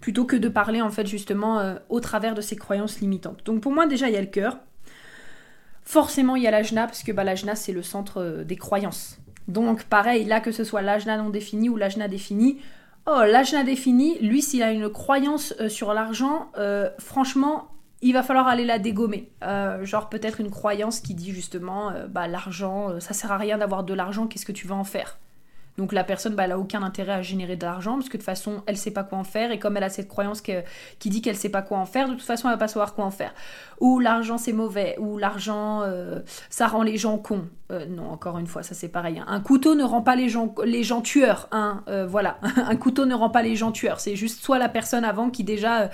plutôt 0.00 0.26
que 0.26 0.36
de 0.36 0.48
parler 0.48 0.80
en 0.80 0.90
fait 0.90 1.06
justement 1.06 1.74
au 1.88 1.98
travers 1.98 2.34
de 2.34 2.40
ses 2.40 2.54
croyances 2.54 3.00
limitantes. 3.00 3.44
Donc 3.44 3.60
pour 3.60 3.72
moi 3.72 3.88
déjà 3.88 4.08
il 4.08 4.14
y 4.14 4.16
a 4.16 4.20
le 4.20 4.28
cœur. 4.28 4.58
Forcément 5.82 6.36
il 6.36 6.44
y 6.44 6.46
a 6.46 6.52
l'ajna 6.52 6.86
parce 6.86 7.02
que 7.02 7.10
bah, 7.10 7.24
l'ajna 7.24 7.56
c'est 7.56 7.72
le 7.72 7.82
centre 7.82 8.44
des 8.46 8.54
croyances. 8.54 9.18
Donc 9.48 9.84
pareil, 9.84 10.24
là 10.26 10.40
que 10.40 10.52
ce 10.52 10.62
soit 10.62 10.82
l'ajna 10.82 11.16
non 11.16 11.30
défini 11.30 11.70
ou 11.70 11.76
l'ajna 11.76 12.06
défini, 12.06 12.58
oh 13.06 13.22
l'ajna 13.26 13.64
défini, 13.64 14.18
lui 14.20 14.42
s'il 14.42 14.62
a 14.62 14.70
une 14.70 14.90
croyance 14.90 15.54
euh, 15.58 15.70
sur 15.70 15.94
l'argent, 15.94 16.52
euh, 16.58 16.90
franchement, 16.98 17.68
il 18.02 18.12
va 18.12 18.22
falloir 18.22 18.46
aller 18.46 18.64
la 18.64 18.78
dégommer. 18.78 19.32
Euh, 19.42 19.84
genre 19.84 20.10
peut-être 20.10 20.40
une 20.40 20.50
croyance 20.50 21.00
qui 21.00 21.14
dit 21.14 21.32
justement, 21.32 21.92
bah 22.10 22.28
l'argent, 22.28 23.00
ça 23.00 23.14
sert 23.14 23.32
à 23.32 23.38
rien 23.38 23.58
d'avoir 23.58 23.82
de 23.84 23.94
l'argent, 23.94 24.26
qu'est-ce 24.26 24.46
que 24.46 24.52
tu 24.52 24.68
vas 24.68 24.76
en 24.76 24.84
faire? 24.84 25.18
Donc 25.78 25.92
la 25.92 26.04
personne, 26.04 26.34
bah, 26.34 26.42
elle 26.42 26.50
n'a 26.50 26.58
aucun 26.58 26.82
intérêt 26.82 27.12
à 27.12 27.22
générer 27.22 27.56
de 27.56 27.64
l'argent 27.64 27.94
parce 27.94 28.08
que 28.08 28.16
de 28.16 28.18
toute 28.18 28.26
façon, 28.26 28.62
elle 28.66 28.76
sait 28.76 28.90
pas 28.90 29.04
quoi 29.04 29.16
en 29.16 29.24
faire 29.24 29.52
et 29.52 29.58
comme 29.60 29.76
elle 29.76 29.84
a 29.84 29.88
cette 29.88 30.08
croyance 30.08 30.40
qui 30.42 31.08
dit 31.08 31.22
qu'elle 31.22 31.36
sait 31.36 31.48
pas 31.48 31.62
quoi 31.62 31.78
en 31.78 31.86
faire, 31.86 32.08
de 32.08 32.14
toute 32.14 32.22
façon, 32.22 32.48
elle 32.48 32.54
va 32.54 32.58
pas 32.58 32.68
savoir 32.68 32.94
quoi 32.94 33.04
en 33.04 33.10
faire. 33.10 33.32
Ou 33.80 33.98
l'argent 33.98 34.38
c'est 34.38 34.52
mauvais, 34.52 34.96
ou 34.98 35.18
l'argent 35.18 35.82
ça 36.50 36.66
rend 36.66 36.82
les 36.82 36.98
gens 36.98 37.16
cons. 37.16 37.48
Euh, 37.70 37.84
non, 37.86 38.10
encore 38.10 38.38
une 38.38 38.46
fois, 38.46 38.62
ça 38.62 38.74
c'est 38.74 38.88
pareil. 38.88 39.18
Hein. 39.18 39.26
Un 39.28 39.40
couteau 39.40 39.74
ne 39.74 39.84
rend 39.84 40.00
pas 40.00 40.16
les 40.16 40.28
gens, 40.28 40.54
les 40.64 40.82
gens 40.82 41.02
tueurs. 41.02 41.48
Hein. 41.52 41.82
Euh, 41.88 42.06
voilà, 42.06 42.38
un 42.56 42.76
couteau 42.76 43.04
ne 43.04 43.14
rend 43.14 43.30
pas 43.30 43.42
les 43.42 43.56
gens 43.56 43.72
tueurs. 43.72 44.00
C'est 44.00 44.16
juste 44.16 44.42
soit 44.42 44.58
la 44.58 44.68
personne 44.68 45.04
avant 45.04 45.30
qui 45.30 45.44
déjà 45.44 45.90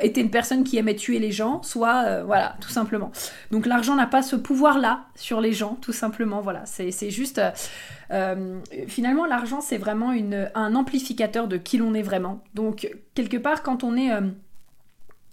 était 0.00 0.22
une 0.22 0.30
personne 0.30 0.64
qui 0.64 0.78
aimait 0.78 0.96
tuer 0.96 1.18
les 1.18 1.30
gens, 1.30 1.62
soit 1.62 2.22
voilà, 2.22 2.56
tout 2.62 2.70
simplement. 2.70 3.12
Donc 3.50 3.66
l'argent 3.66 3.94
n'a 3.94 4.06
pas 4.06 4.22
ce 4.22 4.34
pouvoir-là 4.34 5.04
sur 5.14 5.42
les 5.42 5.52
gens, 5.52 5.76
tout 5.82 5.92
simplement. 5.92 6.40
Voilà, 6.40 6.62
c'est 6.64 7.10
juste 7.10 7.38
euh, 8.10 8.60
finalement, 8.86 9.26
l'argent, 9.26 9.60
c'est 9.60 9.78
vraiment 9.78 10.14
un 10.54 10.74
amplificateur 10.74 11.48
de 11.48 11.56
qui 11.56 11.78
l'on 11.78 11.94
est 11.94 12.02
vraiment. 12.02 12.42
Donc, 12.54 12.88
quelque 13.14 13.36
part, 13.36 13.62
quand 13.62 13.84
on 13.84 13.96
est 13.96 14.12
euh, 14.12 14.20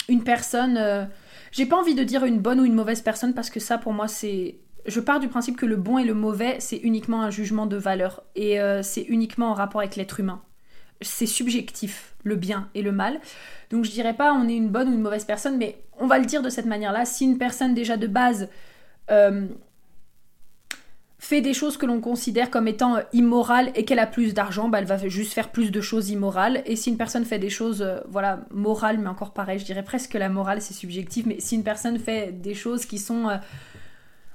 une 0.10 0.24
personne... 0.24 0.78
Euh, 0.78 1.06
j'ai 1.52 1.66
pas 1.66 1.78
envie 1.78 1.96
de 1.96 2.04
dire 2.04 2.24
une 2.24 2.40
bonne 2.40 2.62
ou 2.62 2.66
une 2.66 2.74
mauvaise 2.74 3.02
personne 3.02 3.34
parce 3.34 3.50
que 3.50 3.60
ça, 3.60 3.78
pour 3.78 3.94
moi, 3.94 4.08
c'est... 4.08 4.60
Je 4.86 5.00
pars 5.00 5.20
du 5.20 5.28
principe 5.28 5.58
que 5.58 5.66
le 5.66 5.76
bon 5.76 5.98
et 5.98 6.04
le 6.04 6.14
mauvais, 6.14 6.58
c'est 6.60 6.78
uniquement 6.78 7.22
un 7.22 7.30
jugement 7.30 7.66
de 7.66 7.78
valeur. 7.78 8.24
Et 8.36 8.58
c'est 8.82 9.04
uniquement 9.04 9.52
en 9.52 9.54
rapport 9.54 9.82
avec 9.82 9.96
l'être 9.96 10.20
humain. 10.20 10.42
C'est 11.02 11.26
subjectif, 11.26 12.16
le 12.24 12.36
bien 12.36 12.70
et 12.76 12.82
le 12.82 12.92
mal. 12.92 13.20
Donc 13.70 13.86
je 13.86 13.92
dirais 13.92 14.14
pas 14.14 14.34
on 14.34 14.48
est 14.48 14.56
une 14.56 14.70
bonne 14.70 14.90
ou 14.90 14.94
une 14.94 15.02
mauvaise 15.02 15.26
personne, 15.26 15.58
mais 15.58 15.82
on 16.00 16.08
va 16.08 16.20
le 16.20 16.26
dire 16.26 16.42
de 16.42 16.50
cette 16.50 16.66
manière-là. 16.66 17.06
Si 17.06 17.26
une 17.26 17.38
personne 17.38 17.74
déjà 17.74 17.98
de 17.98 18.08
base 18.08 18.50
fait 21.22 21.42
des 21.42 21.54
choses 21.54 21.78
que 21.78 21.86
l'on 21.86 22.02
considère 22.02 22.50
comme 22.50 22.68
étant 22.68 22.96
euh, 22.96 23.02
immorales 23.14 23.72
et 23.76 23.86
qu'elle 23.86 24.00
a 24.00 24.08
plus 24.08 24.34
d'argent, 24.34 24.70
bah, 24.70 24.80
elle 24.80 24.86
va 24.86 24.98
juste 25.08 25.34
faire 25.34 25.50
plus 25.50 25.72
de 25.72 25.80
choses 25.80 26.10
immorales. 26.10 26.64
Et 26.66 26.76
si 26.76 26.90
une 26.90 26.98
personne 26.98 27.26
fait 27.26 27.38
des 27.38 27.52
choses, 27.52 27.84
euh, 27.84 28.00
voilà, 28.10 28.40
morales, 28.50 28.98
mais 28.98 29.08
encore 29.08 29.32
pareil, 29.32 29.60
je 29.60 29.64
dirais 29.64 29.84
presque 29.84 30.14
que 30.14 30.18
la 30.18 30.30
morale 30.30 30.64
c'est 30.64 30.74
subjectif, 30.74 31.28
mais 31.28 31.40
si 31.40 31.54
une 31.54 31.64
personne 31.64 32.00
fait 32.00 32.32
des 32.32 32.56
choses 32.56 32.88
qui 32.88 32.98
sont 32.98 33.30
euh, 33.30 33.38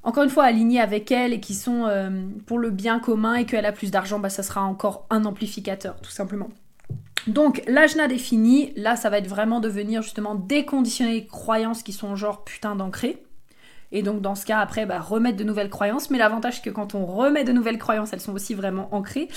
encore 0.07 0.23
une 0.23 0.31
fois 0.31 0.45
alignées 0.45 0.81
avec 0.81 1.11
elle 1.13 1.35
et 1.35 1.41
qui 1.41 1.55
sont 1.55 1.87
pour 2.47 2.59
le 2.59 2.71
bien 2.71 3.01
commun 3.01 3.35
et 3.35 3.45
qu'elle 3.45 3.67
a 3.67 3.73
plus 3.73 3.91
d'argent, 3.91 4.19
bah, 4.19 4.31
ça 4.31 4.43
sera 4.43 4.63
encore 4.63 5.07
un 5.11 5.25
amplificateur, 5.27 6.01
tout 6.01 6.11
simplement. 6.11 6.49
Donc 7.27 7.63
l'ajna 7.67 8.07
défini, 8.07 8.73
là 8.77 8.95
ça 8.95 9.11
va 9.11 9.19
être 9.19 9.27
vraiment 9.27 9.61
devenir 9.61 10.03
justement 10.03 10.37
déconditionner 10.37 11.13
les 11.13 11.27
croyances 11.27 11.83
qui 11.83 11.93
sont 11.93 12.15
genre 12.15 12.45
putain 12.45 12.77
d'ancrées 12.77 13.21
Et 13.91 14.03
donc 14.03 14.21
dans 14.21 14.37
ce 14.37 14.47
cas, 14.47 14.61
après, 14.61 14.87
bah, 14.87 15.01
remettre 15.01 15.37
de 15.37 15.43
nouvelles 15.43 15.71
croyances. 15.71 16.09
Mais 16.11 16.19
l'avantage, 16.19 16.57
c'est 16.57 16.63
que 16.63 16.71
quand 16.71 16.95
on 16.95 17.05
remet 17.05 17.43
de 17.43 17.53
nouvelles 17.53 17.79
croyances, 17.79 18.13
elles 18.13 18.21
sont 18.21 18.33
aussi 18.33 18.55
vraiment 18.55 18.89
ancrées. 18.95 19.29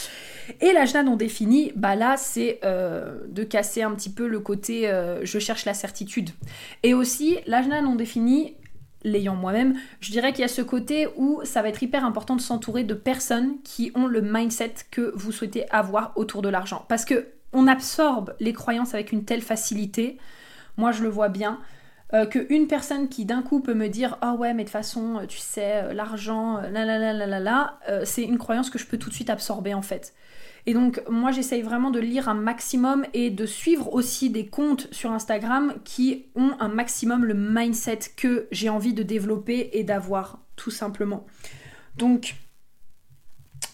Et 0.62 0.72
l'ajna 0.72 1.02
non 1.02 1.16
défini, 1.16 1.72
bah 1.76 1.96
là, 1.96 2.16
c'est 2.16 2.60
euh, 2.64 3.22
de 3.28 3.44
casser 3.44 3.82
un 3.82 3.92
petit 3.92 4.12
peu 4.12 4.28
le 4.28 4.40
côté 4.40 4.88
euh, 4.88 5.26
je 5.26 5.40
cherche 5.40 5.66
la 5.66 5.74
certitude. 5.74 6.30
Et 6.84 6.94
aussi, 6.94 7.38
l'ajna 7.48 7.82
non 7.82 7.96
défini, 7.96 8.56
l'ayant 9.04 9.36
moi-même, 9.36 9.76
je 10.00 10.12
dirais 10.12 10.32
qu'il 10.32 10.42
y 10.42 10.46
a 10.46 10.50
ce 10.50 10.62
côté 10.62 11.08
où 11.16 11.42
ça 11.44 11.62
va 11.62 11.70
être 11.70 11.82
hyper 11.82 12.06
important 12.06 12.36
de 12.36 12.42
s'entourer 12.42 12.84
de 12.84 12.94
personnes 12.94 13.58
qui 13.64 13.92
ont 13.96 14.08
le 14.08 14.22
mindset 14.22 14.74
que 14.92 15.14
vous 15.16 15.32
souhaitez 15.32 15.70
avoir 15.72 16.14
autour 16.16 16.42
de 16.42 16.50
l'argent. 16.50 16.86
Parce 16.88 17.06
que 17.06 17.28
on 17.54 17.68
absorbe 17.68 18.36
les 18.40 18.54
croyances 18.54 18.94
avec 18.94 19.12
une 19.12 19.26
telle 19.26 19.42
facilité. 19.42 20.18
Moi, 20.78 20.92
je 20.92 21.04
le 21.04 21.10
vois 21.10 21.30
bien. 21.30 21.60
Euh, 22.14 22.26
qu'une 22.26 22.68
personne 22.68 23.08
qui 23.08 23.26
d'un 23.26 23.44
coup 23.44 23.60
peut 23.60 23.76
me 23.76 23.88
dire 23.88 24.18
ah 24.22 24.34
ouais 24.34 24.56
mais 24.56 24.64
de 24.64 24.68
toute 24.68 24.72
façon 24.72 25.26
tu 25.28 25.38
sais 25.38 25.84
euh, 25.84 25.94
l'argent 25.94 26.58
euh, 26.58 26.70
la 26.72 26.84
la 26.84 26.98
la 26.98 27.14
la 27.14 27.28
la 27.28 27.40
la 27.40 27.80
c'est 28.04 28.24
une 28.24 28.40
croyance 28.40 28.72
que 28.72 28.80
je 28.80 28.88
peux 28.88 28.98
tout 28.98 29.10
de 29.10 29.14
suite 29.14 29.30
absorber 29.30 29.76
en 29.76 29.84
fait 29.84 30.16
et 30.66 30.74
donc 30.74 31.04
moi 31.08 31.32
j'essaye 31.32 31.62
vraiment 31.62 31.92
de 31.92 32.00
lire 32.00 32.28
un 32.28 32.34
maximum 32.34 33.06
et 33.14 33.30
de 33.30 33.46
suivre 33.46 33.94
aussi 33.94 34.32
des 34.32 34.48
comptes 34.48 34.88
sur 34.92 35.12
Instagram 35.12 35.76
qui 35.84 36.26
ont 36.36 36.54
un 36.60 36.68
maximum 36.68 37.26
le 37.26 37.36
mindset 37.36 38.00
que 38.18 38.48
j'ai 38.52 38.70
envie 38.70 38.94
de 38.94 39.04
développer 39.04 39.70
et 39.74 39.84
d'avoir 39.84 40.40
tout 40.56 40.72
simplement. 40.72 41.26
Donc 41.96 42.36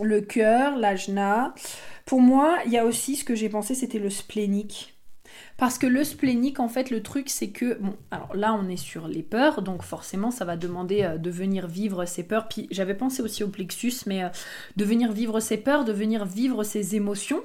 le 0.02 0.22
cœur, 0.22 0.78
l'ajna. 0.78 1.54
Pour 2.06 2.22
moi, 2.22 2.58
il 2.66 2.72
y 2.72 2.78
a 2.78 2.86
aussi 2.86 3.16
ce 3.16 3.24
que 3.24 3.36
j'ai 3.36 3.50
pensé, 3.50 3.76
c'était 3.76 4.00
le 4.00 4.10
splénique. 4.10 4.95
Parce 5.58 5.78
que 5.78 5.88
le 5.88 6.04
splénique, 6.04 6.60
en 6.60 6.68
fait, 6.68 6.90
le 6.90 7.02
truc, 7.02 7.30
c'est 7.30 7.50
que, 7.50 7.76
bon, 7.76 7.96
alors 8.12 8.36
là, 8.36 8.54
on 8.54 8.68
est 8.68 8.76
sur 8.76 9.08
les 9.08 9.24
peurs, 9.24 9.62
donc 9.62 9.84
forcément, 9.84 10.30
ça 10.30 10.44
va 10.44 10.58
demander 10.58 11.04
euh, 11.04 11.18
de 11.18 11.30
venir 11.30 11.68
vivre 11.68 12.06
ses 12.06 12.24
peurs. 12.24 12.50
Puis 12.50 12.68
j'avais 12.72 12.94
pensé 12.94 13.22
aussi 13.22 13.44
au 13.44 13.48
plexus, 13.48 13.94
mais 14.06 14.26
euh, 14.26 14.30
de 14.76 14.84
venir 14.84 15.14
vivre 15.14 15.40
ses 15.40 15.58
peurs, 15.58 15.86
de 15.86 15.94
venir 15.94 16.26
vivre 16.26 16.64
ses 16.64 16.96
émotions. 16.96 17.42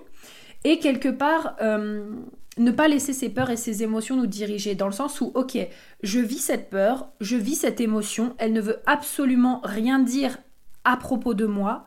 Et 0.65 0.81
quelque 0.81 1.09
part, 1.09 1.57
euh, 1.63 2.11
ne 2.59 2.71
pas 2.73 2.89
laisser 2.89 3.13
ses 3.13 3.29
peurs 3.29 3.51
et 3.51 3.57
ses 3.57 3.85
émotions 3.85 4.17
nous 4.17 4.27
diriger, 4.27 4.75
dans 4.75 4.87
le 4.87 4.93
sens 4.93 5.21
où, 5.21 5.31
ok, 5.37 5.57
je 6.03 6.19
vis 6.19 6.39
cette 6.39 6.69
peur, 6.69 7.13
je 7.21 7.37
vis 7.37 7.55
cette 7.55 7.81
émotion, 7.81 8.35
elle 8.39 8.53
ne 8.53 8.61
veut 8.61 8.81
absolument 8.87 9.61
rien 9.63 10.01
dire 10.01 10.39
à 10.85 10.97
propos 10.97 11.35
de 11.35 11.47
moi. 11.47 11.87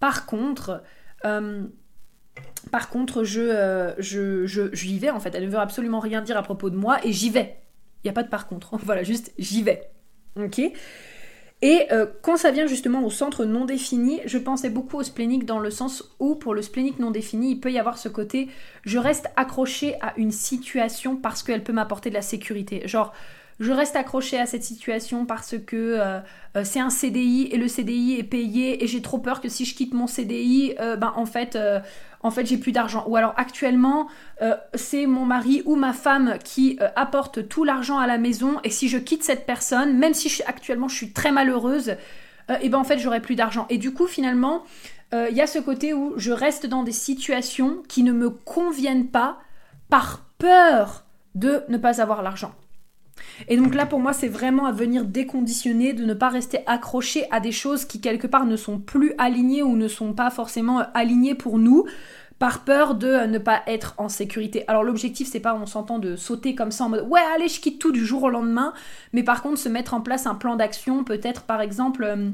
Par 0.00 0.26
contre, 0.26 0.82
par 2.70 2.88
contre, 2.88 3.24
euh, 3.36 3.92
je, 3.98 4.70
j'y 4.72 4.98
vais 4.98 5.10
en 5.10 5.20
fait. 5.20 5.34
Elle 5.34 5.44
ne 5.44 5.50
veut 5.50 5.58
absolument 5.58 6.00
rien 6.00 6.22
dire 6.22 6.36
à 6.36 6.42
propos 6.42 6.70
de 6.70 6.76
moi 6.76 6.98
et 7.04 7.12
j'y 7.12 7.30
vais. 7.30 7.56
Il 8.02 8.06
n'y 8.06 8.10
a 8.10 8.14
pas 8.14 8.22
de 8.22 8.28
par 8.28 8.46
contre. 8.46 8.76
voilà, 8.84 9.02
juste 9.02 9.32
j'y 9.38 9.62
vais. 9.62 9.90
Ok 10.42 10.58
Et 10.58 11.86
euh, 11.92 12.06
quand 12.22 12.36
ça 12.36 12.50
vient 12.50 12.66
justement 12.66 13.04
au 13.04 13.10
centre 13.10 13.44
non 13.44 13.64
défini, 13.64 14.20
je 14.24 14.38
pensais 14.38 14.70
beaucoup 14.70 14.98
au 14.98 15.02
splénique 15.02 15.44
dans 15.44 15.58
le 15.58 15.70
sens 15.70 16.14
où 16.18 16.34
pour 16.34 16.54
le 16.54 16.62
splénique 16.62 16.98
non 16.98 17.10
défini, 17.10 17.52
il 17.52 17.60
peut 17.60 17.72
y 17.72 17.78
avoir 17.78 17.98
ce 17.98 18.08
côté 18.08 18.48
je 18.84 18.98
reste 18.98 19.28
accroché 19.36 19.96
à 20.00 20.14
une 20.16 20.32
situation 20.32 21.16
parce 21.16 21.42
qu'elle 21.42 21.62
peut 21.62 21.72
m'apporter 21.72 22.10
de 22.10 22.14
la 22.14 22.22
sécurité. 22.22 22.86
Genre, 22.86 23.12
je 23.60 23.70
reste 23.70 23.94
accroché 23.94 24.38
à 24.38 24.46
cette 24.46 24.64
situation 24.64 25.26
parce 25.26 25.56
que 25.58 25.76
euh, 26.00 26.20
c'est 26.64 26.80
un 26.80 26.90
CDI 26.90 27.48
et 27.52 27.58
le 27.58 27.68
CDI 27.68 28.16
est 28.18 28.24
payé 28.24 28.82
et 28.82 28.86
j'ai 28.86 29.02
trop 29.02 29.18
peur 29.18 29.40
que 29.40 29.48
si 29.48 29.64
je 29.64 29.74
quitte 29.76 29.94
mon 29.94 30.06
CDI, 30.06 30.74
ben 30.78 31.12
en 31.14 31.26
fait, 31.26 31.56
en 32.22 32.30
fait 32.30 32.46
j'ai 32.46 32.56
plus 32.56 32.72
d'argent. 32.72 33.04
Ou 33.06 33.16
alors 33.16 33.34
actuellement, 33.36 34.08
c'est 34.74 35.06
mon 35.06 35.24
mari 35.24 35.62
ou 35.64 35.76
ma 35.76 35.92
femme 35.92 36.38
qui 36.44 36.78
apporte 36.96 37.48
tout 37.48 37.64
l'argent 37.64 37.98
à 37.98 38.06
la 38.06 38.18
maison 38.18 38.60
et 38.64 38.70
si 38.70 38.88
je 38.88 38.98
quitte 38.98 39.24
cette 39.24 39.46
personne, 39.46 39.96
même 39.98 40.14
si 40.14 40.42
actuellement 40.46 40.88
je 40.88 40.96
suis 40.96 41.12
très 41.12 41.32
malheureuse, 41.32 41.96
et 42.60 42.68
ben 42.68 42.78
en 42.78 42.84
fait 42.84 42.98
j'aurai 42.98 43.20
plus 43.20 43.34
d'argent. 43.34 43.66
Et 43.70 43.78
du 43.78 43.92
coup 43.92 44.06
finalement, 44.06 44.64
il 45.12 45.34
y 45.34 45.40
a 45.40 45.46
ce 45.46 45.58
côté 45.58 45.94
où 45.94 46.14
je 46.16 46.32
reste 46.32 46.66
dans 46.66 46.82
des 46.82 46.92
situations 46.92 47.82
qui 47.88 48.02
ne 48.02 48.12
me 48.12 48.30
conviennent 48.30 49.08
pas 49.08 49.38
par 49.88 50.24
peur 50.38 51.04
de 51.34 51.62
ne 51.68 51.76
pas 51.76 52.00
avoir 52.00 52.22
l'argent. 52.22 52.52
Et 53.48 53.56
donc 53.56 53.74
là, 53.74 53.86
pour 53.86 54.00
moi, 54.00 54.12
c'est 54.12 54.28
vraiment 54.28 54.66
à 54.66 54.72
venir 54.72 55.04
déconditionner, 55.04 55.92
de 55.92 56.04
ne 56.04 56.14
pas 56.14 56.28
rester 56.28 56.60
accroché 56.66 57.26
à 57.30 57.40
des 57.40 57.52
choses 57.52 57.84
qui, 57.84 58.00
quelque 58.00 58.26
part, 58.26 58.46
ne 58.46 58.56
sont 58.56 58.78
plus 58.78 59.14
alignées 59.18 59.62
ou 59.62 59.76
ne 59.76 59.88
sont 59.88 60.12
pas 60.12 60.30
forcément 60.30 60.80
euh, 60.80 60.84
alignées 60.94 61.34
pour 61.34 61.58
nous 61.58 61.84
par 62.38 62.64
peur 62.64 62.96
de 62.96 63.06
euh, 63.06 63.26
ne 63.28 63.38
pas 63.38 63.62
être 63.68 63.94
en 63.98 64.08
sécurité. 64.08 64.64
Alors 64.66 64.82
l'objectif 64.82 65.28
c'est 65.28 65.38
pas 65.38 65.54
on 65.54 65.64
s'entend 65.64 66.00
de 66.00 66.16
sauter 66.16 66.56
comme 66.56 66.72
ça 66.72 66.82
en 66.84 66.88
mode 66.88 67.06
ouais 67.08 67.20
allez 67.36 67.46
je 67.46 67.60
quitte 67.60 67.78
tout 67.78 67.92
du 67.92 68.04
jour 68.04 68.24
au 68.24 68.30
lendemain, 68.30 68.72
mais 69.12 69.22
par 69.22 69.42
contre 69.42 69.58
se 69.58 69.68
mettre 69.68 69.94
en 69.94 70.00
place 70.00 70.26
un 70.26 70.34
plan 70.34 70.56
d'action, 70.56 71.04
peut-être 71.04 71.42
par 71.42 71.60
exemple 71.60 72.02
euh, 72.02 72.30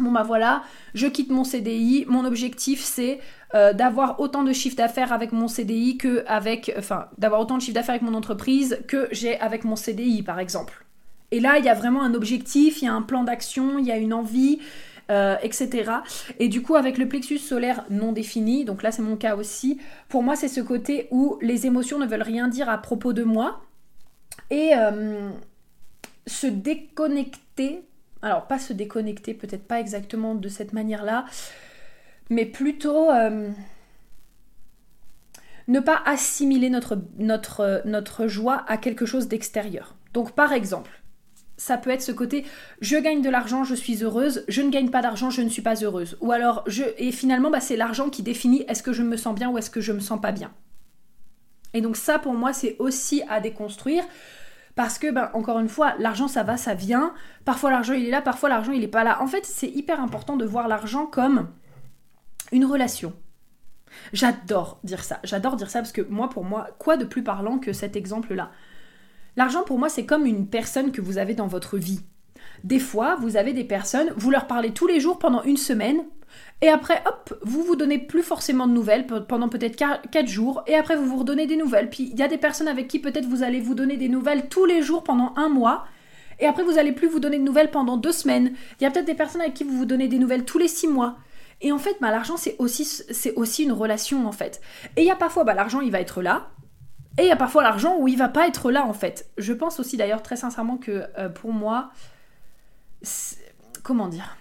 Bon 0.00 0.12
bah 0.12 0.22
voilà, 0.22 0.62
je 0.94 1.06
quitte 1.06 1.30
mon 1.30 1.44
CDI. 1.44 2.04
Mon 2.08 2.24
objectif 2.24 2.82
c'est 2.82 3.20
euh, 3.54 3.72
d'avoir 3.72 4.20
autant 4.20 4.44
de 4.44 4.52
chiffre 4.52 4.76
d'affaires 4.76 5.12
avec 5.12 5.32
mon 5.32 5.48
CDI 5.48 5.96
que 5.96 6.24
avec, 6.26 6.72
enfin, 6.78 7.06
d'avoir 7.18 7.40
autant 7.40 7.56
de 7.56 7.62
chiffre 7.62 7.74
d'affaires 7.74 7.94
avec 7.94 8.02
mon 8.02 8.14
entreprise 8.14 8.78
que 8.86 9.08
j'ai 9.10 9.38
avec 9.40 9.64
mon 9.64 9.76
CDI 9.76 10.22
par 10.22 10.38
exemple. 10.38 10.84
Et 11.30 11.40
là, 11.40 11.58
il 11.58 11.64
y 11.64 11.68
a 11.68 11.74
vraiment 11.74 12.02
un 12.02 12.14
objectif, 12.14 12.80
il 12.80 12.86
y 12.86 12.88
a 12.88 12.92
un 12.92 13.02
plan 13.02 13.22
d'action, 13.24 13.78
il 13.78 13.86
y 13.86 13.92
a 13.92 13.98
une 13.98 14.14
envie, 14.14 14.60
euh, 15.10 15.36
etc. 15.42 15.92
Et 16.38 16.48
du 16.48 16.62
coup, 16.62 16.74
avec 16.74 16.98
le 16.98 17.08
plexus 17.08 17.38
solaire 17.38 17.84
non 17.90 18.12
défini, 18.12 18.64
donc 18.64 18.82
là 18.82 18.92
c'est 18.92 19.02
mon 19.02 19.16
cas 19.16 19.36
aussi, 19.36 19.78
pour 20.08 20.22
moi 20.22 20.36
c'est 20.36 20.48
ce 20.48 20.60
côté 20.60 21.08
où 21.10 21.38
les 21.40 21.66
émotions 21.66 21.98
ne 21.98 22.06
veulent 22.06 22.22
rien 22.22 22.48
dire 22.48 22.68
à 22.68 22.78
propos 22.78 23.12
de 23.12 23.24
moi 23.24 23.62
et 24.50 24.72
euh, 24.76 25.30
se 26.26 26.46
déconnecter 26.46 27.82
alors 28.22 28.46
pas 28.46 28.58
se 28.58 28.72
déconnecter, 28.72 29.34
peut-être 29.34 29.66
pas 29.66 29.80
exactement 29.80 30.34
de 30.34 30.48
cette 30.48 30.72
manière-là, 30.72 31.24
mais 32.30 32.44
plutôt 32.44 33.10
euh, 33.10 33.50
ne 35.68 35.80
pas 35.80 36.02
assimiler 36.04 36.70
notre, 36.70 36.98
notre, 37.18 37.82
notre 37.84 38.26
joie 38.26 38.64
à 38.68 38.76
quelque 38.76 39.06
chose 39.06 39.28
d'extérieur. 39.28 39.96
Donc 40.12 40.32
par 40.32 40.52
exemple, 40.52 41.02
ça 41.56 41.76
peut 41.76 41.90
être 41.90 42.02
ce 42.02 42.12
côté 42.12 42.44
je 42.80 42.96
gagne 42.96 43.20
de 43.20 43.28
l'argent, 43.28 43.64
je 43.64 43.74
suis 43.74 44.02
heureuse, 44.02 44.44
je 44.48 44.62
ne 44.62 44.70
gagne 44.70 44.90
pas 44.90 45.02
d'argent, 45.02 45.30
je 45.30 45.42
ne 45.42 45.48
suis 45.48 45.62
pas 45.62 45.74
heureuse. 45.82 46.16
Ou 46.20 46.32
alors 46.32 46.64
je 46.66 46.84
et 46.96 47.12
finalement 47.12 47.50
bah, 47.50 47.60
c'est 47.60 47.76
l'argent 47.76 48.08
qui 48.08 48.22
définit 48.22 48.64
est-ce 48.68 48.82
que 48.82 48.92
je 48.92 49.02
me 49.02 49.16
sens 49.16 49.34
bien 49.34 49.50
ou 49.50 49.58
est-ce 49.58 49.70
que 49.70 49.80
je 49.80 49.92
me 49.92 50.00
sens 50.00 50.20
pas 50.20 50.32
bien. 50.32 50.52
Et 51.74 51.82
donc 51.82 51.96
ça 51.96 52.18
pour 52.18 52.32
moi 52.32 52.52
c'est 52.52 52.76
aussi 52.78 53.22
à 53.28 53.40
déconstruire 53.40 54.04
parce 54.78 55.00
que, 55.00 55.10
ben, 55.10 55.28
encore 55.34 55.58
une 55.58 55.68
fois, 55.68 55.96
l'argent 55.98 56.28
ça 56.28 56.44
va, 56.44 56.56
ça 56.56 56.72
vient. 56.72 57.12
Parfois 57.44 57.72
l'argent 57.72 57.94
il 57.94 58.06
est 58.06 58.12
là, 58.12 58.22
parfois 58.22 58.48
l'argent 58.48 58.70
il 58.70 58.84
est 58.84 58.86
pas 58.86 59.02
là. 59.02 59.20
En 59.20 59.26
fait, 59.26 59.44
c'est 59.44 59.66
hyper 59.66 60.00
important 60.00 60.36
de 60.36 60.44
voir 60.44 60.68
l'argent 60.68 61.04
comme 61.04 61.48
une 62.52 62.64
relation. 62.64 63.12
J'adore 64.12 64.78
dire 64.84 65.02
ça. 65.02 65.18
J'adore 65.24 65.56
dire 65.56 65.68
ça 65.68 65.80
parce 65.80 65.90
que 65.90 66.02
moi, 66.02 66.28
pour 66.28 66.44
moi, 66.44 66.68
quoi 66.78 66.96
de 66.96 67.04
plus 67.04 67.24
parlant 67.24 67.58
que 67.58 67.72
cet 67.72 67.96
exemple-là? 67.96 68.52
L'argent, 69.34 69.64
pour 69.64 69.80
moi, 69.80 69.88
c'est 69.88 70.06
comme 70.06 70.26
une 70.26 70.46
personne 70.46 70.92
que 70.92 71.00
vous 71.00 71.18
avez 71.18 71.34
dans 71.34 71.48
votre 71.48 71.76
vie. 71.76 72.02
Des 72.62 72.78
fois, 72.78 73.16
vous 73.16 73.36
avez 73.36 73.54
des 73.54 73.64
personnes, 73.64 74.12
vous 74.14 74.30
leur 74.30 74.46
parlez 74.46 74.72
tous 74.72 74.86
les 74.86 75.00
jours 75.00 75.18
pendant 75.18 75.42
une 75.42 75.56
semaine, 75.56 76.04
et 76.60 76.68
après, 76.68 77.02
hop, 77.06 77.38
vous 77.42 77.62
vous 77.62 77.76
donnez 77.76 77.98
plus 77.98 78.22
forcément 78.22 78.66
de 78.66 78.72
nouvelles 78.72 79.06
pendant 79.06 79.48
peut-être 79.48 79.76
4 79.76 80.26
jours. 80.26 80.62
Et 80.66 80.74
après, 80.74 80.96
vous 80.96 81.06
vous 81.06 81.18
redonnez 81.18 81.46
des 81.46 81.56
nouvelles. 81.56 81.88
Puis 81.88 82.10
il 82.12 82.18
y 82.18 82.22
a 82.22 82.28
des 82.28 82.38
personnes 82.38 82.68
avec 82.68 82.88
qui 82.88 82.98
peut-être 82.98 83.26
vous 83.26 83.42
allez 83.42 83.60
vous 83.60 83.74
donner 83.74 83.96
des 83.96 84.08
nouvelles 84.08 84.48
tous 84.48 84.64
les 84.64 84.82
jours 84.82 85.04
pendant 85.04 85.32
un 85.36 85.48
mois. 85.48 85.86
Et 86.40 86.46
après, 86.46 86.64
vous 86.64 86.78
allez 86.78 86.92
plus 86.92 87.08
vous 87.08 87.20
donner 87.20 87.38
de 87.38 87.44
nouvelles 87.44 87.70
pendant 87.70 87.96
deux 87.96 88.12
semaines. 88.12 88.54
Il 88.80 88.84
y 88.84 88.86
a 88.86 88.90
peut-être 88.90 89.06
des 89.06 89.14
personnes 89.14 89.40
avec 89.40 89.54
qui 89.54 89.64
vous 89.64 89.76
vous 89.76 89.86
donnez 89.86 90.08
des 90.08 90.18
nouvelles 90.18 90.44
tous 90.44 90.58
les 90.58 90.68
six 90.68 90.88
mois. 90.88 91.16
Et 91.60 91.72
en 91.72 91.78
fait, 91.78 91.96
bah, 92.00 92.10
l'argent, 92.10 92.36
c'est 92.36 92.56
aussi, 92.58 92.84
c'est 92.84 93.34
aussi 93.34 93.64
une 93.64 93.72
relation, 93.72 94.26
en 94.26 94.32
fait. 94.32 94.60
Et 94.96 95.02
il 95.02 95.06
y 95.06 95.10
a 95.10 95.16
parfois, 95.16 95.44
bah, 95.44 95.54
l'argent, 95.54 95.80
il 95.80 95.90
va 95.90 96.00
être 96.00 96.22
là. 96.22 96.50
Et 97.18 97.22
il 97.22 97.28
y 97.28 97.32
a 97.32 97.36
parfois 97.36 97.64
l'argent 97.64 97.96
où 97.98 98.06
il 98.06 98.16
va 98.16 98.28
pas 98.28 98.46
être 98.46 98.70
là, 98.70 98.84
en 98.84 98.92
fait. 98.92 99.30
Je 99.38 99.52
pense 99.52 99.80
aussi, 99.80 99.96
d'ailleurs, 99.96 100.22
très 100.22 100.36
sincèrement, 100.36 100.76
que 100.76 101.04
euh, 101.18 101.28
pour 101.28 101.52
moi, 101.52 101.90
comment 103.82 104.06
dire? 104.06 104.37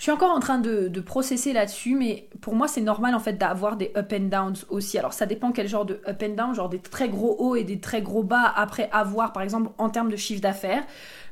Je 0.00 0.04
suis 0.04 0.12
encore 0.12 0.34
en 0.34 0.40
train 0.40 0.56
de, 0.56 0.88
processer 1.00 1.52
là-dessus, 1.52 1.94
mais 1.94 2.26
pour 2.40 2.54
moi, 2.54 2.68
c'est 2.68 2.80
normal 2.80 3.14
en 3.14 3.18
fait 3.18 3.34
d'avoir 3.34 3.76
des 3.76 3.92
up 3.98 4.14
and 4.14 4.28
downs 4.30 4.64
aussi. 4.70 4.98
Alors, 4.98 5.12
ça 5.12 5.26
dépend 5.26 5.52
quel 5.52 5.68
genre 5.68 5.84
de 5.84 6.00
up 6.08 6.22
and 6.22 6.36
down, 6.36 6.54
genre 6.54 6.70
des 6.70 6.78
très 6.78 7.10
gros 7.10 7.36
hauts 7.38 7.54
et 7.54 7.64
des 7.64 7.80
très 7.80 8.00
gros 8.00 8.22
bas 8.22 8.50
après 8.56 8.88
avoir, 8.92 9.34
par 9.34 9.42
exemple, 9.42 9.72
en 9.76 9.90
termes 9.90 10.10
de 10.10 10.16
chiffre 10.16 10.40
d'affaires. 10.40 10.84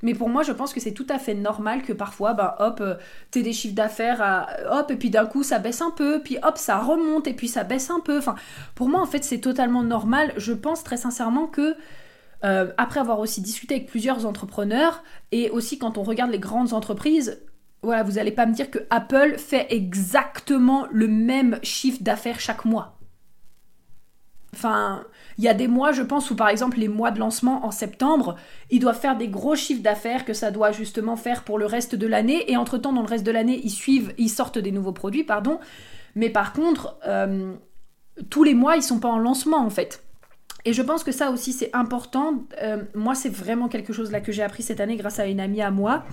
Mais 0.02 0.12
pour 0.12 0.28
moi, 0.28 0.42
je 0.42 0.52
pense 0.52 0.74
que 0.74 0.80
c'est 0.80 0.92
tout 0.92 1.06
à 1.08 1.18
fait 1.18 1.32
normal 1.32 1.80
que 1.80 1.94
parfois, 1.94 2.34
ben 2.34 2.56
hop, 2.58 2.82
euh, 2.82 2.96
t'aies 3.30 3.40
des 3.40 3.54
chiffres 3.54 3.74
d'affaires, 3.74 4.20
à, 4.20 4.48
hop, 4.70 4.90
et 4.90 4.96
puis 4.96 5.08
d'un 5.08 5.24
coup, 5.24 5.42
ça 5.42 5.58
baisse 5.58 5.80
un 5.80 5.90
peu, 5.90 6.20
puis 6.22 6.36
hop, 6.42 6.58
ça 6.58 6.76
remonte, 6.76 7.26
et 7.26 7.32
puis 7.32 7.48
ça 7.48 7.64
baisse 7.64 7.88
un 7.88 8.00
peu. 8.00 8.18
Enfin, 8.18 8.34
pour 8.74 8.90
moi, 8.90 9.00
en 9.00 9.06
fait, 9.06 9.24
c'est 9.24 9.40
totalement 9.40 9.82
normal. 9.82 10.34
Je 10.36 10.52
pense 10.52 10.84
très 10.84 10.98
sincèrement 10.98 11.46
que. 11.46 11.74
Euh, 12.44 12.70
après 12.76 13.00
avoir 13.00 13.18
aussi 13.18 13.40
discuté 13.40 13.74
avec 13.74 13.88
plusieurs 13.88 14.24
entrepreneurs 14.24 15.02
et 15.32 15.50
aussi 15.50 15.76
quand 15.76 15.98
on 15.98 16.04
regarde 16.04 16.30
les 16.30 16.38
grandes 16.38 16.72
entreprises, 16.72 17.36
voilà, 17.82 18.02
vous 18.02 18.12
n'allez 18.12 18.32
pas 18.32 18.46
me 18.46 18.54
dire 18.54 18.70
que 18.70 18.80
Apple 18.90 19.36
fait 19.38 19.66
exactement 19.70 20.86
le 20.90 21.06
même 21.08 21.58
chiffre 21.62 22.02
d'affaires 22.02 22.40
chaque 22.40 22.64
mois. 22.64 22.98
Enfin, 24.54 25.04
il 25.36 25.44
y 25.44 25.48
a 25.48 25.54
des 25.54 25.68
mois, 25.68 25.92
je 25.92 26.02
pense, 26.02 26.30
où 26.30 26.36
par 26.36 26.48
exemple 26.48 26.78
les 26.78 26.88
mois 26.88 27.10
de 27.10 27.18
lancement 27.18 27.64
en 27.64 27.70
septembre, 27.70 28.36
ils 28.70 28.80
doivent 28.80 28.98
faire 28.98 29.16
des 29.16 29.28
gros 29.28 29.54
chiffres 29.54 29.82
d'affaires 29.82 30.24
que 30.24 30.32
ça 30.32 30.50
doit 30.50 30.72
justement 30.72 31.16
faire 31.16 31.44
pour 31.44 31.58
le 31.58 31.66
reste 31.66 31.94
de 31.94 32.06
l'année. 32.06 32.50
Et 32.50 32.56
entre-temps, 32.56 32.92
dans 32.92 33.02
le 33.02 33.08
reste 33.08 33.24
de 33.24 33.30
l'année, 33.30 33.60
ils 33.62 33.70
suivent, 33.70 34.12
ils 34.18 34.30
sortent 34.30 34.58
des 34.58 34.72
nouveaux 34.72 34.92
produits, 34.92 35.24
pardon. 35.24 35.60
Mais 36.14 36.30
par 36.30 36.52
contre, 36.52 36.98
euh, 37.06 37.52
tous 38.30 38.42
les 38.42 38.54
mois, 38.54 38.76
ils 38.76 38.82
sont 38.82 38.98
pas 38.98 39.08
en 39.08 39.18
lancement 39.18 39.58
en 39.58 39.70
fait. 39.70 40.02
Et 40.64 40.72
je 40.72 40.82
pense 40.82 41.04
que 41.04 41.12
ça 41.12 41.30
aussi, 41.30 41.52
c'est 41.52 41.70
important. 41.72 42.44
Euh, 42.62 42.82
moi, 42.94 43.14
c'est 43.14 43.28
vraiment 43.28 43.68
quelque 43.68 43.92
chose 43.92 44.10
là 44.10 44.20
que 44.20 44.32
j'ai 44.32 44.42
appris 44.42 44.62
cette 44.62 44.80
année 44.80 44.96
grâce 44.96 45.20
à 45.20 45.26
une 45.26 45.40
amie 45.40 45.62
à 45.62 45.70
moi. 45.70 46.04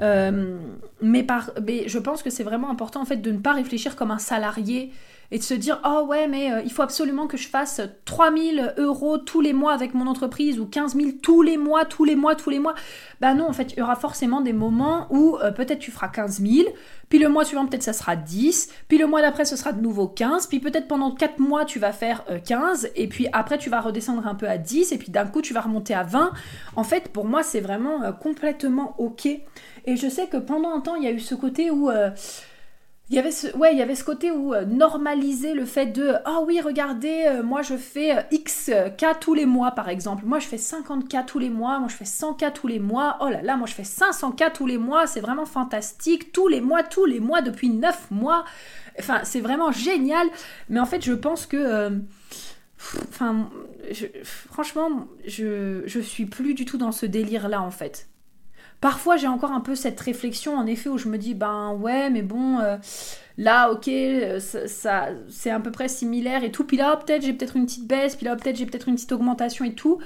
Euh, 0.00 0.58
mais, 1.00 1.22
par, 1.22 1.50
mais 1.66 1.88
je 1.88 1.98
pense 1.98 2.22
que 2.22 2.30
c'est 2.30 2.44
vraiment 2.44 2.70
important 2.70 3.02
en 3.02 3.04
fait 3.04 3.16
de 3.16 3.30
ne 3.30 3.38
pas 3.38 3.52
réfléchir 3.52 3.96
comme 3.96 4.10
un 4.10 4.18
salarié 4.18 4.92
et 5.32 5.38
de 5.38 5.42
se 5.42 5.54
dire 5.54 5.80
oh 5.84 6.04
ouais 6.06 6.28
mais 6.28 6.52
euh, 6.52 6.60
il 6.62 6.70
faut 6.70 6.82
absolument 6.82 7.26
que 7.26 7.38
je 7.38 7.48
fasse 7.48 7.80
3000 8.04 8.74
euros 8.76 9.16
tous 9.16 9.40
les 9.40 9.54
mois 9.54 9.72
avec 9.72 9.94
mon 9.94 10.06
entreprise 10.06 10.60
ou 10.60 10.66
15 10.66 10.94
000 10.94 11.08
tous 11.22 11.40
les 11.40 11.56
mois, 11.56 11.86
tous 11.86 12.04
les 12.04 12.16
mois, 12.16 12.36
tous 12.36 12.50
les 12.50 12.58
mois. 12.58 12.74
Bah 13.20 13.34
non, 13.34 13.48
en 13.48 13.52
fait, 13.52 13.72
il 13.72 13.78
y 13.78 13.82
aura 13.82 13.96
forcément 13.96 14.42
des 14.42 14.52
moments 14.52 15.06
où 15.10 15.38
euh, 15.38 15.50
peut-être 15.50 15.78
tu 15.78 15.90
feras 15.90 16.08
15 16.08 16.42
000, 16.42 16.68
puis 17.08 17.18
le 17.18 17.28
mois 17.28 17.44
suivant 17.44 17.66
peut-être 17.66 17.82
ça 17.82 17.94
sera 17.94 18.14
10, 18.14 18.68
puis 18.88 18.98
le 18.98 19.06
mois 19.06 19.22
d'après 19.22 19.46
ce 19.46 19.56
sera 19.56 19.72
de 19.72 19.80
nouveau 19.80 20.06
15, 20.06 20.48
puis 20.48 20.60
peut-être 20.60 20.86
pendant 20.86 21.14
4 21.14 21.38
mois 21.38 21.64
tu 21.64 21.78
vas 21.78 21.92
faire 21.92 22.24
15, 22.44 22.84
euh, 22.84 22.88
et 22.94 23.08
puis 23.08 23.26
après 23.32 23.56
tu 23.56 23.70
vas 23.70 23.80
redescendre 23.80 24.26
un 24.26 24.34
peu 24.34 24.48
à 24.48 24.58
10, 24.58 24.92
et 24.92 24.98
puis 24.98 25.10
d'un 25.10 25.26
coup 25.26 25.40
tu 25.40 25.54
vas 25.54 25.62
remonter 25.62 25.94
à 25.94 26.02
20. 26.02 26.32
En 26.76 26.84
fait, 26.84 27.08
pour 27.08 27.24
moi, 27.24 27.42
c'est 27.42 27.60
vraiment 27.60 28.12
complètement 28.12 28.94
ok. 28.98 29.28
Et 29.84 29.96
je 29.96 30.08
sais 30.08 30.26
que 30.26 30.36
pendant 30.36 30.70
un 30.70 30.80
temps, 30.80 30.96
il 30.96 31.04
y 31.04 31.06
a 31.06 31.10
eu 31.10 31.20
ce 31.20 31.34
côté 31.34 31.70
où 31.70 31.90
il 33.12 33.16
y 33.16 33.18
avait 33.18 33.30
ce, 33.30 33.54
ouais, 33.56 33.74
il 33.74 33.78
y 33.78 33.82
avait 33.82 33.94
ce 33.94 34.04
côté 34.04 34.30
où 34.30 34.54
euh, 34.54 34.64
normaliser 34.64 35.52
le 35.52 35.66
fait 35.66 35.84
de 35.84 36.14
ah 36.24 36.38
oh 36.38 36.44
oui, 36.46 36.62
regardez, 36.62 37.24
euh, 37.26 37.42
moi 37.42 37.60
je 37.60 37.76
fais 37.76 38.16
euh, 38.16 38.22
X 38.30 38.70
K 38.96 39.18
tous 39.20 39.34
les 39.34 39.44
mois 39.44 39.72
par 39.72 39.90
exemple. 39.90 40.24
Moi 40.24 40.38
je 40.38 40.46
fais 40.46 40.56
50 40.56 41.10
K 41.10 41.26
tous 41.26 41.38
les 41.38 41.50
mois, 41.50 41.78
moi 41.78 41.88
je 41.88 41.96
fais 41.96 42.06
100 42.06 42.32
K 42.34 42.54
tous 42.54 42.68
les 42.68 42.78
mois. 42.78 43.18
Oh 43.20 43.28
là 43.28 43.42
là, 43.42 43.58
moi 43.58 43.66
je 43.66 43.74
fais 43.74 43.84
500 43.84 44.32
K 44.32 44.52
tous 44.54 44.66
les 44.66 44.78
mois, 44.78 45.06
c'est 45.06 45.20
vraiment 45.20 45.44
fantastique. 45.44 46.32
Tous 46.32 46.48
les 46.48 46.62
mois, 46.62 46.82
tous 46.82 47.04
les 47.04 47.20
mois 47.20 47.42
depuis 47.42 47.68
9 47.68 48.12
mois. 48.12 48.46
Enfin, 48.98 49.20
c'est 49.24 49.40
vraiment 49.40 49.72
génial. 49.72 50.28
Mais 50.70 50.80
en 50.80 50.86
fait, 50.86 51.04
je 51.04 51.12
pense 51.12 51.44
que 51.44 51.92
enfin 53.10 53.50
franchement, 54.24 55.06
je 55.26 55.82
je 55.84 56.00
suis 56.00 56.24
plus 56.24 56.54
du 56.54 56.64
tout 56.64 56.78
dans 56.78 56.92
ce 56.92 57.04
délire 57.04 57.48
là 57.48 57.60
en 57.60 57.70
fait. 57.70 58.08
Parfois, 58.82 59.16
j'ai 59.16 59.28
encore 59.28 59.52
un 59.52 59.60
peu 59.60 59.76
cette 59.76 60.00
réflexion, 60.00 60.56
en 60.56 60.66
effet, 60.66 60.88
où 60.88 60.98
je 60.98 61.08
me 61.08 61.16
dis, 61.16 61.34
ben 61.34 61.72
ouais, 61.74 62.10
mais 62.10 62.22
bon, 62.22 62.58
euh, 62.58 62.76
là, 63.38 63.70
ok, 63.70 63.86
euh, 63.86 64.40
ça, 64.40 65.10
c'est 65.28 65.50
à 65.50 65.60
peu 65.60 65.70
près 65.70 65.86
similaire 65.86 66.42
et 66.42 66.50
tout. 66.50 66.64
Puis 66.64 66.76
là, 66.76 66.96
peut-être 66.96 67.22
j'ai 67.22 67.32
peut-être 67.32 67.56
une 67.56 67.64
petite 67.64 67.86
baisse, 67.86 68.16
puis 68.16 68.26
là, 68.26 68.34
peut-être 68.34 68.56
j'ai 68.56 68.66
peut-être 68.66 68.88
une 68.88 68.96
petite 68.96 69.12
augmentation 69.12 69.64
et 69.64 69.74
tout. 69.74 70.00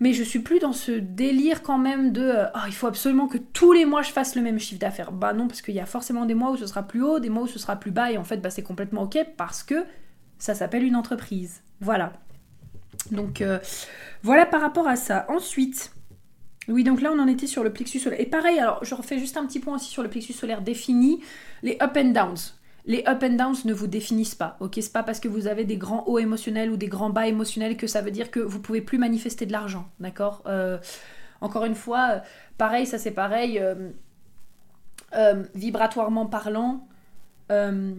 Mais 0.00 0.12
je 0.12 0.22
suis 0.22 0.40
plus 0.40 0.58
dans 0.58 0.74
ce 0.74 0.92
délire 0.92 1.62
quand 1.62 1.78
même 1.78 2.12
de 2.12 2.20
euh, 2.20 2.44
oh, 2.54 2.58
il 2.66 2.74
faut 2.74 2.88
absolument 2.88 3.26
que 3.26 3.38
tous 3.38 3.72
les 3.72 3.86
mois 3.86 4.02
je 4.02 4.10
fasse 4.10 4.34
le 4.34 4.42
même 4.42 4.58
chiffre 4.58 4.80
d'affaires. 4.80 5.12
Bah 5.12 5.32
non, 5.32 5.48
parce 5.48 5.62
qu'il 5.62 5.74
y 5.74 5.80
a 5.80 5.86
forcément 5.86 6.26
des 6.26 6.34
mois 6.34 6.50
où 6.50 6.58
ce 6.58 6.66
sera 6.66 6.82
plus 6.82 7.02
haut, 7.02 7.20
des 7.20 7.30
mois 7.30 7.44
où 7.44 7.46
ce 7.46 7.58
sera 7.58 7.76
plus 7.76 7.90
bas, 7.90 8.12
et 8.12 8.18
en 8.18 8.24
fait, 8.24 8.36
bah, 8.36 8.50
c'est 8.50 8.62
complètement 8.62 9.04
ok 9.04 9.16
parce 9.38 9.62
que 9.62 9.86
ça 10.38 10.54
s'appelle 10.54 10.84
une 10.84 10.96
entreprise. 10.96 11.62
Voilà. 11.80 12.12
Donc 13.12 13.42
voilà 14.22 14.44
par 14.44 14.60
rapport 14.60 14.86
à 14.86 14.96
ça. 14.96 15.24
Ensuite, 15.30 15.90
oui, 16.70 16.84
donc 16.84 17.00
là 17.00 17.10
on 17.12 17.18
en 17.18 17.26
était 17.26 17.46
sur 17.46 17.64
le 17.64 17.72
plexus 17.72 17.98
solaire. 17.98 18.20
Et 18.20 18.26
pareil, 18.26 18.58
alors 18.58 18.84
je 18.84 18.94
refais 18.94 19.18
juste 19.18 19.36
un 19.36 19.46
petit 19.46 19.60
point 19.60 19.74
aussi 19.76 19.90
sur 19.90 20.02
le 20.02 20.08
plexus 20.08 20.32
solaire 20.32 20.62
défini. 20.62 21.20
Les 21.62 21.76
up 21.82 21.96
and 21.96 22.10
downs. 22.10 22.54
Les 22.86 23.04
up 23.06 23.22
and 23.22 23.34
downs 23.34 23.64
ne 23.66 23.74
vous 23.74 23.86
définissent 23.86 24.34
pas, 24.34 24.56
ok? 24.60 24.78
C'est 24.80 24.92
pas 24.92 25.02
parce 25.02 25.20
que 25.20 25.28
vous 25.28 25.46
avez 25.46 25.64
des 25.64 25.76
grands 25.76 26.04
hauts 26.06 26.18
émotionnels 26.18 26.70
ou 26.70 26.76
des 26.76 26.88
grands 26.88 27.10
bas 27.10 27.26
émotionnels 27.26 27.76
que 27.76 27.86
ça 27.86 28.00
veut 28.00 28.10
dire 28.10 28.30
que 28.30 28.40
vous 28.40 28.60
pouvez 28.60 28.80
plus 28.80 28.98
manifester 28.98 29.44
de 29.46 29.52
l'argent, 29.52 29.88
d'accord? 30.00 30.42
Euh, 30.46 30.78
Encore 31.40 31.64
une 31.64 31.74
fois, 31.74 32.08
euh, 32.10 32.18
pareil, 32.56 32.86
ça 32.86 32.98
c'est 32.98 33.10
pareil, 33.10 33.58
euh, 33.58 35.44
vibratoirement 35.54 36.26
parlant, 36.26 36.86
ce 37.48 37.94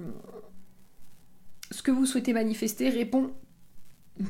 que 1.84 1.91
vous 1.91 2.05
souhaitez 2.05 2.34
manifester 2.34 2.89
répond 2.89 3.32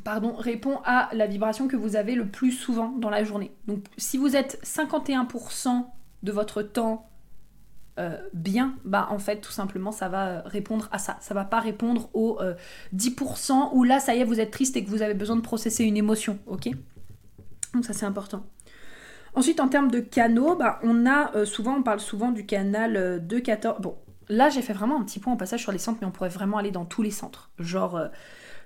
pardon, 0.03 0.33
répond 0.33 0.79
à 0.85 1.09
la 1.13 1.27
vibration 1.27 1.67
que 1.67 1.75
vous 1.75 1.95
avez 1.95 2.15
le 2.15 2.27
plus 2.27 2.51
souvent 2.51 2.89
dans 2.89 3.09
la 3.09 3.23
journée. 3.23 3.51
Donc 3.67 3.85
si 3.97 4.17
vous 4.17 4.35
êtes 4.35 4.59
51% 4.63 5.85
de 6.23 6.31
votre 6.31 6.61
temps 6.61 7.09
euh, 7.99 8.17
bien, 8.33 8.75
bah 8.85 9.07
en 9.11 9.19
fait 9.19 9.41
tout 9.41 9.51
simplement 9.51 9.91
ça 9.91 10.07
va 10.07 10.41
répondre 10.41 10.87
à 10.91 10.97
ça. 10.97 11.17
Ça 11.19 11.33
va 11.33 11.43
pas 11.43 11.59
répondre 11.59 12.09
aux 12.13 12.39
10% 12.95 13.51
euh, 13.51 13.55
où 13.73 13.83
là 13.83 13.99
ça 13.99 14.15
y 14.15 14.19
est 14.19 14.23
vous 14.23 14.39
êtes 14.39 14.51
triste 14.51 14.77
et 14.77 14.83
que 14.83 14.89
vous 14.89 15.01
avez 15.01 15.13
besoin 15.13 15.35
de 15.35 15.41
processer 15.41 15.83
une 15.83 15.97
émotion, 15.97 16.39
ok? 16.47 16.69
Donc 17.73 17.85
ça 17.85 17.93
c'est 17.93 18.05
important. 18.05 18.45
Ensuite 19.33 19.59
en 19.59 19.67
termes 19.67 19.91
de 19.91 19.99
canaux, 19.99 20.55
bah, 20.55 20.79
on 20.83 21.05
a 21.05 21.35
euh, 21.35 21.45
souvent, 21.45 21.75
on 21.77 21.83
parle 21.83 22.01
souvent 22.01 22.31
du 22.31 22.45
canal 22.45 23.25
2-14. 23.27 23.81
Bon, 23.81 23.95
là 24.29 24.49
j'ai 24.49 24.61
fait 24.61 24.73
vraiment 24.73 24.99
un 24.99 25.03
petit 25.03 25.19
point 25.19 25.33
en 25.33 25.37
passage 25.37 25.61
sur 25.61 25.71
les 25.71 25.77
centres, 25.77 25.99
mais 26.01 26.07
on 26.07 26.11
pourrait 26.11 26.29
vraiment 26.29 26.57
aller 26.57 26.71
dans 26.71 26.85
tous 26.85 27.01
les 27.01 27.11
centres. 27.11 27.49
Genre 27.59 27.99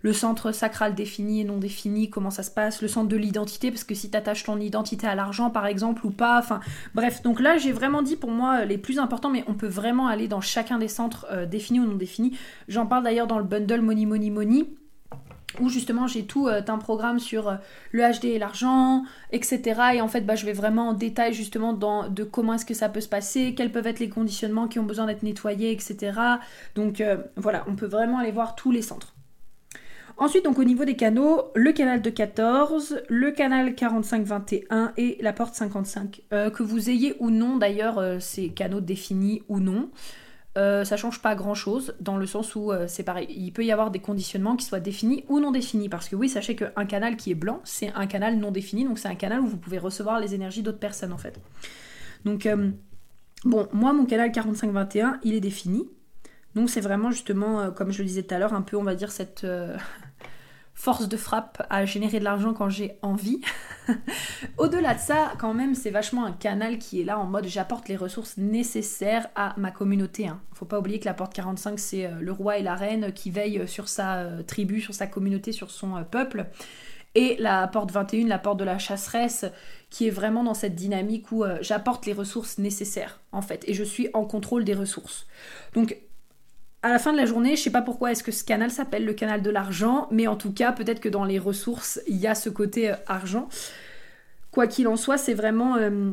le 0.06 0.14
centre 0.14 0.52
sacral 0.52 0.94
défini 0.94 1.42
et 1.42 1.44
non 1.44 1.58
défini, 1.58 2.12
comment 2.12 2.30
ça 2.30 2.44
se 2.44 2.52
passe, 2.52 2.84
le 2.84 2.88
centre 2.88 3.08
de 3.08 3.18
l'identité, 3.18 3.72
parce 3.72 3.84
que 3.84 3.96
si 3.96 4.12
tu 4.12 4.16
attaches 4.16 4.44
ton 4.44 4.60
identité 4.60 5.08
à 5.08 5.16
l'argent 5.16 5.50
par 5.50 5.66
exemple 5.66 6.06
ou 6.06 6.12
pas, 6.12 6.38
enfin 6.38 6.60
bref, 6.94 7.24
donc 7.24 7.40
là 7.40 7.58
j'ai 7.58 7.72
vraiment 7.72 8.04
dit 8.04 8.16
pour 8.16 8.30
moi 8.30 8.60
euh, 8.60 8.66
les 8.66 8.78
plus 8.78 9.00
importants, 9.00 9.32
mais 9.32 9.44
on 9.48 9.56
peut 9.56 9.66
vraiment 9.66 10.06
aller 10.06 10.28
dans 10.28 10.42
chacun 10.42 10.78
des 10.78 10.90
centres 10.90 11.26
euh, 11.32 11.48
définis 11.48 11.80
ou 11.80 11.88
non 11.88 11.96
définis. 11.96 12.38
J'en 12.68 12.86
parle 12.86 13.04
d'ailleurs 13.04 13.26
dans 13.26 13.40
le 13.40 13.46
bundle 13.46 13.82
Money 13.82 14.06
Money 14.06 14.30
Money 14.30 14.66
où 15.60 15.70
justement 15.70 16.06
j'ai 16.06 16.28
tout 16.28 16.50
euh, 16.50 16.62
un 16.68 16.78
programme 16.78 17.18
sur 17.18 17.58
le 17.92 18.04
HD 18.04 18.26
et 18.26 18.38
l'argent, 18.38 19.06
etc. 19.32 19.82
Et 19.96 20.02
en 20.02 20.08
fait, 20.08 20.22
bah, 20.22 20.36
je 20.36 20.46
vais 20.46 20.54
vraiment 20.54 20.90
en 20.90 20.94
détail 20.94 21.34
justement 21.34 21.74
dans 21.74 22.10
de 22.10 22.24
comment 22.24 22.54
est-ce 22.54 22.66
que 22.66 22.76
ça 22.76 22.90
peut 22.90 23.02
se 23.02 23.10
passer, 23.10 23.56
quels 23.56 23.72
peuvent 23.72 23.88
être 23.88 24.00
les 24.00 24.10
conditionnements 24.10 24.68
qui 24.68 24.78
ont 24.78 24.84
besoin 24.84 25.08
d'être 25.08 25.24
nettoyés, 25.24 25.72
etc. 25.72 26.12
Donc 26.76 27.02
voilà, 27.38 27.66
on 27.68 27.74
peut 27.74 27.88
vraiment 27.88 28.20
aller 28.20 28.32
voir 28.32 28.54
tous 28.54 28.70
les 28.70 28.84
centres. 28.84 29.15
Ensuite, 30.18 30.46
donc 30.46 30.60
au 30.60 30.64
niveau 30.64 30.86
des 30.86 30.96
canaux, 30.96 31.52
le 31.56 31.74
canal 31.74 32.02
de 32.02 32.10
14, 32.10 33.04
le 33.10 33.32
canal 33.32 33.72
45-21 33.72 34.92
et 34.96 35.18
la 35.22 35.34
porte 35.34 35.56
55. 35.56 36.22
Euh, 36.32 36.50
que 36.50 36.64
vous 36.64 36.90
ayez 36.90 37.16
ou 37.20 37.32
non 37.32 37.58
d'ailleurs 37.58 37.98
euh, 37.98 38.20
ces 38.20 38.50
canaux 38.50 38.80
définis 38.80 39.44
ou 39.50 39.60
non, 39.60 39.90
euh, 40.58 40.86
ça 40.86 40.96
change 40.96 41.22
pas 41.22 41.36
grand 41.36 41.54
chose 41.54 41.96
dans 42.00 42.16
le 42.16 42.26
sens 42.26 42.56
où 42.56 42.72
c'est 42.88 43.04
pareil. 43.04 43.28
Il 43.30 43.52
peut 43.52 43.66
y 43.66 43.74
avoir 43.74 43.92
des 43.92 44.00
conditionnements 44.00 44.56
qui 44.56 44.66
soient 44.66 44.80
définis 44.80 45.26
ou 45.28 45.42
non 45.42 45.52
définis. 45.52 45.90
Parce 45.90 46.08
que 46.08 46.16
oui, 46.16 46.30
sachez 46.30 46.56
qu'un 46.56 46.86
canal 46.86 47.18
qui 47.18 47.32
est 47.32 47.36
blanc, 47.36 47.60
c'est 47.66 47.92
un 47.94 48.08
canal 48.08 48.38
non 48.38 48.52
défini, 48.52 48.86
donc 48.86 49.00
c'est 49.00 49.10
un 49.10 49.16
canal 49.16 49.42
où 49.42 49.48
vous 49.48 49.58
pouvez 49.58 49.80
recevoir 49.80 50.22
les 50.22 50.34
énergies 50.34 50.64
d'autres 50.64 50.80
personnes 50.80 51.12
en 51.12 51.18
fait. 51.18 51.38
Donc, 52.24 52.48
bon, 53.44 53.68
moi 53.74 53.92
mon 53.92 54.06
canal 54.06 54.32
45-21, 54.32 55.20
il 55.24 55.34
est 55.34 55.42
défini. 55.42 55.90
Donc 56.56 56.70
c'est 56.70 56.82
vraiment 56.82 57.12
justement, 57.12 57.60
euh, 57.60 57.72
comme 57.72 57.92
je 57.92 58.00
le 58.00 58.08
disais 58.08 58.24
tout 58.24 58.34
à 58.34 58.40
l'heure, 58.40 58.54
un 58.54 58.62
peu 58.62 58.78
on 58.78 58.84
va 58.84 58.96
dire 58.96 59.12
cette 59.12 59.44
euh, 59.44 59.76
force 60.76 61.08
de 61.08 61.16
frappe 61.16 61.66
à 61.70 61.86
générer 61.86 62.20
de 62.20 62.26
l'argent 62.26 62.54
quand 62.54 62.70
j'ai 62.70 62.98
envie. 63.02 63.40
Au-delà 64.58 64.94
de 64.94 65.00
ça, 65.00 65.34
quand 65.40 65.54
même, 65.54 65.74
c'est 65.74 65.90
vachement 65.90 66.26
un 66.26 66.34
canal 66.34 66.78
qui 66.78 67.02
est 67.02 67.06
là 67.06 67.18
en 67.18 67.26
mode 67.26 67.48
j'apporte 67.48 67.88
les 67.88 67.96
ressources 67.96 68.38
nécessaires 68.38 69.28
à 69.36 69.54
ma 69.58 69.72
communauté. 69.72 70.28
Hein. 70.28 70.42
Faut 70.54 70.66
pas 70.66 70.78
oublier 70.78 71.00
que 71.00 71.06
la 71.06 71.14
porte 71.14 71.34
45, 71.34 71.80
c'est 71.80 72.06
euh, 72.06 72.20
le 72.20 72.32
roi 72.34 72.58
et 72.58 72.64
la 72.64 72.76
reine 72.76 73.14
qui 73.14 73.32
veillent 73.32 73.68
sur 73.68 73.88
sa 73.88 74.28
tribu, 74.46 74.82
sur 74.82 74.94
sa 74.94 75.08
communauté, 75.08 75.54
sur 75.54 75.72
son 75.72 76.04
peuple. 76.04 76.48
Et 77.16 77.38
la 77.40 77.66
porte 77.70 77.92
21, 77.92 78.28
la 78.28 78.38
porte 78.38 78.60
de 78.60 78.66
la 78.66 78.78
chasseresse, 78.78 79.46
qui 79.90 80.08
est 80.08 80.12
vraiment 80.12 80.44
dans 80.44 80.54
cette 80.54 80.76
dynamique 80.76 81.32
où 81.32 81.46
j'apporte 81.62 82.06
les 82.06 82.12
ressources 82.12 82.58
nécessaires, 82.58 83.22
en 83.32 83.42
fait, 83.42 83.64
et 83.70 83.74
je 83.74 83.86
suis 83.86 84.10
en 84.14 84.26
contrôle 84.26 84.66
des 84.66 84.74
ressources. 84.74 85.26
Donc 85.74 85.96
à 86.86 86.90
la 86.90 87.00
fin 87.00 87.12
de 87.12 87.18
la 87.18 87.26
journée, 87.26 87.56
je 87.56 87.64
sais 87.64 87.72
pas 87.72 87.82
pourquoi 87.82 88.12
est-ce 88.12 88.24
que 88.24 88.32
ce 88.32 88.44
canal 88.44 88.70
s'appelle 88.70 89.06
le 89.06 89.14
canal 89.14 89.42
de 89.42 89.50
l'argent, 89.50 90.08
mais 90.12 90.28
en 90.28 90.36
tout 90.36 90.54
cas, 90.54 90.72
peut-être 90.72 91.00
que 91.00 91.10
dans 91.10 91.24
les 91.24 91.40
ressources, 91.40 92.00
il 92.08 92.18
y 92.18 92.28
a 92.28 92.36
ce 92.36 92.48
côté 92.48 92.92
euh, 92.92 92.96
argent. 93.08 93.50
Quoi 94.52 94.68
qu'il 94.68 94.88
en 94.88 94.96
soit, 94.96 95.18
c'est 95.18 95.34
vraiment 95.34 95.78
euh, 95.78 96.12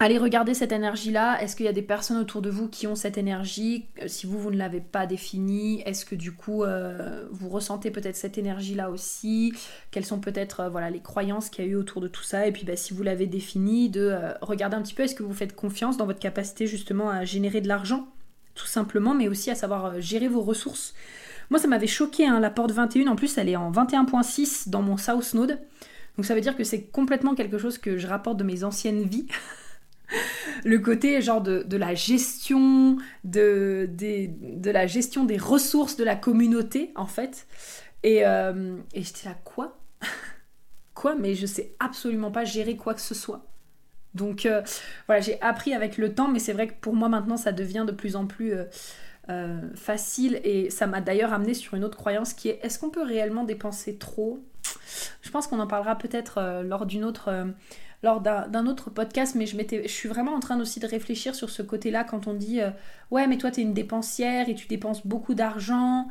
aller 0.00 0.16
regarder 0.16 0.54
cette 0.54 0.72
énergie-là. 0.72 1.38
Est-ce 1.42 1.54
qu'il 1.54 1.66
y 1.66 1.68
a 1.68 1.74
des 1.74 1.82
personnes 1.82 2.16
autour 2.16 2.40
de 2.40 2.48
vous 2.48 2.70
qui 2.70 2.86
ont 2.86 2.94
cette 2.94 3.18
énergie? 3.18 3.84
Euh, 4.02 4.08
Si 4.08 4.24
vous, 4.24 4.38
vous 4.38 4.50
ne 4.50 4.56
l'avez 4.56 4.80
pas 4.80 5.04
définie, 5.04 5.82
est-ce 5.84 6.06
que 6.06 6.14
du 6.14 6.32
coup, 6.32 6.64
vous 7.30 7.48
ressentez 7.50 7.90
peut-être 7.90 8.16
cette 8.16 8.38
énergie-là 8.38 8.88
aussi? 8.88 9.52
Quelles 9.90 10.06
sont 10.06 10.18
peut-être 10.18 10.66
voilà, 10.70 10.88
les 10.88 11.00
croyances 11.00 11.50
qu'il 11.50 11.62
y 11.62 11.68
a 11.68 11.70
eu 11.70 11.76
autour 11.76 12.00
de 12.00 12.08
tout 12.08 12.22
ça? 12.24 12.46
Et 12.46 12.52
puis, 12.52 12.64
bah, 12.64 12.76
si 12.76 12.94
vous 12.94 13.02
l'avez 13.02 13.26
définie, 13.26 13.90
de 13.90 14.16
regarder 14.40 14.76
un 14.76 14.82
petit 14.82 14.94
peu, 14.94 15.02
est-ce 15.02 15.14
que 15.14 15.22
vous 15.22 15.34
faites 15.34 15.54
confiance 15.54 15.98
dans 15.98 16.06
votre 16.06 16.20
capacité 16.20 16.66
justement 16.66 17.10
à 17.10 17.26
générer 17.26 17.60
de 17.60 17.68
l'argent? 17.68 18.08
Tout 18.54 18.66
simplement, 18.66 19.14
mais 19.14 19.28
aussi 19.28 19.50
à 19.50 19.54
savoir 19.54 19.86
euh, 19.86 20.00
gérer 20.00 20.28
vos 20.28 20.42
ressources. 20.42 20.94
Moi, 21.50 21.58
ça 21.58 21.68
m'avait 21.68 21.86
choqué, 21.86 22.26
hein, 22.26 22.40
la 22.40 22.50
porte 22.50 22.72
21, 22.72 23.08
en 23.08 23.16
plus, 23.16 23.36
elle 23.38 23.48
est 23.48 23.56
en 23.56 23.70
21.6 23.70 24.70
dans 24.70 24.82
mon 24.82 24.96
South 24.96 25.34
Node. 25.34 25.60
Donc 26.16 26.24
ça 26.26 26.34
veut 26.34 26.40
dire 26.40 26.56
que 26.56 26.64
c'est 26.64 26.82
complètement 26.82 27.34
quelque 27.34 27.58
chose 27.58 27.78
que 27.78 27.98
je 27.98 28.06
rapporte 28.06 28.36
de 28.36 28.44
mes 28.44 28.64
anciennes 28.64 29.02
vies. 29.02 29.26
le 30.64 30.78
côté 30.78 31.20
genre 31.20 31.40
de, 31.40 31.76
la 31.76 31.94
gestion, 31.94 32.96
de, 33.24 33.88
de, 33.90 34.70
la 34.70 34.86
gestion 34.86 35.24
des 35.24 35.36
ressources 35.36 35.96
de 35.96 36.04
la 36.04 36.16
communauté, 36.16 36.92
en 36.94 37.06
fait. 37.06 37.46
Et, 38.02 38.26
euh, 38.26 38.76
et 38.92 39.02
j'étais 39.02 39.28
là, 39.28 39.36
quoi? 39.44 39.78
Quoi? 40.94 41.16
Mais 41.16 41.34
je 41.34 41.46
sais 41.46 41.74
absolument 41.80 42.30
pas 42.30 42.44
gérer 42.44 42.76
quoi 42.76 42.94
que 42.94 43.00
ce 43.00 43.14
soit. 43.14 43.44
Donc 44.14 44.46
euh, 44.46 44.62
voilà, 45.06 45.20
j'ai 45.20 45.40
appris 45.40 45.74
avec 45.74 45.98
le 45.98 46.14
temps, 46.14 46.28
mais 46.28 46.38
c'est 46.38 46.52
vrai 46.52 46.68
que 46.68 46.74
pour 46.80 46.94
moi 46.94 47.08
maintenant, 47.08 47.36
ça 47.36 47.52
devient 47.52 47.84
de 47.86 47.92
plus 47.92 48.16
en 48.16 48.26
plus 48.26 48.54
euh, 49.28 49.60
facile. 49.74 50.40
Et 50.44 50.70
ça 50.70 50.86
m'a 50.86 51.00
d'ailleurs 51.00 51.32
amené 51.32 51.54
sur 51.54 51.74
une 51.74 51.84
autre 51.84 51.96
croyance 51.96 52.32
qui 52.32 52.48
est 52.48 52.60
est-ce 52.62 52.78
qu'on 52.78 52.90
peut 52.90 53.04
réellement 53.04 53.44
dépenser 53.44 53.96
trop? 53.96 54.38
Je 55.22 55.30
pense 55.30 55.46
qu'on 55.46 55.60
en 55.60 55.66
parlera 55.66 55.96
peut-être 55.96 56.62
lors 56.64 56.86
d'une 56.86 57.04
autre 57.04 57.30
lors 58.02 58.20
d'un 58.20 58.66
autre 58.66 58.90
podcast, 58.90 59.34
mais 59.34 59.46
je, 59.46 59.56
je 59.56 59.88
suis 59.88 60.10
vraiment 60.10 60.34
en 60.34 60.40
train 60.40 60.60
aussi 60.60 60.78
de 60.78 60.86
réfléchir 60.86 61.34
sur 61.34 61.48
ce 61.48 61.62
côté-là 61.62 62.04
quand 62.04 62.26
on 62.26 62.34
dit 62.34 62.60
Ouais, 63.10 63.26
mais 63.26 63.38
toi, 63.38 63.50
tu 63.50 63.60
es 63.60 63.62
une 63.62 63.74
dépensière 63.74 64.48
et 64.48 64.54
tu 64.54 64.66
dépenses 64.66 65.06
beaucoup 65.06 65.34
d'argent. 65.34 66.08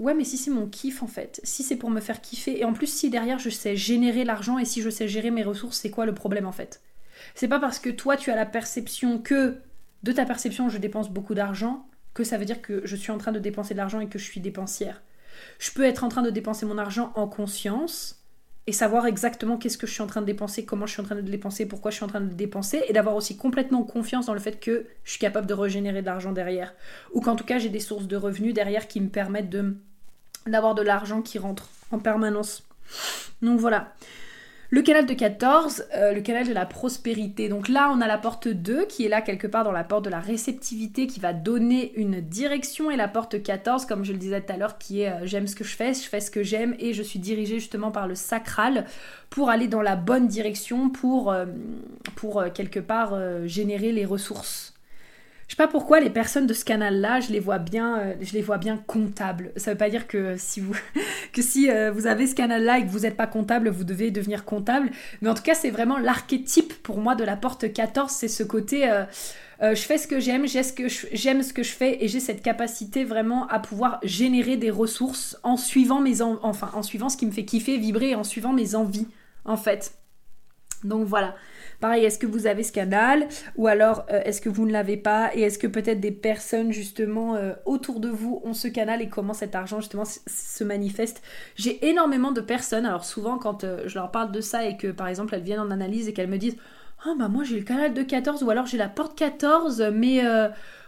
Ouais, 0.00 0.14
mais 0.14 0.24
si 0.24 0.38
c'est 0.38 0.50
mon 0.50 0.66
kiff 0.66 1.02
en 1.02 1.06
fait, 1.06 1.42
si 1.44 1.62
c'est 1.62 1.76
pour 1.76 1.90
me 1.90 2.00
faire 2.00 2.22
kiffer, 2.22 2.58
et 2.58 2.64
en 2.64 2.72
plus 2.72 2.86
si 2.86 3.10
derrière 3.10 3.38
je 3.38 3.50
sais 3.50 3.76
générer 3.76 4.24
l'argent 4.24 4.58
et 4.58 4.64
si 4.64 4.80
je 4.80 4.88
sais 4.88 5.06
gérer 5.06 5.30
mes 5.30 5.42
ressources, 5.42 5.76
c'est 5.76 5.90
quoi 5.90 6.06
le 6.06 6.14
problème 6.14 6.46
en 6.46 6.52
fait? 6.52 6.80
C'est 7.34 7.48
pas 7.48 7.60
parce 7.60 7.78
que 7.78 7.90
toi 7.90 8.16
tu 8.16 8.30
as 8.30 8.34
la 8.34 8.46
perception 8.46 9.18
que 9.18 9.58
de 10.02 10.12
ta 10.12 10.24
perception 10.24 10.70
je 10.70 10.78
dépense 10.78 11.10
beaucoup 11.10 11.34
d'argent 11.34 11.86
que 12.14 12.24
ça 12.24 12.38
veut 12.38 12.46
dire 12.46 12.62
que 12.62 12.80
je 12.86 12.96
suis 12.96 13.12
en 13.12 13.18
train 13.18 13.30
de 13.30 13.38
dépenser 13.38 13.74
de 13.74 13.78
l'argent 13.78 14.00
et 14.00 14.08
que 14.08 14.18
je 14.18 14.24
suis 14.24 14.40
dépensière. 14.40 15.02
Je 15.58 15.70
peux 15.70 15.84
être 15.84 16.02
en 16.02 16.08
train 16.08 16.22
de 16.22 16.30
dépenser 16.30 16.64
mon 16.64 16.78
argent 16.78 17.12
en 17.14 17.28
conscience 17.28 18.24
et 18.66 18.72
savoir 18.72 19.04
exactement 19.04 19.58
qu'est-ce 19.58 19.76
que 19.76 19.86
je 19.86 19.92
suis 19.92 20.02
en 20.02 20.06
train 20.06 20.22
de 20.22 20.26
dépenser, 20.26 20.64
comment 20.64 20.86
je 20.86 20.92
suis 20.92 21.02
en 21.02 21.04
train 21.04 21.16
de 21.16 21.20
le 21.20 21.28
dépenser, 21.28 21.66
pourquoi 21.66 21.90
je 21.90 21.96
suis 21.96 22.04
en 22.04 22.08
train 22.08 22.20
de 22.20 22.28
le 22.28 22.34
dépenser, 22.34 22.82
et 22.88 22.92
d'avoir 22.92 23.16
aussi 23.16 23.36
complètement 23.36 23.82
confiance 23.82 24.26
dans 24.26 24.34
le 24.34 24.40
fait 24.40 24.60
que 24.60 24.86
je 25.04 25.10
suis 25.10 25.20
capable 25.20 25.46
de 25.46 25.54
régénérer 25.54 26.00
de 26.00 26.06
l'argent 26.06 26.32
derrière. 26.32 26.74
Ou 27.12 27.20
qu'en 27.20 27.36
tout 27.36 27.44
cas 27.44 27.58
j'ai 27.58 27.68
des 27.68 27.80
sources 27.80 28.06
de 28.06 28.16
revenus 28.16 28.54
derrière 28.54 28.88
qui 28.88 29.00
me 29.00 29.08
permettent 29.08 29.50
de 29.50 29.76
d'avoir 30.46 30.74
de 30.74 30.82
l'argent 30.82 31.22
qui 31.22 31.38
rentre 31.38 31.68
en 31.90 31.98
permanence. 31.98 32.62
Donc 33.42 33.58
voilà. 33.58 33.92
Le 34.72 34.82
canal 34.82 35.04
de 35.04 35.14
14, 35.14 35.86
euh, 35.96 36.12
le 36.12 36.20
canal 36.20 36.46
de 36.46 36.52
la 36.52 36.64
prospérité. 36.64 37.48
Donc 37.48 37.68
là, 37.68 37.90
on 37.92 38.00
a 38.00 38.06
la 38.06 38.18
porte 38.18 38.46
2 38.46 38.86
qui 38.86 39.04
est 39.04 39.08
là 39.08 39.20
quelque 39.20 39.48
part 39.48 39.64
dans 39.64 39.72
la 39.72 39.82
porte 39.82 40.04
de 40.04 40.10
la 40.10 40.20
réceptivité 40.20 41.08
qui 41.08 41.18
va 41.18 41.32
donner 41.32 41.92
une 41.96 42.20
direction 42.20 42.88
et 42.88 42.96
la 42.96 43.08
porte 43.08 43.42
14, 43.42 43.84
comme 43.84 44.04
je 44.04 44.12
le 44.12 44.18
disais 44.18 44.40
tout 44.40 44.52
à 44.52 44.56
l'heure, 44.56 44.78
qui 44.78 45.00
est 45.00 45.10
euh, 45.10 45.26
j'aime 45.26 45.48
ce 45.48 45.56
que 45.56 45.64
je 45.64 45.74
fais, 45.74 45.92
je 45.92 46.08
fais 46.08 46.20
ce 46.20 46.30
que 46.30 46.44
j'aime 46.44 46.76
et 46.78 46.92
je 46.92 47.02
suis 47.02 47.18
dirigée 47.18 47.58
justement 47.58 47.90
par 47.90 48.06
le 48.06 48.14
sacral 48.14 48.86
pour 49.28 49.50
aller 49.50 49.66
dans 49.66 49.82
la 49.82 49.96
bonne 49.96 50.28
direction, 50.28 50.88
pour, 50.88 51.32
euh, 51.32 51.46
pour 52.14 52.44
quelque 52.54 52.78
part 52.78 53.18
générer 53.46 53.90
les 53.90 54.04
ressources 54.04 54.74
je 55.50 55.56
sais 55.56 55.64
pas 55.64 55.66
pourquoi 55.66 55.98
les 55.98 56.10
personnes 56.10 56.46
de 56.46 56.54
ce 56.54 56.64
canal-là, 56.64 57.18
je 57.18 57.32
les 57.32 57.40
vois 57.40 57.58
bien, 57.58 57.98
euh, 57.98 58.14
je 58.20 58.34
les 58.34 58.40
vois 58.40 58.56
bien 58.56 58.76
comptables. 58.86 59.50
Ça 59.56 59.72
veut 59.72 59.76
pas 59.76 59.90
dire 59.90 60.06
que 60.06 60.36
si 60.38 60.60
vous, 60.60 60.76
que 61.32 61.42
si 61.42 61.68
euh, 61.68 61.90
vous 61.90 62.06
avez 62.06 62.28
ce 62.28 62.36
canal-là 62.36 62.78
et 62.78 62.84
que 62.84 62.88
vous 62.88 63.00
n'êtes 63.00 63.16
pas 63.16 63.26
comptable, 63.26 63.68
vous 63.68 63.82
devez 63.82 64.12
devenir 64.12 64.44
comptable. 64.44 64.92
Mais 65.20 65.28
en 65.28 65.34
tout 65.34 65.42
cas, 65.42 65.56
c'est 65.56 65.70
vraiment 65.70 65.98
l'archétype 65.98 66.80
pour 66.84 66.98
moi 66.98 67.16
de 67.16 67.24
la 67.24 67.34
porte 67.34 67.72
14, 67.72 68.12
c'est 68.12 68.28
ce 68.28 68.44
côté. 68.44 68.88
Euh, 68.88 69.04
je 69.60 69.82
fais 69.82 69.98
ce 69.98 70.06
que 70.06 70.20
j'aime, 70.20 70.46
j'aime 70.46 71.42
ce 71.42 71.52
que 71.52 71.64
je, 71.64 71.72
fais 71.72 72.04
et 72.04 72.06
j'ai 72.06 72.20
cette 72.20 72.42
capacité 72.42 73.02
vraiment 73.02 73.48
à 73.48 73.58
pouvoir 73.58 73.98
générer 74.04 74.56
des 74.56 74.70
ressources 74.70 75.36
en 75.42 75.56
suivant 75.56 76.00
mes 76.00 76.22
enfin 76.22 76.70
en 76.74 76.84
suivant 76.84 77.08
ce 77.08 77.16
qui 77.16 77.26
me 77.26 77.32
fait 77.32 77.44
kiffer, 77.44 77.76
vibrer, 77.76 78.14
en 78.14 78.22
suivant 78.22 78.52
mes 78.52 78.76
envies 78.76 79.08
en 79.44 79.56
fait. 79.56 79.94
Donc 80.84 81.08
voilà. 81.08 81.34
Pareil, 81.80 82.04
est-ce 82.04 82.18
que 82.18 82.26
vous 82.26 82.46
avez 82.46 82.62
ce 82.62 82.72
canal 82.72 83.26
ou 83.56 83.66
alors 83.66 84.04
euh, 84.12 84.20
est-ce 84.26 84.42
que 84.42 84.50
vous 84.50 84.66
ne 84.66 84.72
l'avez 84.72 84.98
pas 84.98 85.30
et 85.34 85.40
est-ce 85.40 85.58
que 85.58 85.66
peut-être 85.66 85.98
des 85.98 86.10
personnes 86.10 86.72
justement 86.72 87.36
euh, 87.36 87.54
autour 87.64 88.00
de 88.00 88.08
vous 88.10 88.42
ont 88.44 88.52
ce 88.52 88.68
canal 88.68 89.00
et 89.00 89.08
comment 89.08 89.32
cet 89.32 89.54
argent 89.54 89.80
justement 89.80 90.04
se 90.04 90.62
manifeste? 90.64 91.22
J'ai 91.56 91.88
énormément 91.88 92.32
de 92.32 92.42
personnes, 92.42 92.84
alors 92.84 93.06
souvent 93.06 93.38
quand 93.38 93.64
euh, 93.64 93.82
je 93.86 93.94
leur 93.94 94.10
parle 94.10 94.30
de 94.30 94.42
ça 94.42 94.66
et 94.66 94.76
que 94.76 94.88
par 94.88 95.08
exemple 95.08 95.34
elles 95.34 95.42
viennent 95.42 95.60
en 95.60 95.70
analyse 95.70 96.06
et 96.06 96.12
qu'elles 96.12 96.28
me 96.28 96.36
disent 96.38 96.56
"Ah 97.06 97.14
bah 97.18 97.28
moi 97.28 97.44
j'ai 97.44 97.58
le 97.58 97.64
canal 97.64 97.94
de 97.94 98.02
14 98.02 98.42
ou 98.42 98.50
alors 98.50 98.66
j'ai 98.66 98.76
la 98.76 98.88
porte 98.90 99.16
14 99.16 99.82
mais 99.94 100.22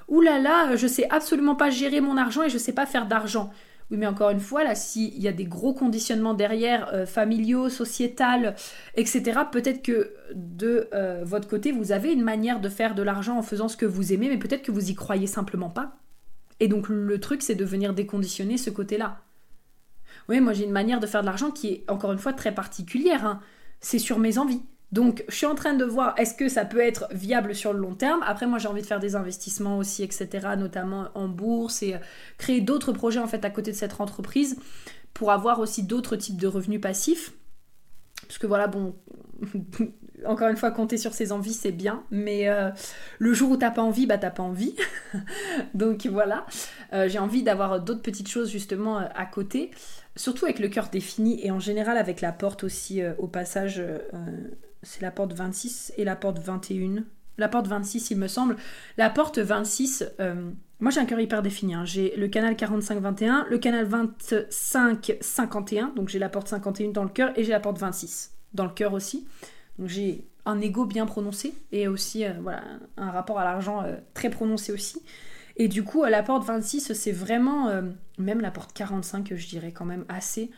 oulala, 0.09 0.77
je 0.77 0.87
sais 0.87 1.09
absolument 1.11 1.55
pas 1.55 1.71
gérer 1.71 2.03
mon 2.03 2.19
argent 2.19 2.43
et 2.43 2.51
je 2.51 2.59
sais 2.59 2.73
pas 2.75 2.85
faire 2.87 3.07
d'argent." 3.07 3.51
Oui, 3.93 3.99
mais 3.99 4.07
encore 4.07 4.31
une 4.31 4.41
fois, 4.41 4.65
là, 4.65 4.75
s'il 4.75 5.21
y 5.21 5.29
a 5.29 5.33
des 5.33 5.45
gros 5.45 5.75
conditionnements 5.75 6.33
derrière, 6.33 6.89
euh, 6.95 7.05
familiaux, 7.05 7.69
sociétal, 7.69 8.57
etc., 8.95 9.41
peut-être 9.53 9.83
que 9.83 10.15
de 10.35 10.89
euh, 10.95 11.21
votre 11.25 11.47
côté, 11.47 11.73
vous 11.73 11.93
avez 11.93 12.11
une 12.11 12.23
manière 12.23 12.59
de 12.63 12.71
faire 12.71 12.95
de 12.95 13.03
l'argent 13.03 13.37
en 13.37 13.43
faisant 13.43 13.69
ce 13.69 13.77
que 13.77 13.85
vous 13.85 14.15
aimez, 14.15 14.31
mais 14.31 14.39
peut-être 14.39 14.63
que 14.63 14.73
vous 14.73 14.91
y 14.91 14.95
croyez 14.95 15.27
simplement 15.27 15.69
pas. 15.69 15.99
Et 16.59 16.69
donc, 16.69 16.89
le 16.89 17.21
truc, 17.21 17.43
c'est 17.43 17.55
de 17.55 17.67
venir 17.67 17.93
déconditionner 17.93 18.57
ce 18.57 18.71
côté-là. 18.71 19.21
Oui, 20.31 20.41
moi, 20.41 20.55
j'ai 20.55 20.65
une 20.65 20.73
manière 20.73 20.99
de 20.99 21.07
faire 21.07 21.21
de 21.21 21.27
l'argent 21.27 21.51
qui 21.51 21.69
est, 21.69 21.91
encore 21.91 22.13
une 22.13 22.19
fois, 22.19 22.33
très 22.33 22.55
particulière. 22.55 23.27
Hein. 23.27 23.41
C'est 23.81 23.99
sur 23.99 24.19
mes 24.19 24.39
envies. 24.39 24.63
Donc, 24.93 25.25
je 25.29 25.35
suis 25.35 25.47
en 25.47 25.55
train 25.55 25.73
de 25.73 25.87
voir 25.87 26.15
est-ce 26.19 26.35
que 26.35 26.49
ça 26.49 26.67
peut 26.67 26.81
être 26.81 27.09
viable 27.13 27.55
sur 27.55 27.73
le 27.73 27.79
long 27.79 27.95
terme? 27.95 28.23
Après, 28.27 28.47
moi, 28.47 28.59
j'ai 28.59 28.69
envie 28.69 28.83
de 28.83 28.87
faire 28.87 29.01
des 29.01 29.17
investissements 29.17 29.79
aussi, 29.79 30.03
etc., 30.03 30.29
notamment 30.59 31.09
en 31.15 31.29
bourse 31.29 31.83
et 31.83 31.95
euh, 31.95 31.99
créer 32.37 32.61
d'autres 32.61 32.93
projets 32.93 33.19
en 33.19 33.27
fait 33.27 33.45
à 33.47 33.51
côté 33.51 33.73
de 33.73 33.77
cette 33.77 33.99
entreprise 34.01 34.59
pour 35.15 35.33
avoir 35.33 35.61
aussi 35.61 35.83
d'autres 35.83 36.17
types 36.17 36.37
de 36.37 36.47
revenus 36.47 36.81
passifs. 36.81 37.33
Parce 38.21 38.37
que 38.37 38.47
voilà, 38.47 38.67
bon, 38.67 38.95
encore 40.27 40.49
une 40.49 40.59
fois, 40.59 40.71
compter 40.71 40.99
sur 40.99 41.15
ses 41.15 41.33
envies, 41.33 41.55
c'est 41.55 41.73
bien, 41.73 42.05
mais 42.11 42.49
euh, 42.49 42.71
le 43.19 43.33
jour 43.33 43.51
où 43.51 43.57
t'as 43.57 43.71
pas 43.71 43.83
envie, 43.83 44.07
bah 44.07 44.19
t'as 44.19 44.31
pas 44.31 44.43
envie. 44.43 44.77
Donc 45.75 46.05
voilà, 46.05 46.45
euh, 46.93 47.09
j'ai 47.09 47.19
envie 47.19 47.43
d'avoir 47.43 47.81
d'autres 47.81 48.03
petites 48.03 48.29
choses 48.29 48.51
justement 48.51 48.99
à 48.99 49.25
côté, 49.25 49.71
surtout 50.17 50.45
avec 50.45 50.59
le 50.59 50.69
cœur 50.69 50.91
défini 50.91 51.45
et 51.45 51.51
en 51.51 51.61
général 51.61 51.97
avec 51.97 52.21
la 52.21 52.33
porte 52.33 52.63
aussi 52.63 53.01
au 53.19 53.27
passage 53.27 53.83
c'est 54.83 55.03
la 55.03 55.11
porte 55.11 55.33
26 55.33 55.93
et 55.97 56.05
la 56.05 56.17
porte 56.17 56.39
21. 56.39 57.05
La 57.39 57.49
porte 57.49 57.67
26, 57.67 58.11
il 58.11 58.19
me 58.19 58.29
semble. 58.29 58.57
La 58.99 59.11
porte 59.11 59.39
26, 59.39 60.05
euh, 60.21 60.51
moi 60.81 60.91
j'ai 60.91 61.01
un 61.01 61.07
cœur 61.07 61.21
hyper 61.21 61.43
défini. 61.43 61.75
Hein. 61.75 61.85
J'ai 61.85 62.15
le 62.17 62.29
canal 62.29 62.55
45-21, 62.55 63.47
le 63.49 63.59
canal 63.59 63.89
25-51, 63.89 65.95
donc 65.95 66.09
j'ai 66.09 66.19
la 66.19 66.29
porte 66.29 66.49
51 66.49 66.91
dans 66.91 67.05
le 67.05 67.09
cœur 67.09 67.33
et 67.37 67.45
j'ai 67.45 67.53
la 67.53 67.61
porte 67.61 67.79
26 67.79 68.33
dans 68.55 68.65
le 68.65 68.73
cœur 68.73 68.93
aussi. 68.93 69.27
Donc 69.79 69.89
j'ai 69.89 70.27
un 70.45 70.61
ego 70.61 70.85
bien 70.85 71.07
prononcé 71.07 71.55
et 71.71 71.89
aussi 71.89 72.25
euh, 72.25 72.33
voilà, 72.43 72.63
un 72.97 73.11
rapport 73.11 73.39
à 73.39 73.45
l'argent 73.45 73.83
euh, 73.83 73.97
très 74.15 74.29
prononcé 74.29 74.73
aussi. 74.73 75.01
Et 75.57 75.69
du 75.69 75.85
coup, 75.85 76.05
la 76.05 76.23
porte 76.23 76.45
26, 76.45 76.95
c'est 76.95 77.13
vraiment, 77.13 77.71
même 78.17 78.41
la 78.41 78.51
porte 78.51 78.73
45, 78.73 79.35
je 79.37 79.47
dirais 79.47 79.71
quand 79.71 79.85
même 79.85 80.07
assez 80.09 80.51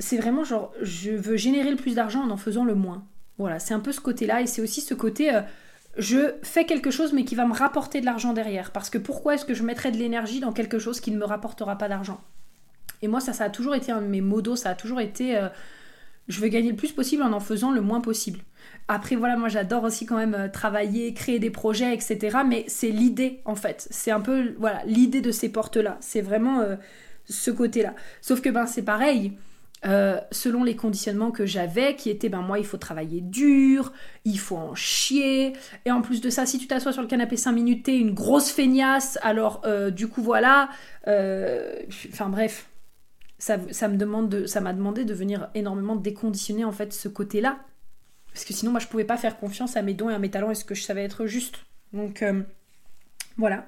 c'est 0.00 0.16
vraiment 0.16 0.44
genre, 0.44 0.72
je 0.82 1.10
veux 1.10 1.36
générer 1.36 1.70
le 1.70 1.76
plus 1.76 1.94
d'argent 1.94 2.22
en 2.22 2.30
en 2.30 2.36
faisant 2.36 2.64
le 2.64 2.74
moins. 2.74 3.04
Voilà, 3.38 3.58
c'est 3.58 3.74
un 3.74 3.80
peu 3.80 3.92
ce 3.92 4.00
côté-là, 4.00 4.40
et 4.42 4.46
c'est 4.46 4.62
aussi 4.62 4.80
ce 4.80 4.94
côté, 4.94 5.34
euh, 5.34 5.42
je 5.96 6.34
fais 6.42 6.64
quelque 6.64 6.90
chose 6.90 7.12
mais 7.12 7.24
qui 7.24 7.34
va 7.34 7.46
me 7.46 7.54
rapporter 7.54 8.00
de 8.00 8.06
l'argent 8.06 8.32
derrière. 8.32 8.70
Parce 8.72 8.90
que 8.90 8.98
pourquoi 8.98 9.34
est-ce 9.34 9.44
que 9.44 9.54
je 9.54 9.62
mettrais 9.62 9.92
de 9.92 9.96
l'énergie 9.96 10.40
dans 10.40 10.52
quelque 10.52 10.78
chose 10.78 11.00
qui 11.00 11.10
ne 11.10 11.18
me 11.18 11.24
rapportera 11.24 11.78
pas 11.78 11.88
d'argent? 11.88 12.20
Et 13.02 13.08
moi, 13.08 13.20
ça, 13.20 13.32
ça 13.32 13.44
a 13.44 13.50
toujours 13.50 13.74
été 13.74 13.92
un 13.92 14.02
de 14.02 14.06
mes 14.06 14.20
modos, 14.20 14.56
ça 14.56 14.70
a 14.70 14.74
toujours 14.74 15.00
été, 15.00 15.36
euh, 15.36 15.48
je 16.26 16.40
veux 16.40 16.48
gagner 16.48 16.70
le 16.70 16.76
plus 16.76 16.92
possible 16.92 17.22
en 17.22 17.32
en 17.32 17.40
faisant 17.40 17.70
le 17.70 17.80
moins 17.80 18.00
possible. 18.00 18.40
Après, 18.88 19.16
voilà, 19.16 19.36
moi 19.36 19.48
j'adore 19.48 19.84
aussi 19.84 20.04
quand 20.04 20.16
même 20.16 20.34
euh, 20.34 20.48
travailler, 20.48 21.14
créer 21.14 21.38
des 21.38 21.50
projets, 21.50 21.94
etc. 21.94 22.38
Mais 22.46 22.64
c'est 22.68 22.90
l'idée, 22.90 23.40
en 23.44 23.54
fait. 23.54 23.86
C'est 23.90 24.10
un 24.10 24.20
peu, 24.20 24.54
voilà, 24.58 24.82
l'idée 24.84 25.20
de 25.20 25.30
ces 25.30 25.48
portes-là. 25.48 25.96
C'est 26.00 26.22
vraiment 26.22 26.64
ce 27.26 27.50
côté-là. 27.50 27.94
Sauf 28.20 28.40
que, 28.40 28.48
ben, 28.48 28.66
c'est 28.66 28.82
pareil 28.82 29.36
euh, 29.86 30.20
selon 30.32 30.64
les 30.64 30.76
conditionnements 30.76 31.30
que 31.30 31.46
j'avais, 31.46 31.94
qui 31.94 32.10
étaient, 32.10 32.28
ben 32.28 32.42
moi, 32.42 32.58
il 32.58 32.66
faut 32.66 32.76
travailler 32.76 33.20
dur, 33.20 33.92
il 34.24 34.38
faut 34.38 34.56
en 34.56 34.74
chier, 34.74 35.52
et 35.84 35.90
en 35.92 36.02
plus 36.02 36.20
de 36.20 36.30
ça, 36.30 36.46
si 36.46 36.58
tu 36.58 36.66
t'assois 36.66 36.92
sur 36.92 37.02
le 37.02 37.08
canapé 37.08 37.36
5 37.36 37.52
minutes, 37.52 37.84
t'es 37.84 37.98
une 37.98 38.12
grosse 38.12 38.50
feignasse, 38.50 39.18
alors 39.22 39.62
euh, 39.64 39.90
du 39.90 40.08
coup, 40.08 40.22
voilà, 40.22 40.68
euh, 41.06 41.76
enfin 42.12 42.28
bref, 42.28 42.68
ça, 43.38 43.56
me 43.56 43.96
demande 43.96 44.28
de, 44.28 44.46
ça 44.46 44.60
m'a 44.60 44.72
demandé 44.72 45.04
de 45.04 45.14
venir 45.14 45.48
énormément 45.54 45.94
déconditionner, 45.94 46.64
en 46.64 46.72
fait, 46.72 46.92
ce 46.92 47.08
côté-là, 47.08 47.58
parce 48.32 48.44
que 48.44 48.52
sinon, 48.52 48.72
moi, 48.72 48.80
je 48.80 48.88
pouvais 48.88 49.04
pas 49.04 49.16
faire 49.16 49.38
confiance 49.38 49.76
à 49.76 49.82
mes 49.82 49.94
dons 49.94 50.10
et 50.10 50.14
à 50.14 50.18
mes 50.18 50.30
talents 50.30 50.50
et 50.50 50.54
ce 50.54 50.64
que 50.64 50.74
je 50.74 50.82
savais 50.82 51.04
être 51.04 51.26
juste. 51.26 51.64
Donc, 51.92 52.22
voilà. 53.38 53.64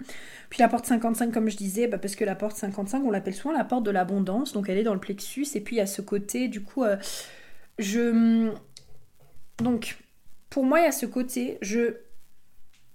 Puis 0.51 0.59
la 0.59 0.68
porte 0.68 0.84
55, 0.84 1.32
comme 1.32 1.48
je 1.48 1.56
disais, 1.56 1.86
bah, 1.86 1.97
parce 1.97 2.16
que 2.16 2.24
la 2.24 2.34
porte 2.34 2.56
55, 2.56 3.02
on 3.05 3.10
l'appelle 3.10 3.34
souvent 3.34 3.55
la 3.55 3.64
porte 3.64 3.84
de 3.84 3.90
l'abondance, 3.90 4.52
donc 4.52 4.68
elle 4.68 4.78
est 4.78 4.82
dans 4.82 4.94
le 4.94 5.01
plexus, 5.01 5.47
et 5.55 5.60
puis 5.60 5.80
à 5.80 5.86
ce 5.86 6.02
côté, 6.02 6.48
du 6.48 6.62
coup, 6.62 6.84
euh, 6.84 6.97
je... 7.78 8.52
Donc, 9.59 9.98
pour 10.51 10.64
moi, 10.64 10.80
il 10.80 10.84
y 10.84 10.88
a 10.88 10.92
ce 10.92 11.06
côté, 11.06 11.59
je 11.62 11.94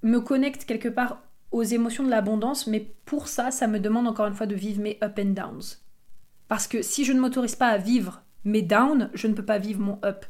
me 0.04 0.20
connecte 0.20 0.66
quelque 0.66 0.90
part 0.90 1.24
aux 1.52 1.64
émotions 1.64 2.04
de 2.04 2.10
l'abondance, 2.10 2.68
mais 2.68 2.94
pour 3.06 3.30
ça, 3.30 3.52
ça 3.52 3.68
me 3.68 3.80
demande 3.80 4.08
encore 4.08 4.28
une 4.28 4.34
fois 4.34 4.48
de 4.48 4.56
vivre 4.56 4.82
mes 4.82 4.98
up 5.02 5.18
and 5.18 5.32
downs. 5.32 5.80
Parce 6.50 6.68
que 6.68 6.82
si 6.82 7.06
je 7.06 7.14
ne 7.14 7.20
m'autorise 7.22 7.56
pas 7.56 7.70
à 7.70 7.78
vivre 7.78 8.22
mes 8.44 8.62
downs, 8.62 9.10
je 9.14 9.28
ne 9.28 9.34
peux 9.34 9.46
pas 9.46 9.58
vivre 9.58 9.80
mon 9.80 10.00
up. 10.04 10.26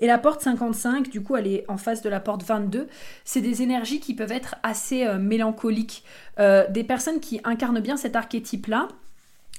Et 0.00 0.06
la 0.06 0.18
porte 0.18 0.40
55, 0.42 1.08
du 1.10 1.22
coup, 1.22 1.36
elle 1.36 1.46
est 1.46 1.64
en 1.68 1.76
face 1.76 2.02
de 2.02 2.08
la 2.08 2.20
porte 2.20 2.42
22. 2.42 2.88
C'est 3.24 3.40
des 3.40 3.62
énergies 3.62 4.00
qui 4.00 4.14
peuvent 4.14 4.32
être 4.32 4.56
assez 4.62 5.06
euh, 5.06 5.18
mélancoliques. 5.18 6.04
Euh, 6.38 6.64
des 6.70 6.84
personnes 6.84 7.20
qui 7.20 7.40
incarnent 7.44 7.80
bien 7.80 7.96
cet 7.96 8.16
archétype-là 8.16 8.88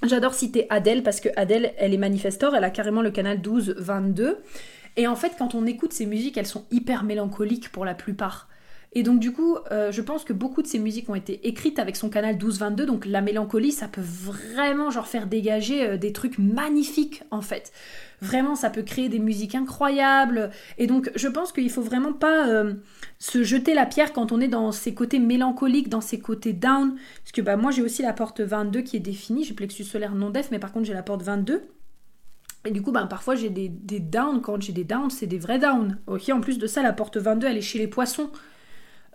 J'adore 0.03 0.33
citer 0.33 0.67
Adèle 0.69 1.03
parce 1.03 1.21
que 1.21 1.29
Adèle, 1.35 1.73
elle 1.77 1.93
est 1.93 1.97
manifestor, 1.97 2.55
elle 2.55 2.63
a 2.63 2.69
carrément 2.69 3.01
le 3.01 3.11
canal 3.11 3.39
12-22. 3.39 4.35
Et 4.97 5.07
en 5.07 5.15
fait, 5.15 5.33
quand 5.37 5.55
on 5.55 5.65
écoute 5.65 5.93
ces 5.93 6.05
musiques, 6.05 6.37
elles 6.37 6.45
sont 6.45 6.65
hyper 6.71 7.03
mélancoliques 7.03 7.71
pour 7.71 7.85
la 7.85 7.93
plupart. 7.93 8.47
Et 8.97 9.03
donc 9.03 9.19
du 9.19 9.33
coup, 9.33 9.57
euh, 9.71 9.91
je 9.91 10.01
pense 10.01 10.23
que 10.23 10.31
beaucoup 10.31 10.61
de 10.61 10.67
ces 10.67 10.79
musiques 10.79 11.09
ont 11.09 11.15
été 11.15 11.45
écrites 11.47 11.79
avec 11.79 11.97
son 11.97 12.09
canal 12.09 12.37
12-22, 12.37 12.85
donc 12.85 13.05
la 13.05 13.21
mélancolie, 13.21 13.73
ça 13.73 13.89
peut 13.89 14.01
vraiment 14.01 14.89
genre 14.89 15.07
faire 15.07 15.27
dégager 15.27 15.85
euh, 15.85 15.97
des 15.97 16.13
trucs 16.13 16.39
magnifiques 16.39 17.21
en 17.29 17.41
fait. 17.41 17.73
Vraiment, 18.21 18.55
ça 18.55 18.69
peut 18.69 18.81
créer 18.81 19.09
des 19.09 19.19
musiques 19.19 19.53
incroyables. 19.53 20.49
Et 20.77 20.87
donc, 20.87 21.11
je 21.15 21.27
pense 21.27 21.51
qu'il 21.51 21.69
faut 21.69 21.81
vraiment 21.81 22.13
pas 22.13 22.47
euh, 22.47 22.73
se 23.19 23.43
jeter 23.43 23.73
la 23.73 23.85
pierre 23.85 24.13
quand 24.13 24.31
on 24.31 24.39
est 24.39 24.47
dans 24.47 24.71
ces 24.71 24.93
côtés 24.93 25.19
mélancoliques, 25.19 25.89
dans 25.89 25.99
ces 25.99 26.19
côtés 26.19 26.53
down. 26.53 26.95
Parce 26.95 27.33
que 27.33 27.41
bah, 27.41 27.57
moi, 27.57 27.71
j'ai 27.71 27.81
aussi 27.81 28.01
la 28.01 28.13
porte 28.13 28.39
22 28.39 28.81
qui 28.81 28.95
est 28.95 29.01
définie. 29.01 29.43
J'ai 29.43 29.53
plexus 29.53 29.83
solaire 29.83 30.15
non 30.15 30.29
def, 30.29 30.49
mais 30.49 30.59
par 30.59 30.71
contre, 30.71 30.85
j'ai 30.85 30.93
la 30.93 31.03
porte 31.03 31.23
22. 31.23 31.61
Et 32.63 32.71
du 32.71 32.81
coup, 32.81 32.93
bah, 32.93 33.05
parfois, 33.07 33.35
j'ai 33.35 33.49
des, 33.49 33.67
des 33.67 33.99
downs. 33.99 34.41
Quand 34.41 34.61
j'ai 34.61 34.73
des 34.73 34.85
downs, 34.85 35.09
c'est 35.09 35.27
des 35.27 35.37
vrais 35.37 35.59
downs. 35.59 35.99
Ok, 36.07 36.29
en 36.29 36.39
plus 36.39 36.57
de 36.57 36.67
ça, 36.67 36.81
la 36.81 36.93
porte 36.93 37.17
22, 37.17 37.47
elle 37.47 37.57
est 37.57 37.61
chez 37.61 37.79
les 37.79 37.87
poissons. 37.87 38.29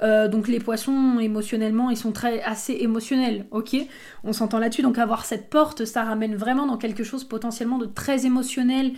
Euh, 0.02 0.28
donc 0.28 0.48
les 0.48 0.60
poissons 0.60 1.18
émotionnellement 1.20 1.90
ils 1.90 1.96
sont 1.96 2.12
très 2.12 2.42
assez 2.42 2.72
émotionnels, 2.80 3.46
ok? 3.50 3.76
On 4.24 4.32
s'entend 4.32 4.58
là-dessus, 4.58 4.82
donc 4.82 4.98
avoir 4.98 5.24
cette 5.24 5.50
porte, 5.50 5.84
ça 5.84 6.04
ramène 6.04 6.36
vraiment 6.36 6.66
dans 6.66 6.78
quelque 6.78 7.04
chose 7.04 7.24
potentiellement 7.24 7.78
de 7.78 7.86
très 7.86 8.24
émotionnel, 8.24 8.92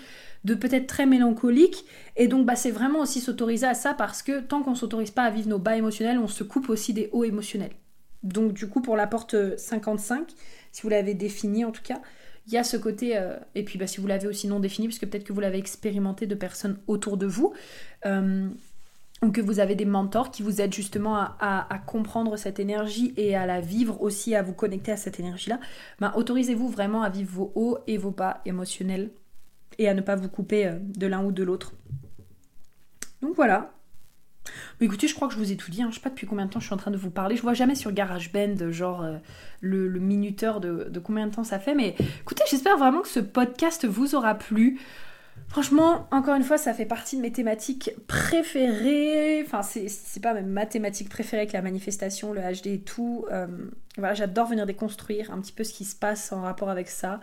de 0.45 0.55
peut-être 0.55 0.87
très 0.87 1.07
mélancolique. 1.07 1.85
Et 2.16 2.29
donc 2.29 2.47
bah, 2.47 2.57
c'est 2.57 2.70
vraiment 2.70 3.01
aussi 3.01 3.20
s'autoriser 3.20 3.66
à 3.66 3.74
ça 3.74 3.95
parce 3.95 4.23
que 4.23 4.41
tant 4.41 4.62
qu'on 4.62 4.74
s'autorise 4.74 5.11
pas 5.11 5.24
à 5.24 5.31
vivre 5.31 5.49
nos 5.49 5.59
bas 5.59 5.77
émotionnels, 5.77 6.19
on 6.19 6.29
se 6.29 6.45
coupe 6.45 6.69
aussi 6.69 6.93
des 6.93 7.09
hauts 7.12 7.24
émotionnels. 7.24 7.73
Donc 8.23 8.53
du 8.53 8.69
coup 8.69 8.81
pour 8.81 8.97
la 8.97 9.07
porte 9.07 9.57
55, 9.57 10.29
si 10.70 10.83
vous 10.83 10.89
l'avez 10.89 11.15
définie 11.15 11.65
en 11.65 11.73
tout 11.73 11.83
cas, 11.83 12.01
il 12.47 12.53
y 12.53 12.57
a 12.57 12.65
ce 12.65 12.77
côté, 12.77 13.16
euh, 13.16 13.37
et 13.55 13.65
puis 13.65 13.79
bah, 13.79 13.87
si 13.87 14.01
vous 14.01 14.07
l'avez 14.07 14.27
aussi 14.27 14.49
non 14.49 14.61
défini, 14.61 14.89
puisque 14.89 15.07
peut-être 15.07 15.24
que 15.24 15.33
vous 15.33 15.41
l'avez 15.41 15.59
expérimenté 15.59 16.27
de 16.27 16.35
personnes 16.35 16.79
autour 16.87 17.16
de 17.16 17.27
vous, 17.27 17.53
euh, 18.07 18.49
ou 19.23 19.31
que 19.31 19.40
vous 19.40 19.61
avez 19.61 19.74
des 19.74 19.85
mentors 19.85 20.31
qui 20.31 20.43
vous 20.43 20.61
aident 20.61 20.74
justement 20.74 21.16
à, 21.16 21.81
comprendre 21.86 22.36
cette 22.36 22.59
énergie 22.59 23.15
et 23.16 23.36
à 23.36 23.47
la 23.47 23.61
vivre 23.61 24.03
aussi, 24.03 24.35
à 24.35 24.43
vous 24.43 24.53
connecter 24.53 24.93
à 24.93 24.97
cette 24.97 25.20
énergie-là, 25.20 25.61
ben, 26.01 26.12
autorisez-vous 26.16 26.69
vraiment 26.69 27.03
à 27.03 27.09
vivre 27.09 27.31
vos 27.32 27.53
hauts 27.55 27.78
et 27.86 27.99
vos 27.99 28.11
bas 28.11 28.40
émotionnels 28.44 29.11
et 29.78 29.89
à 29.89 29.94
ne 29.94 30.01
pas 30.01 30.16
vous 30.16 30.28
couper 30.28 30.66
euh, 30.66 30.78
de 30.81 31.07
l'un 31.07 31.24
ou 31.24 31.32
de 31.32 31.43
l'autre. 31.43 31.73
Donc 33.23 33.36
voilà. 33.36 33.73
Mais 34.81 34.86
écoutez, 34.86 35.07
je 35.07 35.15
crois 35.15 35.28
que 35.28 35.35
je 35.35 35.39
vous 35.39 35.53
ai 35.53 35.57
tout 35.57 35.70
dit. 35.70 35.82
Hein. 35.82 35.89
Je 35.90 35.97
sais 35.97 36.01
pas 36.01 36.11
depuis 36.11 36.27
combien 36.27 36.47
de 36.47 36.51
temps 36.51 36.61
je 36.61 36.66
suis 36.66 36.74
en 36.74 36.78
train 36.78 36.90
de 36.90 36.97
vous 36.97 37.11
parler. 37.11 37.36
Je 37.36 37.43
vois 37.43 37.55
jamais 37.55 37.77
sur 37.77 37.93
GarageBand, 37.93 38.70
genre 38.70 39.03
euh, 39.03 39.19
le, 39.61 39.89
minuteur 40.01 40.61
de, 40.61 40.90
combien 41.03 41.27
de 41.27 41.35
temps 41.35 41.44
ça 41.44 41.59
fait. 41.59 41.74
Mais 41.74 41.94
écoutez, 42.20 42.43
j'espère 42.51 42.77
vraiment 42.77 43.03
que 43.03 43.09
ce 43.09 43.20
podcast 43.20 43.86
vous 43.86 44.15
aura 44.15 44.35
plu. 44.35 44.81
Franchement, 45.53 46.09
encore 46.12 46.35
une 46.35 46.45
fois, 46.45 46.57
ça 46.57 46.73
fait 46.73 46.87
partie 46.87 47.19
de 47.19 47.20
mes 47.20 47.31
thématiques 47.31 47.91
préférées. 48.07 49.43
Enfin, 49.45 49.61
c'est 49.62 50.23
pas 50.23 50.33
même 50.33 50.47
ma 50.47 50.65
thématique 50.65 51.11
préférée 51.11 51.47
que 51.47 51.53
la 51.53 51.61
manifestation, 51.61 52.33
le 52.33 52.41
HD 52.41 52.69
et 52.69 52.81
tout. 52.81 53.27
Euh, 53.31 53.47
voilà, 53.99 54.15
j'adore 54.15 54.47
venir 54.47 54.65
déconstruire 54.65 55.31
un 55.31 55.39
petit 55.43 55.53
peu 55.53 55.62
ce 55.62 55.74
qui 55.74 55.85
se 55.85 55.95
passe 55.95 56.33
en 56.33 56.41
rapport 56.41 56.70
avec 56.70 56.89
ça. 56.89 57.20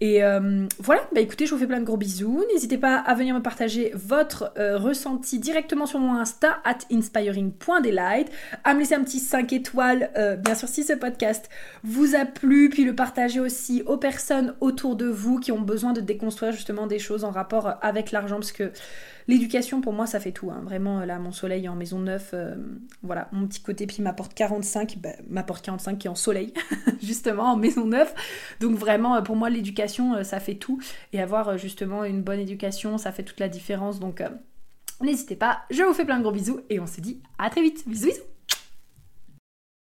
Et 0.00 0.24
euh, 0.24 0.66
voilà, 0.80 1.02
bah 1.14 1.20
écoutez, 1.20 1.46
je 1.46 1.54
vous 1.54 1.60
fais 1.60 1.68
plein 1.68 1.78
de 1.78 1.84
gros 1.84 1.96
bisous. 1.96 2.44
N'hésitez 2.52 2.78
pas 2.78 2.96
à 2.96 3.14
venir 3.14 3.34
me 3.34 3.40
partager 3.40 3.92
votre 3.94 4.52
euh, 4.58 4.76
ressenti 4.76 5.38
directement 5.38 5.86
sur 5.86 6.00
mon 6.00 6.16
Insta, 6.16 6.58
at 6.64 6.78
inspiring.delight, 6.90 8.28
à 8.64 8.74
me 8.74 8.80
laisser 8.80 8.96
un 8.96 9.04
petit 9.04 9.20
5 9.20 9.52
étoiles, 9.52 10.10
euh, 10.16 10.34
bien 10.34 10.56
sûr 10.56 10.68
si 10.68 10.82
ce 10.82 10.94
podcast 10.94 11.48
vous 11.84 12.16
a 12.16 12.24
plu, 12.24 12.70
puis 12.70 12.84
le 12.84 12.94
partager 12.94 13.38
aussi 13.38 13.82
aux 13.86 13.96
personnes 13.96 14.54
autour 14.60 14.96
de 14.96 15.06
vous 15.06 15.38
qui 15.38 15.52
ont 15.52 15.60
besoin 15.60 15.92
de 15.92 16.00
déconstruire 16.00 16.52
justement 16.52 16.88
des 16.88 16.98
choses 16.98 17.22
en 17.22 17.30
rapport 17.30 17.74
avec 17.80 18.10
l'argent, 18.10 18.36
parce 18.36 18.52
que 18.52 18.72
L'éducation, 19.26 19.80
pour 19.80 19.92
moi, 19.92 20.06
ça 20.06 20.20
fait 20.20 20.32
tout. 20.32 20.50
Hein. 20.50 20.60
Vraiment, 20.64 21.04
là, 21.04 21.18
mon 21.18 21.32
soleil 21.32 21.68
en 21.68 21.74
maison 21.74 21.98
neuve, 21.98 22.30
euh, 22.34 22.54
voilà, 23.02 23.28
mon 23.32 23.46
petit 23.46 23.60
côté, 23.60 23.86
puis 23.86 24.02
m'apporte 24.02 24.34
45, 24.34 24.98
bah, 24.98 25.10
m'apporte 25.28 25.64
45 25.64 25.98
qui 25.98 26.06
est 26.06 26.10
en 26.10 26.14
soleil, 26.14 26.52
justement, 27.02 27.52
en 27.52 27.56
maison 27.56 27.86
neuve. 27.86 28.12
Donc 28.60 28.76
vraiment, 28.76 29.16
euh, 29.16 29.22
pour 29.22 29.36
moi, 29.36 29.48
l'éducation, 29.50 30.14
euh, 30.14 30.22
ça 30.24 30.40
fait 30.40 30.56
tout. 30.56 30.80
Et 31.12 31.20
avoir 31.20 31.56
justement 31.56 32.04
une 32.04 32.22
bonne 32.22 32.40
éducation, 32.40 32.98
ça 32.98 33.12
fait 33.12 33.22
toute 33.22 33.40
la 33.40 33.48
différence. 33.48 33.98
Donc, 33.98 34.22
n'hésitez 35.00 35.36
pas. 35.36 35.62
Je 35.70 35.82
vous 35.82 35.94
fais 35.94 36.04
plein 36.04 36.18
de 36.18 36.22
gros 36.22 36.32
bisous 36.32 36.60
et 36.68 36.80
on 36.80 36.86
se 36.86 37.00
dit 37.00 37.20
à 37.38 37.50
très 37.50 37.62
vite. 37.62 37.88
Bisous, 37.88 38.08
bisous 38.08 38.33